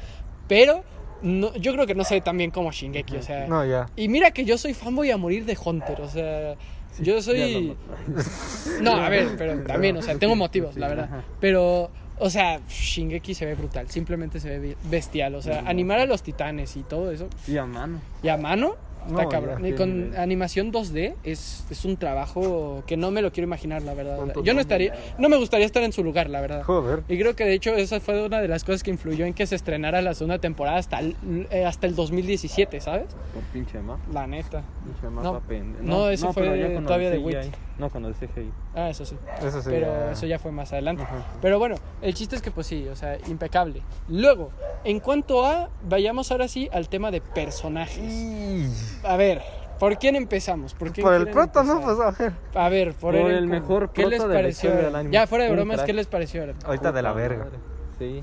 pero 0.49 0.83
no, 1.23 1.55
yo 1.57 1.73
creo 1.73 1.87
que 1.87 1.95
no 1.95 2.05
ve 2.05 2.21
tan 2.21 2.37
bien 2.39 2.51
como 2.51 2.71
Shingeki, 2.73 3.17
o 3.17 3.23
sea. 3.23 3.47
No, 3.47 3.65
ya. 3.65 3.89
Y 3.97 4.09
mira 4.09 4.31
que 4.31 4.45
yo 4.45 4.57
soy 4.59 4.75
fanboy 4.75 5.11
a 5.11 5.17
morir 5.17 5.45
de 5.45 5.57
Hunter, 5.63 6.01
o 6.01 6.09
sea, 6.09 6.55
yo 7.01 7.21
soy... 7.23 7.77
No, 8.81 8.93
a 8.97 9.09
ver, 9.09 9.35
pero 9.37 9.61
también, 9.67 9.97
o 9.97 10.03
sea, 10.03 10.17
tengo 10.19 10.37
motivos, 10.37 10.77
la 10.77 10.89
verdad. 10.89 11.09
Pero, 11.41 11.91
o 12.19 12.31
sea, 12.31 12.61
Shingeki 12.69 13.35
se 13.35 13.47
ve 13.47 13.55
brutal, 13.55 13.89
simplemente 13.91 14.41
se 14.41 14.59
ve 14.59 14.77
bestial, 14.91 15.35
o 15.35 15.43
sea, 15.43 15.61
animar 15.67 15.99
a 16.01 16.07
los 16.07 16.23
titanes 16.23 16.77
y 16.77 16.83
todo 16.83 17.11
eso, 17.11 17.29
Y 17.47 17.57
a 17.57 17.67
mano. 17.67 18.01
y 18.23 18.29
a 18.29 18.37
mano, 18.37 18.77
está 19.09 19.23
No, 19.25 19.29
cabrón. 19.29 19.67
Y 19.67 19.73
con 19.73 20.15
animación 20.17 20.73
2D 20.73 21.15
es, 21.25 21.65
es 21.71 21.85
un 21.85 21.97
trabajo 21.97 22.83
que 22.87 22.97
no 22.97 23.11
me 23.11 23.23
lo 23.23 23.33
quiero 23.33 23.47
imaginar, 23.47 23.83
la 23.83 23.95
verdad. 23.95 24.17
¿Cuánto 24.17 24.43
Yo 24.45 24.55
no 24.55 24.61
estaría, 24.61 24.95
no 25.19 25.29
me 25.29 25.37
gustaría 25.37 25.67
estar 25.67 25.83
en 25.83 25.93
su 25.93 26.05
lugar, 26.05 26.31
la 26.31 26.41
verdad. 26.41 26.63
Joder. 26.63 27.03
Y 27.09 27.19
creo 27.19 27.35
que 27.35 27.45
de 27.45 27.55
hecho 27.55 27.75
esa 27.75 28.01
fue 28.01 28.25
una 28.25 28.41
de 28.41 28.49
las 28.49 28.65
cosas 28.65 28.83
que 28.83 28.91
influyó 28.91 29.27
en 29.27 29.35
que 29.35 29.47
se 29.47 29.55
estrenara 29.57 30.03
la 30.03 30.15
segunda 30.15 30.39
temporada 30.39 30.79
hasta 30.79 31.01
el, 31.01 31.17
eh, 31.51 31.65
hasta 31.65 31.87
el 31.87 31.95
2017, 31.95 32.81
¿sabes? 32.81 33.07
Por 33.35 33.43
pinche 33.53 33.79
mapa. 33.81 34.01
La 34.13 34.27
neta. 34.27 34.63
Pinche 34.85 35.09
mapa 35.09 35.23
No, 35.23 35.41
pende- 35.43 35.81
no, 35.81 36.09
eso 36.11 36.33
fue 36.33 36.45
todavía 36.85 37.11
de. 37.11 37.19
Wit. 37.19 37.37
No, 37.79 37.91
con 37.91 38.05
el 38.05 38.15
CGI. 38.15 38.51
Ah, 38.75 38.91
eso 38.91 39.05
sí. 39.05 39.17
Eso 39.41 39.63
sí. 39.63 39.69
Pero 39.71 39.87
ya. 39.87 40.13
eso 40.13 40.27
ya 40.27 40.39
fue 40.39 40.51
más 40.51 40.73
adelante. 40.73 41.05
Ajá. 41.05 41.25
Pero 41.41 41.59
bueno, 41.61 41.77
el 42.03 42.13
chiste 42.15 42.35
es 42.35 42.43
que 42.43 42.51
pues 42.51 42.67
sí, 42.67 42.87
o 42.89 42.97
sea, 42.97 43.17
impecable. 43.29 43.83
Luego, 44.09 44.51
en 44.83 44.99
cuanto 44.99 45.47
a, 45.47 45.69
vayamos 45.89 46.33
ahora 46.33 46.49
sí 46.49 46.69
al 46.73 46.89
tema 46.89 47.11
de 47.13 47.21
personajes. 47.21 47.99
Y- 47.99 48.69
A 49.05 49.17
ver, 49.17 49.43
¿por 49.79 49.99
quién 49.99 50.17
empezamos? 50.17 50.75
¿Por, 50.75 50.93
quién 50.93 51.05
Por 51.05 51.15
el 51.15 51.29
prota, 51.29 51.63
¿no? 51.63 51.81
Pues 51.81 51.99
a 52.01 52.11
ver. 52.11 52.33
A 52.55 52.69
ver, 52.69 52.95
por, 52.95 53.15
Por 53.15 53.31
el 53.31 53.41
Kun, 53.41 53.49
mejor 53.49 53.93
¿Qué 53.93 54.07
les 54.07 54.23
pareció? 54.23 54.71
del 54.75 54.95
anime. 54.95 55.13
Ya 55.15 55.27
fuera 55.27 55.45
de 55.45 55.53
bromas, 55.53 55.77
crack. 55.77 55.87
¿qué 55.87 55.93
les 55.93 56.07
pareció? 56.07 56.45
Ahorita 56.65 56.93
de 56.93 57.03
la 57.03 57.13
verga. 57.13 57.45
madre. 57.45 57.59
Sí. 57.99 58.21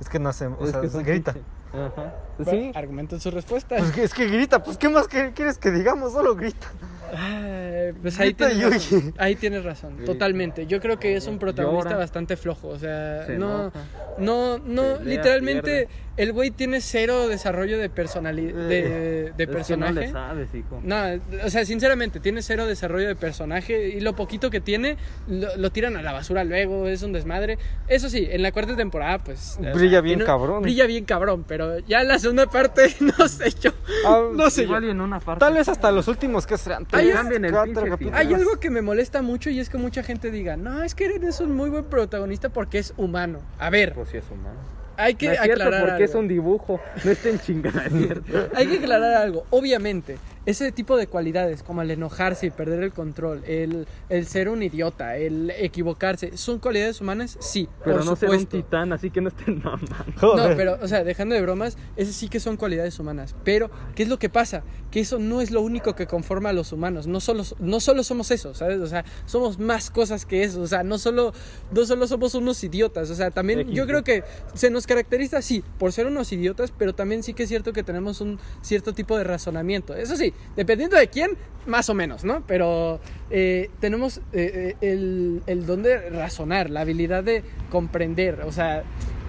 Es 0.00 0.08
que 0.08 0.18
no 0.18 0.32
sé, 0.32 0.46
o 0.46 0.66
sea, 0.66 0.80
es 0.82 0.94
grita. 1.04 1.34
Ajá. 1.72 2.14
Bueno, 2.38 2.50
Sí. 2.50 2.72
Argumenten 2.74 3.20
su 3.20 3.30
respuesta. 3.30 3.76
Pues 3.76 3.92
que- 3.92 4.02
es 4.02 4.14
que 4.14 4.26
grita, 4.26 4.62
pues 4.62 4.76
¿qué 4.78 4.88
más 4.88 5.06
que- 5.06 5.32
quieres 5.32 5.58
que 5.58 5.70
digamos? 5.70 6.12
Solo 6.12 6.34
grita. 6.34 6.66
Ay, 7.16 7.92
pues 8.00 8.18
ahí 8.20 8.34
tienes, 8.34 8.58
razón, 8.72 9.00
Yuji. 9.00 9.12
ahí 9.18 9.34
tienes 9.36 9.64
razón, 9.64 9.96
Grita. 9.96 10.12
totalmente. 10.12 10.66
Yo 10.66 10.80
creo 10.80 10.98
que 10.98 11.16
es 11.16 11.26
un 11.26 11.38
protagonista 11.38 11.90
Llora. 11.90 11.98
bastante 11.98 12.36
flojo, 12.36 12.68
o 12.68 12.78
sea, 12.78 13.26
Se 13.26 13.36
no, 13.38 13.72
no, 14.18 14.58
no, 14.58 14.82
Pelea, 14.98 15.16
literalmente 15.16 15.86
pierde. 15.86 15.88
el 16.16 16.32
güey 16.32 16.50
tiene 16.50 16.80
cero 16.80 17.28
desarrollo 17.28 17.78
de 17.78 17.90
personalidad, 17.90 18.54
de, 18.68 19.32
de 19.36 19.46
personaje. 19.48 19.92
no 19.92 20.00
le 20.00 20.10
sabes, 20.12 20.54
hijo. 20.54 20.80
No, 20.82 20.96
o 21.44 21.50
sea, 21.50 21.64
sinceramente, 21.64 22.20
tiene 22.20 22.42
cero 22.42 22.66
desarrollo 22.66 23.08
de 23.08 23.16
personaje 23.16 23.88
y 23.88 24.00
lo 24.00 24.14
poquito 24.14 24.50
que 24.50 24.60
tiene 24.60 24.96
lo, 25.28 25.56
lo 25.56 25.70
tiran 25.70 25.96
a 25.96 26.02
la 26.02 26.12
basura 26.12 26.44
luego, 26.44 26.86
es 26.86 27.02
un 27.02 27.12
desmadre. 27.12 27.58
Eso 27.88 28.08
sí, 28.08 28.28
en 28.30 28.42
la 28.42 28.52
cuarta 28.52 28.76
temporada, 28.76 29.18
pues. 29.18 29.58
Brilla 29.74 30.00
bien 30.00 30.20
cabrón. 30.20 30.62
Brilla 30.62 30.86
bien 30.86 31.04
cabrón, 31.04 31.44
pero 31.46 31.78
ya 31.80 32.02
en 32.02 32.08
la 32.08 32.18
segunda 32.18 32.46
parte, 32.46 32.94
no 33.18 33.26
sé 33.28 33.50
yo. 33.60 33.70
Ah, 34.06 34.22
No 34.32 34.48
sé. 34.50 34.62
Igual 34.62 34.84
en 34.84 35.00
una 35.00 35.18
parte. 35.20 35.40
Tal 35.40 35.54
vez 35.54 35.68
hasta 35.68 35.90
los 35.90 36.06
últimos 36.08 36.46
que 36.46 36.56
serán. 36.56 36.86
Hay 37.00 37.06
tres, 37.06 37.16
cambien 37.16 37.44
el 37.44 37.50
cuatro 37.52 37.72
pinche 37.74 37.90
capítulos. 37.90 38.18
Hay 38.20 38.34
algo 38.34 38.60
que 38.60 38.70
me 38.70 38.82
molesta 38.82 39.22
mucho 39.22 39.50
y 39.50 39.60
es 39.60 39.68
que 39.68 39.78
mucha 39.78 40.02
gente 40.02 40.30
diga, 40.30 40.56
no, 40.56 40.82
es 40.82 40.94
que 40.94 41.06
Eren 41.06 41.24
es 41.24 41.40
un 41.40 41.54
muy 41.54 41.70
buen 41.70 41.84
protagonista 41.84 42.48
porque 42.50 42.78
es 42.78 42.94
humano. 42.96 43.40
A 43.58 43.70
ver, 43.70 43.94
Pues 43.94 44.08
sí 44.10 44.16
es 44.18 44.24
humano. 44.30 44.58
hay 44.96 45.14
que 45.14 45.26
no 45.26 45.32
es 45.32 45.40
aclarar 45.40 45.86
porque 45.88 46.04
es 46.04 46.14
un 46.14 46.28
dibujo. 46.28 46.80
No 47.04 47.10
estén 47.10 47.38
cierto. 47.38 48.48
Hay 48.54 48.66
que 48.66 48.78
aclarar 48.78 49.14
algo. 49.14 49.46
Obviamente, 49.50 50.18
ese 50.46 50.72
tipo 50.72 50.96
de 50.96 51.06
cualidades, 51.06 51.62
como 51.62 51.82
el 51.82 51.90
enojarse 51.90 52.46
y 52.46 52.50
perder 52.50 52.82
el 52.82 52.92
control, 52.92 53.42
el, 53.46 53.86
el 54.08 54.26
ser 54.26 54.48
un 54.48 54.62
idiota, 54.62 55.16
el 55.16 55.50
equivocarse, 55.50 56.36
¿son 56.36 56.58
cualidades 56.58 57.00
humanas? 57.00 57.36
Sí, 57.40 57.68
Pero 57.84 57.98
por 57.98 58.06
no 58.06 58.16
ser 58.16 58.30
un 58.30 58.40
supuesto. 58.40 58.56
titán, 58.56 58.92
así 58.92 59.10
que 59.10 59.20
no 59.20 59.28
estén 59.28 59.58
mamando. 59.62 59.94
No, 60.22 60.56
pero, 60.56 60.78
o 60.80 60.88
sea, 60.88 61.04
dejando 61.04 61.34
de 61.34 61.42
bromas, 61.42 61.76
esas 61.96 62.14
sí 62.14 62.28
que 62.28 62.40
son 62.40 62.56
cualidades 62.56 62.98
humanas. 62.98 63.34
Pero, 63.44 63.70
¿qué 63.94 64.02
es 64.02 64.08
lo 64.08 64.18
que 64.18 64.28
pasa? 64.28 64.62
Que 64.90 65.00
eso 65.00 65.18
no 65.18 65.40
es 65.40 65.50
lo 65.50 65.60
único 65.62 65.94
que 65.94 66.06
conforma 66.06 66.48
a 66.48 66.52
los 66.52 66.72
humanos. 66.72 67.06
No 67.06 67.20
solo, 67.20 67.44
no 67.58 67.80
solo 67.80 68.02
somos 68.02 68.30
eso, 68.30 68.54
¿sabes? 68.54 68.80
O 68.80 68.86
sea, 68.86 69.04
somos 69.26 69.58
más 69.58 69.90
cosas 69.90 70.24
que 70.26 70.42
eso. 70.42 70.62
O 70.62 70.66
sea, 70.66 70.82
no 70.82 70.98
solo, 70.98 71.32
no 71.70 71.84
solo 71.84 72.06
somos 72.06 72.34
unos 72.34 72.62
idiotas. 72.64 73.10
O 73.10 73.14
sea, 73.14 73.30
también 73.30 73.70
yo 73.70 73.86
creo 73.86 74.02
que 74.02 74.24
se 74.54 74.70
nos 74.70 74.86
caracteriza, 74.86 75.42
sí, 75.42 75.62
por 75.78 75.92
ser 75.92 76.06
unos 76.06 76.32
idiotas, 76.32 76.72
pero 76.76 76.94
también 76.94 77.22
sí 77.22 77.34
que 77.34 77.44
es 77.44 77.48
cierto 77.48 77.72
que 77.72 77.82
tenemos 77.82 78.20
un 78.20 78.38
cierto 78.62 78.92
tipo 78.92 79.16
de 79.16 79.24
razonamiento. 79.24 79.94
Eso 79.94 80.16
sí, 80.16 80.29
dependiendo 80.56 80.96
de 80.96 81.08
quién, 81.08 81.30
más 81.66 81.88
o 81.90 81.94
menos, 81.94 82.24
¿no? 82.24 82.42
Pero 82.46 83.00
eh, 83.30 83.70
tenemos 83.80 84.18
eh, 84.32 84.76
eh, 84.82 84.92
el, 84.92 85.42
el 85.46 85.66
don 85.66 85.82
de 85.82 86.10
razonar, 86.10 86.70
la 86.70 86.80
habilidad 86.80 87.22
de 87.24 87.42
comprender. 87.70 88.40
O 88.46 88.52
sea, 88.52 88.82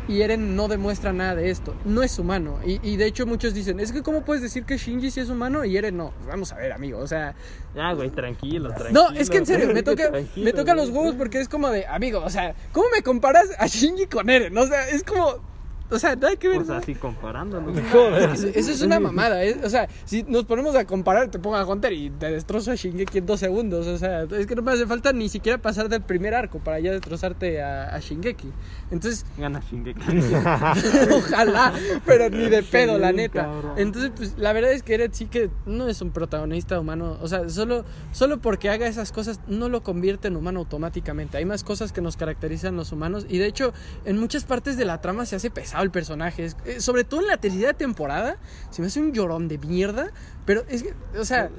y 0.08 0.22
Eren 0.22 0.56
no 0.56 0.68
demuestra 0.68 1.14
nada 1.14 1.36
de 1.36 1.50
esto. 1.52 1.76
No 1.86 2.04
es 2.04 2.18
humano. 2.20 2.60
Y, 2.66 2.80
y 2.88 2.98
de 2.98 3.06
hecho 3.06 3.26
muchos 3.26 3.54
dicen, 3.54 3.80
es 3.80 3.92
que 3.92 4.02
¿cómo 4.02 4.24
puedes 4.26 4.42
decir 4.42 4.66
que 4.66 4.78
Shinji 4.78 5.12
sí 5.12 5.20
es 5.20 5.30
humano 5.30 5.64
y 5.64 5.78
Eren 5.78 5.96
no? 5.98 6.12
Pues 6.18 6.28
vamos 6.28 6.52
a 6.52 6.56
ver, 6.58 6.72
amigo. 6.74 7.00
O 7.00 7.08
sea, 7.08 7.36
Ya, 7.76 7.94
güey, 7.94 8.10
tranquilo, 8.10 8.74
tranquilo. 8.74 9.10
no, 9.10 9.16
es 9.16 9.30
que 9.30 9.38
en 9.38 9.46
serio, 9.46 9.72
me 9.74 9.84
toca, 9.84 10.10
me 10.12 10.24
güey. 10.24 10.76
los 10.76 10.90
huevos 10.90 11.16
porque 11.16 11.40
es 11.40 11.48
como 11.48 11.70
de, 11.70 11.86
amigo, 11.86 12.22
o 12.24 12.30
sea, 12.30 12.56
¿cómo 12.72 12.88
me 12.94 13.04
comparas 13.04 13.50
a 13.58 13.68
Shinji 13.68 14.08
con 14.08 14.30
Eren? 14.30 14.58
O 14.58 14.66
sea, 14.66 14.90
es 14.90 15.04
como, 15.04 15.36
o 15.92 16.00
sea, 16.00 16.16
nada 16.16 16.36
que 16.36 16.48
ver. 16.48 16.60
O 16.60 16.66
sea, 16.66 16.78
así 16.78 16.96
comparándolo. 16.96 17.72
Eso, 18.32 18.48
eso 18.48 18.72
es 18.72 18.82
una 18.82 19.00
mamada, 19.00 19.44
¿eh? 19.44 19.60
o 19.64 19.70
sea, 19.70 19.88
si 20.06 20.24
nos 20.24 20.46
ponemos 20.46 20.76
a 20.76 20.86
comparar, 20.86 21.30
te 21.30 21.40
pongo 21.40 21.56
a 21.56 21.66
Hunter 21.66 21.92
y 21.94 22.10
te 22.10 22.32
destrozo 22.32 22.72
a 22.72 22.76
Shingeki 22.76 23.20
en 23.20 23.26
dos 23.26 23.40
segundos, 23.40 23.88
o 23.88 23.98
sea, 23.98 24.24
es 24.24 24.48
que 24.48 24.56
no 24.56 24.62
me 24.62 24.72
hace 24.72 24.86
falta 24.86 25.12
ni 25.14 25.30
siquiera 25.30 25.58
pasar 25.58 25.90
del 25.90 26.02
primer 26.02 26.34
arco 26.34 26.60
para 26.60 26.80
ya 26.80 26.92
destrozarte 26.92 27.62
a, 27.62 27.94
a 27.94 28.00
Shingeki. 28.00 28.52
Entonces, 28.92 29.26
Gana 29.38 29.62
Shingeki. 29.70 30.02
Ojalá, 31.12 31.74
pero 32.06 32.30
ni 32.30 32.50
de 32.50 32.64
pedo, 32.64 32.98
la 32.98 33.12
neta. 33.12 33.50
Entonces, 33.78 34.12
pues 34.16 34.38
la 34.38 34.54
verdad 34.54 34.72
es 34.72 34.84
que 34.84 34.94
Eren 34.94 35.14
sí 35.14 35.26
que 35.26 35.50
no 35.66 35.88
es 35.88 36.02
un 36.02 36.12
protagonista 36.12 36.80
humano. 36.80 37.18
O 37.22 37.28
sea, 37.28 37.50
solo, 37.50 37.86
solo 38.12 38.40
porque 38.40 38.70
haga 38.70 38.88
esas 38.88 39.12
cosas 39.12 39.40
no 39.48 39.70
lo 39.70 39.84
convierte 39.84 40.28
en 40.28 40.36
humano 40.36 40.60
automáticamente. 40.60 41.38
Hay 41.38 41.46
más 41.46 41.64
cosas 41.64 41.92
que 41.92 42.02
nos 42.02 42.18
caracterizan 42.18 42.76
los 42.76 42.92
humanos. 42.92 43.26
Y 43.30 43.38
de 43.38 43.48
hecho, 43.48 43.74
en 44.06 44.20
muchas 44.20 44.44
partes 44.44 44.78
de 44.78 44.86
la 44.86 45.02
trama 45.02 45.26
se 45.26 45.36
hace 45.36 45.50
pesado 45.50 45.81
pesado 45.90 46.14
el 46.14 46.22
personaje. 46.32 46.50
Eh, 46.66 46.82
sobre 46.82 47.04
todo 47.04 47.22
en 47.22 47.28
la 47.28 47.38
tercera 47.38 47.74
temporada, 47.74 48.38
se 48.70 48.82
me 48.82 48.88
hace 48.88 49.00
un 49.00 49.14
llorón 49.14 49.48
de 49.48 49.58
mierda. 49.58 50.12
Pero 50.46 50.64
es 50.68 50.84
que, 50.84 50.94
o 51.18 51.26
sea, 51.26 51.50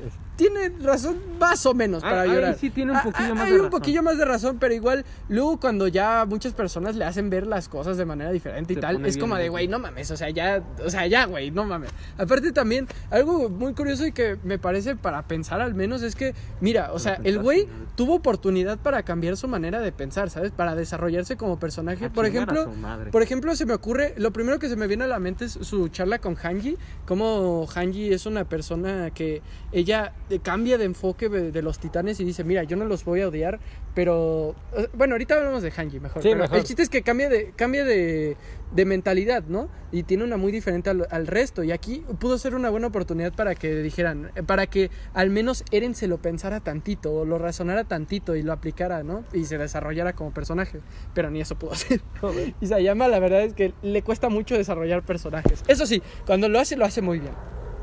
tiene 0.50 0.68
razón 0.82 1.16
más 1.38 1.64
o 1.66 1.74
menos 1.74 2.02
Ah, 2.04 2.10
para 2.10 2.22
ahí 2.22 2.30
llorar. 2.30 2.56
sí 2.58 2.70
tiene 2.70 2.90
un 2.92 2.96
Ah, 2.98 3.02
poquillo 3.04 3.28
ah, 3.30 3.34
más 3.34 3.44
Hay 3.44 3.50
de 3.50 3.56
un 3.56 3.64
razón. 3.64 3.70
poquillo 3.78 4.02
más 4.02 4.18
de 4.18 4.24
razón, 4.24 4.56
pero 4.58 4.74
igual, 4.74 5.04
luego 5.28 5.60
cuando 5.60 5.86
ya 5.88 6.24
muchas 6.28 6.52
personas 6.52 6.96
le 6.96 7.04
hacen 7.04 7.30
ver 7.30 7.46
las 7.46 7.68
cosas 7.68 7.96
de 7.96 8.04
manera 8.04 8.30
diferente 8.32 8.72
y 8.72 8.76
Se 8.76 8.80
tal, 8.82 9.04
es 9.06 9.16
como 9.18 9.36
de, 9.36 9.48
güey, 9.48 9.68
no 9.68 9.78
mames, 9.78 10.10
o 10.10 10.16
sea, 10.16 10.30
ya, 10.30 10.62
o 10.84 10.90
sea, 10.90 11.06
ya, 11.06 11.26
güey, 11.26 11.50
no 11.50 11.64
mames. 11.64 11.90
Aparte 12.18 12.52
también, 12.52 12.86
algo 13.10 13.48
muy 13.50 13.72
curioso 13.74 14.06
y 14.06 14.12
que 14.12 14.36
me 14.44 14.58
parece 14.58 14.96
para 14.96 15.22
pensar 15.22 15.60
al 15.60 15.74
menos 15.74 16.02
es 16.02 16.14
que, 16.16 16.34
mira, 16.60 16.92
o 16.92 16.98
sea, 16.98 17.20
el 17.24 17.38
güey 17.38 17.68
tuvo 17.94 18.14
oportunidad 18.16 18.78
para 18.78 19.02
cambiar 19.02 19.36
su 19.36 19.48
manera 19.48 19.80
de 19.80 19.92
pensar, 19.92 20.30
¿sabes? 20.30 20.50
Para 20.50 20.74
desarrollarse 20.74 21.36
como 21.36 21.58
personaje. 21.58 22.06
A 22.06 22.10
Por 22.12 22.26
ejemplo, 22.26 22.70
por 23.10 23.22
ejemplo, 23.22 23.54
se 23.54 23.66
me 23.66 23.74
ocurre, 23.74 24.14
lo 24.16 24.32
primero 24.32 24.58
que 24.58 24.68
se 24.68 24.76
me 24.76 24.86
viene 24.86 25.04
a 25.04 25.08
la 25.08 25.18
mente 25.18 25.44
es 25.44 25.52
su 25.60 25.88
charla 25.88 26.18
con 26.18 26.36
Hanji, 26.36 26.76
como 27.06 27.66
Hanji 27.74 28.12
es 28.12 28.26
una 28.26 28.44
persona 28.44 29.10
que 29.10 29.42
ella 29.72 30.12
cambia 30.40 30.78
de 30.78 30.84
enfoque 30.84 31.28
de, 31.28 31.62
los 31.62 31.78
titanes 31.78 32.18
y 32.20 32.24
dice, 32.24 32.44
mira, 32.44 32.62
yo 32.64 32.76
no 32.76 32.84
los 32.84 33.04
voy 33.04 33.20
a 33.20 33.28
odiar, 33.28 33.60
pero... 33.94 34.54
eh, 34.76 34.88
Bueno, 34.94 35.14
ahorita 35.14 35.34
hablamos 35.34 35.62
de 35.62 35.70
Hanji 35.70 36.00
mejor. 36.00 36.22
Sí, 36.22 36.28
pero 36.30 36.42
mejor. 36.42 36.58
El 36.58 36.64
chiste 36.64 36.82
es 36.82 36.88
que 36.88 37.02
cambia 37.02 37.28
de, 37.28 37.52
cambia 37.56 37.84
de, 37.84 38.36
de 38.74 38.84
mentalidad, 38.84 39.44
¿no? 39.46 39.68
Y 39.90 40.04
tiene 40.04 40.24
una 40.24 40.36
muy 40.36 40.52
diferente 40.52 40.90
al, 40.90 41.06
al 41.10 41.26
resto. 41.26 41.62
Y 41.62 41.72
aquí 41.72 42.04
pudo 42.18 42.38
ser 42.38 42.54
una 42.54 42.70
buena 42.70 42.86
oportunidad 42.86 43.32
para 43.34 43.54
que 43.54 43.74
dijeran, 43.82 44.30
eh, 44.34 44.42
para 44.42 44.66
que 44.66 44.90
al 45.14 45.30
menos 45.30 45.64
Eren 45.70 45.94
se 45.94 46.06
lo 46.08 46.18
pensara 46.18 46.60
tantito, 46.60 47.12
o 47.12 47.24
lo 47.24 47.38
razonara 47.38 47.84
tantito 47.84 48.34
y 48.36 48.42
lo 48.42 48.52
aplicara, 48.52 49.02
¿no? 49.02 49.24
Y 49.32 49.44
se 49.44 49.58
desarrollara 49.58 50.14
como 50.14 50.32
personaje. 50.32 50.80
Pero 51.14 51.30
ni 51.30 51.40
eso 51.40 51.56
pudo 51.56 51.72
hacer. 51.72 52.00
Joder. 52.20 52.54
Y 52.60 52.66
Sayama, 52.66 53.08
la 53.08 53.18
verdad 53.18 53.42
es 53.42 53.54
que 53.54 53.74
le 53.82 54.02
cuesta 54.02 54.28
mucho 54.28 54.56
desarrollar 54.56 55.02
personajes. 55.02 55.62
Eso 55.68 55.84
sí, 55.86 56.02
cuando 56.26 56.48
lo 56.48 56.58
hace, 56.60 56.76
lo 56.76 56.84
hace 56.84 57.02
muy 57.02 57.18
bien. 57.18 57.32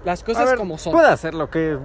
Las 0.06 0.24
cosas 0.24 0.46
ver, 0.46 0.58
como 0.58 0.78
son. 0.78 0.94
Puede 0.94 1.08
hacer 1.08 1.34
lo 1.34 1.50
que, 1.50 1.78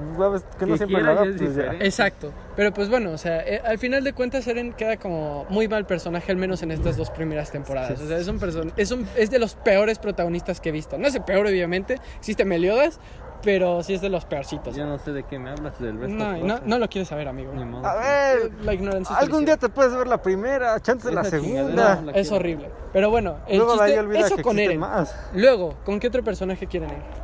que 0.58 0.66
no 0.66 0.76
siempre 0.76 0.98
haga, 1.00 1.22
pues. 1.24 1.40
Exacto. 1.80 2.30
Pero 2.56 2.72
pues 2.72 2.88
bueno, 2.88 3.10
o 3.10 3.18
sea, 3.18 3.40
eh, 3.40 3.60
al 3.64 3.78
final 3.78 4.04
de 4.04 4.12
cuentas 4.12 4.46
Eren 4.46 4.72
queda 4.72 4.96
como 4.98 5.44
muy 5.48 5.66
mal 5.66 5.84
personaje, 5.86 6.30
al 6.30 6.38
menos 6.38 6.62
en 6.62 6.70
estas 6.70 6.96
dos 6.96 7.10
primeras 7.10 7.50
temporadas. 7.50 8.00
O 8.00 8.06
sea, 8.06 8.18
es 8.18 8.28
un, 8.28 8.38
person 8.38 8.72
es 8.76 8.92
un 8.92 9.06
es 9.16 9.30
de 9.30 9.38
los 9.40 9.56
peores 9.56 9.98
protagonistas 9.98 10.60
que 10.60 10.68
he 10.68 10.72
visto. 10.72 10.96
No 10.96 11.08
es 11.08 11.14
el 11.16 11.22
peor, 11.22 11.46
obviamente. 11.46 11.98
Existe 12.18 12.44
Meliodas, 12.44 13.00
pero 13.42 13.82
sí 13.82 13.94
es 13.94 14.00
de 14.00 14.08
los 14.10 14.24
peorcitos. 14.24 14.76
Yo 14.76 14.86
no 14.86 14.98
sé 14.98 15.12
de 15.12 15.24
qué 15.24 15.40
me 15.40 15.50
hablas 15.50 15.80
del 15.80 15.98
resto. 15.98 16.14
No, 16.16 16.36
no, 16.38 16.60
no 16.64 16.78
lo 16.78 16.88
quieres 16.88 17.08
saber, 17.08 17.26
amigo. 17.26 17.52
Ni 17.52 17.64
modo. 17.64 17.84
A 17.84 17.96
ver, 17.96 18.52
La 18.62 18.74
ignorancia. 18.74 19.16
es 19.16 19.22
algún 19.22 19.44
día 19.44 19.56
te 19.56 19.68
puedes 19.68 19.92
ver 19.92 20.06
la 20.06 20.22
primera, 20.22 20.78
chance 20.80 21.08
de 21.08 21.14
la 21.14 21.24
segunda. 21.24 21.62
chingadera. 21.66 21.94
No, 21.96 22.02
la 22.02 22.12
es 22.12 22.28
quiero. 22.28 22.36
horrible. 22.36 22.70
Pero 22.92 23.10
bueno, 23.10 23.38
el 23.48 23.58
Luego 23.58 23.72
chiste, 23.84 24.20
eso 24.20 24.36
que 24.36 24.42
con 24.42 24.58
Eren. 24.60 24.78
más. 24.78 25.12
Luego, 25.34 25.74
¿con 25.84 25.98
qué 25.98 26.06
otro 26.06 26.22
personaje 26.22 26.68
quieren 26.68 26.90
ir? 26.90 27.23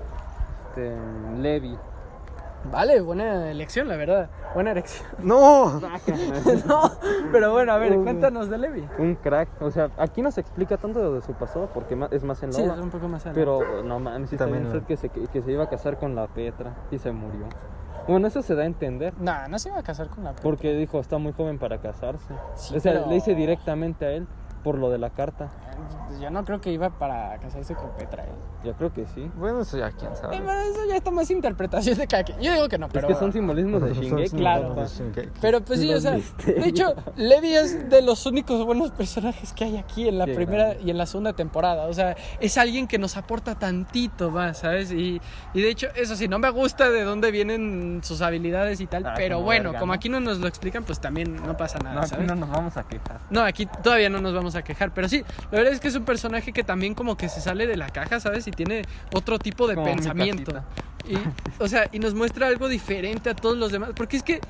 Este, 0.81 1.41
Levi. 1.41 1.77
Vale, 2.71 3.01
buena 3.01 3.51
elección, 3.51 3.89
la 3.89 3.97
verdad. 3.97 4.29
Buena 4.55 4.73
elección. 4.73 5.07
No, 5.23 5.81
no, 6.67 6.91
pero 7.33 7.53
bueno, 7.53 7.73
a 7.73 7.79
ver, 7.79 7.97
cuéntanos 7.97 8.51
de 8.51 8.59
Levi. 8.59 8.87
Un 8.99 9.15
crack. 9.15 9.49
O 9.63 9.71
sea, 9.71 9.91
aquí 9.97 10.21
no 10.23 10.31
se 10.31 10.41
explica 10.43 10.77
tanto 10.77 11.15
de 11.15 11.23
su 11.23 11.33
pasado 11.33 11.71
porque 11.73 11.95
es 12.11 12.23
más 12.23 12.43
en 12.43 12.51
la 12.51 12.57
Sí, 12.57 12.63
es 12.63 12.79
un 12.79 12.91
poco 12.91 13.09
más 13.09 13.25
adelante. 13.27 13.41
Pero 13.41 13.83
no 13.83 13.99
mames, 13.99 14.31
sí 14.31 14.37
está 14.37 14.45
También, 14.47 14.71
¿no? 14.73 14.87
que 14.87 14.97
se, 14.97 15.09
que 15.09 15.43
se 15.43 15.53
iba 15.53 15.65
a 15.65 15.69
casar 15.69 15.99
con 15.99 16.15
la 16.15 16.27
Petra 16.27 16.75
y 16.91 16.99
se 16.99 17.13
murió. 17.13 17.47
Bueno, 18.07 18.27
eso 18.27 18.43
se 18.43 18.55
da 18.55 18.63
a 18.63 18.67
entender. 18.67 19.15
Nah, 19.21 19.49
no 19.49 19.59
se 19.59 19.69
iba 19.69 19.79
a 19.79 19.83
casar 19.83 20.09
con 20.09 20.25
la 20.25 20.33
Porque 20.35 20.75
dijo, 20.75 20.99
está 21.01 21.19
muy 21.19 21.33
joven 21.33 21.59
para 21.59 21.79
casarse. 21.79 22.35
Sí, 22.57 22.77
o 22.77 22.81
sea, 22.81 22.93
pero- 22.93 23.07
le 23.07 23.15
dice 23.15 23.35
directamente 23.35 24.05
a 24.05 24.11
él 24.13 24.27
por 24.63 24.79
lo 24.79 24.91
de 24.91 24.99
la 24.99 25.11
carta. 25.11 25.49
Yo 26.21 26.29
no 26.31 26.45
creo 26.45 26.61
que 26.61 26.71
iba 26.71 26.91
para 26.91 27.39
casarse 27.39 27.75
con 27.75 27.91
Petra. 27.93 28.25
¿eh? 28.25 28.29
Yo 28.65 28.75
creo 28.75 28.93
que 28.93 29.07
sí. 29.07 29.31
bueno, 29.37 29.63
eso 29.63 29.79
ya 29.79 29.91
quién 29.93 30.15
sabe. 30.15 30.37
Eh, 30.37 30.43
eso 30.71 30.85
ya 30.87 30.97
está 30.97 31.11
más 31.11 31.31
interpretación 31.31 31.97
de 31.97 32.07
cada 32.07 32.25
quien. 32.25 32.39
Yo 32.41 32.53
digo 32.53 32.69
que 32.69 32.77
no, 32.77 32.89
pero. 32.89 33.09
es 33.09 33.15
que 33.15 33.19
son 33.19 33.33
simbolismos 33.33 33.83
de 33.83 33.95
Shingeki. 33.95 34.37
Claro. 34.37 34.69
simbolismos 34.69 34.99
de 34.99 35.05
Shingeki. 35.23 35.39
Pero 35.41 35.61
pues 35.63 35.81
sí, 35.81 35.95
o 35.95 36.01
sea, 36.01 36.13
de 36.45 36.65
hecho, 36.69 36.95
Levi 37.17 37.55
es 37.55 37.89
de 37.89 38.03
los 38.03 38.27
únicos 38.27 38.63
buenos 38.67 38.91
personajes 38.91 39.53
que 39.55 39.65
hay 39.65 39.79
aquí 39.79 40.09
en 40.09 40.19
la 40.19 40.27
primera 40.27 40.75
y 40.77 40.91
en 40.91 40.99
la 40.99 41.07
segunda 41.07 41.33
temporada. 41.33 41.87
O 41.87 41.93
sea, 41.95 42.17
es 42.41 42.59
alguien 42.59 42.87
que 42.87 42.99
nos 42.99 43.17
aporta 43.17 43.55
tantito 43.55 44.31
más, 44.31 44.59
¿sabes? 44.59 44.93
Y, 44.93 45.21
y 45.55 45.63
de 45.63 45.71
hecho, 45.71 45.87
eso 45.95 46.17
sí, 46.17 46.29
no 46.29 46.39
me 46.39 46.51
gusta 46.51 46.91
de 46.91 47.03
dónde 47.05 47.31
vienen 47.31 48.01
sus 48.03 48.21
habilidades 48.21 48.81
y 48.81 48.87
tal, 48.87 49.07
Ah, 49.07 49.15
pero 49.17 49.37
como 49.37 49.47
bueno, 49.47 49.65
verga, 49.71 49.81
como 49.81 49.93
¿no? 49.93 49.97
aquí 49.97 50.09
no 50.11 50.21
nos 50.21 50.39
lo 50.39 50.49
explican, 50.49 50.85
pues 50.85 51.01
también 51.01 51.37
no 51.47 51.57
pasa 51.57 51.79
nada, 51.79 51.95
No, 51.95 52.01
aquí 52.01 52.11
¿sabes? 52.11 52.27
no 52.27 52.35
nos 52.35 52.51
vamos 52.51 52.77
a 52.77 52.83
quejar. 52.83 53.21
No, 53.31 53.41
aquí 53.43 53.65
todavía 53.83 54.11
no 54.11 54.21
nos 54.21 54.35
vamos 54.35 54.50
a 54.55 54.63
quejar, 54.63 54.93
pero 54.95 55.09
sí, 55.09 55.25
la 55.51 55.59
verdad 55.59 55.73
es 55.73 55.81
que 55.81 55.89
es 55.89 55.95
un 55.95 56.05
personaje 56.05 56.53
que 56.53 56.65
también 56.65 56.95
como 56.95 57.17
que 57.17 57.29
se 57.29 57.41
sale 57.41 57.67
de 57.67 57.77
la 57.77 57.89
caja, 57.91 58.21
¿sabes? 58.21 58.47
Y 58.47 58.51
tiene 58.51 58.83
otro 59.13 59.39
tipo 59.39 59.67
de 59.67 59.75
Como 59.75 59.87
pensamiento. 59.87 60.63
Y, 61.09 61.17
o 61.63 61.69
sea, 61.69 61.89
y 61.93 61.99
nos 61.99 62.15
muestra 62.15 62.47
algo 62.47 62.69
diferente 62.69 63.31
a 63.31 63.35
todos 63.35 63.57
los 63.57 63.73
demás, 63.73 63.91
porque 63.95 64.17
es 64.17 64.23
que 64.23 64.41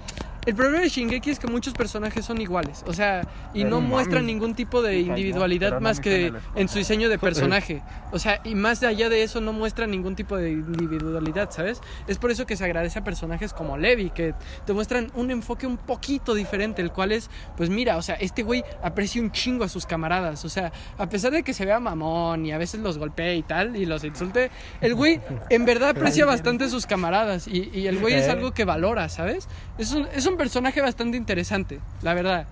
el 0.47 0.55
problema 0.55 0.80
de 0.80 0.88
Shingeki 0.88 1.30
es 1.30 1.38
que 1.38 1.47
muchos 1.47 1.74
personajes 1.74 2.24
son 2.24 2.41
iguales, 2.41 2.82
o 2.86 2.93
sea, 2.93 3.26
y 3.55 3.64
no 3.64 3.80
muestran 3.80 4.26
ningún 4.26 4.55
tipo 4.55 4.80
de 4.82 4.99
individualidad 5.01 5.80
más 5.80 6.01
que 6.01 6.32
en 6.55 6.68
su 6.68 6.78
diseño 6.78 7.09
de 7.09 7.18
personaje. 7.26 7.82
O 8.12 8.18
sea, 8.18 8.41
y 8.45 8.55
más 8.55 8.82
allá 8.82 9.09
de 9.09 9.22
eso 9.22 9.41
no 9.41 9.53
muestra 9.53 9.86
ningún 9.86 10.16
tipo 10.16 10.36
de 10.36 10.51
individualidad, 10.51 11.51
¿sabes? 11.51 11.80
Es 12.09 12.18
por 12.18 12.30
eso 12.30 12.47
que 12.47 12.57
se 12.57 12.64
agradece 12.64 12.99
a 12.99 13.05
personajes 13.05 13.53
como 13.53 13.76
Levi, 13.76 14.11
que 14.11 14.34
te 14.66 14.72
muestran 14.72 15.11
un 15.14 15.30
enfoque 15.30 15.66
un 15.66 15.76
poquito 15.76 16.34
diferente, 16.34 16.82
el 16.82 16.91
cual 16.91 17.12
es, 17.12 17.30
pues 17.57 17.70
mira, 17.70 17.97
o 17.97 18.03
sea, 18.03 18.14
este 18.16 18.43
güey 18.43 18.64
aprecia 18.82 19.20
un 19.22 19.30
chingo 19.32 19.64
a 19.64 19.68
sus 19.68 19.86
camaradas, 19.86 20.45
o 20.45 20.49
sea, 20.49 20.72
a 20.99 21.09
pesar 21.09 21.32
de 21.32 21.43
que 21.43 21.55
se 21.55 21.64
vea 21.66 21.78
mamón 21.80 22.47
y 22.47 22.53
a 22.53 22.59
veces 22.59 22.80
los 22.80 22.99
golpee 22.99 23.36
y 23.36 23.43
tal, 23.43 23.76
y 23.76 23.86
los 23.86 24.03
insulte, 24.05 24.51
el 24.80 24.95
güey 24.95 25.20
en 25.51 25.64
verdad 25.64 25.91
aprecia 25.91 26.24
bastante 26.26 26.64
a 26.64 26.68
sus 26.68 26.86
camaradas, 26.86 27.47
y, 27.47 27.70
y 27.72 27.86
el 27.86 27.99
güey 27.99 28.14
es 28.14 28.26
Eh. 28.26 28.30
algo 28.30 28.53
que 28.53 28.64
valora, 28.64 29.09
¿sabes? 29.09 29.49
Es 29.78 29.93
un, 29.93 30.07
es 30.14 30.26
un 30.26 30.30
personaje 30.37 30.81
bastante 30.81 31.16
interesante, 31.16 31.81
la 32.03 32.14
verdad, 32.14 32.47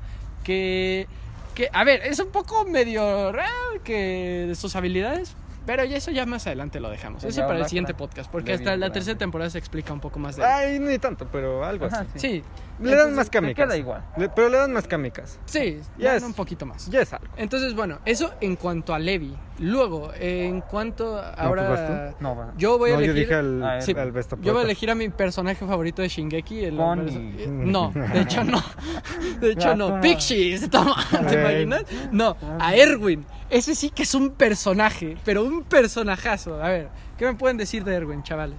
que... 0.44 1.06
Que, 1.54 1.68
a 1.72 1.82
ver, 1.82 2.02
es 2.04 2.20
un 2.20 2.30
poco 2.30 2.64
medio 2.66 3.32
raro 3.32 3.50
que 3.82 4.44
de 4.46 4.54
sus 4.54 4.76
habilidades, 4.76 5.34
pero 5.66 5.84
ya 5.84 5.96
eso 5.96 6.12
ya 6.12 6.24
más 6.24 6.46
adelante 6.46 6.78
lo 6.78 6.88
dejamos. 6.88 7.24
Eso 7.24 7.40
para 7.48 7.58
el 7.58 7.66
siguiente 7.66 7.94
podcast, 7.94 8.30
porque 8.30 8.52
hasta 8.52 8.76
la 8.76 8.92
tercera 8.92 9.18
temporada 9.18 9.50
se 9.50 9.58
explica 9.58 9.92
un 9.92 9.98
poco 9.98 10.20
más 10.20 10.36
de 10.36 10.42
él. 10.44 10.48
Ay, 10.48 10.78
ni 10.78 10.98
tanto, 11.00 11.26
pero 11.32 11.64
algo 11.64 11.86
Ajá, 11.86 12.06
así. 12.14 12.18
Sí, 12.20 12.42
Le 12.78 12.90
dan 12.90 13.08
Entonces, 13.08 13.16
más 13.16 13.30
te 13.30 13.38
químicas. 13.40 13.66
queda 13.66 13.76
igual. 13.76 14.04
Le- 14.16 14.28
pero 14.28 14.48
le 14.50 14.56
dan 14.56 14.72
más 14.72 14.86
químicas. 14.86 15.40
sí, 15.46 15.80
Ya 15.98 16.04
ya 16.04 16.14
es- 16.16 16.22
un 16.22 16.32
poquito 16.32 16.64
más. 16.64 16.86
Ya 16.90 17.00
es 17.02 17.12
algo. 17.12 17.26
Entonces, 17.36 17.74
bueno, 17.74 17.98
eso 18.04 18.32
en 18.40 18.54
cuanto 18.54 18.94
a 18.94 19.00
Levi. 19.00 19.36
Luego, 19.58 20.10
en 20.14 20.60
cuanto 20.60 21.20
ahora 21.36 21.68
vas 21.68 22.20
No, 22.20 22.52
yo 22.56 22.78
voy 22.78 22.90
a 22.90 22.94
no, 22.94 23.00
yo 23.00 23.04
elegir 23.12 23.24
dije 23.26 23.34
al, 23.34 23.62
a 23.62 23.76
él. 23.76 23.82
Sí, 23.82 23.92
al 23.96 24.12
Besta 24.12 24.36
yo 24.40 24.52
voy 24.52 24.62
a 24.62 24.64
elegir 24.64 24.90
a 24.90 24.94
mi 24.94 25.08
personaje 25.08 25.66
favorito 25.66 26.02
de 26.02 26.08
Shingeki, 26.08 26.64
el 26.64 26.78
eh, 26.78 27.46
No, 27.48 27.90
de 27.92 28.20
hecho 28.20 28.44
no. 28.44 28.62
De 29.40 29.52
hecho 29.52 29.70
Ah, 29.70 29.74
no. 29.74 30.00
Pixies, 30.00 30.70
toma, 30.70 30.96
¿te 31.28 31.40
imaginas? 31.40 31.82
No, 32.12 32.36
a 32.58 32.74
Erwin. 32.74 33.24
Ese 33.50 33.74
sí 33.74 33.90
que 33.90 34.02
es 34.02 34.14
un 34.14 34.30
personaje, 34.30 35.16
pero 35.24 35.42
un 35.42 35.62
personajazo. 35.64 36.62
A 36.62 36.68
ver, 36.68 36.88
¿qué 37.16 37.24
me 37.24 37.34
pueden 37.34 37.56
decir 37.56 37.84
de 37.84 37.94
Erwin, 37.94 38.22
chavales? 38.22 38.58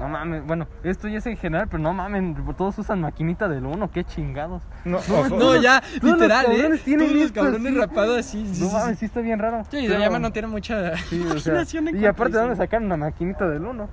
No 0.00 0.08
mames, 0.08 0.46
bueno, 0.46 0.66
esto 0.82 1.08
ya 1.08 1.18
es 1.18 1.26
en 1.26 1.36
general, 1.36 1.68
pero 1.68 1.82
no 1.82 1.92
mames, 1.92 2.34
todos 2.56 2.78
usan 2.78 3.02
maquinita 3.02 3.48
del 3.48 3.66
uno, 3.66 3.90
qué 3.90 4.02
chingados. 4.02 4.62
No. 4.86 4.98
No, 5.28 5.56
ya, 5.60 5.80
todos 5.82 6.02
los 6.02 6.12
literal, 6.14 6.46
¿eh? 6.46 6.56
cabrones 6.56 6.82
tienen 6.84 7.06
Todos 7.08 7.20
los 7.22 7.32
cabrones 7.32 7.76
rapados 7.76 8.18
así. 8.18 8.46
sí, 8.46 8.62
No 8.62 8.68
sí, 8.70 8.74
mames, 8.74 8.90
sí. 8.92 8.96
sí 9.00 9.04
está 9.06 9.20
bien 9.20 9.38
raro. 9.38 9.62
Sí, 9.64 9.76
pero- 9.82 9.94
Sayama 9.94 10.18
no 10.18 10.32
tiene 10.32 10.48
mucha 10.48 10.96
Sí, 10.96 11.20
o 11.20 11.24
sea, 11.24 11.52
imaginación 11.52 11.88
en 11.88 12.00
y 12.02 12.06
aparte, 12.06 12.32
a 12.36 12.40
¿de 12.40 12.46
dónde 12.46 12.56
sacaron 12.56 12.88
la 12.88 12.96
maquinita 12.96 13.46
del 13.46 13.62
uno? 13.66 13.88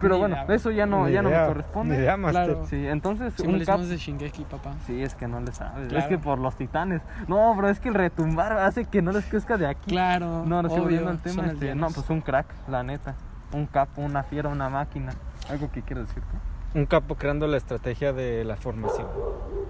Pero 0.00 0.14
Ni 0.16 0.20
bueno, 0.22 0.34
idea. 0.44 0.56
eso 0.56 0.70
ya 0.72 0.86
no, 0.86 1.06
Ni 1.06 1.12
ya 1.12 1.22
no 1.22 1.30
me 1.30 1.46
corresponde. 1.46 1.94
ni 1.96 2.02
idea. 2.02 2.16
Claro. 2.16 2.66
Sí, 2.68 2.84
entonces 2.88 3.38
un 3.38 3.64
cap... 3.64 3.78
De 3.80 3.96
Shingeki, 3.96 4.44
papá. 4.44 4.72
Sí, 4.86 5.00
es 5.02 5.14
que 5.14 5.28
no 5.28 5.40
le 5.40 5.52
sabes. 5.54 5.86
Claro. 5.88 5.98
Es 6.02 6.06
que 6.08 6.18
por 6.18 6.40
los 6.40 6.56
titanes. 6.56 7.00
No, 7.28 7.54
bro, 7.54 7.68
es 7.70 7.78
que 7.78 7.88
el 7.90 7.94
retumbar 7.94 8.58
hace 8.58 8.84
que 8.86 9.00
no 9.02 9.12
les 9.12 9.24
crezca 9.24 9.56
de 9.56 9.66
aquí. 9.68 9.92
Claro. 9.92 10.44
No, 10.44 10.60
no 10.62 10.68
estoy 10.68 10.72
obvio, 10.72 10.82
volviendo 10.82 11.10
al 11.10 11.18
tema. 11.20 11.46
este, 11.46 11.74
no, 11.76 11.86
pues 11.90 12.10
un 12.10 12.20
crack, 12.20 12.46
la 12.68 12.82
neta. 12.82 13.14
Un 13.52 13.66
capo, 13.66 14.02
una 14.02 14.24
fiera, 14.24 14.48
una 14.48 14.68
máquina. 14.68 15.12
Algo 15.48 15.70
que 15.70 15.82
quieras 15.82 16.08
decir 16.08 16.22
tú. 16.22 16.78
Un 16.78 16.86
capo 16.86 17.14
creando 17.16 17.46
la 17.46 17.56
estrategia 17.56 18.12
de 18.12 18.44
la 18.44 18.56
formación. 18.56 19.06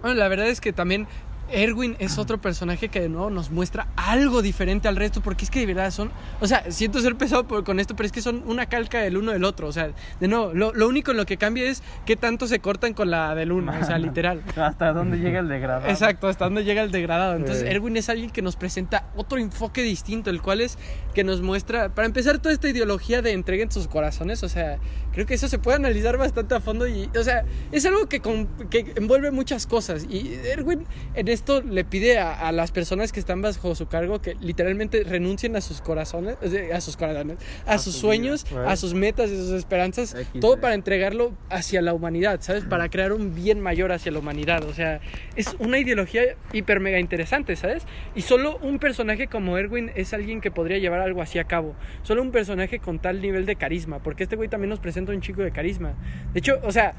Bueno, 0.01 0.16
la 0.16 0.29
verdad 0.29 0.47
es 0.49 0.61
que 0.61 0.72
también 0.72 1.07
Erwin 1.51 1.97
es 1.99 2.16
otro 2.16 2.39
personaje 2.41 2.89
que 2.89 3.01
de 3.03 3.11
nuevo 3.11 3.29
nos 3.29 3.51
muestra 3.51 3.87
algo 3.97 4.41
diferente 4.41 4.89
al 4.89 4.97
resto, 4.97 5.20
porque 5.20 5.45
es 5.45 5.51
que 5.51 5.61
de 5.61 5.66
verdad 5.66 5.91
son, 5.91 6.11
o 6.41 6.47
sea, 6.47 6.70
siento 6.72 6.99
ser 7.01 7.16
pesado 7.16 7.47
por- 7.47 7.62
con 7.64 7.79
esto, 7.81 7.95
pero 7.95 8.07
es 8.07 8.12
que 8.12 8.22
son 8.22 8.43
una 8.47 8.64
calca 8.64 9.01
del 9.01 9.18
uno 9.18 9.31
del 9.33 9.45
otro, 9.45 9.68
o 9.68 9.72
sea, 9.72 9.91
de 10.20 10.29
nuevo, 10.29 10.55
lo, 10.55 10.72
lo 10.72 10.89
único 10.89 11.11
en 11.11 11.18
lo 11.18 11.27
que 11.27 11.37
cambia 11.37 11.64
es 11.64 11.83
qué 12.07 12.16
tanto 12.16 12.47
se 12.47 12.61
cortan 12.61 12.95
con 12.95 13.11
la 13.11 13.35
del 13.35 13.53
uno, 13.53 13.75
o 13.79 13.85
sea, 13.85 13.99
literal. 13.99 14.43
Hasta 14.57 14.95
dónde 14.95 15.18
llega 15.18 15.41
el 15.41 15.49
degradado. 15.49 15.87
Exacto, 15.91 16.29
hasta 16.29 16.47
dónde 16.47 16.64
llega 16.64 16.81
el 16.83 16.91
degradado. 16.91 17.35
Entonces, 17.37 17.61
Sí. 17.64 17.68
Erwin 17.68 17.99
es 17.99 18.09
alguien 18.09 18.31
que 18.31 18.41
nos 18.41 18.57
presenta 18.57 19.11
otro 19.14 19.37
enfoque 19.37 19.83
distinto, 19.83 20.31
el 20.31 20.41
cual 20.41 20.62
es 20.62 20.79
que 21.12 21.25
nos 21.25 21.43
muestra, 21.43 21.91
para 21.91 22.07
empezar, 22.07 22.39
toda 22.39 22.55
esta 22.55 22.70
ideología 22.70 23.20
de 23.20 23.33
entreguen 23.33 23.70
sus 23.70 23.87
corazones. 23.87 24.43
O 24.43 24.49
sea, 24.49 24.79
creo 25.15 25.27
que 25.27 25.35
eso 25.35 25.49
se 25.49 25.59
puede 25.59 25.77
analizar 25.77 26.17
bastante 26.19 26.55
a 26.55 26.61
fondo 26.61 26.87
y, 26.87 27.09
o 27.19 27.23
sea, 27.25 27.45
es 27.73 27.87
algo 27.87 28.07
que, 28.09 28.21
con- 28.21 28.47
que 28.69 28.93
envuelve 28.97 29.31
muchas 29.31 29.67
cosas. 29.67 30.07
Y 30.09 30.35
Erwin, 30.45 30.85
en 31.15 31.29
esto 31.29 31.62
le 31.62 31.85
pide 31.85 32.19
a, 32.19 32.33
a 32.49 32.53
las 32.53 32.71
personas 32.73 33.12
que 33.12 33.21
están 33.21 33.41
bajo 33.43 33.75
su 33.75 33.87
cargo 33.87 34.21
que 34.21 34.35
literalmente 34.41 35.05
renuncien 35.05 35.57
a 35.57 35.61
sus 35.61 35.81
corazones, 35.81 36.37
sea, 36.43 36.77
a 36.77 36.81
sus 36.81 36.97
corazones, 36.97 37.39
a, 37.67 37.75
A 37.75 37.79
sus 37.79 37.95
su 37.95 38.01
sueños, 38.01 38.45
vida. 38.51 38.71
a 38.71 38.77
sus 38.77 38.95
metas 38.95 39.31
y 39.31 39.37
sus 39.37 39.51
esperanzas, 39.53 40.17
todo 40.41 40.61
para 40.61 40.75
entregarlo 40.75 41.33
hacia 41.51 41.81
la 41.83 41.95
humanidad, 41.95 42.41
¿sabes? 42.43 42.65
Para 42.65 42.89
crear 42.89 43.12
un 43.12 43.35
bien 43.35 43.61
mayor 43.61 43.93
hacia 43.93 44.12
la 44.12 44.19
humanidad. 44.19 44.65
O 44.65 44.75
sea, 44.75 45.01
es 45.37 45.55
una 45.59 45.79
ideología 45.79 46.23
hiper 46.53 46.81
mega 46.81 46.99
interesante, 46.99 47.57
¿sabes? 47.57 47.85
Y 48.15 48.23
solo 48.23 48.59
un 48.59 48.79
personaje 48.79 49.27
como 49.29 49.57
Erwin 49.59 49.91
es 49.95 50.12
alguien 50.12 50.41
que 50.41 50.51
podría 50.51 50.79
llevar 50.79 51.01
algo 51.01 51.23
así 51.23 51.39
a 51.39 51.45
cabo. 51.45 51.75
Solo 52.03 52.23
un 52.23 52.31
personaje 52.33 52.79
con 52.79 52.99
tal 52.99 53.21
nivel 53.23 53.47
de 53.47 53.57
carisma, 53.57 54.01
porque 54.03 54.23
este 54.25 54.37
güey 54.37 54.49
también 54.49 54.71
nos 54.71 54.81
presenta 54.81 55.04
un 55.13 55.21
chico 55.21 55.43
de 55.43 55.51
carisma. 55.51 55.95
De 56.33 56.39
hecho, 56.39 56.61
o 56.63 56.73
sea, 56.73 56.95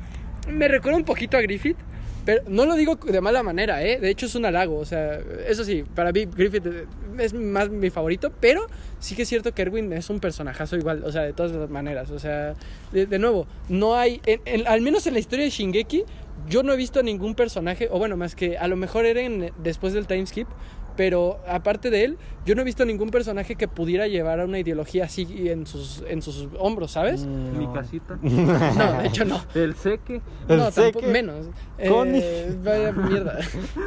me 0.50 0.68
recuerda 0.68 0.98
un 0.98 1.06
poquito 1.06 1.38
a 1.38 1.42
Griffith. 1.42 1.78
Pero 2.26 2.42
no 2.48 2.66
lo 2.66 2.74
digo 2.74 2.96
de 2.96 3.22
mala 3.22 3.44
manera, 3.44 3.84
¿eh? 3.84 4.00
De 4.00 4.10
hecho 4.10 4.26
es 4.26 4.34
un 4.34 4.46
halago, 4.46 4.80
o 4.80 4.86
sea, 4.86 5.20
eso 5.48 5.64
sí, 5.64 5.84
para 5.94 6.12
mí 6.12 6.26
Griffith 6.26 6.66
es 7.20 7.36
más 7.36 7.70
mi 7.70 7.92
favorito, 7.92 8.34
pero 8.40 8.66
sí 9.00 9.16
que 9.16 9.22
es 9.22 9.30
cierto 9.30 9.54
que 9.54 9.62
Erwin 9.62 9.94
es 9.94 10.10
un 10.10 10.20
personajazo 10.20 10.76
igual, 10.76 11.04
o 11.04 11.12
sea, 11.12 11.22
de 11.22 11.34
todas 11.34 11.52
las 11.52 11.70
maneras, 11.70 12.10
o 12.10 12.18
sea, 12.18 12.56
de, 12.92 13.20
nuevo, 13.20 13.46
no 13.70 13.96
hay, 13.96 14.22
al 14.66 14.82
menos 14.82 15.06
en 15.06 15.14
la 15.14 15.20
historia 15.20 15.46
de 15.46 15.52
Shingeki, 15.52 16.04
yo 16.50 16.64
no 16.64 16.74
he 16.74 16.78
visto 16.78 17.04
ningún 17.04 17.36
personaje, 17.36 17.90
o 17.92 18.00
bueno, 18.00 18.18
más 18.18 18.36
que 18.36 18.58
a 18.58 18.68
lo 18.68 18.76
mejor 18.76 19.06
Eren 19.06 19.52
después 19.60 19.94
del 19.94 20.08
time 20.08 20.26
skip, 20.26 20.48
pero 20.98 21.40
aparte 21.48 21.92
de 21.92 22.06
él, 22.06 22.18
yo 22.46 22.56
no 22.56 22.62
he 22.62 22.66
visto 22.66 22.86
ningún 22.86 23.10
personaje 23.10 23.56
que 23.56 23.68
pudiera 23.68 24.08
llevar 24.08 24.40
a 24.40 24.46
una 24.46 24.60
ideología 24.60 25.06
así 25.06 25.50
en 25.50 25.66
sus, 25.66 26.04
en 26.08 26.22
sus 26.22 26.48
hombros, 26.60 26.92
¿sabes? 26.92 27.26
Mi 27.26 27.66
No. 27.66 27.74
casita. 27.74 28.18
No, 28.24 29.02
de 29.02 29.08
hecho 29.08 29.26
no. 29.26 29.42
El 29.56 29.76
seque. 29.76 30.22
El 30.48 30.58
no, 30.58 30.72
tampoco, 30.72 31.06
menos. 31.08 31.48
Connie. 31.88 32.20
Eh, 32.24 32.56
vaya 32.64 32.92
mierda. 32.92 33.40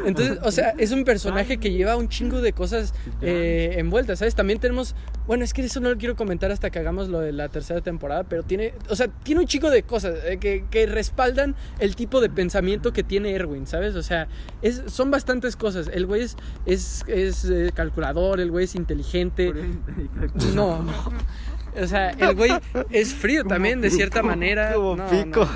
Entonces, 0.07 0.39
o 0.43 0.51
sea, 0.51 0.71
es 0.79 0.93
un 0.93 1.05
personaje 1.05 1.59
que 1.59 1.71
lleva 1.73 1.97
un 1.97 2.09
chingo 2.09 2.41
de 2.41 2.53
cosas 2.53 2.95
eh, 3.23 3.75
envueltas, 3.79 4.19
¿sabes? 4.19 4.35
También 4.35 4.59
tenemos, 4.59 4.95
bueno, 5.27 5.45
es 5.45 5.53
que 5.53 5.63
eso 5.63 5.81
no 5.81 5.91
lo 5.91 5.97
quiero 5.97 6.17
comentar 6.17 6.51
hasta 6.51 6.71
que 6.71 6.79
hagamos 6.79 7.09
lo 7.09 7.21
de 7.21 7.33
la 7.33 7.49
tercera 7.49 7.81
temporada, 7.81 8.25
pero 8.25 8.43
tiene, 8.43 8.75
o 8.89 8.97
sea, 8.97 9.09
tiene 9.09 9.41
un 9.41 9.47
chico 9.47 9.71
de 9.71 9.83
cosas 9.83 10.17
eh, 10.25 10.39
que, 10.39 10.65
que 10.71 10.87
respaldan 10.87 11.55
el 11.79 11.95
tipo 11.97 12.21
de 12.21 12.29
pensamiento 12.31 12.93
que 12.93 13.03
tiene 13.03 13.33
Erwin, 13.33 13.67
¿sabes? 13.67 13.95
O 13.95 14.03
sea, 14.03 14.29
es, 14.63 14.83
son 14.87 15.11
bastantes 15.11 15.57
cosas. 15.57 15.91
El 15.93 16.07
güey 16.07 16.23
es, 16.23 16.37
es, 16.67 17.05
es, 17.09 17.45
eh, 17.45 17.71
calculador, 17.75 18.41
el 18.41 18.48
güey 18.51 18.65
es 18.65 18.75
inteligente. 18.75 19.53
No, 20.55 20.83
no. 20.83 20.93
O 21.81 21.87
sea, 21.87 22.11
el 22.11 22.35
güey 22.35 22.51
es 22.91 23.15
frío 23.15 23.45
también, 23.45 23.81
de 23.81 23.91
cierta 23.91 24.23
manera. 24.23 24.73
como 24.75 24.97
No, 24.97 25.05
no, 25.05 25.11
pico. 25.11 25.45
no. 25.45 25.51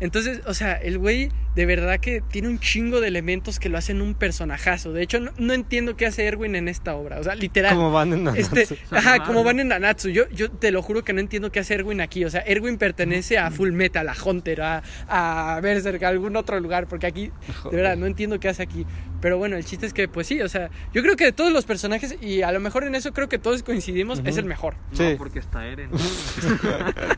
Entonces, 0.00 0.40
o 0.46 0.54
sea, 0.54 0.74
el 0.74 0.98
güey 0.98 1.30
de 1.54 1.66
verdad 1.66 2.00
que 2.00 2.20
tiene 2.20 2.48
un 2.48 2.58
chingo 2.58 3.00
de 3.00 3.08
elementos 3.08 3.58
que 3.58 3.68
lo 3.68 3.78
hacen 3.78 4.02
un 4.02 4.14
personajazo. 4.14 4.92
De 4.92 5.02
hecho, 5.02 5.20
no, 5.20 5.30
no 5.38 5.52
entiendo 5.52 5.96
qué 5.96 6.06
hace 6.06 6.24
Erwin 6.26 6.54
en 6.56 6.68
esta 6.68 6.94
obra. 6.94 7.18
O 7.20 7.24
sea, 7.24 7.34
literal. 7.34 7.74
Como 7.74 7.92
van 7.92 8.12
en 8.12 8.28
Este, 8.36 8.64
Nanatsu. 8.66 8.76
ajá, 8.90 9.24
como 9.24 9.44
van 9.44 9.60
en 9.60 9.68
Nanatsu. 9.68 10.08
Yo, 10.10 10.28
yo 10.30 10.50
te 10.50 10.70
lo 10.70 10.82
juro 10.82 11.04
que 11.04 11.12
no 11.12 11.20
entiendo 11.20 11.50
qué 11.52 11.60
hace 11.60 11.74
Erwin 11.74 12.00
aquí. 12.00 12.24
O 12.24 12.30
sea, 12.30 12.40
Erwin 12.40 12.78
pertenece 12.78 13.38
a 13.38 13.50
Full 13.50 13.72
Metal, 13.72 14.08
a 14.08 14.14
Hunter, 14.24 14.62
a, 14.62 14.82
a 15.08 15.60
Berserk, 15.60 16.02
a 16.02 16.08
algún 16.08 16.36
otro 16.36 16.58
lugar. 16.60 16.86
Porque 16.86 17.06
aquí, 17.06 17.30
de 17.70 17.76
verdad, 17.76 17.96
no 17.96 18.06
entiendo 18.06 18.40
qué 18.40 18.48
hace 18.48 18.62
aquí. 18.62 18.86
Pero 19.20 19.38
bueno, 19.38 19.56
el 19.56 19.64
chiste 19.64 19.86
es 19.86 19.94
que, 19.94 20.06
pues 20.06 20.26
sí, 20.26 20.42
o 20.42 20.48
sea, 20.50 20.68
yo 20.92 21.02
creo 21.02 21.16
que 21.16 21.24
de 21.24 21.32
todos 21.32 21.50
los 21.50 21.64
personajes, 21.64 22.16
y 22.20 22.42
a 22.42 22.52
lo 22.52 22.60
mejor 22.60 22.84
en 22.84 22.94
eso 22.94 23.12
creo 23.14 23.26
que 23.28 23.38
todos 23.38 23.62
coincidimos, 23.62 24.20
es 24.26 24.36
el 24.36 24.44
mejor. 24.44 24.74
Sí. 24.92 25.02
No, 25.12 25.16
porque 25.16 25.38
está 25.38 25.66
Eren. 25.66 25.88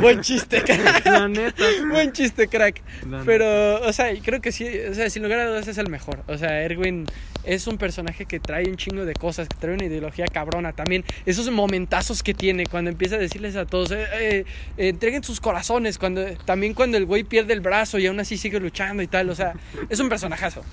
Buen 0.00 0.20
chiste, 0.20 0.62
crack. 0.64 1.04
La 1.06 1.28
neta. 1.28 1.64
Buen 1.90 2.12
chiste, 2.12 2.48
crack. 2.48 2.82
La 3.10 3.22
Pero, 3.54 3.86
o 3.86 3.92
sea, 3.92 4.12
creo 4.22 4.40
que 4.40 4.52
sí, 4.52 4.66
o 4.90 4.94
sea, 4.94 5.08
sin 5.10 5.22
lugar 5.22 5.40
a 5.40 5.46
dudas 5.46 5.68
es 5.68 5.78
el 5.78 5.88
mejor. 5.88 6.22
O 6.26 6.36
sea, 6.36 6.62
Erwin 6.62 7.06
es 7.44 7.66
un 7.66 7.78
personaje 7.78 8.26
que 8.26 8.40
trae 8.40 8.68
un 8.68 8.76
chingo 8.76 9.04
de 9.04 9.14
cosas, 9.14 9.48
que 9.48 9.56
trae 9.56 9.74
una 9.74 9.84
ideología 9.84 10.26
cabrona 10.26 10.72
también. 10.72 11.04
Esos 11.26 11.50
momentazos 11.50 12.22
que 12.22 12.34
tiene 12.34 12.66
cuando 12.66 12.90
empieza 12.90 13.16
a 13.16 13.18
decirles 13.18 13.56
a 13.56 13.66
todos, 13.66 13.92
eh, 13.92 14.06
eh, 14.18 14.44
entreguen 14.76 15.22
sus 15.22 15.40
corazones, 15.40 15.98
cuando 15.98 16.24
también 16.44 16.74
cuando 16.74 16.96
el 16.96 17.06
güey 17.06 17.24
pierde 17.24 17.52
el 17.52 17.60
brazo 17.60 17.98
y 17.98 18.06
aún 18.06 18.18
así 18.20 18.36
sigue 18.36 18.58
luchando 18.60 19.02
y 19.02 19.06
tal. 19.06 19.30
O 19.30 19.34
sea, 19.34 19.54
es 19.88 20.00
un 20.00 20.08
personajazo. 20.08 20.64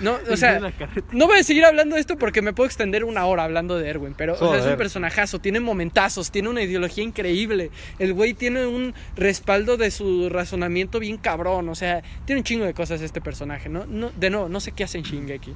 No, 0.00 0.18
o 0.30 0.36
sea, 0.36 0.60
no 1.12 1.26
voy 1.26 1.40
a 1.40 1.42
seguir 1.42 1.64
hablando 1.64 1.96
de 1.96 2.00
esto 2.00 2.16
porque 2.16 2.42
me 2.42 2.52
puedo 2.52 2.66
extender 2.66 3.04
una 3.04 3.26
hora 3.26 3.44
hablando 3.44 3.78
de 3.78 3.88
Erwin, 3.88 4.14
pero 4.16 4.34
o 4.34 4.52
sea, 4.52 4.58
es 4.58 4.66
un 4.66 4.76
personajazo, 4.76 5.40
tiene 5.40 5.60
momentazos, 5.60 6.30
tiene 6.30 6.48
una 6.48 6.62
ideología 6.62 7.02
increíble. 7.02 7.70
El 7.98 8.14
güey 8.14 8.34
tiene 8.34 8.66
un 8.66 8.94
respaldo 9.16 9.76
de 9.76 9.90
su 9.90 10.28
razonamiento 10.28 11.00
bien 11.00 11.16
cabrón, 11.16 11.68
o 11.68 11.74
sea, 11.74 12.02
tiene 12.24 12.40
un 12.40 12.44
chingo 12.44 12.64
de 12.64 12.74
cosas 12.74 13.00
este 13.00 13.20
personaje, 13.20 13.68
¿no? 13.68 13.84
no 13.86 14.10
de 14.10 14.30
nuevo, 14.30 14.48
no 14.48 14.60
sé 14.60 14.72
qué 14.72 14.84
hace 14.84 14.98
en 14.98 15.04
Shingeki. 15.04 15.54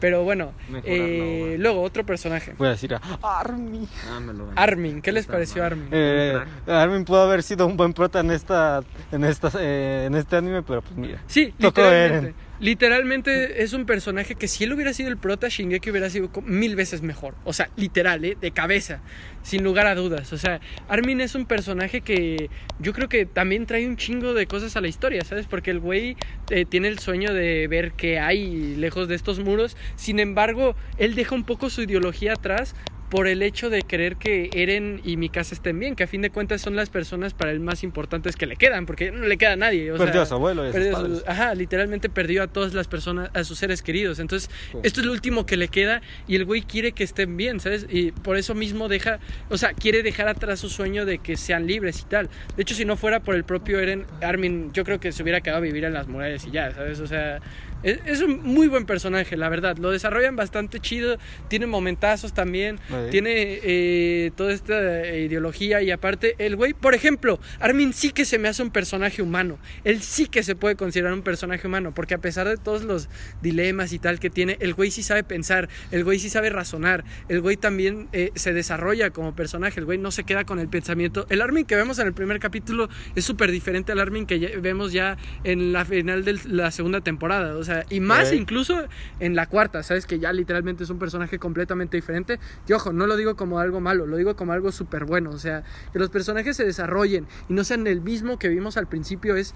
Pero 0.00 0.22
bueno, 0.22 0.52
eh, 0.84 1.56
luego 1.58 1.82
otro 1.82 2.06
personaje. 2.06 2.54
Voy 2.56 2.68
a 2.68 2.70
decir 2.70 2.94
a 2.94 3.00
Armin. 3.20 3.88
Ah, 4.08 4.20
me 4.20 4.32
lo 4.32 4.46
gané. 4.46 4.60
Armin, 4.60 5.02
¿qué 5.02 5.10
les 5.10 5.26
pareció. 5.26 5.64
Armin? 5.64 5.88
Eh, 5.90 6.38
Armin 6.68 7.04
pudo 7.04 7.22
haber 7.22 7.42
sido 7.42 7.66
un 7.66 7.76
buen 7.76 7.92
prota 7.92 8.20
en 8.20 8.30
esta, 8.30 8.82
en 9.10 9.24
esta, 9.24 9.50
eh, 9.58 10.04
en 10.06 10.14
este 10.14 10.36
anime, 10.36 10.62
pero 10.62 10.82
pues 10.82 10.96
mira. 10.96 11.20
Sí, 11.26 11.52
Tocó 11.58 11.80
literalmente. 11.80 12.28
Eren. 12.28 12.47
Literalmente 12.60 13.62
es 13.62 13.72
un 13.72 13.86
personaje 13.86 14.34
que 14.34 14.48
si 14.48 14.64
él 14.64 14.72
hubiera 14.72 14.92
sido 14.92 15.08
el 15.08 15.16
prota, 15.16 15.48
Shingeki 15.48 15.90
hubiera 15.90 16.10
sido 16.10 16.28
mil 16.44 16.74
veces 16.74 17.02
mejor. 17.02 17.34
O 17.44 17.52
sea, 17.52 17.70
literal, 17.76 18.24
¿eh? 18.24 18.36
de 18.40 18.50
cabeza, 18.50 19.00
sin 19.42 19.62
lugar 19.62 19.86
a 19.86 19.94
dudas. 19.94 20.32
O 20.32 20.38
sea, 20.38 20.60
Armin 20.88 21.20
es 21.20 21.36
un 21.36 21.46
personaje 21.46 22.00
que 22.00 22.50
yo 22.80 22.92
creo 22.92 23.08
que 23.08 23.26
también 23.26 23.66
trae 23.66 23.86
un 23.86 23.96
chingo 23.96 24.34
de 24.34 24.46
cosas 24.46 24.76
a 24.76 24.80
la 24.80 24.88
historia, 24.88 25.24
¿sabes? 25.24 25.46
Porque 25.46 25.70
el 25.70 25.78
güey 25.78 26.16
eh, 26.50 26.64
tiene 26.64 26.88
el 26.88 26.98
sueño 26.98 27.32
de 27.32 27.68
ver 27.68 27.92
qué 27.92 28.18
hay 28.18 28.74
lejos 28.74 29.06
de 29.06 29.14
estos 29.14 29.38
muros. 29.38 29.76
Sin 29.94 30.18
embargo, 30.18 30.74
él 30.98 31.14
deja 31.14 31.36
un 31.36 31.44
poco 31.44 31.70
su 31.70 31.82
ideología 31.82 32.32
atrás 32.32 32.74
por 33.10 33.26
el 33.26 33.42
hecho 33.42 33.70
de 33.70 33.82
querer 33.82 34.16
que 34.16 34.50
Eren 34.52 35.00
y 35.04 35.16
Mikasa 35.16 35.54
estén 35.54 35.78
bien, 35.78 35.96
que 35.96 36.04
a 36.04 36.06
fin 36.06 36.20
de 36.22 36.30
cuentas 36.30 36.60
son 36.60 36.76
las 36.76 36.90
personas 36.90 37.32
para 37.34 37.50
él 37.52 37.60
más 37.60 37.82
importantes 37.82 38.36
que 38.36 38.46
le 38.46 38.56
quedan, 38.56 38.84
porque 38.86 39.10
no 39.10 39.26
le 39.26 39.38
queda 39.38 39.52
a 39.52 39.56
nadie. 39.56 39.90
O 39.92 39.96
Perdió 39.96 40.12
sea, 40.14 40.22
a 40.22 40.26
su 40.26 40.34
abuelo 40.34 40.64
y 40.64 40.68
a 40.68 40.72
sus 40.72 40.74
perdió 40.80 40.96
a 40.96 41.00
padres. 41.00 41.18
sus- 41.20 41.28
ajá, 41.28 41.54
literalmente 41.54 42.08
perdió 42.08 42.42
a 42.42 42.46
todas 42.48 42.74
las 42.74 42.86
personas, 42.88 43.30
a 43.34 43.44
sus 43.44 43.58
seres 43.58 43.82
queridos. 43.82 44.18
Entonces, 44.18 44.50
Sí. 44.72 44.78
esto 44.82 45.00
es 45.00 45.06
lo 45.06 45.12
último 45.12 45.46
que 45.46 45.56
le 45.56 45.68
queda 45.68 46.02
y 46.26 46.36
el 46.36 46.44
güey 46.44 46.62
quiere 46.62 46.92
que 46.92 47.04
estén 47.04 47.36
bien, 47.36 47.60
¿sabes? 47.60 47.86
Y 47.88 48.12
por 48.12 48.36
eso 48.36 48.54
mismo 48.54 48.88
deja, 48.88 49.18
o 49.48 49.56
sea, 49.56 49.72
quiere 49.72 50.02
dejar 50.02 50.28
atrás 50.28 50.60
su 50.60 50.68
sueño 50.68 51.06
de 51.06 51.18
que 51.18 51.36
sean 51.36 51.66
libres 51.66 52.00
y 52.02 52.04
tal. 52.04 52.28
De 52.56 52.62
hecho, 52.62 52.74
si 52.74 52.84
no 52.84 52.96
fuera 52.96 53.20
por 53.20 53.34
el 53.34 53.44
propio 53.44 53.80
Eren, 53.80 54.04
Armin, 54.20 54.70
yo 54.72 54.84
creo 54.84 55.00
que 55.00 55.12
se 55.12 55.22
hubiera 55.22 55.40
quedado 55.40 55.58
a 55.58 55.62
vivir 55.62 55.84
en 55.84 55.94
las 55.94 56.08
murallas 56.08 56.44
y 56.46 56.50
ya, 56.50 56.70
¿sabes? 56.72 57.00
O 57.00 57.06
sea, 57.06 57.38
es, 57.82 58.20
un 58.22 58.42
muy 58.42 58.66
buen 58.68 58.86
personaje, 58.86 59.36
la 59.36 59.48
verdad. 59.48 59.76
Lo 59.78 59.90
desarrollan 59.90 60.36
bastante 60.36 60.80
chido, 60.80 61.18
tiene 61.48 61.66
momentazos 61.66 62.32
también, 62.32 62.78
tiene 63.10 63.60
eh, 63.62 64.30
toda 64.36 64.52
esta 64.52 65.04
eh, 65.04 65.22
ideología 65.22 65.82
y 65.82 65.90
aparte, 65.90 66.34
el 66.38 66.56
güey, 66.56 66.74
por 66.74 66.94
ejemplo, 66.94 67.38
Armin 67.60 67.92
sí 67.92 68.10
que 68.10 68.24
se 68.24 68.38
me 68.38 68.48
hace 68.48 68.62
un 68.62 68.70
personaje 68.70 69.22
humano. 69.22 69.58
Él 69.84 70.02
sí 70.02 70.26
que 70.26 70.42
se 70.42 70.54
puede 70.56 70.76
considerar 70.76 71.12
un 71.12 71.22
personaje 71.22 71.66
humano, 71.66 71.92
porque 71.94 72.14
a 72.14 72.18
pesar 72.18 72.48
de 72.48 72.56
todos 72.56 72.84
los 72.84 73.08
dilemas 73.42 73.92
y 73.92 73.98
tal 73.98 74.18
que 74.20 74.30
tiene, 74.30 74.56
el 74.60 74.74
güey 74.74 74.90
sí 74.90 75.02
sabe 75.02 75.22
pensar, 75.24 75.68
el 75.90 76.04
güey 76.04 76.18
sí 76.18 76.30
sabe 76.30 76.50
razonar, 76.50 77.04
el 77.28 77.40
güey 77.40 77.56
también 77.56 78.08
eh, 78.12 78.30
se 78.34 78.52
desarrolla 78.52 79.10
como 79.10 79.34
personaje, 79.34 79.78
el 79.80 79.86
güey 79.86 79.98
no 79.98 80.10
se 80.10 80.24
queda 80.24 80.44
con 80.44 80.58
el 80.58 80.68
pensamiento. 80.68 81.26
El 81.30 81.42
Armin 81.42 81.64
que 81.64 81.76
vemos 81.76 81.98
en 81.98 82.06
el 82.06 82.12
primer 82.14 82.40
capítulo 82.40 82.88
es 83.14 83.24
súper 83.24 83.50
diferente 83.50 83.92
al 83.92 84.00
Armin 84.00 84.26
que 84.26 84.38
ya- 84.40 84.50
vemos 84.60 84.92
ya 84.92 85.16
en 85.44 85.72
la 85.72 85.84
final 85.84 86.24
de 86.24 86.38
la 86.46 86.70
segunda 86.70 87.00
temporada, 87.00 87.56
o 87.56 87.64
sea, 87.64 87.67
y 87.90 88.00
más 88.00 88.32
incluso 88.32 88.86
en 89.20 89.34
la 89.34 89.46
cuarta, 89.46 89.82
¿sabes? 89.82 90.06
Que 90.06 90.18
ya 90.18 90.32
literalmente 90.32 90.84
es 90.84 90.90
un 90.90 90.98
personaje 90.98 91.38
completamente 91.38 91.96
diferente. 91.96 92.38
Y 92.66 92.72
ojo, 92.72 92.92
no 92.92 93.06
lo 93.06 93.16
digo 93.16 93.36
como 93.36 93.58
algo 93.58 93.80
malo, 93.80 94.06
lo 94.06 94.16
digo 94.16 94.36
como 94.36 94.52
algo 94.52 94.72
súper 94.72 95.04
bueno, 95.04 95.30
o 95.30 95.38
sea, 95.38 95.64
que 95.92 95.98
los 95.98 96.10
personajes 96.10 96.56
se 96.56 96.64
desarrollen 96.64 97.26
y 97.48 97.52
no 97.52 97.64
sean 97.64 97.86
el 97.86 98.00
mismo 98.00 98.38
que 98.38 98.48
vimos 98.48 98.76
al 98.76 98.86
principio 98.86 99.36
es, 99.36 99.54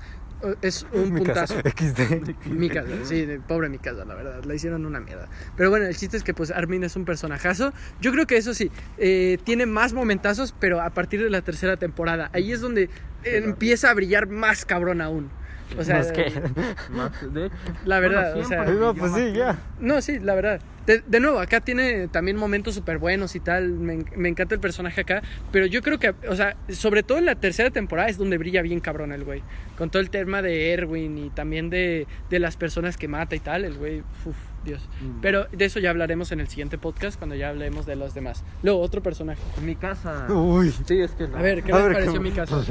es 0.60 0.86
un 0.92 1.14
puntazo. 1.16 1.56
Mikasa, 1.64 1.70
XD. 1.70 2.46
Mi 2.46 2.68
casa, 2.68 2.88
sí, 3.04 3.26
pobre 3.46 3.68
mi 3.68 3.78
casa, 3.78 4.04
la 4.04 4.14
verdad, 4.14 4.44
la 4.44 4.54
hicieron 4.54 4.86
una 4.86 5.00
mierda. 5.00 5.28
Pero 5.56 5.70
bueno, 5.70 5.86
el 5.86 5.96
chiste 5.96 6.16
es 6.16 6.24
que 6.24 6.34
pues 6.34 6.50
Armin 6.50 6.84
es 6.84 6.96
un 6.96 7.04
personajazo. 7.04 7.72
Yo 8.00 8.12
creo 8.12 8.26
que 8.26 8.36
eso 8.36 8.54
sí, 8.54 8.70
eh, 8.98 9.38
tiene 9.44 9.66
más 9.66 9.92
momentazos, 9.92 10.54
pero 10.58 10.80
a 10.80 10.90
partir 10.90 11.22
de 11.22 11.30
la 11.30 11.42
tercera 11.42 11.76
temporada. 11.76 12.30
Ahí 12.32 12.52
es 12.52 12.60
donde 12.60 12.90
empieza 13.24 13.90
a 13.90 13.94
brillar 13.94 14.28
más 14.28 14.64
cabrón 14.64 15.00
aún. 15.00 15.30
O 15.78 15.84
sea, 15.84 15.96
Más 15.98 16.12
que. 16.12 16.32
Más, 16.90 17.34
de 17.34 17.46
hecho. 17.46 17.54
La 17.84 18.00
verdad, 18.00 18.32
Bueno, 18.34 18.46
o 18.46 18.48
sea- 18.48 18.64
No, 18.64 18.94
pues 18.94 19.12
sí, 19.12 19.32
que- 19.32 19.38
ya. 19.38 19.58
No, 19.80 20.00
sí, 20.02 20.18
la 20.18 20.34
verdad. 20.34 20.60
De, 20.86 21.00
de 21.06 21.20
nuevo, 21.20 21.38
acá 21.38 21.60
tiene 21.60 22.08
también 22.08 22.36
momentos 22.36 22.74
súper 22.74 22.98
buenos 22.98 23.36
y 23.36 23.40
tal. 23.40 23.68
Me 23.70 24.28
encanta 24.28 24.54
el 24.54 24.60
personaje 24.60 25.00
acá. 25.02 25.22
Pero 25.52 25.66
yo 25.66 25.80
creo 25.80 25.98
que, 25.98 26.12
o 26.28 26.34
sea, 26.34 26.56
sobre 26.70 27.02
todo 27.04 27.18
en 27.18 27.24
la 27.26 27.36
tercera 27.36 27.70
temporada 27.70 28.08
es 28.08 28.18
donde 28.18 28.36
brilla 28.38 28.62
bien 28.62 28.80
cabrón 28.80 29.12
el 29.12 29.22
güey. 29.24 29.42
Con 29.78 29.90
todo 29.90 30.02
el 30.02 30.10
tema 30.10 30.42
de 30.42 30.72
Erwin 30.72 31.18
y 31.18 31.30
también 31.30 31.70
de, 31.70 32.06
de 32.30 32.38
las 32.40 32.56
personas 32.56 32.96
que 32.96 33.06
mata 33.08 33.36
y 33.36 33.40
tal. 33.40 33.64
El 33.64 33.74
güey, 33.74 34.00
uf, 34.24 34.36
Dios. 34.64 34.88
Mm. 35.00 35.20
Pero 35.20 35.46
de 35.52 35.64
eso 35.64 35.80
ya 35.80 35.90
hablaremos 35.90 36.30
en 36.32 36.40
el 36.40 36.48
siguiente 36.48 36.78
podcast 36.78 37.18
cuando 37.18 37.34
ya 37.36 37.48
hablemos 37.48 37.86
de 37.86 37.96
los 37.96 38.14
demás. 38.14 38.44
Luego, 38.62 38.80
otro 38.80 39.02
personaje. 39.02 39.40
Mi 39.62 39.74
casa. 39.76 40.26
Uy. 40.30 40.70
Sí, 40.84 41.00
es 41.00 41.12
que. 41.12 41.26
no. 41.28 41.36
A 41.36 41.42
ver, 41.42 41.62
¿qué 41.62 41.72
A 41.72 41.76
les 41.76 41.84
ver, 41.84 41.92
pareció 41.94 42.12
¿cómo- 42.12 42.22
mi 42.22 42.32
casa? 42.32 42.62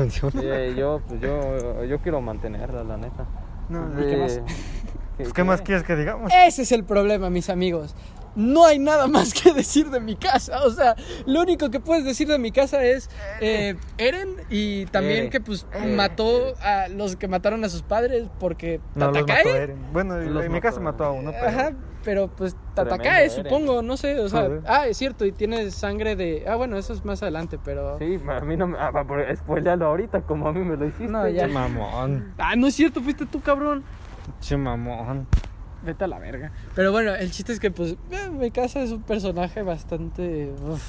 Eh, 0.42 0.74
yo, 0.78 1.02
pues 1.08 1.20
yo, 1.22 1.84
yo 1.86 2.00
quiero 2.00 2.22
mantenerla, 2.22 2.84
la 2.84 2.98
neta. 2.98 3.26
No, 3.70 3.90
¿y 4.02 4.06
qué 4.10 4.18
más? 4.18 4.38
Eh, 4.38 4.44
Pues, 5.18 5.34
¿Qué 5.34 5.44
más 5.44 5.62
quieres 5.62 5.84
que 5.84 5.96
digamos? 5.96 6.32
Ese 6.34 6.64
es 6.64 6.72
el 6.72 6.84
problema, 6.84 7.30
mis 7.30 7.50
amigos. 7.50 7.96
No 8.36 8.66
hay 8.66 8.80
nada 8.80 9.08
más 9.08 9.34
que 9.34 9.54
decir 9.54 9.90
de 9.90 10.00
mi 10.00 10.16
casa. 10.16 10.64
O 10.66 10.72
sea, 10.72 10.96
lo 11.26 11.42
único 11.42 11.70
que 11.70 11.80
puedes 11.80 12.06
decir 12.06 12.28
de 12.28 12.40
mi 12.40 12.52
casa 12.52 12.84
es 12.84 13.10
eh, 13.42 13.76
Eren 13.98 14.30
y 14.50 14.86
también 14.88 15.18
Eren. 15.20 15.30
que 15.32 15.42
pues 15.42 15.66
mató 15.96 16.54
a 16.62 16.88
los 16.88 17.16
que 17.18 17.28
mataron 17.28 17.64
a 17.66 17.70
sus 17.70 17.82
padres 17.84 18.30
porque 18.40 18.80
No, 18.96 19.08
los 19.12 19.18
Tatakae. 19.20 19.44
mató 19.46 19.56
Eren. 19.58 19.78
Bueno, 19.94 20.18
Los 20.18 20.46
en 20.46 20.52
mi 20.52 20.62
casa 20.62 20.80
mató. 20.80 21.04
a 21.06 21.12
uno, 21.12 21.32
pero... 21.32 21.48
Ajá, 21.48 21.72
pero 22.04 22.28
pues 22.30 22.54
Tremendo 22.74 22.98
Tatakae, 22.98 23.26
Eren. 23.26 23.44
supongo, 23.44 23.82
no 23.82 23.98
sé, 23.98 24.20
o 24.20 24.30
sea, 24.30 24.50
ah, 24.66 24.88
es 24.88 24.98
cierto, 24.98 25.26
y 25.26 25.32
tiene 25.32 25.70
sangre 25.70 26.16
de, 26.16 26.46
ah, 26.48 26.56
bueno, 26.56 26.78
eso 26.78 26.94
es 26.94 27.04
más 27.06 27.22
adelante, 27.22 27.60
pero 27.64 27.98
Sí, 28.00 28.20
a 28.28 28.40
mí 28.42 28.56
no 28.58 28.68
me. 28.68 28.78
Ah, 28.80 28.92
spoilealo 29.36 29.86
ahorita 29.88 30.22
como 30.22 30.48
a 30.48 30.54
mí 30.54 30.62
me 30.62 30.78
lo 30.78 30.86
hiciste. 30.86 31.08
No, 31.08 31.28
ya. 31.28 31.48
Che 31.48 31.54
mamón. 31.54 32.34
ah, 32.38 32.56
no 32.56 32.68
es 32.68 32.76
cierto, 32.76 33.02
fuiste 33.02 33.26
tú, 33.26 33.42
cabrón. 33.42 33.84
Che 34.40 34.56
mamón. 34.58 35.28
Vete 35.84 36.04
a 36.04 36.08
la 36.08 36.20
verga. 36.20 36.52
Pero 36.76 36.92
bueno, 36.92 37.16
el 37.16 37.32
chiste 37.32 37.52
es 37.54 37.60
que 37.60 37.72
pues 37.72 37.96
eh, 38.12 38.30
mi 38.32 38.52
casa 38.52 38.82
es 38.82 38.92
un 38.92 39.02
personaje 39.02 39.64
bastante 39.64 40.52
uf, 40.64 40.82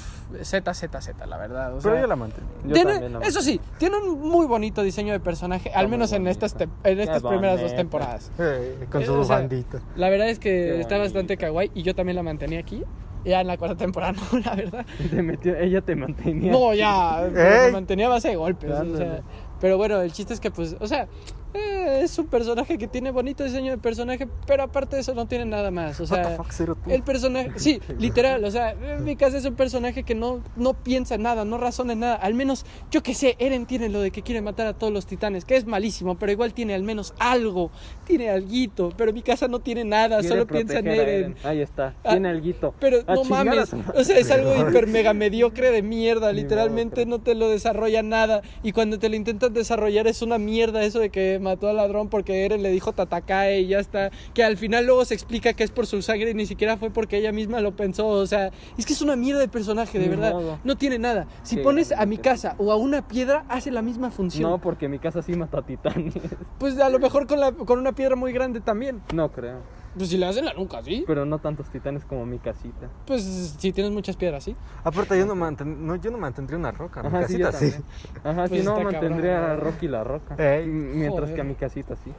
Z 0.43 0.73
Z 0.73 1.01
Z, 1.01 1.25
la 1.25 1.37
verdad, 1.37 1.73
o 1.73 1.79
Pero 1.79 1.93
sea, 1.95 2.01
yo 2.01 2.07
la 2.07 2.15
mantengo. 2.15 2.47
Yo 2.65 2.73
Tiene- 2.73 2.91
también, 2.91 3.13
no. 3.13 3.21
eso 3.21 3.41
sí, 3.41 3.59
tiene 3.79 3.97
un 3.97 4.21
muy 4.21 4.45
bonito 4.45 4.83
diseño 4.83 5.11
de 5.13 5.19
personaje, 5.19 5.71
al 5.73 5.87
muy 5.87 5.91
menos 5.97 6.11
en 6.13 6.27
estas, 6.27 6.53
te- 6.55 6.69
en 6.83 6.99
estas 6.99 7.21
Qué 7.23 7.27
primeras 7.27 7.55
dos 7.59 7.71
bonito. 7.71 7.77
temporadas. 7.77 8.31
Eh, 8.39 8.85
con 8.91 9.01
Eh, 9.01 9.05
su 9.05 9.13
o 9.13 9.23
sea, 9.23 9.37
bandita. 9.37 9.81
La 9.95 10.09
verdad 10.09 10.29
es 10.29 10.37
que 10.37 10.49
Qué 10.49 10.79
está 10.81 10.95
bonito. 10.97 11.13
bastante 11.15 11.37
kawaii 11.37 11.71
y 11.73 11.81
yo 11.83 11.95
también 11.95 12.15
la 12.15 12.23
mantenía 12.23 12.59
aquí. 12.59 12.83
Ya 13.25 13.39
en 13.41 13.47
la 13.47 13.57
cuarta 13.57 13.77
temporada, 13.77 14.11
no, 14.31 14.39
la 14.39 14.53
verdad. 14.55 14.85
Te 15.09 15.21
metió, 15.23 15.55
ella 15.57 15.81
te 15.81 15.95
mantenía. 15.95 16.51
No, 16.51 16.73
ya, 16.73 17.27
pero 17.33 17.65
me 17.67 17.71
mantenía 17.71 18.07
a 18.07 18.09
base 18.09 18.27
de 18.29 18.35
golpes. 18.35 18.69
o 18.69 18.97
sea, 18.97 19.21
pero 19.61 19.77
bueno, 19.77 20.01
el 20.01 20.11
chiste 20.11 20.33
es 20.33 20.39
que, 20.41 20.51
pues, 20.51 20.75
o 20.79 20.85
sea, 20.87 21.07
eh, 21.53 21.99
es 22.03 22.17
un 22.17 22.27
personaje 22.27 22.77
que 22.77 22.87
tiene 22.87 23.11
bonito 23.11 23.43
diseño 23.43 23.71
de 23.71 23.77
personaje, 23.77 24.27
pero 24.47 24.63
aparte 24.63 24.95
de 24.95 25.01
eso 25.01 25.13
no 25.13 25.27
tiene 25.27 25.45
nada 25.45 25.71
más. 25.71 25.99
O 25.99 26.03
What 26.03 26.21
the 26.21 26.25
sea, 26.25 26.37
fuck, 26.37 26.87
el 26.87 27.03
personaje, 27.03 27.51
sí, 27.57 27.79
literal, 27.99 28.43
o 28.43 28.51
sea, 28.51 28.71
en 28.71 29.03
mi 29.03 29.15
casa 29.15 29.37
es 29.37 29.45
un 29.45 29.55
personaje 29.55 30.03
que 30.03 30.15
no, 30.15 30.41
no 30.55 30.73
piensa 30.73 31.15
en 31.15 31.23
nada, 31.23 31.45
no 31.45 31.57
razona 31.57 31.93
en 31.93 31.99
nada. 31.99 32.15
Al 32.15 32.33
menos, 32.33 32.65
yo 32.91 33.03
que 33.03 33.13
sé, 33.13 33.35
Eren 33.39 33.65
tiene 33.65 33.89
lo 33.89 34.01
de 34.01 34.11
que 34.11 34.21
quiere 34.21 34.41
matar 34.41 34.67
a 34.67 34.73
todos 34.73 34.91
los 34.91 35.05
titanes, 35.05 35.45
que 35.45 35.55
es 35.55 35.65
malísimo, 35.65 36.15
pero 36.17 36.31
igual 36.31 36.53
tiene 36.53 36.73
al 36.73 36.83
menos 36.83 37.13
algo, 37.19 37.71
tiene 38.05 38.29
alguito, 38.29 38.91
pero 38.97 39.13
mi 39.13 39.21
casa 39.21 39.47
no 39.47 39.59
tiene 39.59 39.83
nada, 39.83 40.19
Quiere 40.19 40.27
solo 40.29 40.47
piensa 40.47 40.79
en 40.79 40.87
Eren. 40.87 41.35
Ahí 41.43 41.61
está. 41.61 41.93
Ah, 42.03 42.11
Tiene 42.11 42.29
alguito. 42.29 42.73
Pero 42.79 42.99
A 43.07 43.15
no 43.15 43.23
mames, 43.23 43.73
o 43.95 44.03
sea, 44.03 44.17
es 44.17 44.31
algo 44.31 44.55
hiper 44.55 44.87
mega 44.87 45.13
mediocre 45.13 45.71
de 45.71 45.81
mierda, 45.81 46.31
literalmente 46.31 47.05
no 47.05 47.19
te 47.19 47.35
lo 47.35 47.49
desarrolla 47.49 48.03
nada 48.03 48.41
y 48.63 48.71
cuando 48.71 48.99
te 48.99 49.09
lo 49.09 49.15
intentas 49.15 49.53
desarrollar 49.53 50.07
es 50.07 50.21
una 50.21 50.37
mierda 50.37 50.83
eso 50.83 50.99
de 50.99 51.09
que 51.09 51.39
mató 51.43 51.69
al 51.69 51.75
ladrón 51.75 52.09
porque 52.09 52.45
Eren 52.45 52.63
le 52.63 52.71
dijo 52.71 52.93
Tatakae 52.93 53.61
y 53.61 53.67
ya 53.67 53.79
está, 53.79 54.09
que 54.33 54.43
al 54.43 54.57
final 54.57 54.85
luego 54.85 55.05
se 55.05 55.13
explica 55.13 55.53
que 55.53 55.63
es 55.63 55.71
por 55.71 55.85
su 55.85 56.01
sangre 56.01 56.31
y 56.31 56.33
ni 56.33 56.47
siquiera 56.47 56.77
fue 56.77 56.89
porque 56.89 57.17
ella 57.17 57.31
misma 57.31 57.61
lo 57.61 57.75
pensó, 57.75 58.07
o 58.07 58.25
sea, 58.25 58.49
es 58.77 58.85
que 58.85 58.93
es 58.93 59.01
una 59.01 59.15
mierda 59.15 59.39
de 59.39 59.47
personaje, 59.47 59.99
de 59.99 60.09
verdad, 60.09 60.33
no 60.63 60.75
tiene 60.75 60.97
nada. 60.97 61.27
Si 61.43 61.57
pones 61.57 61.91
a 61.91 62.05
mi 62.05 62.17
casa 62.17 62.55
o 62.57 62.71
a 62.71 62.75
una 62.75 63.07
piedra 63.07 63.45
hace 63.49 63.69
la 63.69 63.81
misma 63.81 64.09
función. 64.09 64.49
No, 64.49 64.57
porque 64.59 64.87
mi 64.87 64.99
casa 64.99 65.21
sí 65.21 65.33
mata 65.35 65.59
a 65.59 65.65
titanes. 65.65 66.13
Pues 66.57 66.79
a 66.79 66.89
lo 66.89 66.99
mejor 66.99 67.27
con, 67.27 67.39
la, 67.39 67.51
con 67.51 67.77
una 67.77 67.93
piedra 67.93 68.15
muy 68.15 68.31
grande 68.31 68.61
también. 68.61 69.01
No 69.13 69.31
creo. 69.31 69.59
Pues 69.95 70.09
si 70.09 70.17
le 70.17 70.25
hacen 70.25 70.45
la 70.45 70.53
nuca, 70.53 70.81
¿sí? 70.83 71.03
Pero 71.05 71.23
no 71.25 71.37
tantos 71.39 71.69
titanes 71.69 72.03
como 72.05 72.25
mi 72.25 72.39
casita. 72.39 72.89
Pues 73.05 73.23
si 73.59 73.71
tienes 73.71 73.91
muchas 73.91 74.15
piedras, 74.15 74.43
¿sí? 74.43 74.55
Aparte, 74.83 75.17
yo 75.17 75.25
no, 75.25 75.35
manten- 75.35 75.77
no, 75.77 75.95
yo 75.97 76.09
no 76.09 76.17
mantendría 76.17 76.57
una 76.57 76.71
roca. 76.71 77.01
Mi 77.03 77.07
Ajá, 77.09 77.27
sí, 77.27 77.37
yo 77.37 77.45
casita 77.45 77.59
sí. 77.59 77.71
también. 77.71 77.83
Ajá, 78.23 78.47
Pues 78.47 78.61
si 78.61 78.65
no, 78.65 78.77
está 78.77 78.83
mantendría 78.91 79.33
cabrón, 79.35 79.51
a 79.51 79.53
¿no? 79.55 79.59
Rocky 79.61 79.87
la 79.87 80.03
roca. 80.03 80.35
Ey. 80.37 80.67
Mientras 80.67 81.21
Joder. 81.21 81.35
que 81.35 81.41
a 81.41 81.43
mi 81.43 81.55
casita 81.55 81.95
sí. 82.03 82.11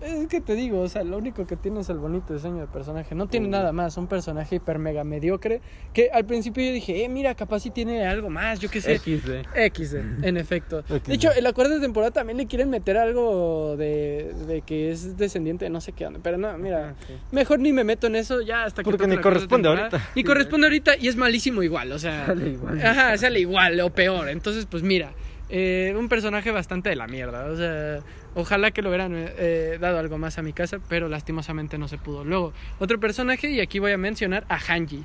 Es 0.00 0.28
que 0.28 0.40
te 0.40 0.54
digo, 0.54 0.80
o 0.80 0.88
sea, 0.88 1.02
lo 1.02 1.18
único 1.18 1.46
que 1.46 1.56
tiene 1.56 1.80
es 1.80 1.88
el 1.88 1.98
bonito 1.98 2.32
diseño 2.32 2.60
de 2.60 2.66
personaje. 2.68 3.14
No 3.14 3.26
tiene 3.26 3.46
Sí. 3.46 3.50
nada 3.50 3.72
más, 3.72 3.96
un 3.96 4.06
personaje 4.06 4.56
hiper 4.56 4.78
mega 4.78 5.02
mediocre. 5.04 5.60
Que 5.92 6.10
al 6.12 6.24
principio 6.24 6.64
yo 6.64 6.72
dije, 6.72 7.04
eh, 7.04 7.08
mira, 7.08 7.34
capaz 7.34 7.60
si 7.60 7.70
tiene 7.70 8.06
algo 8.06 8.30
más, 8.30 8.60
yo 8.60 8.70
qué 8.70 8.80
sé. 8.80 8.98
XD. 8.98 9.44
XD, 9.74 10.24
en 10.24 10.36
efecto. 10.36 10.82
XD. 10.88 11.06
De 11.08 11.14
hecho, 11.14 11.30
en 11.36 11.42
la 11.42 11.52
cuarta 11.52 11.80
temporada 11.80 12.12
también 12.12 12.36
le 12.38 12.46
quieren 12.46 12.70
meter 12.70 12.96
algo 12.96 13.76
de, 13.76 14.32
de 14.46 14.62
que 14.62 14.90
es 14.92 15.16
descendiente 15.16 15.64
de 15.64 15.70
no 15.70 15.80
sé 15.80 15.92
qué 15.92 16.06
onda. 16.06 16.20
Pero 16.22 16.38
no, 16.38 16.56
mira, 16.58 16.94
sí. 17.06 17.14
mejor 17.32 17.58
ni 17.58 17.72
me 17.72 17.82
meto 17.84 18.06
en 18.06 18.16
eso 18.16 18.40
ya 18.40 18.64
hasta 18.64 18.82
que. 18.82 18.90
Porque 18.90 19.06
ni 19.08 19.16
corresponde 19.18 19.68
ahorita. 19.68 20.10
Ni 20.14 20.22
corresponde 20.24 20.66
ahorita 20.68 20.96
y 20.96 21.08
es 21.08 21.16
malísimo 21.16 21.62
igual, 21.62 21.90
o 21.92 21.98
sea. 21.98 22.26
Sale 22.26 22.48
igual. 22.50 22.80
Ajá, 22.84 23.16
sale 23.18 23.40
igual 23.40 23.80
o 23.80 23.90
peor. 23.90 24.28
Entonces, 24.28 24.66
pues 24.66 24.82
mira, 24.82 25.12
eh, 25.48 25.94
un 25.96 26.08
personaje 26.08 26.50
bastante 26.50 26.90
de 26.90 26.96
la 26.96 27.06
mierda. 27.06 27.46
O 27.46 27.56
sea, 27.56 28.00
ojalá 28.34 28.70
que 28.70 28.82
lo 28.82 28.90
hubieran 28.90 29.12
eh, 29.16 29.78
dado 29.80 29.98
algo 29.98 30.18
más 30.18 30.38
a 30.38 30.42
mi 30.42 30.52
casa, 30.52 30.78
pero 30.88 31.08
lastimosamente 31.08 31.78
no 31.78 31.88
se 31.88 31.98
pudo. 31.98 32.24
Luego, 32.24 32.52
otro 32.78 33.00
personaje, 33.00 33.50
y 33.50 33.60
aquí 33.60 33.78
voy 33.78 33.92
a 33.92 33.98
mencionar 33.98 34.44
a 34.48 34.58
Hanji. 34.58 35.04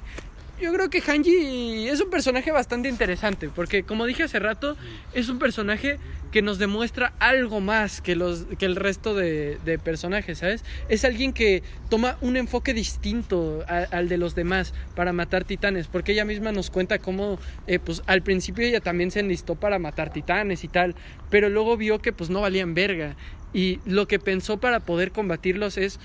Yo 0.64 0.72
creo 0.72 0.90
que 0.90 1.02
Hanji 1.02 1.90
es 1.90 2.00
un 2.00 2.10
personaje 2.10 2.50
bastante 2.50 2.88
interesante, 2.88 3.50
porque 3.54 3.84
como 3.84 4.06
dije 4.06 4.24
hace 4.24 4.40
rato, 4.40 4.78
es 5.14 5.28
un 5.28 5.38
personaje 5.38 6.00
que 6.32 6.42
nos 6.42 6.58
demuestra 6.58 7.12
algo 7.20 7.60
más 7.60 8.00
que, 8.00 8.16
los, 8.16 8.46
que 8.58 8.66
el 8.66 8.78
resto 8.78 9.14
de, 9.14 9.60
personajes, 9.84 10.38
¿sabes? 10.38 10.64
Es 10.88 11.04
alguien 11.04 11.34
que 11.34 11.64
toma 11.90 12.18
un 12.22 12.38
enfoque 12.38 12.74
distinto 12.74 13.66
al 13.68 14.08
de 14.08 14.18
los 14.18 14.36
demás 14.36 14.74
para 14.96 15.12
matar 15.12 15.44
titanes, 15.44 15.88
porque 15.88 16.14
ella 16.14 16.24
misma 16.24 16.54
nos 16.54 16.70
cuenta 16.70 16.98
cómo, 16.98 17.40
eh, 17.68 17.80
pues 17.80 18.02
al 18.06 18.22
principio 18.22 18.66
ella 18.66 18.80
también 18.80 19.12
se 19.12 19.20
enlistó 19.20 19.56
para 19.56 19.80
matar 19.80 20.14
titanes 20.14 20.64
y 20.64 20.70
tal, 20.70 20.96
pero 21.30 21.50
luego 21.50 21.76
vio 21.76 22.00
que 22.00 22.14
pues 22.14 22.30
no 22.30 22.40
valían 22.40 22.74
verga, 22.74 23.18
y 23.54 23.80
lo 23.86 24.08
que 24.08 24.18
pensó 24.18 24.58
para 24.58 24.80
poder 24.80 25.12
combatirlos 25.12 25.78
es 25.78 26.00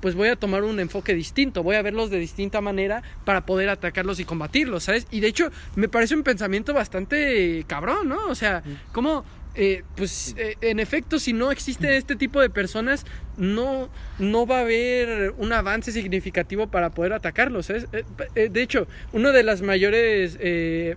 pues 0.00 0.14
voy 0.14 0.28
a 0.28 0.36
tomar 0.36 0.64
un 0.64 0.80
enfoque 0.80 1.14
distinto, 1.14 1.62
voy 1.62 1.76
a 1.76 1.82
verlos 1.82 2.10
de 2.10 2.18
distinta 2.18 2.60
manera 2.60 3.02
para 3.24 3.44
poder 3.46 3.68
atacarlos 3.68 4.20
y 4.20 4.24
combatirlos, 4.24 4.84
¿sabes? 4.84 5.06
Y 5.10 5.20
de 5.20 5.28
hecho, 5.28 5.50
me 5.76 5.88
parece 5.88 6.14
un 6.14 6.22
pensamiento 6.22 6.74
bastante 6.74 7.64
cabrón, 7.66 8.08
¿no? 8.08 8.26
O 8.26 8.34
sea, 8.34 8.62
como, 8.92 9.24
eh, 9.54 9.82
pues, 9.96 10.34
eh, 10.38 10.56
en 10.60 10.80
efecto, 10.80 11.18
si 11.18 11.32
no 11.32 11.50
existe 11.50 11.96
este 11.96 12.16
tipo 12.16 12.40
de 12.40 12.50
personas, 12.50 13.04
no, 13.36 13.88
no 14.18 14.46
va 14.46 14.58
a 14.58 14.60
haber 14.62 15.34
un 15.36 15.52
avance 15.52 15.92
significativo 15.92 16.68
para 16.68 16.90
poder 16.90 17.12
atacarlos, 17.12 17.66
¿sabes? 17.66 17.86
Eh, 17.92 18.04
eh, 18.34 18.48
de 18.50 18.62
hecho, 18.62 18.86
una 19.12 19.32
de 19.32 19.42
las 19.42 19.62
mayores, 19.62 20.36
eh, 20.40 20.96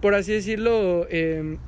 por 0.00 0.14
así 0.14 0.32
decirlo, 0.32 1.06
eh, 1.10 1.58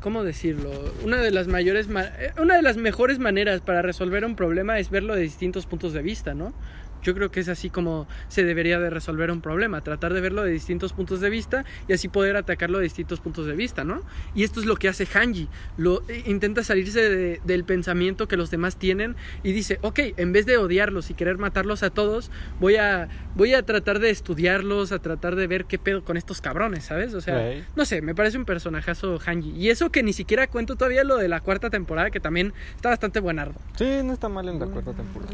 ¿Cómo 0.00 0.22
decirlo? 0.22 0.70
Una 1.04 1.16
de 1.20 1.30
las 1.32 1.48
mayores, 1.48 1.88
ma- 1.88 2.04
eh, 2.04 2.32
una 2.40 2.54
de 2.56 2.62
las 2.62 2.76
mejores 2.76 3.18
maneras 3.18 3.60
para 3.60 3.82
resolver 3.82 4.24
un 4.24 4.36
problema 4.36 4.78
es 4.78 4.90
verlo 4.90 5.14
de 5.16 5.22
distintos 5.22 5.66
puntos 5.66 5.92
de 5.92 6.02
vista, 6.02 6.34
¿no? 6.34 6.54
Yo 7.02 7.14
creo 7.14 7.30
que 7.30 7.40
es 7.40 7.48
así 7.48 7.70
como 7.70 8.06
se 8.28 8.44
debería 8.44 8.78
de 8.78 8.90
resolver 8.90 9.30
un 9.30 9.40
problema, 9.40 9.80
tratar 9.80 10.12
de 10.14 10.20
verlo 10.20 10.42
de 10.42 10.50
distintos 10.50 10.92
puntos 10.92 11.20
de 11.20 11.30
vista 11.30 11.64
y 11.88 11.92
así 11.92 12.08
poder 12.08 12.36
atacarlo 12.36 12.78
de 12.78 12.84
distintos 12.84 13.20
puntos 13.20 13.46
de 13.46 13.54
vista, 13.54 13.84
¿no? 13.84 14.02
Y 14.34 14.42
esto 14.44 14.60
es 14.60 14.66
lo 14.66 14.76
que 14.76 14.88
hace 14.88 15.06
Hanji, 15.06 15.48
lo 15.76 16.02
eh, 16.08 16.22
intenta 16.26 16.62
salirse 16.64 17.08
de- 17.08 17.40
del 17.44 17.64
pensamiento 17.64 18.28
que 18.28 18.36
los 18.36 18.50
demás 18.50 18.76
tienen 18.76 19.16
y 19.42 19.52
dice, 19.52 19.78
ok, 19.82 20.00
en 20.16 20.32
vez 20.32 20.46
de 20.46 20.56
odiarlos 20.56 21.10
y 21.10 21.14
querer 21.14 21.38
matarlos 21.38 21.82
a 21.82 21.90
todos, 21.90 22.30
voy 22.60 22.76
a, 22.76 23.08
voy 23.34 23.54
a 23.54 23.64
tratar 23.64 23.98
de 23.98 24.10
estudiarlos, 24.10 24.92
a 24.92 24.98
tratar 24.98 25.36
de 25.36 25.46
ver 25.46 25.64
qué 25.66 25.78
pedo 25.78 26.04
con 26.04 26.16
estos 26.16 26.40
cabrones, 26.40 26.84
¿sabes? 26.84 27.14
O 27.14 27.20
sea, 27.20 27.38
no 27.76 27.84
sé, 27.84 28.02
me 28.02 28.14
parece 28.14 28.38
un 28.38 28.44
personajazo 28.44 29.18
Hanji. 29.24 29.50
Y 29.50 29.70
eso 29.70 29.90
que 29.90 30.02
ni 30.02 30.12
siquiera 30.12 30.46
cuento 30.46 30.76
todavía 30.76 31.04
lo 31.04 31.16
de 31.16 31.28
la 31.28 31.40
cuarta 31.40 31.70
temporada, 31.70 32.10
que 32.10 32.20
también 32.20 32.52
está 32.76 32.88
bastante 32.90 33.20
buenardo. 33.20 33.54
Sí, 33.76 33.86
no 34.04 34.12
está 34.12 34.28
mal 34.28 34.48
en 34.48 34.58
la 34.58 34.66
cuarta 34.66 34.92
temporada. 34.92 35.32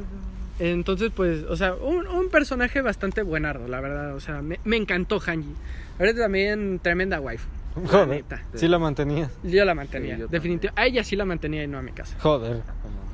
Entonces, 0.58 1.10
pues, 1.14 1.42
o 1.48 1.56
sea, 1.56 1.74
un, 1.74 2.06
un 2.06 2.28
personaje 2.28 2.80
bastante 2.80 3.22
buenardo, 3.22 3.66
la 3.68 3.80
verdad. 3.80 4.14
O 4.14 4.20
sea, 4.20 4.40
me, 4.42 4.60
me 4.64 4.76
encantó 4.76 5.20
Hanji. 5.20 5.52
Ahorita 5.98 6.20
también 6.22 6.78
tremenda 6.82 7.20
wife. 7.20 7.46
La 7.82 7.88
Joder. 7.88 8.08
neta. 8.08 8.42
Sí 8.54 8.68
la 8.68 8.78
mantenías. 8.78 9.32
Yo 9.42 9.64
la 9.64 9.74
mantenía, 9.74 10.14
Sí, 10.14 10.20
yo 10.20 10.28
definitivamente. 10.28 10.80
A 10.80 10.86
ella 10.86 11.02
sí 11.02 11.16
la 11.16 11.24
mantenía 11.24 11.64
y 11.64 11.66
no 11.66 11.78
a 11.78 11.82
mi 11.82 11.90
casa. 11.90 12.16
Joder. 12.20 12.62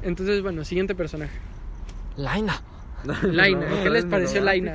Entonces, 0.03 0.43
bueno, 0.43 0.65
siguiente 0.65 0.95
personaje. 0.95 1.33
Laina. 2.17 2.61
Laina, 3.23 3.67
¿qué 3.83 3.91
les 3.91 4.05
pareció 4.05 4.41
Laina? 4.43 4.75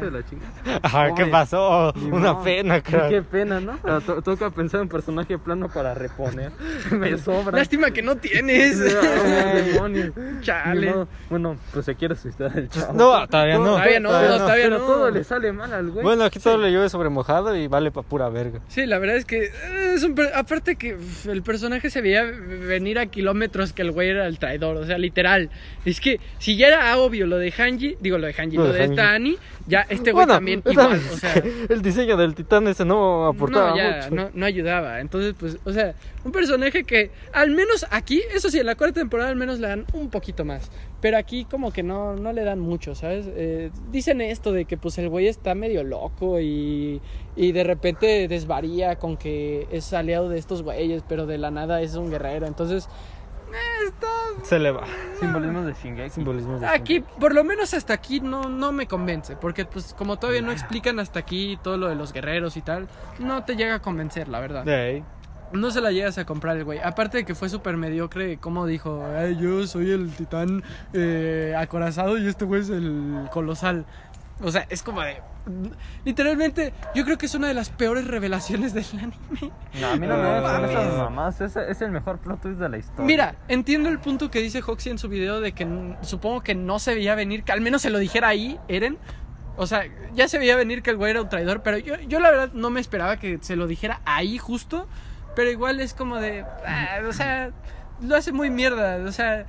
Ajá, 0.81 1.13
¿qué 1.15 1.25
pasó? 1.27 1.93
Ni 1.95 2.05
Una 2.11 2.33
modo. 2.33 2.43
pena, 2.43 2.81
Qué 2.81 2.91
crack. 2.91 3.23
pena, 3.25 3.59
¿no? 3.59 3.79
Pero 3.83 4.01
to- 4.01 4.21
toca 4.21 4.49
pensar 4.49 4.81
en 4.81 4.89
personaje 4.89 5.37
plano 5.37 5.69
para 5.69 5.93
reponer. 5.93 6.51
Me 6.91 7.17
sobra. 7.17 7.57
Lástima 7.57 7.91
que 7.91 8.01
no 8.01 8.15
tienes. 8.17 8.79
Demonios. 9.65 10.11
Chale. 10.41 10.93
Bueno, 11.29 11.57
pues 11.73 11.85
se 11.85 11.95
quiere 11.95 12.15
suicidar 12.15 12.57
el 12.57 12.69
chavo. 12.69 12.93
No, 12.93 13.27
todavía 13.27 13.57
no. 13.57 13.63
Todavía 13.65 13.99
no, 13.99 14.09
todavía 14.09 14.63
Pero 14.65 14.79
no. 14.79 14.85
todo 14.85 15.11
le 15.11 15.23
sale 15.23 15.51
mal 15.51 15.73
al 15.73 15.91
güey. 15.91 16.03
Bueno, 16.03 16.23
aquí 16.23 16.39
todo 16.39 16.57
le 16.57 16.71
llueve 16.71 16.89
sobre 16.89 17.09
mojado 17.09 17.55
y 17.55 17.67
vale 17.67 17.91
pa' 17.91 18.03
pura 18.03 18.29
verga. 18.29 18.59
Sí, 18.67 18.85
la 18.85 18.99
verdad 18.99 19.17
es 19.17 19.25
que 19.25 19.45
eh, 19.45 19.93
es 19.95 20.03
un 20.03 20.15
aparte 20.33 20.75
que 20.75 20.97
el 21.29 21.43
personaje 21.43 21.89
se 21.89 22.01
veía 22.01 22.23
venir 22.23 22.99
a 22.99 23.05
kilómetros 23.07 23.73
que 23.73 23.81
el 23.81 23.91
güey 23.91 24.09
era 24.09 24.27
el 24.27 24.39
traidor, 24.39 24.77
o 24.77 24.85
sea, 24.85 24.97
literal. 24.97 25.49
Es 25.85 25.99
que 26.01 26.19
si 26.39 26.57
ya 26.57 26.67
era 26.67 26.97
obvio 26.97 27.27
lo 27.27 27.37
de 27.37 27.51
Hanji, 27.51 27.97
digo, 27.99 28.14
digo, 28.15 28.17
lo 28.19 28.27
de 28.27 28.33
Hanji, 28.33 28.57
Lo 28.57 28.63
lo 28.65 28.73
de 28.73 28.79
Hanji. 28.81 28.93
esta 28.93 29.11
Annie, 29.13 29.37
ya 29.67 29.81
este 29.81 30.11
güey 30.11 30.25
Bueno, 30.25 30.33
también 30.33 30.63
igual, 30.65 31.01
o 31.13 31.17
sea... 31.17 31.33
el 31.69 31.81
diseño 31.81 32.17
del 32.17 32.35
titán 32.35 32.67
ese 32.67 32.85
no 32.85 33.27
aportaba 33.27 33.71
no, 33.71 33.77
ya, 33.77 33.95
mucho. 34.09 34.15
no, 34.15 34.29
no 34.33 34.45
ayudaba. 34.45 34.99
Entonces, 34.99 35.35
pues, 35.39 35.57
o 35.63 35.71
sea, 35.71 35.93
un 36.23 36.31
personaje 36.31 36.83
que 36.83 37.11
al 37.33 37.51
menos 37.51 37.85
aquí, 37.91 38.21
eso 38.33 38.49
sí, 38.49 38.59
en 38.59 38.65
la 38.65 38.75
cuarta 38.75 38.99
temporada 38.99 39.29
al 39.29 39.35
menos 39.35 39.59
le 39.59 39.67
dan 39.67 39.85
un 39.93 40.09
poquito 40.09 40.43
más. 40.45 40.71
Pero 41.01 41.17
aquí 41.17 41.45
como 41.45 41.71
que 41.71 41.83
no, 41.83 42.15
no 42.15 42.33
le 42.33 42.43
dan 42.43 42.59
mucho, 42.59 42.95
¿sabes? 42.95 43.25
Eh, 43.29 43.69
dicen 43.91 44.21
esto 44.21 44.51
de 44.51 44.65
que 44.65 44.75
pues 44.77 44.97
el 44.97 45.09
güey 45.09 45.27
está 45.27 45.53
medio 45.53 45.83
loco 45.83 46.39
y, 46.39 46.99
y 47.35 47.51
de 47.51 47.63
repente 47.63 48.27
desvaría 48.27 48.95
con 48.95 49.15
que 49.17 49.67
es 49.71 49.93
aliado 49.93 50.29
de 50.29 50.39
estos 50.39 50.63
güeyes, 50.63 51.03
pero 51.07 51.27
de 51.27 51.37
la 51.37 51.51
nada 51.51 51.81
es 51.81 51.93
un 51.95 52.09
guerrero. 52.09 52.47
Entonces, 52.47 52.87
está... 53.87 54.07
Se 54.43 54.59
le 54.59 54.71
va. 54.71 54.83
Simbolismos 55.19 55.65
de 55.65 55.73
Shingeki. 55.73 56.09
Simbolismo 56.09 56.59
de 56.59 56.67
Aquí, 56.67 56.99
por 57.19 57.33
lo 57.33 57.43
menos 57.43 57.73
hasta 57.73 57.93
aquí, 57.93 58.19
no, 58.19 58.49
no 58.49 58.71
me 58.71 58.87
convence. 58.87 59.35
Porque, 59.35 59.65
pues, 59.65 59.93
como 59.93 60.17
todavía 60.17 60.41
no 60.41 60.51
explican 60.51 60.99
hasta 60.99 61.19
aquí 61.19 61.57
todo 61.63 61.77
lo 61.77 61.87
de 61.87 61.95
los 61.95 62.13
guerreros 62.13 62.57
y 62.57 62.61
tal, 62.61 62.87
no 63.19 63.43
te 63.43 63.55
llega 63.55 63.75
a 63.75 63.81
convencer, 63.81 64.27
la 64.27 64.39
verdad. 64.39 64.67
Ey. 64.67 65.03
No 65.51 65.71
se 65.71 65.79
la 65.79 65.91
llegas 65.91 66.17
a 66.17 66.25
comprar 66.25 66.57
el 66.57 66.63
güey. 66.63 66.79
Aparte 66.79 67.17
de 67.19 67.25
que 67.25 67.35
fue 67.35 67.49
súper 67.49 67.77
mediocre, 67.77 68.37
como 68.37 68.65
dijo, 68.65 69.05
"Ay, 69.15 69.37
yo 69.39 69.65
soy 69.67 69.91
el 69.91 70.11
titán 70.11 70.63
eh, 70.91 71.55
acorazado 71.57 72.17
y 72.17 72.27
este 72.27 72.45
güey 72.45 72.61
es 72.61 72.69
el 72.69 73.27
colosal. 73.31 73.85
O 74.41 74.51
sea, 74.51 74.65
es 74.69 74.81
como 74.83 75.01
de... 75.01 75.21
Literalmente, 76.03 76.73
yo 76.93 77.03
creo 77.05 77.17
que 77.17 77.25
es 77.25 77.35
una 77.35 77.47
de 77.47 77.53
las 77.53 77.69
peores 77.69 78.07
revelaciones 78.07 78.73
del 78.73 78.85
anime. 78.93 79.51
No, 79.79 79.87
a 79.87 79.95
mí 79.95 80.07
no 80.07 80.17
me 80.17 80.23
No 80.23 80.41
gustan 80.41 80.61
mames. 80.61 80.71
esas 80.71 80.97
mamás. 80.97 81.41
Es, 81.41 81.55
es 81.55 81.81
el 81.81 81.91
mejor 81.91 82.19
plot 82.19 82.41
twist 82.41 82.59
de 82.59 82.69
la 82.69 82.77
historia. 82.77 83.05
Mira, 83.05 83.35
entiendo 83.47 83.89
el 83.89 83.99
punto 83.99 84.29
que 84.31 84.39
dice 84.41 84.61
Hoxie 84.65 84.91
en 84.91 84.97
su 84.97 85.09
video 85.09 85.41
de 85.41 85.51
que 85.53 85.67
supongo 86.01 86.41
que 86.41 86.55
no 86.55 86.79
se 86.79 86.95
veía 86.95 87.15
venir, 87.15 87.43
que 87.43 87.51
al 87.51 87.61
menos 87.61 87.81
se 87.81 87.89
lo 87.89 87.99
dijera 87.99 88.27
ahí, 88.29 88.59
Eren. 88.67 88.97
O 89.57 89.67
sea, 89.67 89.83
ya 90.13 90.27
se 90.27 90.37
veía 90.37 90.55
venir 90.57 90.81
que 90.83 90.89
el 90.89 90.97
güey 90.97 91.11
era 91.11 91.21
un 91.21 91.29
traidor, 91.29 91.61
pero 91.63 91.77
yo, 91.77 91.95
yo 92.01 92.19
la 92.19 92.29
verdad 92.29 92.49
no 92.53 92.69
me 92.69 92.81
esperaba 92.81 93.17
que 93.17 93.37
se 93.41 93.55
lo 93.55 93.67
dijera 93.67 94.01
ahí 94.05 94.37
justo. 94.37 94.87
Pero 95.35 95.49
igual 95.51 95.79
es 95.81 95.93
como 95.93 96.17
de. 96.17 96.45
ah, 96.65 96.99
o 97.07 97.13
sea, 97.13 97.51
lo 98.01 98.15
hace 98.15 98.31
muy 98.31 98.49
mierda. 98.49 98.97
O 99.05 99.11
sea, 99.11 99.45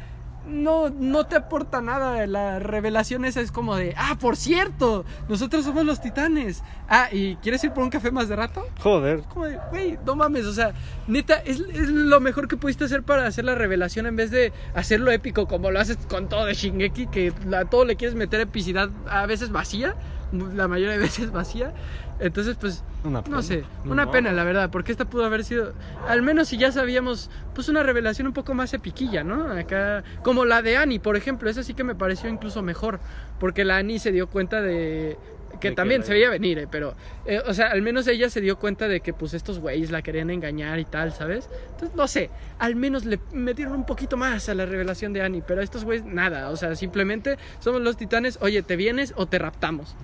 no, 0.46 0.90
no 0.90 1.24
te 1.24 1.36
aporta 1.36 1.80
nada. 1.80 2.26
La 2.26 2.58
revelación 2.58 3.24
esa 3.24 3.40
es 3.40 3.52
como 3.52 3.76
de. 3.76 3.94
Ah, 3.96 4.16
por 4.20 4.36
cierto, 4.36 5.04
nosotros 5.28 5.64
somos 5.64 5.84
los 5.84 6.00
titanes. 6.00 6.62
Ah, 6.88 7.08
¿y 7.12 7.36
quieres 7.36 7.62
ir 7.64 7.72
por 7.72 7.82
un 7.82 7.90
café 7.90 8.10
más 8.10 8.28
de 8.28 8.36
rato? 8.36 8.64
Joder. 8.80 9.22
como 9.22 9.46
de, 9.46 9.58
güey, 9.70 9.98
no 10.04 10.16
mames, 10.16 10.46
o 10.46 10.52
sea, 10.52 10.72
neta, 11.06 11.34
es, 11.34 11.60
es 11.60 11.88
lo 11.88 12.20
mejor 12.20 12.48
que 12.48 12.56
pudiste 12.56 12.84
hacer 12.84 13.02
para 13.02 13.26
hacer 13.26 13.44
la 13.44 13.54
revelación 13.54 14.06
en 14.06 14.16
vez 14.16 14.30
de 14.30 14.52
hacerlo 14.74 15.10
épico 15.10 15.46
como 15.48 15.70
lo 15.70 15.80
haces 15.80 15.98
con 16.08 16.28
todo 16.28 16.46
de 16.46 16.54
Shingeki, 16.54 17.08
que 17.08 17.32
a 17.56 17.64
todo 17.64 17.84
le 17.84 17.96
quieres 17.96 18.16
meter 18.16 18.40
epicidad 18.40 18.90
a 19.08 19.26
veces 19.26 19.50
vacía, 19.50 19.96
la 20.32 20.68
mayoría 20.68 20.92
de 20.92 20.98
veces 20.98 21.32
vacía. 21.32 21.72
Entonces, 22.18 22.56
pues, 22.58 22.82
Una 23.04 23.22
pena. 23.22 23.36
no 23.36 23.42
sé, 23.42 23.64
una 23.84 24.10
pena, 24.10 24.32
la 24.32 24.44
verdad, 24.44 24.70
porque 24.70 24.90
esta 24.90 25.04
pudo 25.04 25.24
haber 25.24 25.44
sido, 25.44 25.74
al 26.08 26.22
menos 26.22 26.48
si 26.48 26.56
ya 26.56 26.72
sabíamos, 26.72 27.30
pues 27.54 27.68
una 27.68 27.82
revelación 27.82 28.26
un 28.26 28.32
poco 28.32 28.54
más 28.54 28.72
epiquilla, 28.74 29.22
¿no? 29.22 29.50
Acá, 29.52 30.02
como 30.22 30.44
la 30.44 30.62
de 30.62 30.76
Annie, 30.76 30.98
por 30.98 31.16
ejemplo, 31.16 31.50
esa 31.50 31.62
sí 31.62 31.74
que 31.74 31.84
me 31.84 31.94
pareció 31.94 32.30
incluso 32.30 32.62
mejor, 32.62 33.00
porque 33.38 33.64
la 33.64 33.76
Annie 33.76 33.98
se 33.98 34.12
dio 34.12 34.28
cuenta 34.28 34.62
de 34.62 35.18
que 35.60 35.72
también 35.72 36.02
se 36.02 36.12
veía 36.12 36.28
venir, 36.30 36.58
eh, 36.58 36.68
pero, 36.70 36.94
eh, 37.24 37.40
o 37.46 37.54
sea, 37.54 37.68
al 37.68 37.82
menos 37.82 38.06
ella 38.06 38.28
se 38.28 38.40
dio 38.40 38.58
cuenta 38.58 38.88
de 38.88 39.00
que, 39.00 39.12
pues, 39.12 39.34
estos 39.34 39.58
güeyes 39.58 39.90
la 39.90 40.02
querían 40.02 40.30
engañar 40.30 40.78
y 40.78 40.84
tal, 40.84 41.12
¿sabes? 41.12 41.48
Entonces, 41.70 41.96
no 41.96 42.06
sé, 42.08 42.30
al 42.58 42.76
menos 42.76 43.04
le 43.04 43.18
metieron 43.32 43.74
un 43.74 43.86
poquito 43.86 44.16
más 44.16 44.48
a 44.48 44.54
la 44.54 44.66
revelación 44.66 45.12
de 45.12 45.22
Annie, 45.22 45.42
pero 45.46 45.60
a 45.60 45.64
estos 45.64 45.84
güeyes 45.84 46.04
nada, 46.04 46.50
o 46.50 46.56
sea, 46.56 46.74
simplemente 46.76 47.38
somos 47.58 47.80
los 47.80 47.96
titanes, 47.96 48.38
oye, 48.42 48.62
¿te 48.62 48.76
vienes 48.76 49.14
o 49.16 49.26
te 49.26 49.38
raptamos? 49.38 49.96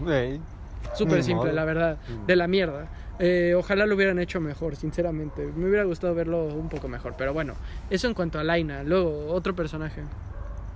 Súper 0.94 1.22
simple, 1.22 1.46
modo. 1.46 1.52
la 1.52 1.64
verdad. 1.64 1.98
De 2.26 2.36
la 2.36 2.46
mierda. 2.46 2.88
Eh, 3.18 3.54
ojalá 3.56 3.86
lo 3.86 3.94
hubieran 3.94 4.18
hecho 4.18 4.40
mejor, 4.40 4.76
sinceramente. 4.76 5.46
Me 5.54 5.66
hubiera 5.66 5.84
gustado 5.84 6.14
verlo 6.14 6.46
un 6.46 6.68
poco 6.68 6.88
mejor. 6.88 7.14
Pero 7.16 7.32
bueno, 7.32 7.54
eso 7.90 8.08
en 8.08 8.14
cuanto 8.14 8.38
a 8.38 8.44
Laina. 8.44 8.82
Luego, 8.82 9.28
otro 9.28 9.54
personaje. 9.54 10.02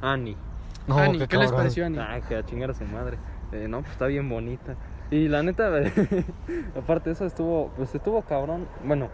Annie. 0.01 0.37
No, 0.87 0.99
Annie, 0.99 1.27
¿qué, 1.27 1.37
les 1.37 1.47
cabrón. 1.47 1.57
pareció 1.57 1.87
Annie? 1.87 1.99
Ah, 2.01 2.21
que 2.27 2.37
a 2.37 2.45
chingar 2.45 2.71
a 2.71 2.75
su 2.75 2.85
madre. 2.85 3.19
Eh, 3.53 3.67
no, 3.69 3.81
pues 3.81 3.93
está 3.93 4.07
bien 4.07 4.29
bonita. 4.29 4.77
Y 5.11 5.29
la 5.29 5.43
neta, 5.43 5.71
aparte 6.77 7.11
de 7.11 7.15
eso 7.15 7.27
estuvo, 7.27 7.73
pues 7.77 7.95
estuvo 7.95 8.23
cabrón. 8.23 8.67
Bueno, 8.85 9.09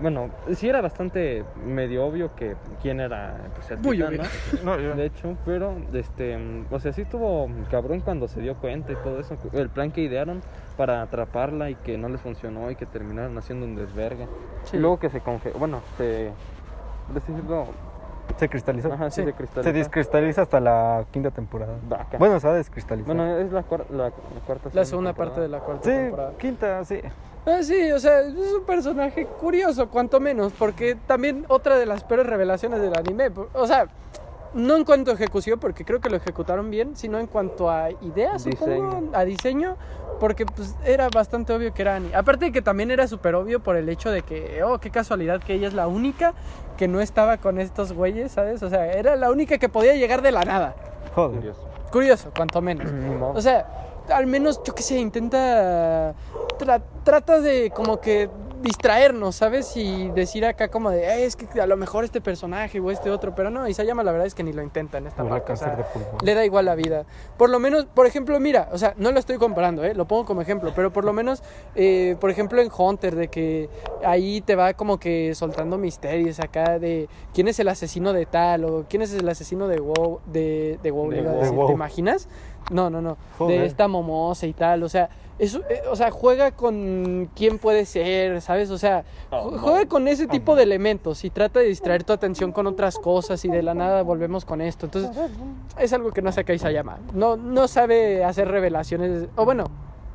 bueno, 0.00 0.30
sí 0.54 0.68
era 0.68 0.80
bastante 0.80 1.44
medio 1.64 2.04
obvio 2.06 2.34
que 2.34 2.56
quién 2.82 3.00
era 3.00 3.36
pues, 3.54 3.70
el 3.70 3.78
Muy 3.78 3.96
titán, 3.98 4.08
obvio. 4.14 4.22
¿no? 4.64 4.76
No, 4.76 4.80
yo- 4.82 4.94
De 4.94 5.04
hecho, 5.06 5.36
pero, 5.44 5.74
este, 5.92 6.38
o 6.70 6.80
sea, 6.80 6.92
sí 6.92 7.02
estuvo 7.02 7.48
cabrón 7.70 8.00
cuando 8.00 8.26
se 8.28 8.40
dio 8.40 8.56
cuenta 8.56 8.92
y 8.92 8.96
todo 8.96 9.20
eso. 9.20 9.36
El 9.52 9.68
plan 9.68 9.90
que 9.92 10.00
idearon 10.02 10.40
para 10.76 11.02
atraparla 11.02 11.70
y 11.70 11.74
que 11.74 11.98
no 11.98 12.08
les 12.08 12.20
funcionó 12.20 12.70
y 12.70 12.76
que 12.76 12.86
terminaron 12.86 13.36
haciendo 13.38 13.66
un 13.66 13.76
desvergue. 13.76 14.26
Sí. 14.64 14.76
Y 14.76 14.80
luego 14.80 14.98
que 14.98 15.10
se 15.10 15.20
congeló, 15.20 15.58
bueno, 15.58 15.80
se... 15.98 16.30
decirlo, 17.14 17.66
Se 18.36 18.48
cristalizó. 18.48 18.92
Ajá, 18.92 19.10
sí, 19.10 19.22
Sí. 19.22 19.26
se 19.26 19.32
cristalizó. 19.34 19.70
Se 19.70 19.72
descristaliza 19.76 20.42
hasta 20.42 20.60
la 20.60 21.04
quinta 21.10 21.30
temporada. 21.30 21.74
Vaca. 21.88 22.16
Bueno, 22.18 22.38
se 22.40 22.46
va 22.46 22.54
a 22.54 22.56
descristalizar. 22.56 23.14
Bueno, 23.14 23.36
es 23.38 23.50
la, 23.52 23.62
cuar- 23.64 23.88
la, 23.90 24.04
la 24.04 24.10
cuarta 24.46 24.70
La 24.72 24.84
segunda 24.84 25.12
parte 25.12 25.40
de 25.40 25.48
la 25.48 25.58
cuarta 25.58 25.82
sí, 25.84 25.90
temporada. 25.90 26.32
quinta, 26.38 26.84
sí. 26.84 27.00
Ah, 27.46 27.62
sí, 27.62 27.90
o 27.90 27.98
sea, 27.98 28.20
es 28.20 28.34
un 28.34 28.64
personaje 28.66 29.26
curioso, 29.26 29.88
cuanto 29.88 30.20
menos, 30.20 30.52
porque 30.58 30.96
también 31.06 31.44
otra 31.48 31.78
de 31.78 31.86
las 31.86 32.04
peores 32.04 32.26
revelaciones 32.26 32.80
del 32.80 32.94
anime. 32.96 33.30
O 33.54 33.66
sea, 33.66 33.88
no 34.52 34.76
en 34.76 34.84
cuanto 34.84 35.10
a 35.10 35.14
ejecución, 35.14 35.58
porque 35.58 35.84
creo 35.84 36.00
que 36.00 36.10
lo 36.10 36.16
ejecutaron 36.16 36.70
bien, 36.70 36.96
sino 36.96 37.18
en 37.18 37.26
cuanto 37.26 37.70
a 37.70 37.90
ideas, 37.90 38.42
supongo, 38.42 38.66
Diseño. 38.66 39.10
a 39.14 39.24
diseño, 39.24 39.76
porque 40.18 40.44
pues 40.44 40.74
era 40.84 41.08
bastante 41.08 41.54
obvio 41.54 41.72
que 41.72 41.82
era 41.82 41.96
Annie. 41.96 42.14
Aparte 42.14 42.46
de 42.46 42.52
que 42.52 42.60
también 42.60 42.90
era 42.90 43.06
súper 43.06 43.34
obvio 43.34 43.60
por 43.60 43.76
el 43.76 43.88
hecho 43.88 44.10
de 44.10 44.20
que, 44.22 44.62
oh, 44.62 44.78
qué 44.78 44.90
casualidad 44.90 45.40
que 45.42 45.54
ella 45.54 45.68
es 45.68 45.74
la 45.74 45.88
única 45.88 46.34
que 46.76 46.88
no 46.88 47.00
estaba 47.00 47.38
con 47.38 47.58
estos 47.58 47.92
güeyes, 47.92 48.32
¿sabes? 48.32 48.62
O 48.62 48.68
sea, 48.68 48.92
era 48.92 49.16
la 49.16 49.30
única 49.30 49.56
que 49.58 49.68
podía 49.68 49.94
llegar 49.94 50.20
de 50.20 50.32
la 50.32 50.44
nada. 50.44 50.74
Joder. 51.14 51.54
Curioso. 51.90 52.30
Cuanto 52.36 52.60
menos. 52.60 52.86
O 53.34 53.40
sea, 53.40 53.89
al 54.10 54.26
menos, 54.26 54.60
yo 54.64 54.74
qué 54.74 54.82
sé, 54.82 54.98
intenta. 54.98 56.14
tra- 56.58 56.82
trata 57.04 57.40
de 57.40 57.70
como 57.74 58.00
que 58.00 58.28
distraernos, 58.62 59.36
¿sabes? 59.36 59.74
Y 59.78 60.10
decir 60.10 60.44
acá 60.44 60.68
como 60.68 60.90
de, 60.90 61.06
"Ay, 61.10 61.22
es 61.22 61.34
que 61.34 61.58
a 61.58 61.66
lo 61.66 61.78
mejor 61.78 62.04
este 62.04 62.20
personaje 62.20 62.78
o 62.78 62.90
este 62.90 63.08
otro, 63.10 63.34
pero 63.34 63.48
no, 63.48 63.66
Isayama 63.66 64.02
la 64.04 64.12
verdad 64.12 64.26
es 64.26 64.34
que 64.34 64.42
ni 64.42 64.52
lo 64.52 64.62
intenta 64.62 64.98
en 64.98 65.06
esta 65.06 65.22
Huele 65.24 65.36
a 65.36 65.38
parte. 65.38 65.52
o 65.54 65.56
sea, 65.56 65.68
cáncer 65.68 65.86
de 65.86 65.90
pulmón. 66.04 66.18
le 66.22 66.34
da 66.34 66.44
igual 66.44 66.66
la 66.66 66.74
vida. 66.74 67.06
Por 67.38 67.48
lo 67.48 67.58
menos, 67.58 67.86
por 67.86 68.06
ejemplo, 68.06 68.38
mira, 68.38 68.68
o 68.70 68.76
sea, 68.76 68.92
no 68.98 69.12
lo 69.12 69.18
estoy 69.18 69.38
comparando, 69.38 69.82
¿eh? 69.82 69.94
lo 69.94 70.04
pongo 70.06 70.26
como 70.26 70.42
ejemplo, 70.42 70.72
pero 70.76 70.92
por 70.92 71.04
lo 71.06 71.14
menos, 71.14 71.42
eh, 71.74 72.16
por 72.20 72.28
ejemplo, 72.28 72.60
en 72.60 72.68
Hunter, 72.76 73.14
de 73.16 73.28
que 73.28 73.70
ahí 74.04 74.42
te 74.42 74.56
va 74.56 74.74
como 74.74 75.00
que 75.00 75.34
soltando 75.34 75.78
misterios 75.78 76.38
acá 76.38 76.78
de 76.78 77.08
quién 77.32 77.48
es 77.48 77.58
el 77.60 77.68
asesino 77.68 78.12
de 78.12 78.26
tal 78.26 78.66
o 78.66 78.84
quién 78.90 79.00
es 79.00 79.14
el 79.14 79.26
asesino 79.26 79.68
de 79.68 79.80
WoW, 79.80 80.20
de, 80.26 80.78
de 80.82 80.90
WoW, 80.90 81.08
De 81.08 81.22
De 81.22 81.48
WoW. 81.50 81.68
¿te 81.68 81.72
imaginas? 81.72 82.28
No, 82.70 82.88
no, 82.90 83.00
no, 83.00 83.16
Joder. 83.38 83.60
de 83.60 83.66
esta 83.66 83.88
momosa 83.88 84.46
y 84.46 84.52
tal, 84.52 84.82
o 84.84 84.88
sea, 84.88 85.08
eso, 85.40 85.60
eh, 85.70 85.80
o 85.90 85.96
sea, 85.96 86.10
juega 86.10 86.52
con 86.52 87.30
quién 87.34 87.58
puede 87.58 87.86
ser, 87.86 88.40
¿sabes? 88.42 88.70
O 88.70 88.76
sea, 88.78 89.04
ju- 89.30 89.58
juega 89.58 89.86
con 89.86 90.06
ese 90.06 90.26
tipo 90.26 90.54
de 90.54 90.62
elementos 90.64 91.24
y 91.24 91.30
trata 91.30 91.60
de 91.60 91.66
distraer 91.66 92.04
tu 92.04 92.12
atención 92.12 92.52
con 92.52 92.66
otras 92.66 92.96
cosas 92.96 93.42
y 93.44 93.48
de 93.48 93.62
la 93.62 93.72
nada 93.74 94.02
volvemos 94.02 94.44
con 94.44 94.60
esto. 94.60 94.86
Entonces, 94.86 95.10
es 95.78 95.92
algo 95.94 96.10
que 96.12 96.20
no 96.22 96.30
saca 96.30 96.52
Isayama. 96.52 96.98
No, 97.14 97.36
no 97.36 97.66
sabe 97.68 98.22
hacer 98.24 98.48
revelaciones, 98.48 99.28
o 99.34 99.44
bueno, 99.46 99.64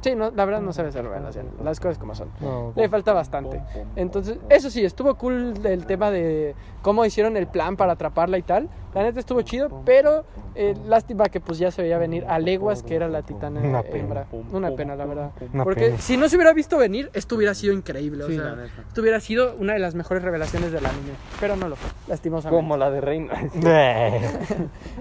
sí, 0.02 0.14
no, 0.16 0.30
la 0.30 0.46
verdad 0.46 0.62
no 0.62 0.72
sabe 0.74 0.90
hacer 0.90 1.04
revelaciones, 1.04 1.52
las 1.64 1.80
cosas 1.80 1.98
como 1.98 2.14
son. 2.14 2.30
No, 2.40 2.72
Le 2.76 2.88
falta 2.88 3.12
bastante. 3.12 3.62
Entonces, 3.96 4.38
eso 4.50 4.70
sí, 4.70 4.86
estuvo 4.86 5.16
cool 5.16 5.56
el 5.64 5.88
tema 5.88 6.12
de 6.12 6.54
cómo 6.84 7.04
hicieron 7.04 7.36
el 7.36 7.48
plan 7.48 7.76
para 7.78 7.94
atraparla 7.94 8.38
y 8.38 8.44
tal. 8.44 8.70
La 8.96 9.04
neta 9.04 9.20
estuvo 9.20 9.42
chido, 9.42 9.84
pero 9.86 10.24
eh, 10.56 10.74
lástima 10.88 11.26
que 11.26 11.40
pues 11.42 11.60
ya 11.60 11.70
se 11.70 11.82
veía 11.82 11.98
venir 11.98 12.26
a 12.28 12.40
leguas 12.40 12.82
que 12.82 12.96
era 12.96 13.08
la 13.10 13.22
titana 13.22 13.60
Una 13.60 13.84
pena. 13.84 13.98
hembra. 13.98 14.26
Una 14.54 14.72
pena, 14.72 14.96
la 14.96 15.06
verdad. 15.06 15.32
Una 15.54 15.64
Porque 15.66 15.88
pena. 15.88 15.98
si 16.00 16.16
no 16.18 16.30
se 16.30 16.38
hubiera 16.38 16.54
visto 16.54 16.78
venir, 16.78 17.10
esto 17.14 17.36
hubiera 17.36 17.54
sido 17.54 17.74
increíble. 17.74 18.24
O 18.24 18.28
Sí, 18.28 18.36
sea, 18.38 18.56
la 18.56 18.66
esto 18.66 19.02
hubiera 19.02 19.20
sido 19.20 19.54
una 19.60 19.74
de 19.74 19.80
las 19.80 19.96
mejores 19.96 20.24
revelaciones 20.24 20.72
del 20.72 20.86
anime. 20.86 21.12
Pero 21.42 21.56
no 21.58 21.68
lo 21.68 21.76
fue, 21.76 21.90
lastimosamente. 22.08 22.56
Como 22.64 22.78
la 22.78 22.90
de 22.90 23.02
Reina. 23.02 23.34
Eh, 23.66 24.22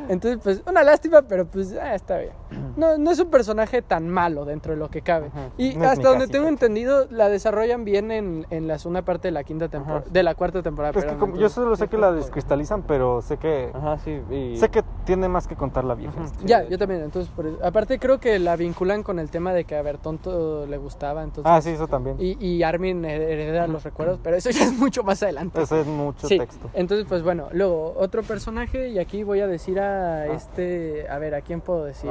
Entonces, 0.08 0.40
pues, 0.42 0.62
una 0.68 0.82
lástima, 0.82 1.22
pero 1.22 1.46
pues, 1.46 1.72
ah, 1.80 1.94
está 1.94 2.18
bien. 2.18 2.32
No, 2.76 2.98
no 2.98 3.10
es 3.12 3.18
un 3.20 3.30
personaje 3.30 3.80
tan 3.82 4.08
malo 4.08 4.44
dentro 4.44 4.72
de 4.72 4.78
lo 4.78 4.90
que 4.90 5.02
cabe. 5.02 5.28
Ajá. 5.28 5.50
Y 5.56 5.74
No 5.76 5.88
hasta 5.88 6.08
donde 6.08 6.26
tengo 6.28 6.48
entendido, 6.48 7.06
la 7.10 7.28
desarrollan 7.28 7.84
bien 7.84 8.10
en, 8.10 8.46
en 8.50 8.66
la 8.66 8.78
segunda 8.78 9.02
parte 9.02 9.28
de 9.28 9.32
la 9.32 9.44
quinta 9.44 9.68
temporada, 9.68 10.04
de 10.10 10.22
la 10.22 10.34
cuarta 10.34 10.62
temporada. 10.62 10.92
que 11.00 11.06
como- 11.16 11.36
yo 11.36 11.48
solo 11.48 11.76
sé 11.76 11.88
que 11.88 11.96
la 11.98 12.10
descristalizan, 12.12 12.82
pero 12.82 13.22
sé 13.22 13.36
que 13.36 13.70
Ajá. 13.72 13.83
Ajá, 13.84 13.98
sí. 14.04 14.20
Y... 14.30 14.56
Sé 14.56 14.68
que 14.70 14.82
tiene 15.04 15.28
más 15.28 15.46
que 15.46 15.56
contar 15.56 15.84
la 15.84 15.94
vieja. 15.94 16.14
Este. 16.24 16.44
Ya, 16.46 16.62
yo 16.64 16.78
también. 16.78 17.02
Entonces, 17.02 17.30
por 17.34 17.46
eso- 17.46 17.58
aparte 17.62 17.98
creo 17.98 18.18
que 18.18 18.38
la 18.38 18.56
vinculan 18.56 19.02
con 19.02 19.18
el 19.18 19.30
tema 19.30 19.52
de 19.52 19.64
que 19.64 19.76
a 19.76 19.82
Bertonto 19.82 20.66
le 20.66 20.76
gustaba. 20.78 21.22
Entonces, 21.22 21.44
Ah, 21.52 21.60
sí, 21.60 21.70
eso 21.70 21.86
también. 21.86 22.16
y, 22.18 22.36
y 22.44 22.62
Armin 22.62 23.04
hereda 23.04 23.66
los 23.66 23.84
recuerdos, 23.84 24.18
pero 24.22 24.36
eso 24.36 24.50
ya 24.50 24.64
es 24.64 24.72
mucho 24.78 25.02
más 25.04 25.22
adelante. 25.22 25.60
Eso 25.62 25.78
es 25.80 25.86
mucho 25.86 26.26
Sí, 26.28 26.38
texto. 26.38 26.70
entonces 26.74 27.06
pues 27.08 27.22
bueno, 27.22 27.48
luego 27.52 27.94
otro 27.98 28.22
personaje 28.22 28.88
y 28.88 28.98
aquí 28.98 29.22
voy 29.22 29.40
a 29.40 29.46
decir 29.46 29.78
a 29.80 30.26
este, 30.26 31.06
a 31.08 31.18
ver, 31.18 31.34
¿a 31.34 31.40
quién 31.42 31.60
puedo 31.60 31.84
decir? 31.84 32.10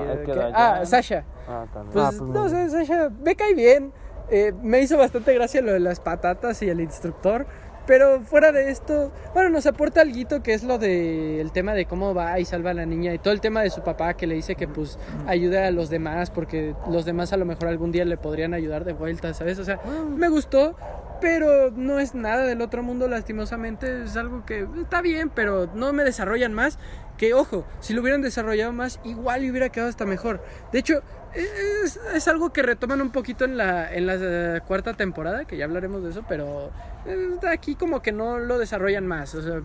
Ah, 0.54 0.80
Ah. 0.82 0.86
Sasha. 0.86 1.24
Ah, 1.48 1.66
también. 1.74 1.94
Pues, 1.94 2.06
Ah, 2.06 2.10
pues, 2.18 2.22
no 2.30 2.42
muy 2.42 2.50
sé, 2.50 2.70
Sasha, 2.70 3.10
me 3.24 3.36
cae 3.36 3.54
bien. 3.54 3.92
Eh, 4.30 4.54
me 4.62 4.80
hizo 4.82 4.98
bastante 4.98 5.34
gracia 5.34 5.62
lo 5.62 5.74
de 5.74 5.80
las 5.80 6.00
patatas 6.00 6.62
y 6.62 6.70
el 6.70 6.80
instructor. 6.80 7.46
Pero 7.86 8.22
fuera 8.22 8.52
de 8.52 8.72
esto, 8.72 9.12
bueno, 9.34 9.50
nos 9.50 9.66
aporta 9.66 10.02
algo 10.02 10.42
que 10.42 10.54
es 10.54 10.64
lo 10.64 10.78
del 10.78 11.40
el 11.40 11.52
tema 11.52 11.74
de 11.74 11.86
cómo 11.86 12.14
va 12.14 12.40
y 12.40 12.46
salva 12.46 12.72
a 12.72 12.74
la 12.74 12.86
niña 12.86 13.14
y 13.14 13.20
todo 13.20 13.34
el 13.34 13.42
tema 13.42 13.62
de 13.62 13.70
su 13.70 13.82
papá 13.82 14.14
que 14.14 14.26
le 14.26 14.36
dice 14.36 14.56
que 14.56 14.68
pues 14.68 14.98
ayuda 15.28 15.68
a 15.68 15.72
los 15.72 15.90
demás 15.90 16.30
porque 16.30 16.76
los 16.90 17.04
demás 17.04 17.34
a 17.34 17.38
lo 17.38 17.46
mejor 17.46 17.68
algún 17.68 17.92
día 17.92 18.06
le 18.06 18.16
podrían 18.16 18.54
ayudar 18.54 18.86
de 18.86 18.94
vuelta, 18.94 19.34
¿sabes? 19.34 19.60
O 19.60 19.66
sea, 19.66 19.80
me 20.16 20.30
gustó, 20.30 20.76
pero 21.20 21.72
no 21.72 22.00
es 22.00 22.16
nada 22.16 22.46
del 22.46 22.62
otro 22.62 22.84
mundo 22.84 23.08
lastimosamente, 23.08 24.04
es 24.04 24.16
algo 24.16 24.46
que 24.46 24.68
está 24.82 25.02
bien, 25.02 25.30
pero 25.30 25.70
no 25.74 25.94
me 25.94 26.04
desarrollan 26.04 26.54
más. 26.54 26.80
Que 27.18 27.34
ojo, 27.34 27.64
si 27.80 27.94
lo 27.94 28.02
hubieran 28.02 28.22
desarrollado 28.22 28.74
más, 28.74 29.00
igual 29.04 29.48
hubiera 29.50 29.70
quedado 29.70 29.90
hasta 29.90 30.06
mejor. 30.06 30.44
De 30.72 30.80
hecho, 30.80 31.02
es, 31.36 32.00
es 32.14 32.28
algo 32.28 32.52
que 32.52 32.62
retoman 32.62 33.02
un 33.02 33.12
poquito 33.12 33.46
en 33.46 33.58
la, 33.58 33.94
en 33.94 34.06
la 34.06 34.16
eh, 34.20 34.62
cuarta 34.68 34.94
temporada, 34.94 35.46
que 35.46 35.58
ya 35.58 35.66
hablaremos 35.66 36.04
de 36.04 36.12
eso, 36.12 36.24
pero 36.28 36.72
eh, 37.06 37.38
aquí 37.52 37.76
como 37.76 38.02
que 38.02 38.12
no 38.12 38.40
lo 38.40 38.58
desarrollan 38.58 39.06
más. 39.06 39.34
O 39.36 39.42
sea, 39.42 39.62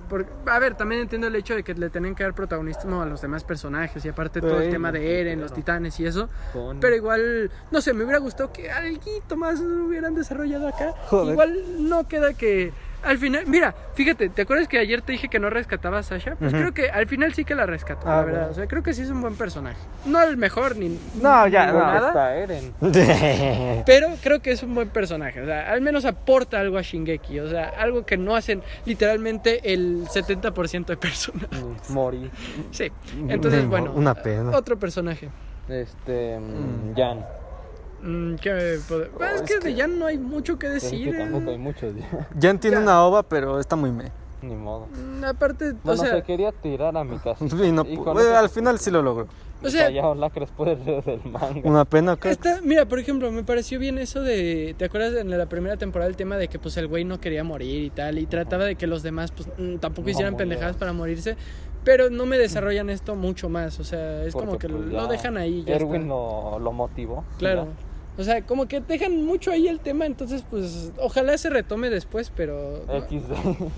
a 0.47 0.59
ver, 0.59 0.74
también 0.74 1.03
entiendo 1.03 1.27
el 1.27 1.36
hecho 1.36 1.55
de 1.55 1.62
que 1.62 1.74
le 1.74 1.90
tienen 1.90 2.15
que 2.15 2.24
dar 2.24 2.35
protagonismo 2.35 3.03
a 3.03 3.07
los 3.07 3.20
demás 3.20 3.45
personajes 3.45 4.05
y 4.05 4.09
aparte 4.09 4.40
todo 4.40 4.61
el 4.61 4.70
tema 4.70 4.93
de 4.93 5.20
Eren, 5.20 5.40
los 5.40 5.53
titanes 5.53 5.99
y 6.01 6.07
eso. 6.07 6.28
Pero 6.81 6.97
igual, 6.97 7.51
no 7.70 7.81
sé, 7.81 7.93
me 7.93 8.05
hubiera 8.05 8.19
gustado 8.19 8.53
que 8.53 8.70
algo 8.70 9.36
más 9.36 9.61
hubieran 9.61 10.15
desarrollado 10.15 10.69
acá. 10.69 10.95
Igual 11.12 11.89
no 11.89 12.07
queda 12.09 12.35
que 12.35 12.73
al 13.02 13.18
final, 13.18 13.44
mira, 13.46 13.74
fíjate, 13.94 14.28
¿te 14.28 14.42
acuerdas 14.42 14.68
que 14.68 14.78
ayer 14.78 15.02
te 15.02 15.12
dije 15.12 15.28
que 15.28 15.38
no 15.38 15.50
rescataba 15.50 15.98
a 15.98 16.02
Sasha? 16.02 16.36
Pues 16.36 16.52
creo 16.52 16.72
que 16.74 16.90
al 16.90 17.06
final 17.06 17.32
sí 17.34 17.44
que 17.44 17.54
la 17.54 17.66
rescato, 17.66 18.02
Ah, 18.06 18.16
la 18.18 18.22
verdad. 18.24 18.38
bueno. 18.40 18.52
O 18.52 18.54
sea, 18.54 18.66
creo 18.66 18.82
que 18.82 18.92
sí 18.92 19.02
es 19.02 19.10
un 19.10 19.20
buen 19.20 19.36
personaje. 19.36 19.78
No 20.06 20.22
el 20.22 20.36
mejor 20.36 20.76
ni 20.76 20.98
No, 21.20 21.46
ya, 21.48 21.66
ni 21.66 21.72
no. 21.72 21.78
nada, 21.78 22.08
está 22.08 22.36
Eren. 22.36 22.72
pero 23.86 24.08
creo 24.22 24.40
que 24.40 24.50
es 24.52 24.62
un 24.62 24.74
buen 24.74 24.88
personaje. 24.88 25.40
O 25.40 25.46
sea, 25.46 25.70
al 25.70 25.80
menos 25.80 26.04
aporta 26.04 26.60
algo 26.60 26.78
a 26.78 26.82
Shingeki. 26.82 27.40
O 27.40 27.48
sea, 27.48 27.68
algo 27.78 28.04
que 28.04 28.16
no 28.16 28.34
hacen 28.36 28.62
literalmente 28.84 29.72
el 29.72 30.06
70% 30.06 30.86
de 30.86 30.96
personas. 30.96 31.48
Morí. 31.90 32.30
Sí. 32.70 32.90
Entonces, 33.28 33.62
Ni 33.62 33.68
bueno. 33.68 33.92
una 33.94 34.14
pena. 34.14 34.50
Otro 34.56 34.78
personaje. 34.78 35.28
Este. 35.68 36.38
Mm. 36.38 36.90
mm, 36.92 36.94
Jan. 36.96 37.26
Mm, 38.02 38.34
¿qué 38.36 38.52
me 38.52 38.60
pod- 38.78 39.10
Bueno, 39.16 39.34
es 39.34 39.40
es 39.42 39.48
que 39.48 39.58
que- 39.58 39.64
de 39.68 39.74
ya 39.74 39.86
no 39.86 40.06
hay 40.06 40.18
mucho 40.18 40.58
que 40.58 40.66
Es 40.68 40.74
decir. 40.82 41.10
que 41.10 41.16
eh. 41.16 41.18
tampoco 41.24 41.50
hay 41.50 41.58
muchos 41.58 41.94
ya. 41.96 42.28
Jan 42.40 42.58
tiene 42.60 42.76
Ya. 42.76 42.82
una 42.82 43.04
ova, 43.04 43.22
pero 43.22 43.58
está 43.58 43.76
muy 43.76 43.90
me. 43.90 44.10
Ni 44.40 44.54
modo. 44.54 44.86
Mm, 44.86 45.24
Aparte, 45.24 45.70
o 45.70 45.74
Bueno, 45.82 46.00
sea, 46.02 46.14
se 46.16 46.22
quería 46.22 46.52
tirar 46.52 46.96
a 46.96 47.02
mi 47.02 47.18
casa. 47.18 47.44
Y 47.64 47.72
no 47.72 47.82
Y 47.82 47.96
pu- 47.96 48.04
con 48.04 48.14
bueno, 48.14 48.20
eso- 48.30 48.38
al 48.38 48.48
final 48.48 48.78
sí 48.78 48.90
lo 48.90 49.02
logró. 49.02 49.26
O 49.60 49.68
sea- 49.68 49.88
del 49.88 51.20
manga. 51.24 51.60
Una 51.64 51.84
pena 51.84 52.16
que 52.16 52.30
Está, 52.30 52.60
mira, 52.62 52.86
por 52.86 53.00
ejemplo, 53.00 53.32
me 53.32 53.42
pareció 53.42 53.80
bien 53.80 53.98
eso 53.98 54.22
de, 54.22 54.76
¿te 54.78 54.84
acuerdas 54.84 55.14
en 55.14 55.36
la 55.36 55.46
primera 55.46 55.76
temporada 55.76 56.08
el 56.08 56.14
tema 56.16 56.36
de 56.36 56.46
que 56.46 56.60
pues 56.60 56.76
el 56.76 56.86
güey 56.86 57.04
no 57.04 57.18
quería 57.18 57.42
morir 57.42 57.82
y 57.82 57.90
tal 57.90 58.20
y 58.20 58.26
trataba 58.26 58.64
de 58.66 58.76
que 58.76 58.86
los 58.86 59.02
demás 59.02 59.32
pues 59.32 59.48
mm, 59.58 59.78
tampoco 59.78 60.06
No 60.06 60.10
hicieran 60.12 60.36
pendejadas 60.36 60.76
para 60.76 60.92
morirse, 60.92 61.36
pero 61.82 62.08
no 62.08 62.24
me 62.24 62.38
desarrollan 62.38 62.88
esto 62.88 63.16
mucho 63.16 63.48
más, 63.48 63.80
o 63.80 63.84
sea, 63.84 64.22
es 64.22 64.32
como 64.32 64.58
que 64.58 64.68
pues, 64.68 64.84
lo 64.86 64.92
ya 64.92 65.06
dejan 65.08 65.36
ahí, 65.36 65.64
ya 65.64 65.74
Erwin 65.74 66.02
está. 66.02 66.06
lo, 66.14 66.58
lo 66.60 66.70
motivó. 66.72 67.24
Claro. 67.38 67.64
Ya. 67.64 67.88
O 68.19 68.24
sea, 68.24 68.43
como 68.43 68.66
que 68.66 68.81
dejan 68.81 69.24
mucho 69.24 69.53
ahí 69.53 69.69
el 69.69 69.78
tema, 69.78 70.05
entonces 70.05 70.43
pues 70.51 70.90
ojalá 70.99 71.39
se 71.39 71.51
retome 71.51 71.89
después, 71.89 72.32
pero 72.35 72.85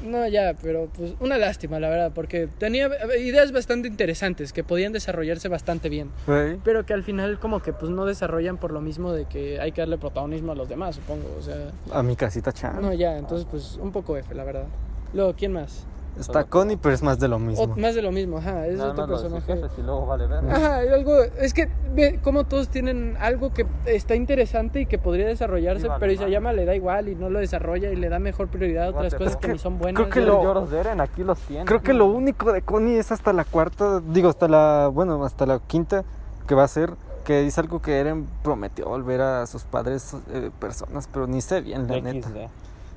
no 0.04 0.26
ya, 0.28 0.54
pero 0.62 0.88
pues 0.96 1.12
una 1.20 1.36
lástima 1.36 1.78
la 1.78 1.90
verdad, 1.90 2.12
porque 2.14 2.48
tenía 2.58 2.88
ideas 3.18 3.52
bastante 3.52 3.86
interesantes 3.86 4.52
que 4.54 4.64
podían 4.64 4.92
desarrollarse 4.92 5.48
bastante 5.48 5.88
bien. 5.90 6.10
Sí. 6.26 6.58
pero 6.64 6.86
que 6.86 6.94
al 6.94 7.02
final 7.02 7.38
como 7.38 7.60
que 7.60 7.72
pues 7.74 7.90
no 7.90 8.06
desarrollan 8.06 8.56
por 8.56 8.72
lo 8.72 8.80
mismo 8.80 9.12
de 9.12 9.26
que 9.26 9.60
hay 9.60 9.72
que 9.72 9.82
darle 9.82 9.98
protagonismo 9.98 10.52
a 10.52 10.54
los 10.54 10.68
demás, 10.68 10.96
supongo, 10.96 11.28
o 11.38 11.42
sea, 11.42 11.70
A 11.92 12.02
mi 12.02 12.16
casita 12.16 12.52
chan. 12.52 12.80
no 12.80 12.92
ya, 12.94 13.18
entonces 13.18 13.46
pues 13.50 13.76
un 13.80 13.92
poco 13.92 14.16
F, 14.16 14.34
la 14.34 14.44
verdad. 14.44 14.64
Luego, 15.12 15.34
¿quién 15.36 15.52
más? 15.52 15.84
Está 16.18 16.44
Connie, 16.44 16.76
pero 16.76 16.94
es 16.94 17.02
más 17.02 17.18
de 17.18 17.28
lo 17.28 17.36
O- 17.36 17.38
mismo. 17.38 17.74
más 17.76 17.94
de 17.94 18.02
lo 18.02 18.12
mismo, 18.12 18.38
ajá, 18.38 18.66
es 18.66 18.76
Nada 18.78 18.90
otro 18.92 19.06
más 19.06 19.20
personaje. 19.22 19.54
jefes 19.54 19.70
y 19.78 19.82
luego 19.82 20.04
vale 20.06 20.26
ver. 20.26 20.44
Ajá, 20.50 20.76
algo, 20.78 21.22
es 21.22 21.54
que 21.54 21.68
ve 21.94 22.18
cómo 22.22 22.44
todos 22.44 22.68
tienen 22.68 23.16
algo 23.20 23.52
que 23.52 23.66
está 23.86 24.14
interesante 24.16 24.80
y 24.82 24.86
que 24.86 24.98
podría 24.98 25.26
desarrollarse, 25.26 25.82
Sí, 25.82 25.88
vale, 25.88 26.00
pero 26.00 26.10
vale. 26.10 26.14
Isayama 26.22 26.52
le 26.52 26.64
da 26.66 26.74
igual 26.74 27.08
y 27.08 27.14
no 27.14 27.30
lo 27.30 27.38
desarrolla 27.38 27.90
y 27.90 27.96
le 27.96 28.08
da 28.08 28.18
mejor 28.18 28.48
prioridad 28.48 28.86
a 28.86 28.90
otras 28.90 29.14
cosas 29.14 29.32
fuck. 29.34 29.42
que 29.42 29.48
ni 29.52 29.58
son 29.58 29.78
buenas. 29.78 30.00
Creo 30.02 30.10
que 30.12 30.20
Los 30.20 30.36
lo- 30.36 30.42
lloros 30.42 30.70
de 30.70 30.80
Eren 30.80 31.00
aquí 31.00 31.24
los 31.24 31.38
tiene. 31.40 31.64
Creo 31.64 31.80
que 31.80 31.92
lo 31.94 32.06
único 32.06 32.52
de 32.52 32.60
Connie 32.62 32.98
es 32.98 33.12
hasta 33.12 33.32
la 33.32 33.44
cuarta, 33.44 34.00
digo, 34.00 34.28
hasta 34.28 34.46
la, 34.48 34.90
bueno, 34.92 35.24
hasta 35.24 35.46
la 35.46 35.58
quinta 35.60 36.04
que 36.46 36.54
va 36.54 36.64
a 36.64 36.68
ser, 36.68 36.90
que 37.24 37.40
dice 37.42 37.60
algo 37.60 37.80
que 37.80 37.98
Eren 38.00 38.26
prometió 38.42 38.86
volver 38.86 39.20
a 39.22 39.46
sus 39.46 39.62
padres 39.64 40.14
eh, 40.32 40.50
personas, 40.58 41.08
pero 41.12 41.26
ni 41.26 41.40
sé 41.40 41.60
bien, 41.60 41.86
la 41.88 42.00
neta. 42.00 42.28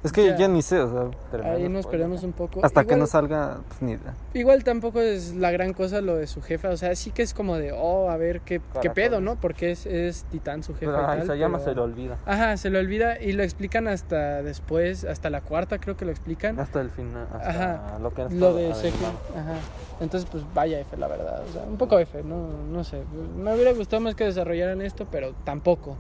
Es 0.04 0.12
que 0.12 0.26
Ya. 0.26 0.36
ya, 0.38 0.48
ni 0.50 0.62
sé, 0.62 0.80
o 0.80 1.12
sea, 1.32 1.52
Ahí 1.54 1.70
nos 1.70 1.88
perdemos 1.88 2.24
un 2.24 2.34
poco. 2.34 2.60
hasta 2.64 2.84
que 2.84 2.96
no 2.98 3.08
salga, 3.08 3.60
pues 3.70 3.82
ni 3.82 3.94
idea. 3.94 4.14
Igual 4.34 4.64
tampoco 4.66 5.00
es 5.00 5.34
la 5.36 5.50
gran 5.52 5.72
cosa 5.74 6.02
lo 6.02 6.16
de 6.18 6.28
su 6.28 6.42
jefa, 6.42 6.70
o 6.70 6.78
sea, 6.78 6.94
sí 6.96 7.12
que 7.12 7.22
es 7.22 7.34
como 7.34 7.58
de, 7.58 7.72
oh, 7.72 8.10
a 8.10 8.18
ver 8.18 8.42
qué, 8.42 8.60
qué 8.82 8.90
pedo, 8.90 9.22
¿no? 9.22 9.38
Porque 9.38 9.72
es, 9.72 9.86
es 9.86 10.24
titán 10.26 10.62
su 10.64 10.74
jefa. 10.76 10.92
Pero 10.92 11.04
y 11.04 11.06
tal, 11.06 11.24
Isayama 11.24 11.58
pero- 11.60 11.70
se 11.72 11.76
le 11.76 11.82
olvida. 11.82 12.18
Ajá, 12.26 12.58
se 12.58 12.70
lo 12.70 12.80
olvida 12.80 13.20
y 13.22 13.32
lo 13.32 13.44
explican 13.44 13.88
hasta 13.88 14.44
después, 14.44 15.06
hasta 15.06 15.30
la 15.30 15.40
cuarta 15.42 15.78
creo 15.80 15.96
que 15.96 16.04
lo 16.06 16.12
explican. 16.12 16.60
Hasta 16.60 16.82
el 16.82 16.90
final. 16.90 17.26
Hasta 17.34 17.50
Ajá, 17.50 18.00
lo 18.00 18.14
que 18.14 18.24
Lo 18.30 18.54
de 18.56 18.72
adelantando. 18.74 19.20
Ajá. 19.38 19.56
Entonces, 20.02 20.28
pues 20.30 20.44
vaya 20.54 20.80
F, 20.82 20.98
la 20.98 21.08
verdad. 21.08 21.44
O 21.50 21.54
sea, 21.54 21.62
un 21.64 21.78
poco 21.78 21.98
F, 21.98 22.24
no, 22.24 22.48
no 22.72 22.84
sé. 22.84 23.04
Me 23.38 23.54
hubiera 23.54 23.72
gustado 23.72 24.02
más 24.02 24.16
que 24.16 24.26
desarrollaran 24.26 24.82
esto, 24.82 25.08
pero 25.10 25.34
tampoco. 25.46 25.96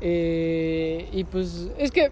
Eh, 0.00 1.08
y 1.12 1.24
pues, 1.24 1.68
es 1.78 1.90
que 1.90 2.10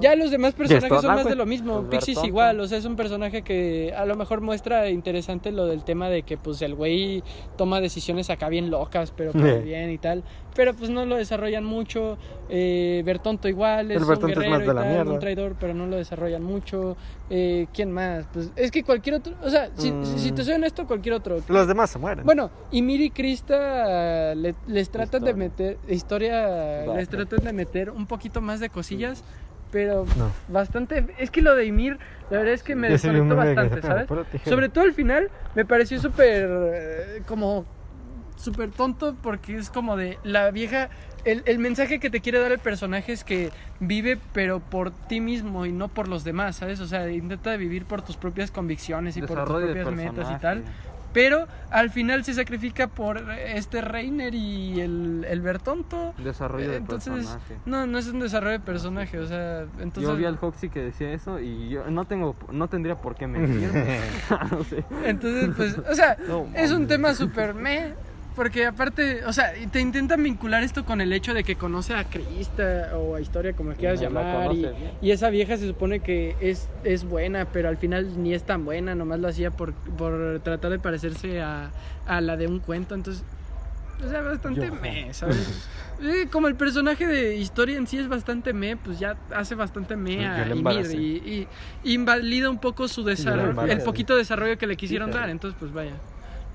Ya 0.00 0.14
los 0.14 0.30
demás 0.30 0.54
personajes 0.54 1.00
son 1.00 1.14
más 1.14 1.24
de 1.24 1.34
lo 1.34 1.46
mismo. 1.46 1.84
pues, 1.88 2.04
Pixis 2.04 2.24
igual, 2.24 2.60
o 2.60 2.66
sea, 2.66 2.78
es 2.78 2.84
un 2.84 2.96
personaje 2.96 3.42
que 3.42 3.92
a 3.96 4.06
lo 4.06 4.16
mejor 4.16 4.40
muestra 4.40 4.90
interesante 4.90 5.52
lo 5.52 5.66
del 5.66 5.84
tema 5.84 6.08
de 6.08 6.22
que 6.22 6.36
pues 6.36 6.62
el 6.62 6.74
güey 6.74 7.22
toma 7.56 7.80
decisiones 7.80 8.30
acá 8.30 8.48
bien 8.48 8.70
locas, 8.70 9.12
pero 9.16 9.32
bien 9.64 9.90
y 9.90 9.98
tal. 9.98 10.22
Pero 10.56 10.72
pues 10.74 10.88
no 10.90 11.04
lo 11.04 11.16
desarrollan 11.16 11.64
mucho. 11.64 12.16
Eh, 12.48 13.02
Bertonto 13.04 13.46
igual, 13.48 13.90
es 13.90 13.98
El 13.98 14.02
un 14.04 14.08
Bertonto 14.08 14.28
es 14.32 14.34
guerrero 14.38 14.50
más 14.52 14.62
y 14.62 14.66
de 14.66 14.74
la 14.74 14.80
tal, 14.82 14.90
mierda. 14.92 15.12
un 15.12 15.18
traidor, 15.20 15.56
pero 15.60 15.74
no 15.74 15.86
lo 15.86 15.96
desarrollan 15.96 16.42
mucho. 16.42 16.96
Eh, 17.28 17.66
¿Quién 17.74 17.92
más? 17.92 18.24
Pues 18.32 18.50
es 18.56 18.70
que 18.70 18.82
cualquier 18.82 19.16
otro, 19.16 19.34
o 19.42 19.50
sea, 19.50 19.68
si, 19.76 19.92
Mm. 19.92 20.04
si 20.18 20.32
te 20.32 20.42
soy 20.44 20.54
honesto, 20.54 20.86
cualquier 20.86 21.14
otro. 21.16 21.38
Los 21.48 21.68
demás 21.68 21.90
se 21.90 21.98
mueren. 21.98 22.24
Bueno, 22.24 22.50
y 22.70 22.80
Miri 22.82 23.04
y 23.06 23.10
Krista 23.10 24.34
le- 24.34 24.54
les 24.66 24.88
tratan 24.90 25.24
de 25.24 25.34
meter, 25.34 25.76
historia, 25.88 26.84
Va. 26.88 26.96
les 26.96 27.08
tratan 27.08 27.44
de 27.44 27.52
meter 27.52 27.90
un 27.90 28.06
poquito 28.06 28.40
más 28.40 28.58
de 28.60 28.70
cosillas, 28.70 29.24
pero 29.70 30.06
No. 30.16 30.30
bastante, 30.48 31.04
es 31.18 31.30
que 31.30 31.42
lo 31.42 31.54
de 31.54 31.66
Ymir, 31.66 31.98
la 32.30 32.38
verdad 32.38 32.54
es 32.54 32.62
que 32.62 32.74
me 32.76 32.88
desconectó 32.88 33.36
bastante, 33.36 33.82
¿sabes? 33.82 34.06
Sobre 34.44 34.68
todo 34.68 34.84
al 34.84 34.92
final, 34.94 35.28
me 35.54 35.64
pareció 35.64 36.00
súper, 36.00 36.48
eh, 36.74 37.22
como, 37.26 37.66
súper 38.36 38.70
tonto, 38.70 39.16
porque 39.22 39.56
es 39.56 39.70
como 39.70 39.96
de, 39.96 40.18
la 40.22 40.50
vieja, 40.50 40.88
el, 41.24 41.42
el 41.46 41.58
mensaje 41.58 41.98
que 41.98 42.10
te 42.10 42.20
quiere 42.20 42.38
dar 42.38 42.52
el 42.52 42.58
personaje 42.58 43.12
es 43.12 43.24
que 43.24 43.50
vive, 43.80 44.18
pero 44.32 44.60
por 44.60 44.90
ti 44.90 45.20
mismo 45.20 45.66
y 45.66 45.72
no 45.72 45.88
por 45.88 46.08
los 46.08 46.24
demás, 46.24 46.56
¿sabes? 46.56 46.80
O 46.80 46.86
sea, 46.86 47.10
intenta 47.10 47.56
vivir 47.56 47.84
por 47.84 48.02
tus 48.02 48.16
propias 48.16 48.50
convicciones 48.50 49.16
y 49.16 49.22
por 49.22 49.44
tus 49.44 49.56
propias 49.56 49.92
metas 49.92 50.28
y 50.36 50.40
tal. 50.40 50.64
Pero 51.16 51.46
al 51.70 51.88
final 51.88 52.24
se 52.24 52.34
sacrifica 52.34 52.88
por 52.88 53.30
este 53.30 53.80
Reiner 53.80 54.34
y 54.34 54.82
el, 54.82 55.24
el 55.26 55.40
Bertonto. 55.40 56.12
Desarrollo 56.18 56.68
de 56.68 56.76
Entonces, 56.76 57.10
personaje. 57.10 57.56
no, 57.64 57.86
no 57.86 57.96
es 57.96 58.08
un 58.08 58.20
desarrollo 58.20 58.52
de 58.52 58.60
personaje, 58.60 59.18
o 59.18 59.26
sea, 59.26 59.62
entonces... 59.78 60.02
Yo 60.02 60.14
vi 60.14 60.26
al 60.26 60.36
Hoxie 60.38 60.68
que 60.68 60.82
decía 60.82 61.10
eso 61.12 61.40
y 61.40 61.70
yo 61.70 61.88
no 61.88 62.04
tengo, 62.04 62.36
no 62.52 62.68
tendría 62.68 62.96
por 62.96 63.14
qué 63.14 63.26
mentir. 63.26 63.70
no 64.50 64.62
sé. 64.64 64.84
Entonces, 65.06 65.50
pues, 65.56 65.78
o 65.78 65.94
sea, 65.94 66.18
No, 66.28 66.48
es 66.54 66.70
un 66.70 66.86
tema 66.86 67.14
súper 67.14 67.54
me, 67.54 67.94
porque 68.36 68.66
aparte, 68.66 69.24
o 69.24 69.32
sea, 69.32 69.52
te 69.72 69.80
intentan 69.80 70.22
vincular 70.22 70.62
esto 70.62 70.84
con 70.84 71.00
el 71.00 71.12
hecho 71.12 71.32
de 71.32 71.42
que 71.42 71.56
conoce 71.56 71.94
a 71.94 72.04
Krista 72.04 72.92
o 72.94 73.16
a 73.16 73.20
Historia, 73.20 73.54
como 73.54 73.72
quieras 73.72 74.00
No 74.00 74.08
llamar, 74.08 74.52
y, 75.00 75.10
esa 75.10 75.30
vieja 75.30 75.56
se 75.56 75.66
supone 75.66 76.00
que 76.00 76.36
es, 76.40 76.68
es 76.84 77.04
buena, 77.04 77.46
pero 77.46 77.70
al 77.70 77.78
final 77.78 78.22
ni 78.22 78.34
es 78.34 78.44
tan 78.44 78.66
buena, 78.66 78.94
nomás 78.94 79.20
lo 79.20 79.28
hacía 79.28 79.50
por, 79.50 79.72
por 79.72 80.40
tratar 80.44 80.70
de 80.70 80.78
parecerse 80.78 81.40
a, 81.40 81.70
a 82.06 82.20
la 82.20 82.36
de 82.36 82.46
un 82.46 82.60
cuento, 82.60 82.94
entonces... 82.94 83.24
o 84.04 84.08
sea, 84.08 84.20
bastante 84.20 84.66
Yo. 84.66 84.74
me, 84.74 85.12
¿sabes? 85.14 85.68
Eh, 85.98 86.28
como 86.30 86.46
el 86.46 86.56
personaje 86.56 87.06
de 87.06 87.36
historia 87.36 87.78
en 87.78 87.86
sí 87.86 87.96
es 87.96 88.06
bastante 88.06 88.52
me, 88.52 88.76
pues 88.76 88.98
ya 88.98 89.16
hace 89.34 89.54
bastante 89.54 89.96
me 89.96 90.16
Yo 90.16 90.28
a 90.28 90.46
Ymir 90.46 90.94
y, 90.94 91.48
y 91.82 91.94
invalida 91.94 92.50
un 92.50 92.58
poco 92.58 92.86
su 92.86 93.02
desarrollo, 93.02 93.62
el 93.62 93.80
poquito 93.80 94.14
desarrollo 94.14 94.58
que 94.58 94.66
le 94.66 94.76
quisieron 94.76 95.10
dar, 95.10 95.30
entonces 95.30 95.56
pues 95.58 95.72
vaya. 95.72 95.94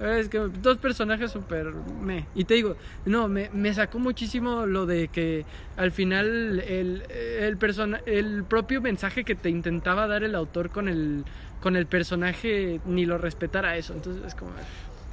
Es 0.02 0.30
que 0.30 0.40
dos 0.40 0.78
personajes 0.78 1.32
súper 1.32 1.68
me. 2.02 2.26
Y 2.34 2.46
te 2.46 2.56
digo, 2.56 2.76
no, 3.06 3.28
me, 3.28 3.50
me 3.54 3.74
sacó 3.74 4.00
muchísimo 4.00 4.66
lo 4.66 4.86
de 4.86 5.10
que 5.10 5.46
al 5.78 5.92
final 5.92 6.60
el, 6.60 7.04
el, 7.12 7.58
persona, 7.58 8.02
el 8.06 8.44
propio 8.44 8.82
mensaje 8.82 9.24
que 9.24 9.36
te 9.36 9.50
intentaba 9.50 10.08
dar 10.08 10.24
el 10.24 10.34
autor 10.34 10.70
con 10.72 10.88
el, 10.88 11.24
con 11.62 11.76
el 11.76 11.86
personaje 11.86 12.82
ni 12.86 13.06
lo 13.06 13.18
respetara 13.18 13.78
eso. 13.78 13.94
Entonces 13.94 14.24
es 14.26 14.36
como... 14.36 14.52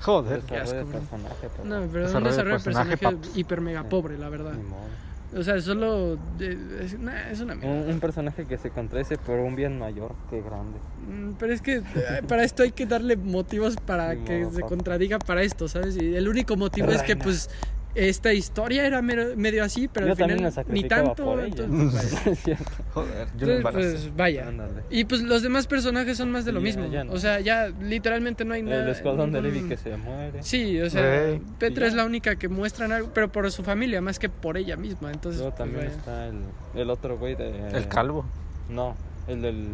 Joder. 0.01 0.41
Qué 0.43 0.57
asco, 0.57 0.87
personaje, 0.87 1.49
No, 1.65 1.87
pero 1.93 2.05
Desarrollo 2.05 2.17
un 2.19 2.23
de 2.25 2.31
desarrollo 2.31 2.59
de 2.59 2.65
personaje, 2.65 3.17
hiper 3.35 3.61
mega 3.61 3.83
pobre, 3.85 4.17
la 4.17 4.29
verdad. 4.29 4.55
ni 4.55 4.63
modo. 4.63 5.08
O 5.37 5.43
sea, 5.43 5.61
solo... 5.61 6.19
es, 6.41 6.99
nah, 6.99 7.31
es 7.31 7.41
una 7.41 7.55
mierda. 7.55 7.71
Un, 7.71 7.91
un 7.91 8.01
personaje 8.01 8.47
que 8.47 8.57
se 8.57 8.71
contradice 8.71 9.19
por 9.19 9.39
un 9.39 9.57
bien 9.57 9.79
mayor, 9.79 10.15
qué 10.31 10.41
grande. 10.41 10.79
Mm, 11.07 11.33
Pero 11.39 11.53
es 11.53 11.61
que 11.61 11.77
eh, 11.77 11.83
para 12.27 12.45
esto 12.45 12.63
hay 12.63 12.73
que 12.73 12.87
darle 12.87 13.17
motivos 13.17 13.77
para 13.77 14.17
que 14.25 14.47
se 14.51 14.63
contradiga 14.63 15.19
para 15.19 15.43
esto, 15.43 15.69
¿sabes? 15.69 15.97
Y 15.97 16.15
el 16.17 16.29
único 16.29 16.57
motivo 16.57 16.91
es 16.91 17.03
que 17.03 17.17
pues 17.17 17.51
esta 17.99 18.33
historia 18.33 18.87
era 18.87 19.03
mero- 19.03 19.35
medio 19.37 19.65
así, 19.65 19.89
pero 19.89 20.07
Yo 20.07 20.13
al 20.13 20.19
también 20.19 20.39
final 20.53 20.65
ni 20.69 20.85
tanto. 20.85 21.25
por 21.25 21.41
entonces, 21.41 22.13
vaya. 22.15 22.31
es 22.33 22.39
cierto. 22.45 22.65
Joder, 22.95 23.29
yo 23.37 23.47
me 23.47 23.57
Entonces, 23.57 23.93
pues 24.03 24.17
vaya. 24.17 24.49
Ándale. 24.49 24.83
Y 24.91 25.05
pues 25.05 25.23
los 25.23 25.43
demás 25.43 25.67
personajes 25.67 26.17
son 26.17 26.31
más 26.31 26.45
de 26.45 26.53
lo 26.53 26.61
Sí, 26.61 26.65
mismo. 26.65 26.85
ya- 26.87 26.91
ya 26.93 27.05
no. 27.05 27.13
O 27.13 27.19
sea, 27.19 27.41
ya 27.41 27.69
literalmente 27.81 28.45
no 28.45 28.55
hay 28.55 28.63
nada. 28.63 28.85
El 28.85 28.89
escuadrón 28.91 29.33
de 29.33 29.43
Levi 29.43 29.55
ningún- 29.57 29.69
que 29.71 29.77
se 29.77 29.97
muere. 29.97 30.43
Sí, 30.43 30.81
o 30.81 30.89
sea, 30.91 31.27
Ey. 31.29 31.43
Petra 31.59 31.87
es 31.87 31.93
ya. 31.93 31.99
la 31.99 32.05
única 32.05 32.37
que 32.37 32.49
muestran 32.49 32.93
algo, 32.93 33.11
pero 33.13 33.31
por 33.33 33.51
su 33.51 33.63
familia 33.63 34.01
más 34.01 34.19
que 34.19 34.29
por 34.29 34.57
ella 34.57 34.77
misma. 34.77 35.11
Entonces, 35.13 35.41
Luego 35.41 35.57
pues, 35.57 35.69
también 35.69 35.87
vaya. 35.87 35.99
está 35.99 36.27
el, 36.27 36.81
el 36.81 36.91
otro 36.91 37.19
güey 37.19 37.35
de... 37.35 37.69
El 37.73 37.89
calvo. 37.89 38.25
No, 38.69 38.95
el 39.27 39.43
del, 39.43 39.67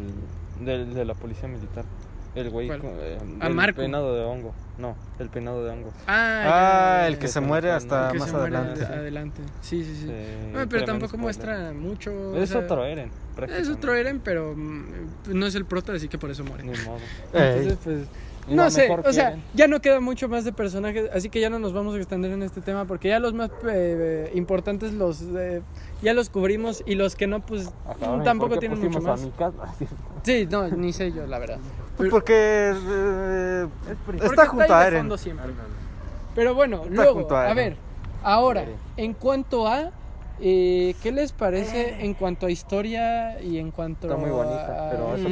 del- 0.64 0.94
de 0.94 1.04
la 1.04 1.14
policía 1.14 1.48
militar. 1.48 1.84
El 2.34 2.50
güey 2.50 2.68
eh, 2.70 3.18
Ah, 3.40 3.46
el 3.46 3.54
Marco. 3.54 3.76
peinado 3.80 4.14
de 4.16 4.24
hongo. 4.24 4.52
No, 4.76 4.96
el 5.20 5.28
peinado 5.28 5.64
de 5.64 5.70
hongo. 5.70 5.92
Ah, 6.08 6.42
Ah, 6.46 6.98
ya, 7.02 7.06
el 7.08 7.18
que 7.18 7.28
se 7.28 7.40
muere 7.40 7.70
hasta 7.70 8.10
que 8.10 8.18
más 8.18 8.28
se 8.28 8.36
muere 8.36 8.56
adelante. 8.56 8.84
adelante. 8.84 9.42
Sí, 9.62 9.84
sí, 9.84 9.94
sí. 9.94 10.06
Sí, 10.08 10.12
Ah, 10.56 10.66
pero 10.68 10.84
tampoco 10.84 11.10
spoiler. 11.10 11.22
muestra 11.22 11.72
mucho. 11.72 12.12
o 12.12 12.36
Es 12.36 12.50
sea, 12.50 12.60
otro 12.60 12.84
Eren. 12.84 13.10
Es 13.56 13.68
otro 13.68 13.94
Eren, 13.94 14.20
pero 14.20 14.54
mm, 14.56 14.84
no 15.28 15.46
es 15.46 15.54
el 15.54 15.64
prota, 15.64 15.92
así 15.92 16.08
que 16.08 16.18
por 16.18 16.30
eso 16.30 16.42
muere. 16.44 16.64
Ni 16.64 16.72
modo. 16.84 16.98
Entonces, 17.32 17.78
pues. 17.84 17.98
No 18.48 18.70
sé, 18.70 18.88
mejor 18.88 19.06
o 19.06 19.12
sea, 19.12 19.38
ya 19.54 19.68
no 19.68 19.80
queda 19.80 20.00
mucho 20.00 20.28
más 20.28 20.44
de 20.44 20.52
personajes, 20.52 21.08
así 21.14 21.30
que 21.30 21.40
ya 21.40 21.50
no 21.50 21.58
nos 21.58 21.72
vamos 21.72 21.94
a 21.94 21.98
extender 21.98 22.30
en 22.32 22.42
este 22.42 22.60
tema 22.60 22.84
porque 22.84 23.08
ya 23.08 23.18
los 23.18 23.32
más 23.32 23.50
eh, 23.68 24.30
importantes 24.34 24.92
los 24.92 25.22
eh, 25.34 25.62
ya 26.02 26.12
los 26.14 26.28
cubrimos 26.28 26.82
y 26.86 26.94
los 26.94 27.16
que 27.16 27.26
no, 27.26 27.40
pues 27.40 27.70
Ah, 27.86 27.94
cabrón, 27.98 28.20
¿y 28.20 28.24
tampoco 28.24 28.58
tienen 28.58 28.78
mucho 28.80 29.00
más. 29.00 29.26
Sí, 30.22 30.48
no, 30.50 30.68
ni 30.68 30.92
sé 30.92 31.12
yo, 31.12 31.26
la 31.26 31.38
verdad. 31.38 31.58
Pues 31.98 32.10
porque 32.10 32.72
eh, 32.74 33.66
Porque 34.06 34.26
está 34.26 34.46
junto 34.46 34.74
a 34.74 34.86
Eren. 34.86 35.10
Pero 36.34 36.54
bueno, 36.54 36.82
Está 36.82 36.94
luego, 36.94 37.14
junto 37.20 37.36
a 37.36 37.50
a, 37.50 37.54
ver, 37.54 37.76
ahora, 38.22 38.64
en 38.96 39.12
cuanto 39.12 39.68
a 39.68 39.90
eh, 40.40 40.94
¿qué 41.02 41.12
les 41.12 41.32
parece 41.32 42.04
en 42.04 42.14
cuanto 42.14 42.46
a 42.46 42.50
historia 42.50 43.40
y 43.40 43.58
en 43.58 43.70
cuanto 43.70 44.08
Está 44.08 44.18
muy 44.18 44.30
bonita, 44.30 44.88
a 44.88 44.90
pero 44.90 45.14
eso 45.14 45.28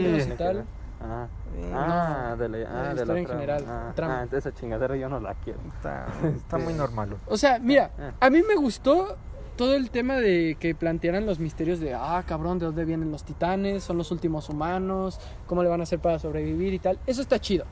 Ah, 1.05 1.27
no, 1.71 1.79
ah, 1.79 2.37
de 2.39 2.49
la, 2.49 2.59
ah, 2.69 2.83
la 2.83 2.95
de 2.95 3.01
historia 3.01 3.19
en 3.21 3.27
trama. 3.27 3.41
general, 3.41 3.65
Ah, 3.69 3.93
ah, 3.97 4.21
entonces 4.23 4.47
esa 4.47 4.55
chingadera 4.59 4.97
yo 4.97 5.09
no 5.09 5.21
la 5.21 5.35
quiero. 5.35 5.59
Está, 5.77 6.07
está 6.37 6.59
muy 6.59 6.75
normal. 6.75 7.17
O 7.27 7.37
sea, 7.37 7.59
mira, 7.59 7.91
Ah. 7.99 8.13
a 8.21 8.31
mí 8.31 8.41
me 8.47 8.55
gustó 8.57 9.17
todo 9.57 9.75
el 9.75 9.91
tema 9.91 10.17
de 10.17 10.57
que 10.59 10.75
plantearan 10.75 11.27
los 11.27 11.39
misterios 11.39 11.79
de, 11.81 11.95
ah, 11.95 12.23
cabrón, 12.27 12.59
¿de 12.59 12.67
dónde 12.67 12.85
vienen 12.85 13.11
los 13.11 13.25
titanes? 13.25 13.83
¿Son 13.85 13.99
los 13.99 14.11
últimos 14.11 14.49
humanos? 14.49 15.21
¿Cómo 15.47 15.63
le 15.63 15.69
van 15.69 15.81
a 15.81 15.83
hacer 15.83 15.99
para 15.99 16.19
sobrevivir 16.19 16.73
y 16.75 16.79
tal? 16.79 16.99
Eso 17.07 17.21
está 17.21 17.39
chido. 17.39 17.65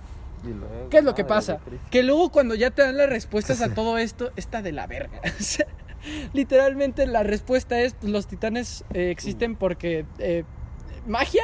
Y 0.44 0.48
luego, 0.48 0.88
¿Qué 0.90 0.98
es 0.98 1.04
lo 1.04 1.10
ah, 1.10 1.14
que 1.14 1.24
pasa? 1.24 1.58
Que 1.90 2.02
luego 2.02 2.30
cuando 2.30 2.54
ya 2.54 2.70
te 2.70 2.82
dan 2.82 2.96
las 2.96 3.08
respuestas 3.08 3.60
a 3.62 3.74
todo 3.74 3.98
esto, 3.98 4.30
está 4.36 4.62
de 4.62 4.72
la 4.72 4.86
verga. 4.86 5.20
O 5.40 5.42
sea, 5.42 5.66
literalmente 6.32 7.06
la 7.06 7.22
respuesta 7.22 7.78
es, 7.80 7.94
pues, 7.94 8.10
los 8.12 8.26
titanes 8.26 8.84
eh, 8.94 9.10
existen 9.10 9.56
porque... 9.56 10.06
eh, 10.18 10.44
¿Magia? 11.06 11.42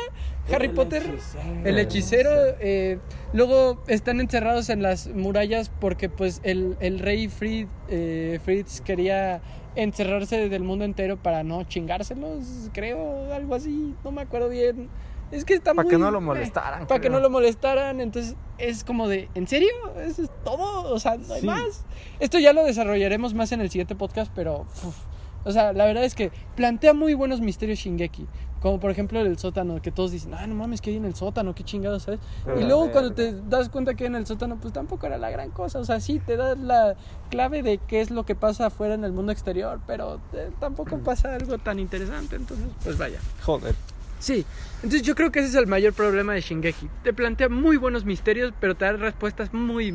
Harry 0.52 0.66
El 0.66 0.72
Potter, 0.74 1.02
hechicero. 1.02 1.66
el 1.66 1.78
hechicero, 1.78 2.30
eh, 2.60 2.98
luego 3.32 3.82
están 3.88 4.20
encerrados 4.20 4.68
en 4.70 4.80
las 4.82 5.08
murallas 5.08 5.70
porque 5.80 6.08
pues 6.08 6.40
el, 6.44 6.76
el 6.80 7.00
rey 7.00 7.28
Fritz, 7.28 7.68
eh, 7.88 8.38
Fritz 8.44 8.80
quería 8.80 9.40
encerrarse 9.74 10.48
del 10.48 10.62
mundo 10.62 10.84
entero 10.84 11.16
para 11.16 11.42
no 11.42 11.64
chingárselos, 11.64 12.70
creo, 12.72 13.32
algo 13.32 13.54
así, 13.56 13.94
no 14.04 14.12
me 14.12 14.22
acuerdo 14.22 14.48
bien. 14.48 14.88
Es 15.32 15.44
que 15.44 15.54
está 15.54 15.74
Para 15.74 15.82
muy... 15.82 15.90
que 15.90 15.98
no 15.98 16.12
lo 16.12 16.18
eh, 16.18 16.20
molestaran. 16.20 16.86
para 16.86 17.00
que 17.00 17.10
no 17.10 17.18
lo 17.18 17.28
molestaran, 17.28 18.00
entonces 18.00 18.36
es 18.58 18.84
como 18.84 19.08
de, 19.08 19.28
¿en 19.34 19.48
serio? 19.48 19.70
¿Eso 20.00 20.22
es 20.22 20.30
todo? 20.44 20.94
O 20.94 21.00
sea, 21.00 21.16
no 21.16 21.34
hay 21.34 21.40
Sí. 21.40 21.46
más. 21.46 21.84
Esto 22.20 22.38
ya 22.38 22.52
lo 22.52 22.62
desarrollaremos 22.64 23.34
más 23.34 23.50
en 23.50 23.60
el 23.60 23.68
siguiente 23.68 23.96
podcast, 23.96 24.30
pero... 24.36 24.60
uf, 24.84 24.96
o 25.44 25.50
sea, 25.52 25.72
la 25.72 25.84
verdad 25.84 26.04
es 26.04 26.14
que 26.16 26.30
plantea 26.56 26.92
muy 26.92 27.14
buenos 27.14 27.40
misterios 27.40 27.78
Shingeki. 27.80 28.26
Como 28.66 28.80
por 28.80 28.90
ejemplo 28.90 29.20
el 29.20 29.38
sótano, 29.38 29.80
que 29.80 29.92
todos 29.92 30.10
dicen, 30.10 30.34
ah, 30.34 30.44
no 30.44 30.56
mames, 30.56 30.80
que 30.80 30.90
hay 30.90 30.96
en 30.96 31.04
el 31.04 31.14
sótano, 31.14 31.54
qué 31.54 31.62
chingados, 31.62 32.02
¿sabes? 32.02 32.18
Pero 32.44 32.60
y 32.60 32.64
luego 32.64 32.90
cuando 32.90 33.12
te 33.12 33.32
das 33.48 33.68
cuenta 33.68 33.94
que 33.94 34.02
hay 34.02 34.08
en 34.08 34.16
el 34.16 34.26
sótano, 34.26 34.56
pues 34.60 34.74
tampoco 34.74 35.06
era 35.06 35.18
la 35.18 35.30
gran 35.30 35.52
cosa. 35.52 35.78
O 35.78 35.84
sea, 35.84 36.00
sí 36.00 36.18
te 36.18 36.36
da 36.36 36.56
la 36.56 36.96
clave 37.30 37.62
de 37.62 37.78
qué 37.78 38.00
es 38.00 38.10
lo 38.10 38.26
que 38.26 38.34
pasa 38.34 38.66
afuera 38.66 38.94
en 38.94 39.04
el 39.04 39.12
mundo 39.12 39.30
exterior, 39.30 39.78
pero 39.86 40.20
eh, 40.32 40.50
tampoco 40.58 40.98
pasa 40.98 41.36
algo 41.36 41.58
tan 41.58 41.78
interesante. 41.78 42.34
Entonces, 42.34 42.66
pues 42.82 42.98
vaya. 42.98 43.20
Joder. 43.44 43.76
Sí, 44.18 44.44
entonces 44.82 45.02
yo 45.02 45.14
creo 45.14 45.30
que 45.30 45.38
ese 45.38 45.50
es 45.50 45.54
el 45.54 45.68
mayor 45.68 45.92
problema 45.92 46.32
de 46.32 46.40
Shingeki. 46.40 46.88
Te 47.04 47.12
plantea 47.12 47.48
muy 47.48 47.76
buenos 47.76 48.04
misterios, 48.04 48.52
pero 48.58 48.74
te 48.74 48.84
da 48.84 48.94
respuestas 48.94 49.54
muy 49.54 49.94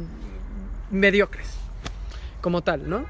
mediocres, 0.92 1.50
como 2.40 2.62
tal, 2.62 2.90
¿no? 2.90 3.04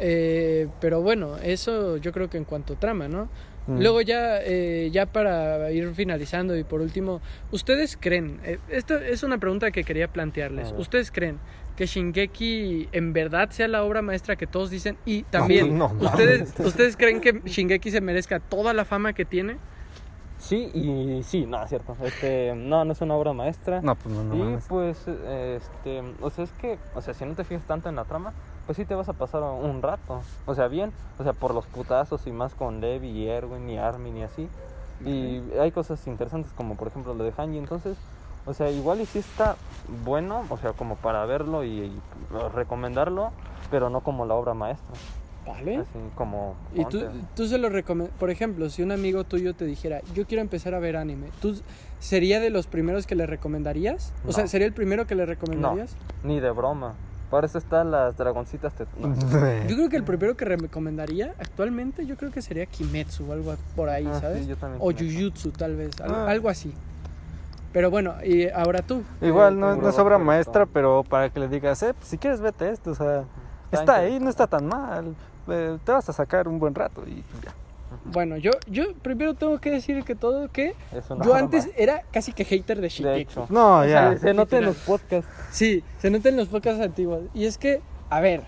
Eh, 0.00 0.68
pero 0.82 1.00
bueno, 1.00 1.38
eso 1.38 1.96
yo 1.96 2.12
creo 2.12 2.28
que 2.28 2.36
en 2.36 2.44
cuanto 2.44 2.74
a 2.74 2.76
trama, 2.76 3.08
¿no? 3.08 3.30
Mm. 3.68 3.80
Luego 3.80 4.00
ya, 4.00 4.38
eh, 4.42 4.88
ya 4.90 5.06
para 5.06 5.70
ir 5.70 5.92
finalizando 5.94 6.56
y 6.56 6.64
por 6.64 6.80
último, 6.80 7.20
¿ustedes 7.52 7.96
creen? 8.00 8.40
eh, 8.44 8.58
esta 8.70 9.06
es 9.06 9.22
una 9.22 9.38
pregunta 9.38 9.70
que 9.70 9.84
quería 9.84 10.08
plantearles. 10.08 10.68
A 10.68 10.72
ver. 10.72 10.80
¿Ustedes 10.80 11.10
creen 11.12 11.38
que 11.76 11.86
Shingeki 11.86 12.88
en 12.92 13.12
verdad 13.12 13.50
sea 13.50 13.68
la 13.68 13.84
obra 13.84 14.00
maestra 14.02 14.36
que 14.36 14.46
todos 14.46 14.70
dicen? 14.70 14.96
Y 15.04 15.22
también, 15.24 15.76
no. 15.78 15.92
¿ustedes, 16.00 16.58
¿ustedes 16.58 16.96
creen 16.96 17.20
que 17.20 17.42
Shingeki 17.44 17.90
se 17.90 18.00
merezca 18.00 18.40
toda 18.40 18.72
la 18.72 18.84
fama 18.84 19.12
que 19.12 19.24
tiene? 19.24 19.58
Sí, 20.38 20.70
y 20.72 21.22
sí, 21.24 21.46
no, 21.46 21.62
es 21.62 21.68
cierto. 21.68 21.96
Este, 22.04 22.54
no, 22.56 22.84
no 22.84 22.92
es 22.92 23.00
una 23.00 23.14
obra 23.16 23.32
maestra. 23.32 23.80
No, 23.82 23.96
pues 23.96 24.14
no, 24.14 24.22
no 24.22 24.34
y 24.34 24.38
mames. 24.38 24.64
pues, 24.68 24.96
este, 25.08 26.02
o 26.20 26.30
sea, 26.30 26.44
es 26.44 26.52
que, 26.52 26.78
o 26.94 27.02
sea, 27.02 27.12
si 27.12 27.24
no 27.24 27.34
te 27.34 27.44
fijas 27.44 27.64
tanto 27.66 27.88
en 27.88 27.96
la 27.96 28.04
trama, 28.04 28.32
pues 28.68 28.76
sí 28.76 28.84
te 28.84 28.94
vas 28.94 29.08
a 29.08 29.14
pasar 29.14 29.42
un 29.42 29.80
rato. 29.80 30.20
O 30.44 30.54
sea, 30.54 30.68
bien, 30.68 30.92
o 31.18 31.22
sea, 31.24 31.32
por 31.32 31.54
los 31.54 31.64
putazos 31.64 32.26
y 32.26 32.32
más 32.32 32.52
con 32.54 32.82
Levi 32.82 33.08
y 33.08 33.26
Erwin 33.26 33.68
y 33.70 33.78
Armin 33.78 34.18
y 34.18 34.22
así. 34.24 34.46
Y 35.06 35.40
hay 35.58 35.72
cosas 35.72 36.06
interesantes 36.06 36.52
como 36.54 36.74
por 36.76 36.88
ejemplo 36.88 37.14
lo 37.14 37.24
de 37.24 37.32
Hanji, 37.34 37.56
entonces, 37.56 37.96
o 38.44 38.52
sea, 38.52 38.70
igual 38.70 39.00
y 39.00 39.06
sí 39.06 39.20
está 39.20 39.56
bueno, 40.04 40.44
o 40.50 40.58
sea, 40.58 40.74
como 40.74 40.96
para 40.96 41.24
verlo 41.24 41.64
y, 41.64 41.68
y 41.70 42.00
recomendarlo, 42.54 43.30
pero 43.70 43.88
no 43.88 44.00
como 44.02 44.26
la 44.26 44.34
obra 44.34 44.52
maestra. 44.52 44.94
¿Vale? 45.46 45.76
Así 45.78 45.98
como... 46.14 46.56
Y 46.74 46.84
tú, 46.84 47.04
tú 47.34 47.46
se 47.46 47.56
lo 47.56 47.70
recomiendas, 47.70 48.14
por 48.18 48.28
ejemplo, 48.28 48.68
si 48.68 48.82
un 48.82 48.92
amigo 48.92 49.24
tuyo 49.24 49.54
te 49.54 49.64
dijera, 49.64 50.02
yo 50.12 50.26
quiero 50.26 50.42
empezar 50.42 50.74
a 50.74 50.78
ver 50.78 50.98
anime, 50.98 51.28
¿tú 51.40 51.58
sería 52.00 52.38
de 52.38 52.50
los 52.50 52.66
primeros 52.66 53.06
que 53.06 53.14
le 53.14 53.24
recomendarías? 53.24 54.12
O 54.24 54.26
No. 54.26 54.32
sea, 54.34 54.46
¿sería 54.46 54.66
el 54.66 54.74
primero 54.74 55.06
que 55.06 55.14
le 55.14 55.24
recomendarías? 55.24 55.96
Ni 56.22 56.38
de 56.38 56.50
broma. 56.50 56.96
Para 57.30 57.46
eso 57.46 57.58
están 57.58 57.90
las 57.90 58.16
dragoncitas. 58.16 58.72
no. 58.98 59.14
Yo 59.68 59.76
creo 59.76 59.88
que 59.90 59.96
el 59.96 60.04
primero 60.04 60.36
que 60.36 60.44
recomendaría 60.46 61.34
actualmente, 61.38 62.06
yo 62.06 62.16
creo 62.16 62.30
que 62.30 62.40
sería 62.40 62.64
Kimetsu 62.66 63.28
o 63.28 63.32
algo 63.34 63.54
por 63.76 63.88
ahí, 63.90 64.06
Ah, 64.10 64.18
¿sabes? 64.20 64.42
sí, 64.42 64.46
yo 64.48 64.56
también 64.56 64.80
o 64.82 64.88
Kimetsu. 64.88 65.18
Jujutsu 65.18 65.50
tal 65.50 65.76
vez, 65.76 66.00
algo, 66.00 66.14
Ah. 66.16 66.30
algo 66.30 66.48
así. 66.48 66.72
Pero 67.72 67.90
bueno, 67.90 68.14
y 68.24 68.48
ahora 68.48 68.80
tú. 68.80 69.02
Igual 69.20 69.54
Eh, 69.54 69.56
no, 69.60 69.76
no 69.76 69.88
es 69.90 69.98
obra 69.98 70.16
maestra, 70.18 70.64
pero 70.64 71.04
para 71.04 71.28
que 71.30 71.38
le 71.40 71.48
digas, 71.48 71.82
eh, 71.82 71.92
pues, 71.92 72.08
si 72.08 72.16
quieres 72.16 72.40
vete 72.40 72.70
esto, 72.70 72.92
o 72.92 72.94
sea, 72.94 73.24
Está 73.70 73.80
está 73.80 73.94
ahí, 73.96 74.18
no 74.18 74.30
está 74.30 74.46
tan 74.46 74.66
mal, 74.66 75.14
eh, 75.48 75.76
te 75.84 75.92
vas 75.92 76.08
a 76.08 76.12
sacar 76.14 76.48
un 76.48 76.58
buen 76.58 76.74
rato 76.74 77.02
y 77.06 77.22
ya. 77.44 77.52
Bueno, 78.04 78.36
yo, 78.36 78.52
yo 78.66 78.94
primero 78.94 79.34
tengo 79.34 79.58
que 79.58 79.70
decir 79.70 80.04
que 80.04 80.14
todo 80.14 80.48
que 80.48 80.74
yo 81.24 81.34
antes 81.34 81.70
era 81.76 82.02
casi 82.12 82.32
que 82.32 82.44
hater 82.44 82.80
de 82.80 82.88
Shingeki. 82.88 83.14
De 83.14 83.20
hecho. 83.20 83.46
No, 83.48 83.84
ya. 83.86 84.12
Se, 84.12 84.18
se 84.18 84.34
nota 84.34 84.58
en 84.58 84.66
los 84.66 84.76
podcasts. 84.76 85.30
Sí, 85.50 85.82
se 85.98 86.10
nota 86.10 86.28
en 86.28 86.36
los 86.36 86.48
podcasts 86.48 86.80
antiguos. 86.80 87.22
Y 87.34 87.46
es 87.46 87.58
que, 87.58 87.80
a 88.10 88.20
ver, 88.20 88.42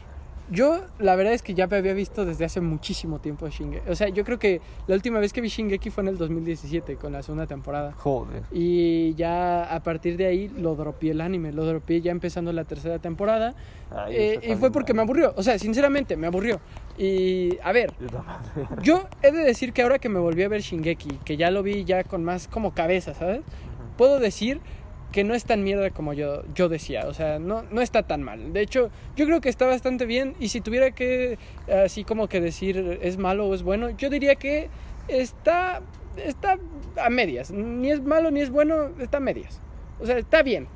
Yo, 0.51 0.81
la 0.99 1.15
verdad 1.15 1.33
es 1.33 1.43
que 1.43 1.55
ya 1.55 1.69
me 1.69 1.77
había 1.77 1.95
visto 1.95 2.25
desde 2.25 2.45
hace 2.45 2.61
muchísimo 2.61 3.21
tiempo 3.21 3.49
Shingeki. 3.49 3.89
O 3.89 3.95
sea, 3.95 4.09
yo 4.09 4.25
creo 4.25 4.39
que 4.39 4.61
la 4.89 4.97
última 4.97 5.21
vez 5.21 5.33
que 5.33 5.41
vi 5.41 5.49
Shingeki 5.49 5.91
fue 5.91 6.03
en 6.03 6.09
el 6.09 6.19
2017, 6.19 6.97
con 6.97 7.13
la 7.13 7.23
segunda 7.23 7.47
temporada. 7.47 7.93
Joder. 7.93 8.43
Y 8.51 9.15
ya 9.15 9.63
a 9.65 9.81
partir 9.83 10.17
de 10.17 10.27
ahí 10.27 10.49
lo 10.49 10.75
dropié 10.75 11.13
el 11.13 11.21
anime, 11.21 11.53
lo 11.53 11.65
dropié 11.65 12.01
ya 12.01 12.11
empezando 12.11 12.53
la 12.53 12.65
tercera 12.65 12.99
temporada. 12.99 13.55
Ay, 13.91 14.15
eh, 14.17 14.41
y 14.43 14.57
fue 14.57 14.73
porque 14.73 14.93
me 14.93 14.99
bueno. 14.99 15.11
aburrió, 15.11 15.35
o 15.37 15.43
sea, 15.43 15.59
sinceramente 15.59 16.17
me 16.17 16.27
aburrió. 16.27 16.61
Y 16.99 17.57
a 17.63 17.71
ver, 17.71 17.93
yo 18.83 19.09
he 19.23 19.31
de 19.31 19.45
decir 19.45 19.73
que 19.73 19.83
ahora 19.83 20.01
que 20.01 20.09
me 20.09 20.19
volví 20.19 20.43
a 20.43 20.49
ver 20.49 20.63
Shingeki, 20.63 21.21
que 21.25 21.37
ya 21.37 21.53
lo 21.53 21.63
vi 21.63 21.85
ya 21.85 22.03
con 22.03 22.25
más 22.25 22.49
como 22.49 22.75
cabeza, 22.75 23.15
¿sabes? 23.15 23.43
Puedo 23.97 24.19
decir 24.19 24.61
que 25.13 25.25
no 25.25 25.35
es 25.35 25.45
tan 25.45 25.65
mierda 25.65 25.91
como 25.91 26.13
yo, 26.13 26.43
yo 26.55 26.69
decía, 26.69 27.07
o 27.07 27.15
sea, 27.15 27.39
no, 27.39 27.63
no 27.71 27.81
está 27.81 28.03
tan 28.05 28.23
mal. 28.23 28.53
De 28.53 28.61
hecho, 28.61 28.91
yo 29.17 29.27
creo 29.27 29.41
que 29.41 29.49
está 29.49 29.67
bastante 29.67 30.07
bien 30.07 30.35
y 30.39 30.49
si 30.49 30.61
tuviera 30.61 30.93
que 30.93 31.39
así 31.85 32.05
como 32.05 32.29
que 32.29 32.41
decir 32.41 32.99
es 33.03 33.19
malo 33.19 33.47
o 33.47 33.55
es 33.55 33.63
bueno, 33.63 33.91
yo 33.91 34.11
diría 34.11 34.37
que 34.37 34.69
está, 35.09 35.83
está 36.17 36.59
a 36.97 37.11
medias. 37.11 37.51
Ni 37.51 37.91
es 37.91 38.03
malo 38.03 38.31
ni 38.31 38.41
es 38.41 38.51
bueno, 38.51 38.91
está 39.01 39.19
a 39.19 39.21
medias. 39.21 39.61
O 40.01 40.07
sea, 40.07 40.19
está 40.19 40.43
bien 40.43 40.69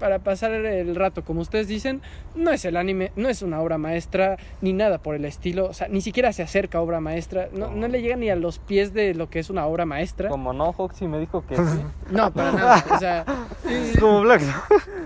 Para 0.00 0.18
pasar 0.18 0.52
el 0.52 0.94
rato, 0.96 1.24
como 1.24 1.40
ustedes 1.40 1.68
dicen, 1.68 2.02
no 2.34 2.50
es 2.50 2.64
el 2.64 2.76
anime, 2.76 3.12
no 3.16 3.28
es 3.28 3.42
una 3.42 3.60
obra 3.60 3.78
maestra, 3.78 4.36
ni 4.60 4.72
nada 4.72 4.98
por 4.98 5.14
el 5.14 5.24
estilo, 5.24 5.66
o 5.66 5.72
sea, 5.72 5.88
ni 5.88 6.00
siquiera 6.00 6.32
se 6.32 6.42
acerca 6.42 6.78
a 6.78 6.80
obra 6.80 7.00
maestra, 7.00 7.48
no, 7.52 7.70
no 7.70 7.86
le 7.88 8.02
llega 8.02 8.16
ni 8.16 8.30
a 8.30 8.36
los 8.36 8.58
pies 8.58 8.92
de 8.92 9.14
lo 9.14 9.30
que 9.30 9.38
es 9.38 9.50
una 9.50 9.66
obra 9.66 9.86
maestra. 9.86 10.28
Como 10.28 10.52
no, 10.52 10.72
Foxy 10.72 11.06
me 11.06 11.18
dijo 11.20 11.44
que 11.46 11.56
sí. 11.56 11.62
No, 12.10 12.32
para 12.32 12.52
nada, 12.52 12.84
o 12.90 12.98
sea, 12.98 13.24
Es 13.68 13.98
como 13.98 14.22
Black. 14.22 14.42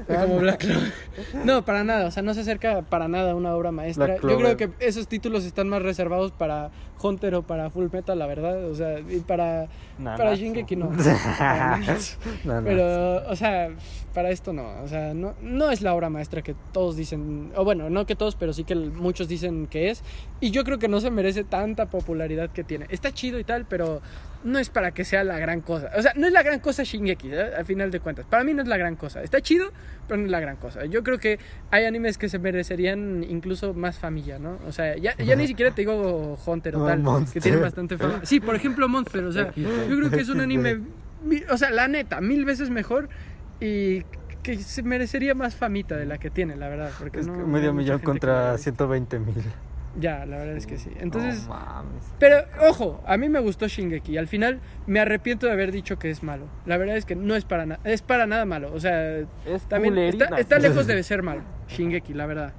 como 0.07 0.39
Black. 0.39 0.65
No, 1.45 1.65
para 1.65 1.85
nada, 1.85 2.07
o 2.07 2.11
sea, 2.11 2.23
no 2.23 2.33
se 2.35 2.41
acerca 2.41 2.83
para 2.83 3.09
nada 3.09 3.33
a 3.33 3.35
una 3.35 3.55
obra 3.55 3.70
maestra. 3.73 4.16
Yo 4.16 4.37
creo 4.39 4.57
que 4.57 4.70
esos 4.81 5.09
títulos 5.09 5.45
están 5.45 5.69
más 5.69 5.83
reservados 5.83 6.33
para 6.33 6.70
Hunter 7.01 7.35
o 7.35 7.43
para 7.43 7.70
Full 7.70 7.89
Metal, 7.93 8.19
la 8.19 8.27
verdad, 8.27 8.65
o 8.65 8.75
sea, 8.75 8.99
y 9.01 9.20
para, 9.20 9.69
para 10.03 10.16
Nanatsu. 10.16 10.43
Shingeki 10.43 10.77
no. 10.77 10.91
No, 12.45 12.61
no. 12.61 12.65
Pero, 12.65 13.29
o 13.29 13.37
sea, 13.37 13.70
para 14.15 14.31
esto 14.31 14.53
no. 14.53 14.83
O 14.83 14.89
sea, 14.89 15.15
no, 15.15 15.35
no 15.43 15.70
es 15.70 15.83
la 15.83 15.95
obra 15.95 16.11
maestra 16.11 16.43
que 16.43 16.55
todos 16.73 16.97
dicen. 16.97 17.53
O 17.57 17.65
bueno, 17.65 17.91
no 17.91 18.07
que 18.07 18.16
todos, 18.16 18.35
pero 18.35 18.53
sí 18.53 18.65
que 18.65 18.75
muchos 18.75 19.29
dicen 19.29 19.66
que 19.66 19.91
es. 19.91 20.03
Y 20.41 20.51
yo 20.51 20.65
creo 20.65 20.79
que 20.79 20.89
no 20.89 21.01
se 21.01 21.11
merece 21.11 21.45
tanta 21.45 21.87
popularidad 21.87 22.51
que 22.51 22.65
tiene. 22.65 22.87
Está 22.91 23.12
chido 23.12 23.39
y 23.39 23.45
tal, 23.45 23.66
pero 23.66 24.01
no 24.49 24.59
es 24.59 24.70
para 24.70 24.93
que 24.93 25.05
sea 25.05 25.23
la 25.25 25.39
gran 25.39 25.61
cosa. 25.61 25.91
O 25.97 26.03
sea, 26.03 26.12
no 26.16 26.27
es 26.27 26.33
la 26.33 26.43
gran 26.43 26.59
cosa 26.61 26.83
Shingeki, 26.83 27.29
¿eh? 27.33 27.55
al 27.57 27.65
final 27.65 27.91
de 27.91 28.01
cuentas. 28.01 28.27
Para 28.27 28.43
mí 28.45 28.55
no 28.55 28.62
es 28.62 28.69
la 28.69 28.77
gran 28.77 28.97
cosa. 28.97 29.23
Está 29.23 29.41
chido, 29.41 29.70
pero 30.09 30.19
no 30.19 30.25
es 30.27 30.31
la 30.31 30.41
gran 30.41 30.57
cosa. 30.57 30.85
Yo 30.87 31.03
creo 31.03 31.19
que 31.19 31.39
hay 31.70 31.85
animes 31.85 32.19
que 32.19 32.29
se 32.29 32.39
merecerían 32.39 33.25
incluso 33.29 33.75
más 33.75 33.99
familia, 33.99 34.39
¿no? 34.39 34.59
O 34.66 34.73
sea, 34.73 34.97
ya, 34.97 35.16
ya 35.16 35.37
ni 35.37 35.47
siquiera 35.47 35.73
te 35.75 35.83
digo 35.83 36.39
Hunter 36.45 36.77
o 36.77 36.79
No, 36.81 36.87
tal, 36.87 36.97
que 36.99 37.03
Monster. 37.03 37.43
tienen 37.43 37.61
bastante 37.62 37.97
fama. 37.99 38.20
Sí, 38.25 38.41
por 38.41 38.55
ejemplo, 38.57 38.89
Monster. 38.89 39.25
O 39.25 39.33
sea, 39.33 39.53
yo 39.57 39.97
creo 39.99 40.11
que 40.11 40.20
es 40.20 40.29
un 40.29 40.41
anime, 40.41 40.81
o 41.51 41.57
sea, 41.57 41.70
la 41.70 41.87
neta, 41.89 42.20
mil 42.20 42.45
veces 42.45 42.70
mejor 42.70 43.09
y 43.61 44.03
que 44.43 44.57
se 44.57 44.83
merecería 44.83 45.35
más 45.35 45.57
famita 45.57 45.97
de 45.97 46.07
la 46.07 46.19
que 46.19 46.31
tiene, 46.31 46.57
la 46.57 46.69
verdad. 46.69 46.91
Porque 46.99 47.20
Es 47.20 47.27
no- 47.27 47.35
que 47.35 47.39
no 47.41 47.47
medio 47.47 47.73
millón 47.75 47.99
que 47.99 48.05
contra 48.05 48.53
ve. 48.53 48.59
120 48.59 49.19
mil. 49.19 49.35
Ya, 49.99 50.25
la 50.27 50.37
verdad 50.39 50.57
es 50.57 50.66
que 50.66 50.79
sí. 50.79 50.91
Entonces, 51.01 51.49
No 51.49 51.55
mames. 51.55 52.05
pero 52.20 52.37
ojo, 52.69 53.03
a 53.07 53.16
mí 53.16 53.29
me 53.29 53.41
gustó 53.41 53.66
Shingeki. 53.66 54.16
Al 54.16 54.29
final 54.29 54.61
me 54.87 55.01
arrepiento 55.01 55.47
de 55.47 55.53
haber 55.53 55.73
dicho 55.73 55.99
que 55.99 56.09
es 56.11 56.23
malo. 56.23 56.45
La 56.66 56.77
verdad 56.77 56.97
es 56.97 57.05
que 57.05 57.16
no 57.16 57.35
es 57.35 57.45
para 57.45 57.66
nada, 57.66 57.81
es 57.85 58.03
para 58.03 58.27
nada 58.27 58.45
malo. 58.45 58.73
O 58.73 58.79
sea, 58.81 59.19
Es 59.47 59.62
también 59.69 59.99
está, 59.99 60.27
está 60.39 60.59
lejos 60.61 60.87
de 60.87 61.03
ser 61.03 61.23
malo. 61.23 61.43
Shingeki, 61.69 62.15
la 62.15 62.27
verdad. 62.27 62.53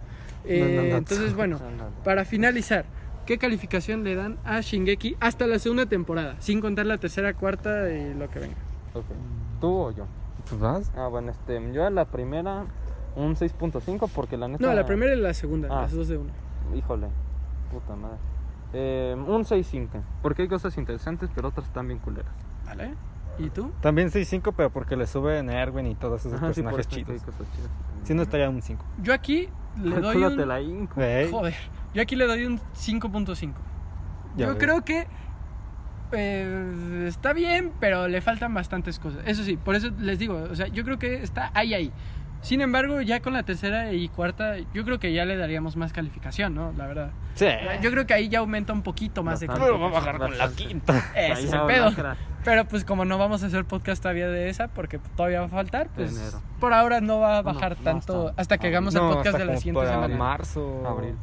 Eh, 0.45 0.59
No, 0.75 0.81
no, 0.83 0.89
no. 0.89 0.97
entonces, 0.97 1.33
bueno, 1.33 1.59
No, 1.59 1.71
no. 1.85 2.03
para 2.03 2.25
finalizar, 2.25 2.85
¿qué 3.25 3.37
calificación 3.37 4.03
le 4.03 4.15
dan 4.15 4.37
a 4.43 4.59
Shingeki 4.61 5.15
hasta 5.21 5.47
la 5.47 5.59
segunda 5.59 5.85
temporada? 5.85 6.35
Sin 6.39 6.59
contar 6.61 6.85
la 6.87 6.97
tercera, 6.97 7.33
cuarta 7.33 7.89
y 7.89 8.13
lo 8.15 8.29
que 8.29 8.39
venga. 8.39 8.55
Ok. 8.93 9.05
¿Tú 9.61 9.67
o 9.69 9.91
yo? 9.91 10.07
Pues 10.49 10.59
vas. 10.59 10.91
Ah, 10.97 11.07
bueno, 11.07 11.31
este, 11.31 11.61
yo 11.73 11.85
a 11.85 11.89
la 11.89 12.05
primera 12.05 12.65
un 13.15 13.35
6.5 13.35 14.09
porque 14.13 14.35
la 14.37 14.47
neta... 14.47 14.65
No, 14.65 14.73
la 14.73 14.85
primera 14.85 15.13
y 15.13 15.19
la 15.19 15.33
segunda, 15.33 15.67
Ah. 15.71 15.81
las 15.83 15.93
dos 15.93 16.07
de 16.07 16.17
una. 16.17 16.31
Híjole, 16.75 17.07
puta 17.71 17.95
madre. 17.95 18.17
Eh, 18.73 19.15
un 19.17 19.43
6.5 19.45 19.87
porque 20.21 20.43
hay 20.43 20.47
cosas 20.47 20.77
interesantes 20.77 21.29
pero 21.33 21.47
otras 21.47 21.67
están 21.67 21.87
bien 21.87 21.99
culeras. 21.99 22.31
¿Vale? 22.65 22.93
¿Y 23.39 23.49
tú? 23.49 23.71
También 23.81 24.09
6-5, 24.09 24.53
pero 24.55 24.69
porque 24.69 24.97
le 24.97 25.07
suben 25.07 25.49
Erwin 25.49 25.87
y 25.87 25.95
todos 25.95 26.25
esos 26.25 26.33
Ajá, 26.33 26.47
personajes 26.47 26.87
chidos. 26.87 27.21
Si 28.03 28.13
no 28.13 28.21
estaría 28.21 28.49
un 28.49 28.61
5. 28.61 28.83
Yo 29.01 29.13
aquí 29.13 29.47
le 29.81 29.99
doy 30.01 30.17
un... 30.23 30.47
la 30.47 30.61
inco. 30.61 30.95
Güey, 30.95 31.31
Joder, 31.31 31.55
yo 31.93 32.01
aquí 32.01 32.15
le 32.17 32.27
doy 32.27 32.45
un 32.45 32.59
5.5. 32.59 33.53
ya 34.35 34.45
Yo 34.45 34.53
ves. 34.53 34.57
creo 34.59 34.83
que 34.83 35.07
eh, 36.11 37.05
está 37.07 37.33
bien, 37.33 37.71
pero 37.79 38.07
le 38.07 38.19
faltan 38.21 38.53
bastantes 38.53 38.99
cosas. 38.99 39.21
Eso 39.25 39.43
sí, 39.43 39.57
por 39.57 39.75
eso 39.75 39.89
les 39.99 40.19
digo, 40.19 40.35
o 40.51 40.55
sea, 40.55 40.67
yo 40.67 40.83
creo 40.83 40.99
que 40.99 41.23
está 41.23 41.51
ahí, 41.53 41.73
ahí. 41.73 41.91
Sin 42.41 42.61
embargo, 42.61 43.01
ya 43.01 43.19
con 43.21 43.33
la 43.33 43.43
tercera 43.43 43.91
y 43.91 44.07
cuarta, 44.07 44.55
yo 44.73 44.85
creo 44.85 44.99
que 44.99 45.11
ya 45.11 45.25
le 45.25 45.35
daríamos 45.35 45.75
más 45.75 45.91
calificación, 45.91 46.55
¿no? 46.55 46.73
La 46.77 46.87
verdad. 46.87 47.11
Sí. 47.35 47.47
Yo 47.81 47.91
creo 47.91 48.07
que 48.07 48.13
ahí 48.13 48.29
ya 48.29 48.39
aumenta 48.39 48.71
un 48.71 48.81
poquito 48.81 49.23
más 49.23 49.39
de 49.39 49.47
Bastante. 49.47 49.69
Pero 49.71 49.79
va 49.79 49.87
a 49.87 49.91
bajar 49.91 50.17
con 50.17 50.37
la 50.37 50.49
quinta. 50.49 51.11
Ese 51.15 51.45
es 51.45 51.53
el 51.53 51.61
pedo. 51.63 51.91
Pero 52.43 52.65
pues 52.65 52.85
como 52.85 53.03
no 53.03 53.17
vamos 53.17 53.43
a 53.43 53.47
hacer 53.47 53.65
podcast 53.65 54.01
todavía 54.01 54.29
de 54.29 54.49
esa, 54.49 54.69
porque 54.69 54.99
todavía 55.17 55.41
va 55.41 55.47
a 55.47 55.49
faltar, 55.49 55.89
pues 55.93 56.15
Enero. 56.17 56.41
por 56.59 56.73
ahora 56.73 57.01
no 57.01 57.19
va 57.19 57.39
a 57.39 57.41
bajar 57.41 57.77
no 57.77 57.83
tanto 57.83 58.27
hasta 58.29 58.41
hasta 58.41 58.57
que 58.57 58.67
hagamos 58.67 58.95
el 58.95 59.01
podcast 59.01 59.37
de 59.37 59.45
la 59.45 59.57
siguiente 59.57 59.85
semana. 59.85 60.15
marzo. 60.15 60.83
Abril. 60.87 61.15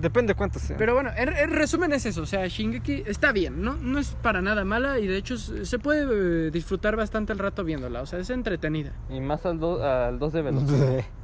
Depende 0.00 0.34
cuánto 0.34 0.58
sea. 0.58 0.76
Pero 0.76 0.94
bueno, 0.94 1.10
en, 1.16 1.28
en 1.28 1.50
resumen 1.50 1.92
es 1.92 2.04
eso, 2.06 2.22
o 2.22 2.26
sea, 2.26 2.46
Shingeki 2.46 3.04
está 3.06 3.32
bien, 3.32 3.62
¿no? 3.62 3.76
No 3.76 3.98
es 3.98 4.10
para 4.22 4.42
nada 4.42 4.64
mala 4.64 4.98
y 4.98 5.06
de 5.06 5.16
hecho 5.16 5.38
se 5.38 5.78
puede 5.78 6.48
eh, 6.48 6.50
disfrutar 6.50 6.96
bastante 6.96 7.32
el 7.32 7.38
rato 7.38 7.62
viéndola, 7.64 8.02
o 8.02 8.06
sea, 8.06 8.18
es 8.18 8.30
entretenida. 8.30 8.92
Y 9.08 9.20
más 9.20 9.46
al 9.46 9.58
2 9.60 9.80
al 9.82 10.18
dos 10.18 10.32
de 10.32 10.42
velocidad. 10.42 11.04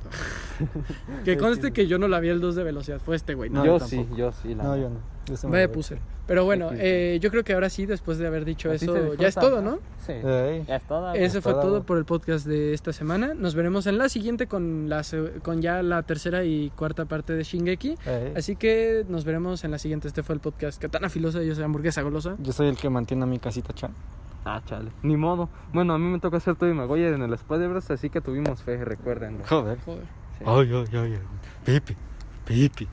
Que 1.24 1.37
conste 1.37 1.73
que 1.73 1.87
yo 1.87 1.99
no 1.99 2.09
la 2.09 2.20
vi 2.20 2.28
el 2.28 2.41
2 2.41 2.55
de 2.55 2.65
velocidad, 2.65 3.01
fue 3.05 3.16
este 3.16 3.35
güey, 3.35 3.51
¿no? 3.51 3.65
Yo 3.65 3.78
yo 3.78 3.87
sí, 3.87 4.07
yo 4.16 4.33
sí. 4.33 4.55
La 4.55 4.65
no, 4.65 4.77
yo 4.77 4.89
no. 4.89 5.15
Me 5.44 5.51
Vaya 5.51 5.73
puse. 5.73 5.98
Pero 6.27 6.44
bueno, 6.44 6.70
eh, 6.73 7.19
yo 7.20 7.31
creo 7.31 7.44
que 7.44 7.53
ahora 7.55 7.70
sí, 7.70 7.86
después 7.86 8.19
de 8.19 8.27
haber 8.27 8.44
dicho 8.44 8.70
Así 8.70 8.85
eso, 8.85 9.15
ya 9.15 9.28
es 9.28 9.35
todo, 9.35 9.62
¿no? 9.62 9.78
Sí. 10.05 10.15
Ya 10.66 10.77
es 10.77 10.82
todo. 10.82 11.12
Eso 11.15 11.40
fue 11.40 11.53
todo. 11.53 11.62
todo 11.62 11.82
por 11.85 11.98
el 11.98 12.05
podcast 12.05 12.47
de 12.47 12.74
esta 12.74 12.93
semana. 12.93 13.35
Nos 13.35 13.55
veremos 13.55 13.86
en 13.86 13.98
la 13.98 14.09
siguiente 14.09 14.47
con, 14.47 14.89
la, 14.89 15.03
con 15.43 15.62
ya 15.62 15.82
la 15.82 16.03
tercera 16.03 16.44
y 16.44 16.70
cuarta 16.70 17.05
parte 17.05 17.32
de 17.35 17.44
Shingeki. 17.44 17.97
Ey. 18.07 18.32
Así 18.36 18.57
que 18.57 19.05
nos 19.09 19.24
veremos 19.24 19.62
en 19.65 19.70
la 19.70 19.78
siguiente. 19.78 20.09
Este 20.09 20.23
fue 20.23 20.35
el 20.35 20.40
podcast 20.40 20.81
Katana 20.81 21.09
Filosa. 21.09 21.43
Yo 21.43 21.55
soy 21.55 21.65
Hamburguesa 21.65 22.03
Golosa. 22.03 22.36
Yo 22.40 22.53
soy 22.53 22.69
el 22.69 22.77
que 22.77 22.90
mantiene 22.90 23.23
a 23.23 23.27
mi 23.27 23.39
casita 23.39 23.73
chan. 23.73 23.93
Ah, 24.44 24.62
chale. 24.65 24.90
Ni 25.03 25.16
modo. 25.16 25.48
Bueno, 25.73 25.94
a 25.94 25.98
mí 25.98 26.05
me 26.05 26.20
toca 26.20 26.36
hacer 26.36 26.55
todo 26.55 26.70
y 26.70 26.74
Maguire 26.74 27.15
en 27.15 27.23
el 27.23 27.32
Spider-Verse, 27.32 27.93
así 27.93 28.11
que 28.11 28.20
tuvimos 28.20 28.62
fe, 28.62 28.85
recuerden. 28.85 29.43
Joder. 29.44 29.78
Joder. 29.85 30.05
Sí. 30.39 30.44
Ay, 30.47 30.70
ay, 30.73 30.86
ay, 30.93 31.12
ay. 31.15 31.20
Pipi. 31.65 31.97
Pipi. 32.44 32.89